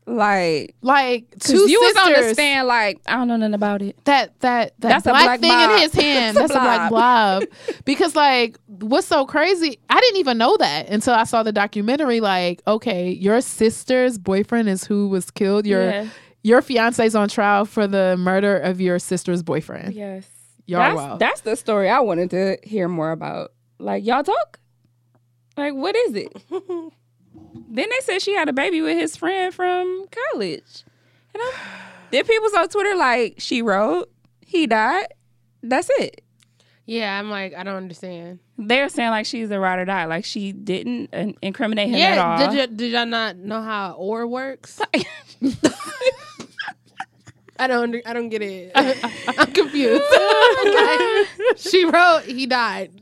Like, 0.08 0.76
like 0.82 1.24
two 1.40 1.68
you 1.68 1.80
sisters 1.80 1.94
was 2.04 2.16
on 2.16 2.22
the 2.28 2.34
stand 2.34 2.68
like, 2.68 3.00
I 3.08 3.16
don't 3.16 3.26
know 3.26 3.36
nothing 3.38 3.54
about 3.54 3.82
it. 3.82 3.96
that 4.04 4.38
that 4.40 4.74
that 4.78 4.88
That's 4.88 5.06
a 5.06 5.10
black, 5.10 5.24
black 5.24 5.40
thing 5.40 5.50
blob. 5.50 5.70
in 5.72 5.78
his 5.80 5.92
hand. 6.00 6.36
That's 6.36 6.52
a 6.52 6.56
a 6.56 6.60
black 6.60 6.90
blob. 6.90 7.42
because 7.84 8.14
like 8.14 8.56
what's 8.66 9.06
so 9.08 9.26
crazy? 9.26 9.80
I 9.90 9.98
didn't 10.00 10.18
even 10.18 10.38
know 10.38 10.56
that 10.58 10.88
until 10.90 11.14
I 11.14 11.24
saw 11.24 11.42
the 11.42 11.50
documentary. 11.52 12.20
Like, 12.20 12.62
okay, 12.68 13.10
your 13.10 13.40
sister's 13.40 14.16
boyfriend 14.16 14.68
is 14.68 14.84
who 14.84 15.08
was 15.08 15.28
killed. 15.32 15.66
Your 15.66 15.90
Yeah. 15.90 16.08
Your 16.46 16.62
fiance 16.62 17.04
is 17.04 17.16
on 17.16 17.28
trial 17.28 17.64
for 17.64 17.88
the 17.88 18.16
murder 18.16 18.56
of 18.56 18.80
your 18.80 19.00
sister's 19.00 19.42
boyfriend. 19.42 19.92
Yes. 19.94 20.28
Y'all 20.64 20.78
that's, 20.78 20.96
wild. 20.96 21.18
that's 21.18 21.40
the 21.40 21.56
story 21.56 21.90
I 21.90 21.98
wanted 21.98 22.30
to 22.30 22.56
hear 22.62 22.86
more 22.86 23.10
about. 23.10 23.52
Like, 23.80 24.06
y'all 24.06 24.22
talk? 24.22 24.60
Like, 25.56 25.74
what 25.74 25.96
is 25.96 26.14
it? 26.14 26.32
then 26.50 26.90
they 27.90 28.00
said 28.02 28.22
she 28.22 28.32
had 28.32 28.48
a 28.48 28.52
baby 28.52 28.80
with 28.80 28.96
his 28.96 29.16
friend 29.16 29.52
from 29.52 30.06
college. 30.32 30.84
And 31.34 31.42
I'm, 31.42 31.52
then 32.12 32.24
people's 32.24 32.54
on 32.54 32.68
Twitter 32.68 32.94
like, 32.94 33.34
she 33.38 33.60
wrote, 33.60 34.08
he 34.40 34.68
died. 34.68 35.08
That's 35.64 35.90
it. 35.98 36.22
Yeah, 36.84 37.18
I'm 37.18 37.28
like, 37.28 37.54
I 37.54 37.64
don't 37.64 37.74
understand. 37.74 38.38
They're 38.56 38.88
saying 38.88 39.10
like 39.10 39.26
she's 39.26 39.50
a 39.50 39.58
ride 39.58 39.80
or 39.80 39.84
die. 39.84 40.04
Like 40.04 40.24
she 40.24 40.52
didn't 40.52 41.12
uh, 41.12 41.32
incriminate 41.42 41.88
him 41.88 41.96
at 41.96 42.18
all. 42.18 42.38
Yeah, 42.38 42.50
did 42.50 42.70
y- 42.70 42.76
did 42.76 42.92
y'all 42.92 43.06
not 43.06 43.36
know 43.36 43.60
how 43.60 43.94
or 43.94 44.28
works? 44.28 44.80
I 47.58 47.66
don't 47.66 47.82
under, 47.82 48.02
I 48.04 48.12
don't 48.12 48.28
get 48.28 48.42
it. 48.42 48.72
I'm 48.74 49.52
confused. 49.52 50.02
Oh 50.12 51.26
okay. 51.38 51.54
She 51.56 51.84
wrote 51.84 52.22
he 52.24 52.46
died. 52.46 52.92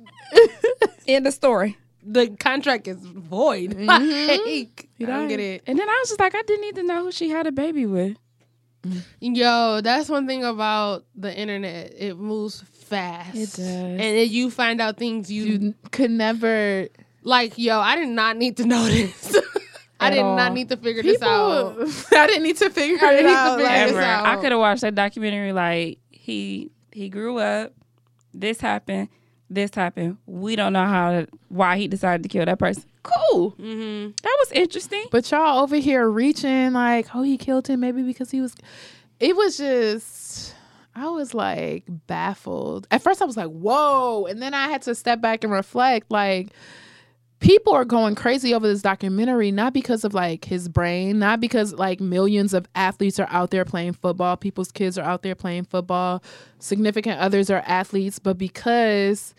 End 1.06 1.26
of 1.26 1.34
story. 1.34 1.76
The 2.06 2.28
contract 2.28 2.86
is 2.88 2.98
void. 2.98 3.74
Like, 3.74 4.00
mm-hmm. 4.00 5.04
I 5.04 5.06
don't 5.06 5.28
get 5.28 5.40
it. 5.40 5.62
And 5.66 5.78
then 5.78 5.88
I 5.88 5.98
was 6.00 6.08
just 6.10 6.20
like, 6.20 6.34
I 6.34 6.42
didn't 6.42 6.60
need 6.60 6.74
to 6.76 6.82
know 6.82 7.04
who 7.04 7.12
she 7.12 7.30
had 7.30 7.46
a 7.46 7.52
baby 7.52 7.86
with. 7.86 8.16
Yo, 9.20 9.80
that's 9.80 10.10
one 10.10 10.26
thing 10.26 10.44
about 10.44 11.04
the 11.14 11.34
internet. 11.34 11.94
It 11.96 12.18
moves 12.18 12.62
fast. 12.72 13.34
It 13.34 13.50
does. 13.50 13.60
And 13.60 14.00
then 14.00 14.28
you 14.28 14.50
find 14.50 14.80
out 14.80 14.98
things 14.98 15.30
you, 15.30 15.44
You 15.44 15.74
could 15.90 16.10
never 16.10 16.88
like. 17.22 17.56
Yo, 17.56 17.80
I 17.80 17.96
did 17.96 18.08
not 18.08 18.36
need 18.36 18.58
to 18.58 18.66
know 18.66 18.84
this. 18.84 19.36
I 20.00 20.10
did 20.10 20.20
all. 20.20 20.36
not 20.36 20.52
need 20.52 20.68
to 20.70 20.76
figure 20.76 21.02
this 21.02 21.22
out. 21.22 21.76
I 22.12 22.26
didn't 22.26 22.42
need 22.42 22.56
to 22.58 22.70
figure 22.70 22.98
I 23.02 23.12
it 23.14 23.16
didn't 23.18 23.30
to 23.32 23.36
out. 23.36 23.56
figure 23.58 23.70
like- 23.72 23.88
this 23.88 23.96
out. 23.96 24.26
I 24.26 24.36
could 24.36 24.52
have 24.52 24.58
watched 24.58 24.82
that 24.82 24.94
documentary 24.94 25.52
like 25.52 25.98
he 26.10 26.70
he 26.92 27.08
grew 27.08 27.38
up, 27.38 27.72
this 28.32 28.60
happened, 28.60 29.08
this 29.50 29.74
happened. 29.74 30.18
We 30.26 30.56
don't 30.56 30.72
know 30.72 30.84
how 30.86 31.10
to, 31.12 31.28
why 31.48 31.76
he 31.76 31.88
decided 31.88 32.22
to 32.22 32.28
kill 32.28 32.44
that 32.44 32.58
person. 32.58 32.84
Cool. 33.02 33.52
Mm-hmm. 33.52 34.10
That 34.22 34.36
was 34.40 34.52
interesting. 34.52 35.06
But 35.10 35.30
y'all 35.30 35.62
over 35.62 35.76
here 35.76 36.08
reaching 36.08 36.72
like, 36.72 37.08
oh, 37.14 37.22
he 37.22 37.36
killed 37.36 37.66
him 37.68 37.80
maybe 37.80 38.02
because 38.02 38.30
he 38.30 38.40
was. 38.40 38.54
It 39.20 39.36
was 39.36 39.56
just, 39.58 40.54
I 40.94 41.08
was 41.08 41.34
like 41.34 41.84
baffled. 42.06 42.86
At 42.90 43.02
first, 43.02 43.20
I 43.22 43.24
was 43.24 43.36
like, 43.36 43.50
whoa, 43.50 44.26
and 44.26 44.40
then 44.42 44.54
I 44.54 44.68
had 44.68 44.82
to 44.82 44.94
step 44.94 45.20
back 45.20 45.44
and 45.44 45.52
reflect. 45.52 46.10
Like, 46.10 46.48
people 47.44 47.72
are 47.74 47.84
going 47.84 48.14
crazy 48.14 48.54
over 48.54 48.66
this 48.66 48.80
documentary, 48.82 49.52
not 49.52 49.72
because 49.74 50.02
of 50.04 50.14
like 50.14 50.44
his 50.46 50.68
brain, 50.68 51.18
not 51.18 51.40
because 51.40 51.74
like 51.74 52.00
millions 52.00 52.54
of 52.54 52.66
athletes 52.74 53.20
are 53.20 53.28
out 53.30 53.50
there 53.50 53.64
playing 53.64 53.92
football, 53.92 54.36
people's 54.36 54.72
kids 54.72 54.96
are 54.98 55.04
out 55.04 55.22
there 55.22 55.34
playing 55.34 55.64
football, 55.64 56.22
significant 56.58 57.20
others 57.20 57.50
are 57.50 57.62
athletes, 57.66 58.18
but 58.18 58.38
because 58.38 59.34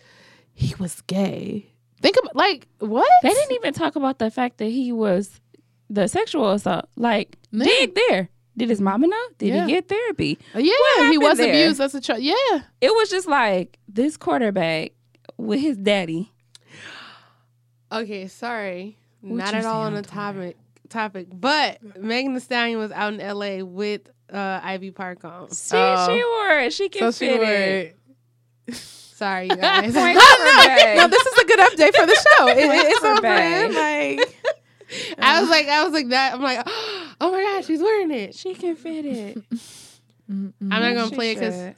he 0.54 0.74
was 0.78 1.00
gay. 1.02 1.70
Think 2.00 2.16
about 2.20 2.36
like 2.36 2.68
what 2.78 3.08
They 3.22 3.30
didn't 3.30 3.52
even 3.52 3.74
talk 3.74 3.96
about 3.96 4.18
the 4.18 4.30
fact 4.30 4.58
that 4.58 4.66
he 4.70 4.92
was 4.92 5.40
the 5.90 6.06
sexual 6.08 6.52
assault. 6.52 6.88
Like, 6.96 7.36
Yeah. 7.50 7.64
dig 7.64 7.94
there. 8.08 8.28
Did 8.56 8.70
his 8.70 8.80
mama 8.80 9.06
know? 9.06 9.22
Did 9.38 9.48
Yeah. 9.48 9.66
he 9.66 9.72
get 9.72 9.88
therapy? 9.88 10.38
Uh, 10.54 10.60
yeah, 10.60 11.10
he 11.10 11.18
was 11.18 11.38
there? 11.38 11.48
abused 11.50 11.80
as 11.80 11.94
a 11.94 12.00
child. 12.00 12.22
Yeah, 12.22 12.34
It 12.80 12.90
was 12.94 13.10
just 13.10 13.26
like 13.28 13.78
this 13.88 14.16
quarterback 14.16 14.92
with 15.36 15.60
his 15.60 15.76
daddy. 15.76 16.32
Okay, 18.02 18.28
sorry. 18.28 18.96
What 19.20 19.36
Not 19.36 19.54
at 19.54 19.64
all 19.64 19.82
on 19.82 19.94
the 19.94 20.02
topic 20.02 20.56
topic. 20.88 21.26
But 21.32 21.80
Megan 22.00 22.34
Thee 22.34 22.40
Stallion 22.40 22.78
was 22.78 22.92
out 22.92 23.14
in 23.14 23.18
LA 23.20 23.64
with 23.64 24.02
uh 24.32 24.60
Ivy 24.62 24.90
Park 24.90 25.24
on. 25.24 25.48
She, 25.50 25.70
Oh. 25.74 26.06
she 26.08 26.24
wore 26.24 26.58
it. 26.60 26.72
She 26.72 26.88
can 26.88 27.12
so 27.12 27.24
she 27.24 27.30
fit 27.32 27.42
it. 27.42 27.96
would. 28.68 28.76
Sorry, 28.76 29.44
you 29.48 29.56
guys. 29.56 29.94
Bey. 29.94 30.14
No, 30.96 31.08
this 31.08 31.26
is 31.26 31.38
a 31.38 31.44
good 31.46 31.58
update 31.58 31.94
for 31.94 32.06
the 32.06 32.14
show. 32.36 32.48
It, 32.48 32.66
Point 32.68 32.82
it's 32.86 33.04
on 33.04 33.20
brand. 33.20 33.74
Like, 33.74 34.36
I 35.18 35.40
was 35.40 35.48
like, 35.50 35.66
I 35.68 35.84
was 35.84 35.92
like 35.92 36.08
that. 36.10 36.34
I'm 36.34 36.42
like, 36.42 36.62
oh 37.20 37.32
my 37.32 37.42
god, 37.42 37.64
she's 37.64 37.80
wearing 37.80 38.10
it. 38.10 38.34
She 38.34 38.54
can 38.54 38.76
fit 38.76 39.04
it. 39.06 39.38
I'm 40.28 40.52
not 40.60 40.80
gonna 40.94 41.08
She 41.08 41.14
play 41.14 41.30
it 41.32 41.34
because 41.36 41.54
should. 41.54 41.76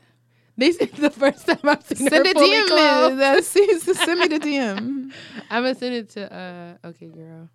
This 0.59 0.77
is 0.77 0.91
the 0.91 1.09
first 1.11 1.47
time 1.47 1.59
I've 1.65 1.83
seen 1.87 2.09
send 2.09 2.27
her 2.27 2.31
a 2.31 2.35
fully 2.35 2.51
DM. 2.57 2.67
clothed. 2.67 3.17
man. 3.17 3.19
That's, 3.35 3.49
send 3.49 4.21
me 4.21 4.27
the 4.29 4.39
DM. 4.41 5.13
I'm 5.51 5.63
gonna 5.63 5.75
send 5.75 5.95
it 5.95 6.11
to 6.11 6.31
uh 6.35 6.89
okay 6.89 7.07
girl. 7.07 7.49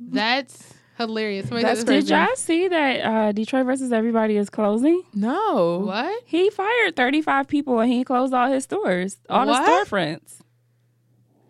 That's 0.00 0.74
hilarious. 0.96 1.46
Somebody 1.48 1.64
That's 1.64 1.84
does- 1.84 2.04
Did 2.04 2.10
y'all 2.10 2.36
see 2.36 2.68
that 2.68 3.00
uh, 3.04 3.32
Detroit 3.32 3.66
versus 3.66 3.92
everybody 3.92 4.36
is 4.36 4.50
closing? 4.50 5.02
No. 5.14 5.82
What? 5.86 6.22
He 6.26 6.50
fired 6.50 6.96
35 6.96 7.48
people 7.48 7.80
and 7.80 7.92
he 7.92 8.04
closed 8.04 8.32
all 8.32 8.48
his 8.50 8.64
stores, 8.64 9.18
all 9.28 9.46
What? 9.46 9.64
the 9.64 9.70
storefronts. 9.96 10.40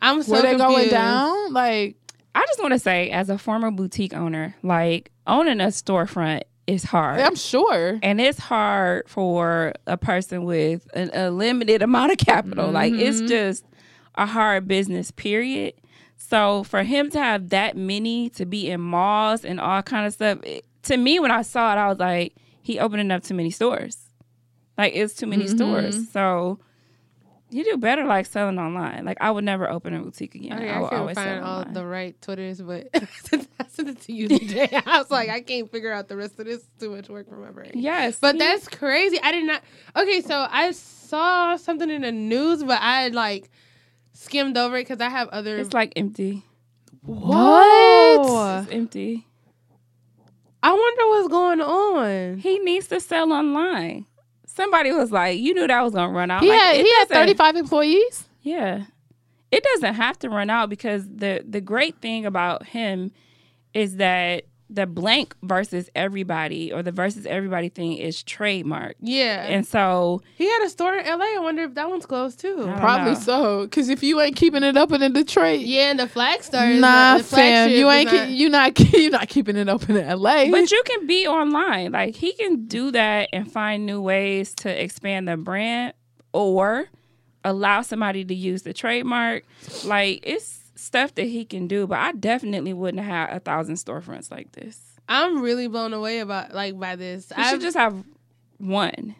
I'm 0.00 0.22
so 0.22 0.32
Were 0.32 0.42
they 0.42 0.56
going 0.56 0.90
down? 0.90 1.52
Like, 1.52 1.96
I 2.34 2.44
just 2.46 2.60
want 2.62 2.72
to 2.72 2.78
say, 2.78 3.10
as 3.10 3.30
a 3.30 3.38
former 3.38 3.70
boutique 3.70 4.14
owner, 4.14 4.54
like 4.62 5.10
owning 5.26 5.60
a 5.60 5.66
storefront 5.68 6.42
is 6.68 6.84
hard. 6.84 7.20
I'm 7.20 7.34
sure. 7.34 7.98
and 8.02 8.20
it's 8.20 8.38
hard 8.38 9.08
for 9.08 9.72
a 9.86 9.96
person 9.96 10.44
with 10.44 10.86
an, 10.94 11.10
a 11.14 11.30
limited 11.30 11.82
amount 11.82 12.12
of 12.12 12.18
capital. 12.18 12.70
Like 12.70 12.92
it's 12.92 13.22
Mhm. 13.22 13.28
just 13.28 13.64
a 14.16 14.26
hard 14.26 14.68
business, 14.68 15.10
period. 15.10 15.74
So 16.16 16.64
for 16.64 16.82
him 16.82 17.10
to 17.10 17.18
have 17.18 17.48
that 17.50 17.76
many 17.76 18.28
to 18.30 18.44
be 18.44 18.68
in 18.70 18.80
malls 18.80 19.44
and 19.44 19.58
all 19.60 19.82
kind 19.82 20.06
of 20.06 20.12
stuff, 20.12 20.38
it, 20.44 20.64
to 20.84 20.96
me 20.96 21.18
when 21.20 21.30
I 21.30 21.42
saw 21.42 21.72
it, 21.72 21.76
I 21.78 21.88
was 21.88 21.98
like, 21.98 22.34
he 22.62 22.78
opening 22.78 23.10
up 23.10 23.22
too 23.22 23.34
many 23.34 23.50
stores. 23.50 23.96
Like 24.76 24.92
it's 24.94 25.14
too 25.14 25.26
many 25.26 25.44
Mhm. 25.46 25.50
stores. 25.56 26.10
So 26.10 26.58
You 27.50 27.64
do 27.64 27.78
better 27.78 28.04
like 28.04 28.26
selling 28.26 28.58
online. 28.58 29.06
Like 29.06 29.16
I 29.22 29.30
would 29.30 29.42
never 29.44 29.70
open 29.70 29.94
a 29.94 30.00
boutique 30.02 30.34
again. 30.34 30.52
Okay, 30.58 30.68
I 30.68 30.76
I, 30.76 30.80
would 30.80 30.92
always 30.92 31.14
find 31.14 31.40
sell 31.42 31.44
all 31.46 31.64
the 31.64 31.86
right 31.86 32.14
Twitters, 32.20 32.60
but 32.60 32.88
sent 33.78 33.88
it 33.88 34.00
to 34.02 34.12
you 34.12 34.28
today. 34.28 34.68
I 34.86 34.98
was 34.98 35.10
like, 35.10 35.28
I 35.28 35.40
can't 35.40 35.70
figure 35.70 35.92
out 35.92 36.08
the 36.08 36.16
rest 36.16 36.38
of 36.38 36.46
this. 36.46 36.58
It's 36.58 36.80
too 36.80 36.90
much 36.90 37.08
work 37.08 37.28
for 37.28 37.36
my 37.36 37.50
brain. 37.50 37.72
Yes, 37.74 38.18
But 38.20 38.38
that's 38.38 38.68
crazy. 38.68 39.18
I 39.22 39.32
did 39.32 39.44
not. 39.46 39.62
Okay, 39.96 40.20
so 40.20 40.46
I 40.50 40.72
saw 40.72 41.56
something 41.56 41.88
in 41.90 42.02
the 42.02 42.12
news, 42.12 42.62
but 42.64 42.80
I 42.80 43.08
like 43.08 43.50
skimmed 44.12 44.56
over 44.58 44.76
it 44.76 44.82
because 44.82 45.00
I 45.00 45.08
have 45.08 45.28
other. 45.28 45.56
it's 45.58 45.72
like 45.72 45.92
empty. 45.96 46.42
What? 47.02 48.62
It's 48.64 48.72
empty. 48.72 49.26
I 50.62 50.72
wonder 50.72 51.06
what's 51.08 51.28
going 51.28 51.60
on. 51.60 52.38
He 52.38 52.58
needs 52.58 52.88
to 52.88 53.00
sell 53.00 53.32
online. 53.32 54.06
Somebody 54.46 54.90
was 54.92 55.12
like, 55.12 55.38
"You 55.38 55.54
knew 55.54 55.66
that 55.68 55.82
was 55.82 55.94
gonna 55.94 56.12
run 56.12 56.30
out." 56.30 56.42
He 56.42 56.48
Like, 56.48 56.60
had 56.60 56.76
he 56.84 56.92
had 56.98 57.08
thirty 57.08 57.34
five 57.34 57.54
employees. 57.56 58.28
Yeah. 58.42 58.84
It 59.50 59.62
doesn't 59.62 59.94
have 59.94 60.18
to 60.20 60.28
run 60.30 60.50
out 60.50 60.68
because 60.68 61.06
the 61.08 61.44
the 61.48 61.60
great 61.60 62.00
thing 62.02 62.26
about 62.26 62.66
him 62.66 63.12
is 63.78 63.96
that 63.96 64.44
the 64.70 64.86
blank 64.86 65.34
versus 65.42 65.88
everybody 65.94 66.70
or 66.70 66.82
the 66.82 66.92
versus 66.92 67.24
everybody 67.24 67.70
thing 67.70 67.94
is 67.94 68.22
trademark. 68.22 68.96
Yeah, 69.00 69.46
And 69.48 69.66
so 69.66 70.20
he 70.36 70.46
had 70.46 70.62
a 70.62 70.68
store 70.68 70.94
in 70.94 71.06
LA. 71.06 71.24
I 71.24 71.38
wonder 71.40 71.62
if 71.62 71.72
that 71.74 71.88
one's 71.88 72.04
closed 72.04 72.38
too. 72.38 72.70
Probably 72.76 73.12
know. 73.14 73.18
so, 73.18 73.62
because 73.62 73.88
if 73.88 74.02
you 74.02 74.20
ain't 74.20 74.36
keeping 74.36 74.62
it 74.62 74.76
open 74.76 75.02
in 75.02 75.14
Detroit, 75.14 75.60
Yeah, 75.60 75.90
and 75.90 75.98
the 75.98 76.06
flag 76.06 76.42
star. 76.42 76.66
Is 76.68 76.82
nah, 76.82 77.16
the 77.16 77.24
fam, 77.24 77.70
you 77.70 77.88
ain't 77.88 78.12
not- 78.12 78.26
keep, 78.28 78.36
you 78.36 78.48
not 78.50 78.78
you 78.92 79.08
not 79.10 79.28
keeping 79.30 79.56
it 79.56 79.70
open 79.70 79.96
in 79.96 80.04
L.A. 80.04 80.50
but 80.50 80.70
you 80.70 80.82
can 80.84 81.06
be 81.06 81.26
online. 81.26 81.92
Like 81.92 82.14
he 82.14 82.32
can 82.34 82.66
do 82.66 82.90
that 82.90 83.30
and 83.32 83.50
find 83.50 83.86
new 83.86 84.02
ways 84.02 84.54
to 84.56 84.68
expand 84.84 85.28
the 85.28 85.38
brand 85.38 85.94
or 86.34 86.88
allow 87.42 87.80
somebody 87.80 88.22
to 88.24 88.34
use 88.34 88.62
the 88.64 88.74
trademark. 88.74 89.44
Like 89.86 90.20
it's 90.24 90.57
stuff 90.78 91.14
that 91.16 91.24
he 91.26 91.44
can 91.44 91.66
do, 91.66 91.86
but 91.86 91.98
I 91.98 92.12
definitely 92.12 92.72
wouldn't 92.72 93.02
have 93.02 93.30
a 93.32 93.40
thousand 93.40 93.76
storefronts 93.76 94.30
like 94.30 94.52
this. 94.52 94.80
I'm 95.08 95.42
really 95.42 95.68
blown 95.68 95.92
away 95.92 96.20
about 96.20 96.54
like 96.54 96.78
by 96.78 96.96
this. 96.96 97.32
You 97.36 97.42
I 97.42 97.50
should 97.50 97.60
just 97.60 97.76
have 97.76 98.04
one. 98.58 99.14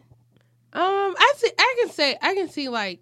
um, 0.73 1.15
I 1.17 1.33
see. 1.37 1.51
I 1.57 1.75
can 1.79 1.89
say 1.91 2.17
I 2.21 2.33
can 2.35 2.49
see 2.49 2.69
like 2.69 2.99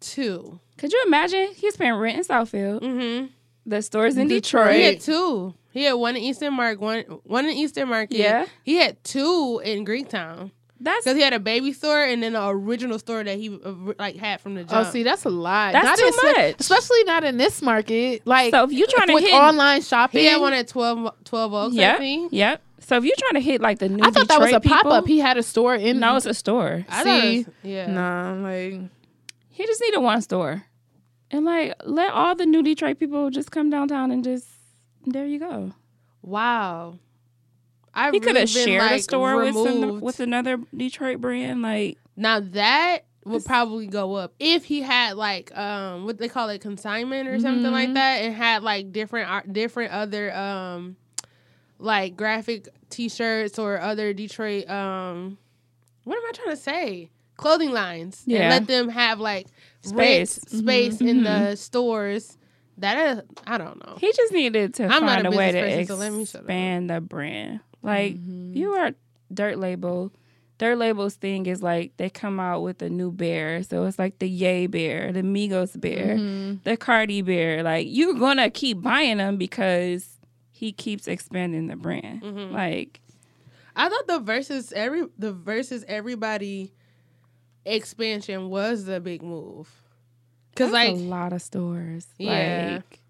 two. 0.00 0.60
Could 0.76 0.92
you 0.92 1.04
imagine? 1.06 1.48
He's 1.54 1.76
paying 1.76 1.94
rent 1.94 2.18
in 2.18 2.24
Southfield. 2.24 2.80
Mm-hmm. 2.80 3.26
The 3.66 3.82
stores 3.82 4.16
in 4.16 4.28
Detroit. 4.28 4.72
Detroit. 4.72 4.76
He 4.76 4.82
had 4.84 5.00
two. 5.00 5.54
He 5.70 5.84
had 5.84 5.92
one 5.94 6.16
in 6.16 6.22
Eastern 6.22 6.54
Mark, 6.54 6.80
one 6.80 7.02
one 7.24 7.44
in 7.44 7.52
Eastern 7.52 7.88
Market. 7.88 8.18
Yeah. 8.18 8.46
He 8.62 8.76
had 8.76 9.02
two 9.04 9.60
in 9.64 9.84
Greektown 9.84 10.52
That's 10.80 11.04
because 11.04 11.16
he 11.16 11.22
had 11.22 11.32
a 11.32 11.40
baby 11.40 11.72
store 11.72 12.04
and 12.04 12.22
then 12.22 12.34
the 12.34 12.46
original 12.46 12.98
store 13.00 13.24
that 13.24 13.36
he 13.36 13.48
uh, 13.48 13.72
like 13.98 14.16
had 14.16 14.40
from 14.40 14.54
the 14.54 14.64
oh, 14.70 14.84
see, 14.84 15.02
that's 15.02 15.24
a 15.24 15.30
lot. 15.30 15.72
That's 15.72 15.84
Not 15.84 15.98
too 15.98 16.06
in 16.06 16.12
Swi- 16.12 16.48
much. 16.50 16.56
especially 16.60 17.04
not 17.04 17.24
in 17.24 17.36
this 17.36 17.60
market. 17.62 18.22
Like, 18.24 18.52
so 18.52 18.62
if 18.64 18.72
you're 18.72 18.86
trying 18.88 19.08
to 19.08 19.14
with 19.14 19.24
hit 19.24 19.34
online 19.34 19.82
shopping, 19.82 20.20
he 20.20 20.26
had 20.26 20.40
one 20.40 20.52
at 20.52 20.68
12, 20.68 21.24
12 21.24 21.52
Oaks. 21.54 21.76
I 21.78 22.28
Yep. 22.30 22.62
So 22.80 22.96
if 22.96 23.04
you're 23.04 23.16
trying 23.18 23.34
to 23.34 23.44
hit 23.44 23.60
like 23.60 23.80
the 23.80 23.88
new 23.88 24.02
I 24.04 24.10
thought 24.10 24.28
that 24.28 24.40
was 24.40 24.52
a 24.52 24.60
pop 24.60 24.86
up. 24.86 25.06
He 25.06 25.18
had 25.18 25.36
a 25.36 25.42
store 25.42 25.74
in. 25.74 25.98
no, 25.98 26.16
it's 26.16 26.26
a 26.26 26.34
store. 26.34 26.84
I 26.88 27.02
thought 27.02 27.06
it 27.18 27.22
See? 27.22 27.38
was- 27.38 27.46
yeah. 27.62 27.86
nah, 27.90 28.32
like 28.34 28.80
He 29.50 29.66
just 29.66 29.80
needed 29.80 29.98
one 29.98 30.22
store, 30.22 30.62
and 31.30 31.44
like 31.44 31.74
let 31.84 32.12
all 32.12 32.36
the 32.36 32.46
new 32.46 32.62
Detroit 32.62 32.98
people 33.00 33.30
just 33.30 33.50
come 33.50 33.68
downtown 33.68 34.10
and 34.12 34.22
just 34.22 34.46
there 35.04 35.26
you 35.26 35.38
go. 35.40 35.72
Wow. 36.22 36.98
I 37.98 38.10
He 38.10 38.20
could 38.20 38.36
have 38.36 38.54
really 38.54 38.66
shared 38.66 38.80
a 38.82 38.92
like, 38.92 39.00
store 39.02 39.36
with 39.36 39.54
some, 39.54 40.00
with 40.00 40.20
another 40.20 40.58
Detroit 40.76 41.20
brand. 41.20 41.62
Like 41.62 41.98
Now 42.16 42.40
that 42.40 43.00
would 43.24 43.44
probably 43.44 43.86
go 43.86 44.14
up 44.14 44.32
if 44.38 44.64
he 44.64 44.80
had 44.80 45.16
like 45.16 45.54
um 45.56 46.06
what 46.06 46.16
they 46.18 46.28
call 46.28 46.48
it 46.48 46.60
consignment 46.62 47.28
or 47.28 47.38
something 47.38 47.70
like 47.70 47.90
Mhm. 47.90 47.94
that 47.94 48.22
and 48.22 48.34
had 48.34 48.62
like 48.62 48.90
different 48.92 49.28
art 49.30 49.52
different 49.52 49.92
other 49.92 50.34
um 50.34 50.96
like 51.78 52.16
graphic 52.16 52.68
t-shirts 52.88 53.58
or 53.58 53.80
other 53.80 54.12
Detroit 54.14 54.68
um 54.70 55.36
what 56.04 56.16
am 56.16 56.22
I 56.26 56.32
trying 56.32 56.56
to 56.56 56.62
say? 56.62 57.10
Clothing 57.36 57.70
lines. 57.72 58.22
And 58.26 58.34
Yeah. 58.34 58.48
let 58.48 58.66
them 58.66 58.88
have 58.88 59.20
like 59.20 59.48
Space. 59.82 59.92
rent 59.92 60.28
space 60.28 61.00
in 61.02 61.18
Mhm. 61.18 61.24
the 61.24 61.56
stores. 61.56 62.38
That 62.78 62.96
is 63.18 63.22
I 63.46 63.58
don't 63.58 63.84
know. 63.84 63.96
he 63.98 64.10
just 64.12 64.32
needed 64.32 64.72
to 64.74 64.84
I'm 64.84 65.04
not 65.04 65.16
find 65.16 65.26
a 65.26 65.30
a, 65.30 65.36
way 65.36 65.52
to 65.52 65.60
person, 65.60 65.86
so 65.86 65.94
let 65.96 66.12
me 66.12 66.24
shut 66.24 66.40
expand 66.42 66.88
the 66.90 67.00
brand. 67.02 67.60
Like 67.82 68.14
Mhm. 68.16 68.54
you 68.56 68.72
are 68.72 68.92
Dirt 69.32 69.58
Label. 69.58 70.12
Dirt 70.58 70.76
Label's 70.76 71.14
thing 71.14 71.46
is 71.46 71.62
like 71.62 71.96
they 71.98 72.10
come 72.10 72.40
out 72.40 72.62
with 72.62 72.82
a 72.82 72.88
new 72.90 73.12
bear, 73.12 73.62
so 73.62 73.84
it's 73.84 73.98
like 73.98 74.18
the 74.18 74.28
Yay 74.28 74.66
bear, 74.66 75.12
the 75.12 75.22
Migos 75.22 75.80
bear, 75.80 76.16
mhm. 76.16 76.62
the 76.64 76.76
Cardi 76.76 77.22
bear. 77.22 77.62
Like 77.62 77.86
you're 77.88 78.14
gonna 78.14 78.50
keep 78.50 78.82
buying 78.82 79.18
them 79.18 79.36
because 79.36 80.18
he 80.50 80.72
keeps 80.72 81.06
expanding 81.06 81.68
the 81.68 81.76
brand. 81.76 82.22
Mhm. 82.22 82.50
Like 82.52 83.00
I 83.76 83.88
thought 83.88 84.08
the 84.08 84.18
versus 84.18 84.72
every 84.72 85.04
the 85.16 85.32
versus 85.32 85.84
everybody 85.86 86.72
expansion 87.64 88.48
was 88.50 88.84
the 88.84 89.00
big 89.00 89.22
move. 89.22 89.68
Cause 90.56 90.72
that's 90.72 90.72
like 90.72 90.90
a 90.90 90.94
lot 90.94 91.32
of 91.32 91.42
stores. 91.42 92.06
Yeah. 92.18 92.80
Like 92.88 93.00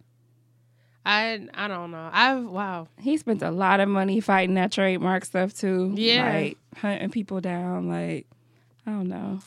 I 1.09 1.41
I 1.55 1.69
don't 1.69 1.91
know. 1.91 2.11
I've 2.13 2.45
wow. 2.45 2.87
he 3.01 3.17
spent 3.17 3.41
a 3.43 3.51
lot 3.51 3.81
of 3.81 3.89
money 3.89 4.21
fighting 4.21 4.57
that 4.57 4.71
trademark 4.73 5.25
stuff 5.25 5.55
too. 5.55 5.93
Yeah. 5.97 6.31
Like 6.31 6.59
hunting 6.77 7.09
people 7.11 7.41
down. 7.41 7.89
Like 7.89 8.27
I 8.87 8.91
don't 8.91 9.09
know. 9.09 9.41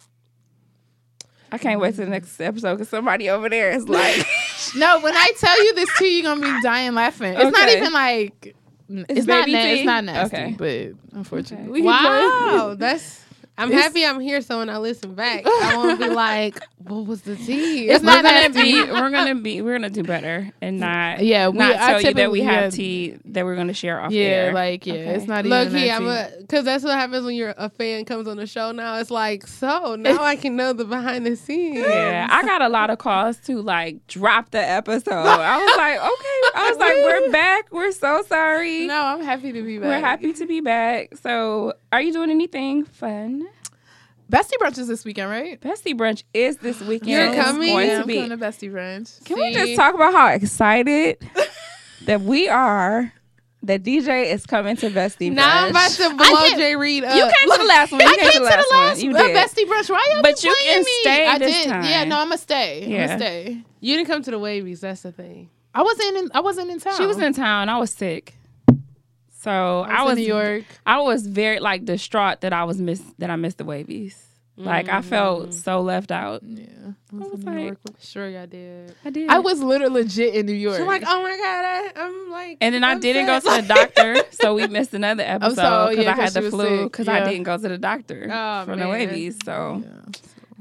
I 1.51 1.57
can't 1.59 1.79
wait 1.79 1.95
to 1.95 2.05
the 2.05 2.09
next 2.09 2.39
episode 2.41 2.75
because 2.75 2.89
somebody 2.89 3.29
over 3.29 3.47
there 3.49 3.71
is 3.71 3.87
like, 3.87 4.25
No, 4.75 5.01
when 5.01 5.13
I 5.15 5.33
tell 5.37 5.63
you 5.65 5.75
this 5.75 5.89
too, 5.99 6.05
you're 6.05 6.23
gonna 6.23 6.41
be 6.41 6.61
dying 6.63 6.95
laughing. 6.95 7.33
It's 7.37 7.55
not 7.55 7.69
even 7.69 7.93
like 7.93 8.55
it's, 8.89 9.19
It's 9.19 9.27
not 9.27 9.45
baby 9.45 9.51
na- 9.53 9.59
it's 9.65 9.85
not 9.85 10.03
nasty, 10.05 10.35
Okay. 10.37 10.55
but 10.57 11.17
unfortunately, 11.17 11.65
Okay. 11.65 11.81
we 11.81 11.81
Wow, 11.83 12.75
that's 12.77 13.23
I'm 13.61 13.69
It's- 13.69 13.83
happy 13.83 14.05
I'm 14.05 14.19
here 14.19 14.41
so 14.41 14.57
when 14.59 14.69
I 14.69 14.77
listen 14.77 15.13
back, 15.13 15.43
I 15.45 15.73
won't 15.77 15.99
be 15.99 16.09
like, 16.09 16.59
what 16.79 17.05
was 17.05 17.21
the 17.21 17.35
tea? 17.35 17.89
It's 17.89 18.03
we're 18.03 18.21
not 18.21 18.23
gonna 18.23 18.49
be, 18.49 18.73
we're 18.81 19.09
gonna 19.11 19.35
be, 19.35 19.61
we're 19.61 19.73
gonna 19.73 19.89
do 19.89 20.03
better 20.03 20.51
and 20.61 20.79
not, 20.79 21.23
Yeah, 21.23 21.49
we- 21.49 21.57
not 21.59 21.75
I 21.75 21.91
tell 21.93 22.01
you 22.01 22.13
that 22.15 22.31
we 22.31 22.39
typically- 22.39 22.41
have 22.41 22.63
yeah. 22.63 22.69
tea 22.69 23.17
that 23.25 23.45
we're 23.45 23.55
gonna 23.55 23.73
share 23.73 23.99
off 23.99 24.11
yeah, 24.11 24.23
air. 24.23 24.53
like 24.53 24.85
yeah, 24.85 24.93
Okay. 24.93 25.05
it's 25.15 25.27
not 25.27 25.45
Look 25.45 25.67
even 25.67 25.79
key, 25.81 25.87
nasty. 25.87 26.03
I'm 26.05 26.07
a 26.07 26.29
because 26.41 26.65
that's 26.65 26.83
what 26.83 26.93
happens 26.95 27.23
when 27.25 27.35
you're 27.35 27.53
a 27.57 27.69
fan 27.69 28.03
comes 28.05 28.27
on 28.27 28.37
the 28.37 28.47
show 28.47 28.71
now. 28.71 28.97
It's 28.97 29.11
like, 29.11 29.45
so 29.47 29.95
now 29.95 30.21
I 30.23 30.35
can 30.35 30.55
know 30.55 30.73
the 30.73 30.85
behind 30.85 31.25
the 31.25 31.35
scenes. 31.35 31.77
Yeah, 31.79 32.27
I 32.29 32.43
got 32.43 32.61
a 32.61 32.69
lot 32.69 32.89
of 32.89 32.97
calls 32.97 33.37
to 33.45 33.61
like 33.61 34.05
drop 34.07 34.51
the 34.51 34.59
episode. 34.59 35.11
I 35.13 35.57
was 35.57 35.77
like, 35.77 35.97
okay. 35.99 36.59
I 36.59 36.69
was 36.69 36.77
like, 36.77 36.95
we're 36.95 37.31
back. 37.31 37.71
We're 37.71 37.91
so 37.91 38.23
sorry. 38.27 38.87
no, 38.87 39.01
I'm 39.01 39.23
happy 39.23 39.51
to 39.53 39.61
be 39.63 39.77
back. 39.77 39.87
We're 39.87 39.99
happy 39.99 40.33
to 40.33 40.45
be 40.45 40.61
back. 40.61 41.15
So, 41.21 41.73
are 41.91 42.01
you 42.01 42.11
doing 42.11 42.31
anything 42.31 42.83
fun? 42.85 43.47
Bestie 44.31 44.53
brunch 44.61 44.77
is 44.77 44.87
this 44.87 45.03
weekend, 45.03 45.29
right? 45.29 45.59
Bestie 45.59 45.93
brunch 45.97 46.23
is 46.33 46.55
this 46.57 46.79
weekend. 46.81 47.11
You're 47.11 47.25
It's 47.33 47.35
coming? 47.43 47.67
going 47.69 47.87
Yeah, 47.87 47.95
to 47.95 48.01
I'm 48.01 48.07
be. 48.07 48.15
coming 48.15 48.29
to 48.29 48.37
Bestie 48.37 48.71
brunch. 48.71 49.23
Can 49.25 49.37
we 49.37 49.53
just 49.53 49.75
talk 49.75 49.93
about 49.93 50.13
how 50.13 50.27
excited 50.29 51.17
that 52.05 52.21
we 52.21 52.47
are 52.47 53.11
that 53.63 53.83
DJ 53.83 54.31
is 54.33 54.45
coming 54.47 54.75
to 54.77 54.89
Bestie 54.89 55.29
Brunch. 55.29 55.33
Now 55.35 55.65
I'm 55.65 55.69
about 55.71 55.91
to 55.91 56.03
I 56.05 56.13
blow 56.15 56.25
can't- 56.47 56.57
Jay 56.57 56.75
Reed 56.75 57.03
up. 57.03 57.15
you 57.15 57.23
came 57.23 57.51
to 57.51 57.57
the 57.59 57.63
last 57.67 57.91
one. 57.91 58.01
You 58.01 58.07
I 58.07 58.15
came 58.15 58.31
came 58.31 58.31
to 58.33 58.39
the 58.39 58.45
last, 58.45 58.71
one. 58.71 58.99
You 59.05 59.13
did. 59.13 59.35
Bestie 59.37 59.65
brunch. 59.69 59.89
Why 59.89 60.07
y'all 60.13 60.21
But 60.23 60.43
you 60.43 60.51
playing 60.55 60.73
can 60.75 60.83
me? 60.83 60.91
stay 61.01 61.27
I 61.27 61.37
this 61.37 61.53
did. 61.63 61.69
time. 61.69 61.83
Yeah, 61.83 62.03
no, 62.05 62.17
I'm 62.19 62.27
gonna 62.29 62.37
stay. 62.39 62.85
I'm 62.85 62.89
Yeah. 62.91 63.07
gonna 63.07 63.19
stay. 63.19 63.57
You 63.81 63.97
didn't 63.97 64.07
come 64.07 64.23
to 64.23 64.31
the 64.31 64.39
Wavies. 64.39 64.79
That's 64.79 65.01
the 65.01 65.11
thing. 65.11 65.49
I 65.75 65.83
wasn't 65.83 66.17
in. 66.17 66.29
I 66.33 66.39
wasn't 66.39 66.71
in 66.71 66.79
town. 66.79 66.97
She 66.97 67.05
was 67.05 67.17
in 67.19 67.33
town. 67.33 67.69
I 67.69 67.77
was 67.77 67.91
sick. 67.91 68.33
So 69.41 69.51
I 69.87 70.01
I 70.01 70.03
was, 70.03 70.11
was, 70.11 70.17
in 70.19 70.23
New 70.23 70.27
York. 70.35 70.63
I 70.85 71.01
was 71.01 71.25
very 71.25 71.59
like 71.59 71.83
distraught 71.85 72.41
that 72.41 72.53
I 72.53 72.63
was 72.63 72.79
miss 72.79 73.01
that 73.17 73.29
I 73.31 73.35
missed 73.37 73.57
the 73.57 73.65
wavies. 73.65 74.15
Like 74.57 74.89
I 74.89 74.99
Mm. 75.01 75.03
felt 75.05 75.53
so 75.55 75.81
left 75.81 76.11
out. 76.11 76.43
Yeah, 76.43 76.65
I 77.11 77.15
was 77.15 77.39
in 77.39 77.45
like- 77.45 77.55
New 77.55 77.63
York. 77.63 77.77
Sure, 77.99 78.29
y'all 78.29 78.45
did. 78.45 78.93
I 79.03 79.09
did. 79.09 79.29
I 79.31 79.39
was 79.39 79.59
literally 79.63 80.03
legit 80.03 80.35
in 80.35 80.45
New 80.45 80.53
York. 80.53 80.77
She's 80.77 80.85
like, 80.85 81.01
oh 81.07 81.23
my 81.23 81.31
god, 81.35 81.65
I, 81.65 81.91
I'm 81.95 82.29
like, 82.29 82.57
and 82.61 82.75
then 82.75 82.83
I 82.83 82.91
I'm 82.91 82.99
didn't 82.99 83.25
go 83.25 83.39
to 83.39 83.61
the 83.61 83.67
doctor, 83.73 84.17
so 84.29 84.53
we 84.53 84.67
missed 84.67 84.93
another 84.93 85.23
episode 85.25 85.55
sorry, 85.55 85.95
because 85.95 86.05
yeah, 86.05 86.11
I 86.11 86.21
had 86.21 86.33
the 86.33 86.49
flu 86.51 86.67
sick. 86.83 86.91
because 86.91 87.07
I 87.07 87.23
didn't 87.23 87.43
go 87.43 87.57
to 87.57 87.67
the 87.69 87.77
doctor 87.79 88.29
Oh, 88.31 88.65
from 88.65 88.77
the 88.79 88.85
man. 88.85 88.93
wavies. 89.09 89.37
So 89.43 89.81
Yeah. 89.83 90.11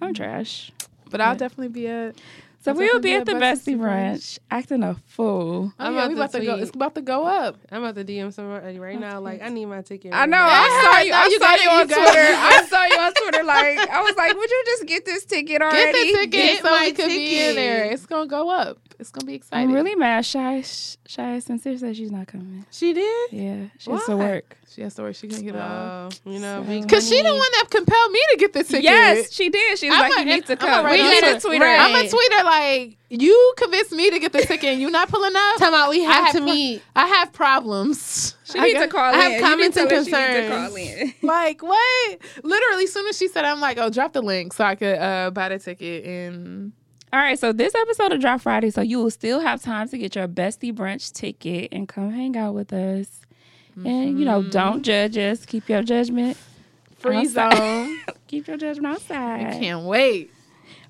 I'm 0.00 0.14
trash. 0.14 0.72
But 1.10 1.20
I'll 1.20 1.36
definitely 1.36 1.68
be 1.68 1.86
at. 1.88 2.14
So 2.62 2.74
we 2.74 2.90
will 2.90 3.00
be 3.00 3.08
be 3.08 3.14
at 3.14 3.24
the 3.24 3.32
bestie 3.32 3.74
bestie 3.74 3.78
brunch, 3.78 4.38
acting 4.50 4.82
a 4.82 4.94
fool. 5.06 5.72
Oh, 5.72 5.74
I'm 5.78 5.94
yeah, 5.94 5.98
about 6.00 6.08
we 6.10 6.14
about 6.14 6.32
to 6.32 6.44
go. 6.44 6.54
It's 6.56 6.74
about 6.74 6.94
to 6.96 7.00
go 7.00 7.24
up. 7.24 7.56
I'm 7.72 7.82
about 7.82 7.94
to 7.94 8.04
DM 8.04 8.32
somebody 8.34 8.78
right 8.78 9.00
now. 9.00 9.18
Like, 9.18 9.40
I 9.40 9.48
need 9.48 9.64
my 9.64 9.80
ticket. 9.80 10.12
I 10.12 10.26
know. 10.26 10.36
right 10.36 10.50
I 10.52 10.82
saw 10.92 11.00
you. 11.00 11.10
No, 11.10 11.16
I 11.16 11.24
you 11.26 11.38
saw 11.38 11.54
you 11.54 11.70
on 11.70 11.88
you 11.88 11.94
Twitter. 11.94 12.26
I 12.36 12.66
saw 12.68 12.84
you 12.84 12.98
on 12.98 13.14
Twitter. 13.14 13.44
Like 13.44 13.78
I 13.90 14.02
was 14.02 14.14
like, 14.16 14.36
would 14.36 14.50
you 14.50 14.62
just 14.66 14.86
get 14.86 15.06
this 15.06 15.24
ticket 15.24 15.62
already? 15.62 15.92
Get 15.92 15.92
the 15.92 16.18
ticket 16.18 16.30
Get 16.32 16.62
so 16.62 16.70
my 16.70 16.84
we 16.84 16.92
could 16.92 17.08
be 17.08 17.40
in 17.40 17.54
there. 17.54 17.84
It's 17.84 18.04
gonna 18.04 18.26
go 18.26 18.50
up. 18.50 18.78
It's 19.00 19.10
gonna 19.10 19.24
be 19.26 19.34
exciting. 19.34 19.68
I'm 19.70 19.74
really 19.74 19.94
mad. 19.94 20.26
Shy, 20.26 20.62
Shy, 20.62 21.38
sincere 21.38 21.78
said 21.78 21.96
she's 21.96 22.10
not 22.12 22.26
coming. 22.26 22.66
She 22.70 22.92
did. 22.92 23.32
Yeah, 23.32 23.64
she 23.78 23.90
has 23.90 24.04
to 24.04 24.16
work. 24.16 24.58
She 24.68 24.82
has 24.82 24.94
to 24.96 25.02
work. 25.02 25.16
She 25.16 25.26
can't 25.26 25.42
get 25.42 25.54
it 25.54 25.60
off. 25.60 26.20
now. 26.24 26.30
You 26.32 26.38
know, 26.38 26.64
So- 26.64 26.86
Cause 26.86 27.08
she 27.08 27.16
the 27.16 27.22
money. 27.24 27.38
one 27.38 27.48
that 27.54 27.66
compelled 27.70 28.12
me 28.12 28.20
to 28.32 28.36
get 28.36 28.52
the 28.52 28.62
ticket. 28.62 28.84
Yes, 28.84 29.32
she 29.32 29.48
did. 29.48 29.78
She 29.78 29.88
was 29.88 29.96
I'm 29.98 30.10
like, 30.10 30.12
a- 30.18 30.20
you 30.20 30.34
need 30.36 30.46
to 30.46 30.52
I'm 30.52 30.58
come. 30.58 30.84
write 30.84 31.00
We 31.00 31.08
need 31.08 31.14
to 31.14 31.20
Twitter. 31.22 31.40
tweet 31.48 31.60
her. 31.62 31.66
Right. 31.66 31.80
I'm 31.80 32.06
a 32.06 32.08
tweeter 32.08 32.44
like 32.44 32.96
you 33.08 33.52
convinced 33.56 33.92
me 33.92 34.10
to 34.10 34.18
get 34.20 34.32
the 34.32 34.42
ticket 34.42 34.64
and 34.70 34.80
you 34.80 34.90
not 34.90 35.08
pulling 35.08 35.34
up. 35.34 35.56
Talking 35.56 35.68
about 35.68 35.90
we 35.90 36.02
have 36.02 36.26
have 36.26 36.32
to 36.34 36.38
pl- 36.42 36.54
meet. 36.54 36.82
I 36.94 37.06
have 37.06 37.32
problems. 37.32 38.36
She 38.44 38.58
I 38.58 38.64
needs 38.64 38.80
to 38.80 38.86
got- 38.86 38.90
call 38.90 39.04
I 39.04 39.12
in. 39.14 39.20
have 39.20 39.32
You 39.32 39.40
comments 39.40 39.74
to 39.76 39.80
and 39.80 39.90
tell 39.90 40.04
she 40.04 40.10
needs 40.12 40.22
to 40.24 40.32
concerns. 40.34 40.68
call 40.68 40.76
in. 40.76 41.14
Like 41.22 41.62
what? 41.62 42.18
Literally, 42.44 42.84
as 42.84 42.92
soon 42.92 43.06
as 43.08 43.16
she 43.16 43.28
said, 43.28 43.44
I'm 43.44 43.60
like, 43.60 43.78
oh, 43.78 43.88
drop 43.90 44.12
the 44.12 44.20
link 44.22 44.52
so 44.52 44.64
I 44.64 44.74
could 44.74 44.98
uh, 44.98 45.30
buy 45.30 45.48
the 45.48 45.58
ticket 45.58 46.04
and. 46.04 46.72
All 47.12 47.18
right, 47.18 47.38
so 47.38 47.52
this 47.52 47.74
episode 47.74 48.12
of 48.12 48.20
drop 48.20 48.40
Friday, 48.40 48.70
so 48.70 48.82
you 48.82 48.98
will 48.98 49.10
still 49.10 49.40
have 49.40 49.60
time 49.60 49.88
to 49.88 49.98
get 49.98 50.14
your 50.14 50.28
bestie 50.28 50.72
brunch 50.72 51.12
ticket 51.12 51.68
and 51.72 51.88
come 51.88 52.12
hang 52.12 52.36
out 52.36 52.54
with 52.54 52.72
us. 52.72 53.08
And 53.84 54.18
you 54.18 54.24
know, 54.26 54.42
don't 54.42 54.82
judge 54.82 55.16
us. 55.16 55.46
Keep 55.46 55.68
your 55.68 55.82
judgment. 55.82 56.36
Free 56.98 57.16
outside. 57.16 57.56
zone. 57.56 57.98
Keep 58.28 58.46
your 58.48 58.56
judgment 58.58 58.94
outside. 58.94 59.46
I 59.46 59.58
can't 59.58 59.84
wait. 59.86 60.30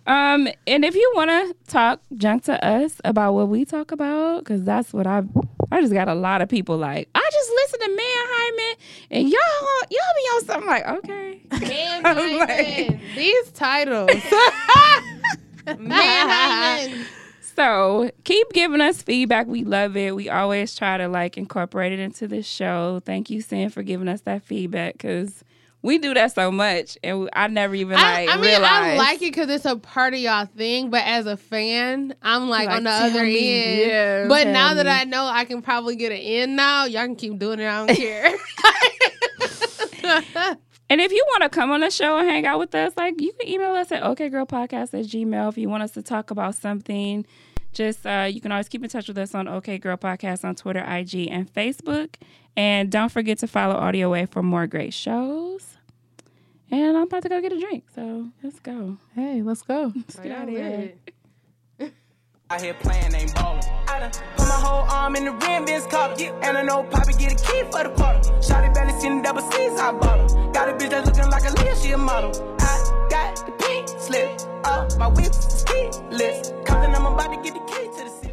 Um, 0.06 0.48
and 0.66 0.84
if 0.84 0.96
you 0.96 1.12
want 1.14 1.30
to 1.30 1.54
talk 1.72 2.00
junk 2.16 2.44
to 2.44 2.64
us 2.66 3.00
about 3.04 3.34
what 3.34 3.48
we 3.48 3.64
talk 3.64 3.92
about, 3.92 4.40
because 4.40 4.64
that's 4.64 4.92
what 4.92 5.06
I 5.06 5.22
I 5.70 5.80
just 5.82 5.92
got 5.92 6.08
a 6.08 6.14
lot 6.14 6.42
of 6.42 6.48
people 6.48 6.76
like. 6.76 7.08
I 7.14 7.30
just 7.32 7.50
listen 7.50 7.80
to 7.80 7.88
Man 7.88 7.96
Hyman, 8.00 8.76
and 9.12 9.28
y'all 9.28 9.82
y'all 9.90 10.16
be 10.16 10.22
on 10.34 10.44
something 10.44 10.68
like 10.68 10.86
okay. 10.88 11.42
Man, 11.60 12.02
I'm 12.04 12.38
like- 12.38 12.50
Hyman. 12.86 13.00
These 13.14 13.52
titles. 13.52 14.10
So 17.56 18.10
keep 18.24 18.50
giving 18.54 18.80
us 18.80 19.02
feedback. 19.02 19.46
We 19.46 19.64
love 19.64 19.94
it. 19.96 20.14
We 20.16 20.30
always 20.30 20.74
try 20.74 20.96
to 20.96 21.08
like 21.08 21.36
incorporate 21.36 21.92
it 21.92 21.98
into 21.98 22.26
the 22.26 22.42
show. 22.42 23.02
Thank 23.04 23.28
you, 23.28 23.42
Sin, 23.42 23.68
for 23.68 23.82
giving 23.82 24.08
us 24.08 24.22
that 24.22 24.44
feedback 24.44 24.94
because 24.94 25.44
we 25.82 25.98
do 25.98 26.14
that 26.14 26.34
so 26.34 26.50
much, 26.50 26.96
and 27.04 27.28
I 27.34 27.48
never 27.48 27.74
even 27.74 27.96
like 27.96 28.30
I 28.30 28.36
mean, 28.36 28.44
realized. 28.46 28.72
I 28.72 28.96
like 28.96 29.16
it 29.22 29.32
because 29.32 29.50
it's 29.50 29.66
a 29.66 29.76
part 29.76 30.14
of 30.14 30.20
y'all 30.20 30.46
thing, 30.46 30.88
but 30.90 31.02
as 31.04 31.26
a 31.26 31.36
fan, 31.36 32.14
I'm 32.22 32.48
like, 32.48 32.68
Like, 32.68 32.76
on 32.78 32.84
the 32.84 32.90
other 32.90 33.24
me. 33.24 33.62
end. 33.62 33.90
Yeah, 33.90 34.26
but 34.28 34.46
now 34.46 34.74
that. 34.74 34.86
I 34.86 35.04
know 35.04 35.26
I 35.26 35.44
can 35.44 35.60
probably 35.60 35.96
get 35.96 36.12
an 36.12 36.18
in 36.18 36.56
now, 36.56 36.84
y'all 36.84 37.04
can 37.04 37.16
keep 37.16 37.38
doing 37.38 37.60
it. 37.60 37.66
I 37.66 37.86
don't 37.86 37.96
care. 37.96 38.32
And 40.90 41.00
if 41.00 41.12
you 41.12 41.24
want 41.28 41.44
to 41.44 41.48
come 41.48 41.70
on 41.70 41.80
the 41.80 41.90
show 41.90 42.18
and 42.18 42.28
hang 42.28 42.46
out 42.46 42.58
with 42.58 42.74
us, 42.74 42.92
like 42.96 43.20
you 43.20 43.32
can 43.32 43.48
email 43.48 43.70
us 43.70 43.92
at 43.92 44.02
okgirlpodcast 44.02 44.92
at 44.92 45.06
gmail 45.06 45.48
if 45.48 45.56
you 45.56 45.68
want 45.68 45.84
us 45.84 45.92
to 45.92 46.02
talk 46.02 46.32
about 46.32 46.56
something. 46.56 47.24
Just 47.72 48.04
uh, 48.04 48.28
you 48.28 48.40
can 48.40 48.50
always 48.50 48.68
keep 48.68 48.82
in 48.82 48.90
touch 48.90 49.06
with 49.06 49.16
us 49.16 49.32
on 49.32 49.46
OK 49.46 49.78
Girl 49.78 49.96
Podcast 49.96 50.44
on 50.44 50.56
Twitter, 50.56 50.80
IG, 50.80 51.28
and 51.30 51.52
Facebook. 51.52 52.16
And 52.56 52.90
don't 52.90 53.10
forget 53.10 53.38
to 53.38 53.46
follow 53.46 53.76
Audio 53.76 54.10
Way 54.10 54.26
for 54.26 54.42
more 54.42 54.66
great 54.66 54.92
shows. 54.92 55.76
And 56.72 56.96
I'm 56.96 57.04
about 57.04 57.22
to 57.22 57.28
go 57.28 57.40
get 57.40 57.52
a 57.52 57.60
drink, 57.60 57.84
so 57.94 58.28
let's 58.42 58.58
go. 58.58 58.96
Hey, 59.14 59.42
let's 59.42 59.62
go. 59.62 59.92
Let's 59.94 60.16
get 60.16 60.32
out 60.32 60.48
of 60.48 60.50
here. 60.50 60.94
Out 62.52 62.60
here 62.60 62.74
playing, 62.74 63.14
ain't 63.14 63.32
ballin'. 63.36 63.62
I 63.86 64.00
done 64.00 64.10
put 64.10 64.48
my 64.48 64.54
whole 64.54 64.82
arm 64.90 65.14
in 65.14 65.24
the 65.24 65.30
rim, 65.30 65.66
Vince 65.66 65.86
Carter. 65.86 66.34
And 66.42 66.58
I 66.58 66.62
know 66.62 66.82
Poppy 66.82 67.12
get 67.12 67.30
a 67.30 67.36
key 67.36 67.62
for 67.70 67.84
the 67.84 67.90
quarter. 67.90 68.18
Shotty 68.42 68.74
barely 68.74 68.92
seen 69.00 69.18
the 69.18 69.22
double 69.22 69.42
C's, 69.52 69.78
I 69.78 69.92
bought 69.92 70.18
'em. 70.18 70.50
Got 70.50 70.68
a 70.68 70.72
bitch 70.72 70.90
that's 70.90 71.06
looking 71.06 71.30
like 71.30 71.44
a 71.44 71.52
Leah, 71.62 71.76
she 71.76 71.92
a 71.92 71.96
model. 71.96 72.32
I 72.58 73.06
got 73.08 73.36
the 73.46 73.52
pink 73.52 73.88
slip 74.00 74.40
up, 74.64 74.96
my 74.98 75.06
whip's 75.06 75.60
ski 75.60 75.90
list. 76.10 76.52
Compton, 76.64 76.92
I'm 76.92 77.06
about 77.06 77.30
to 77.30 77.36
get 77.40 77.54
the 77.54 77.60
key 77.72 77.86
to 77.86 78.02
the 78.02 78.10
city. 78.10 78.29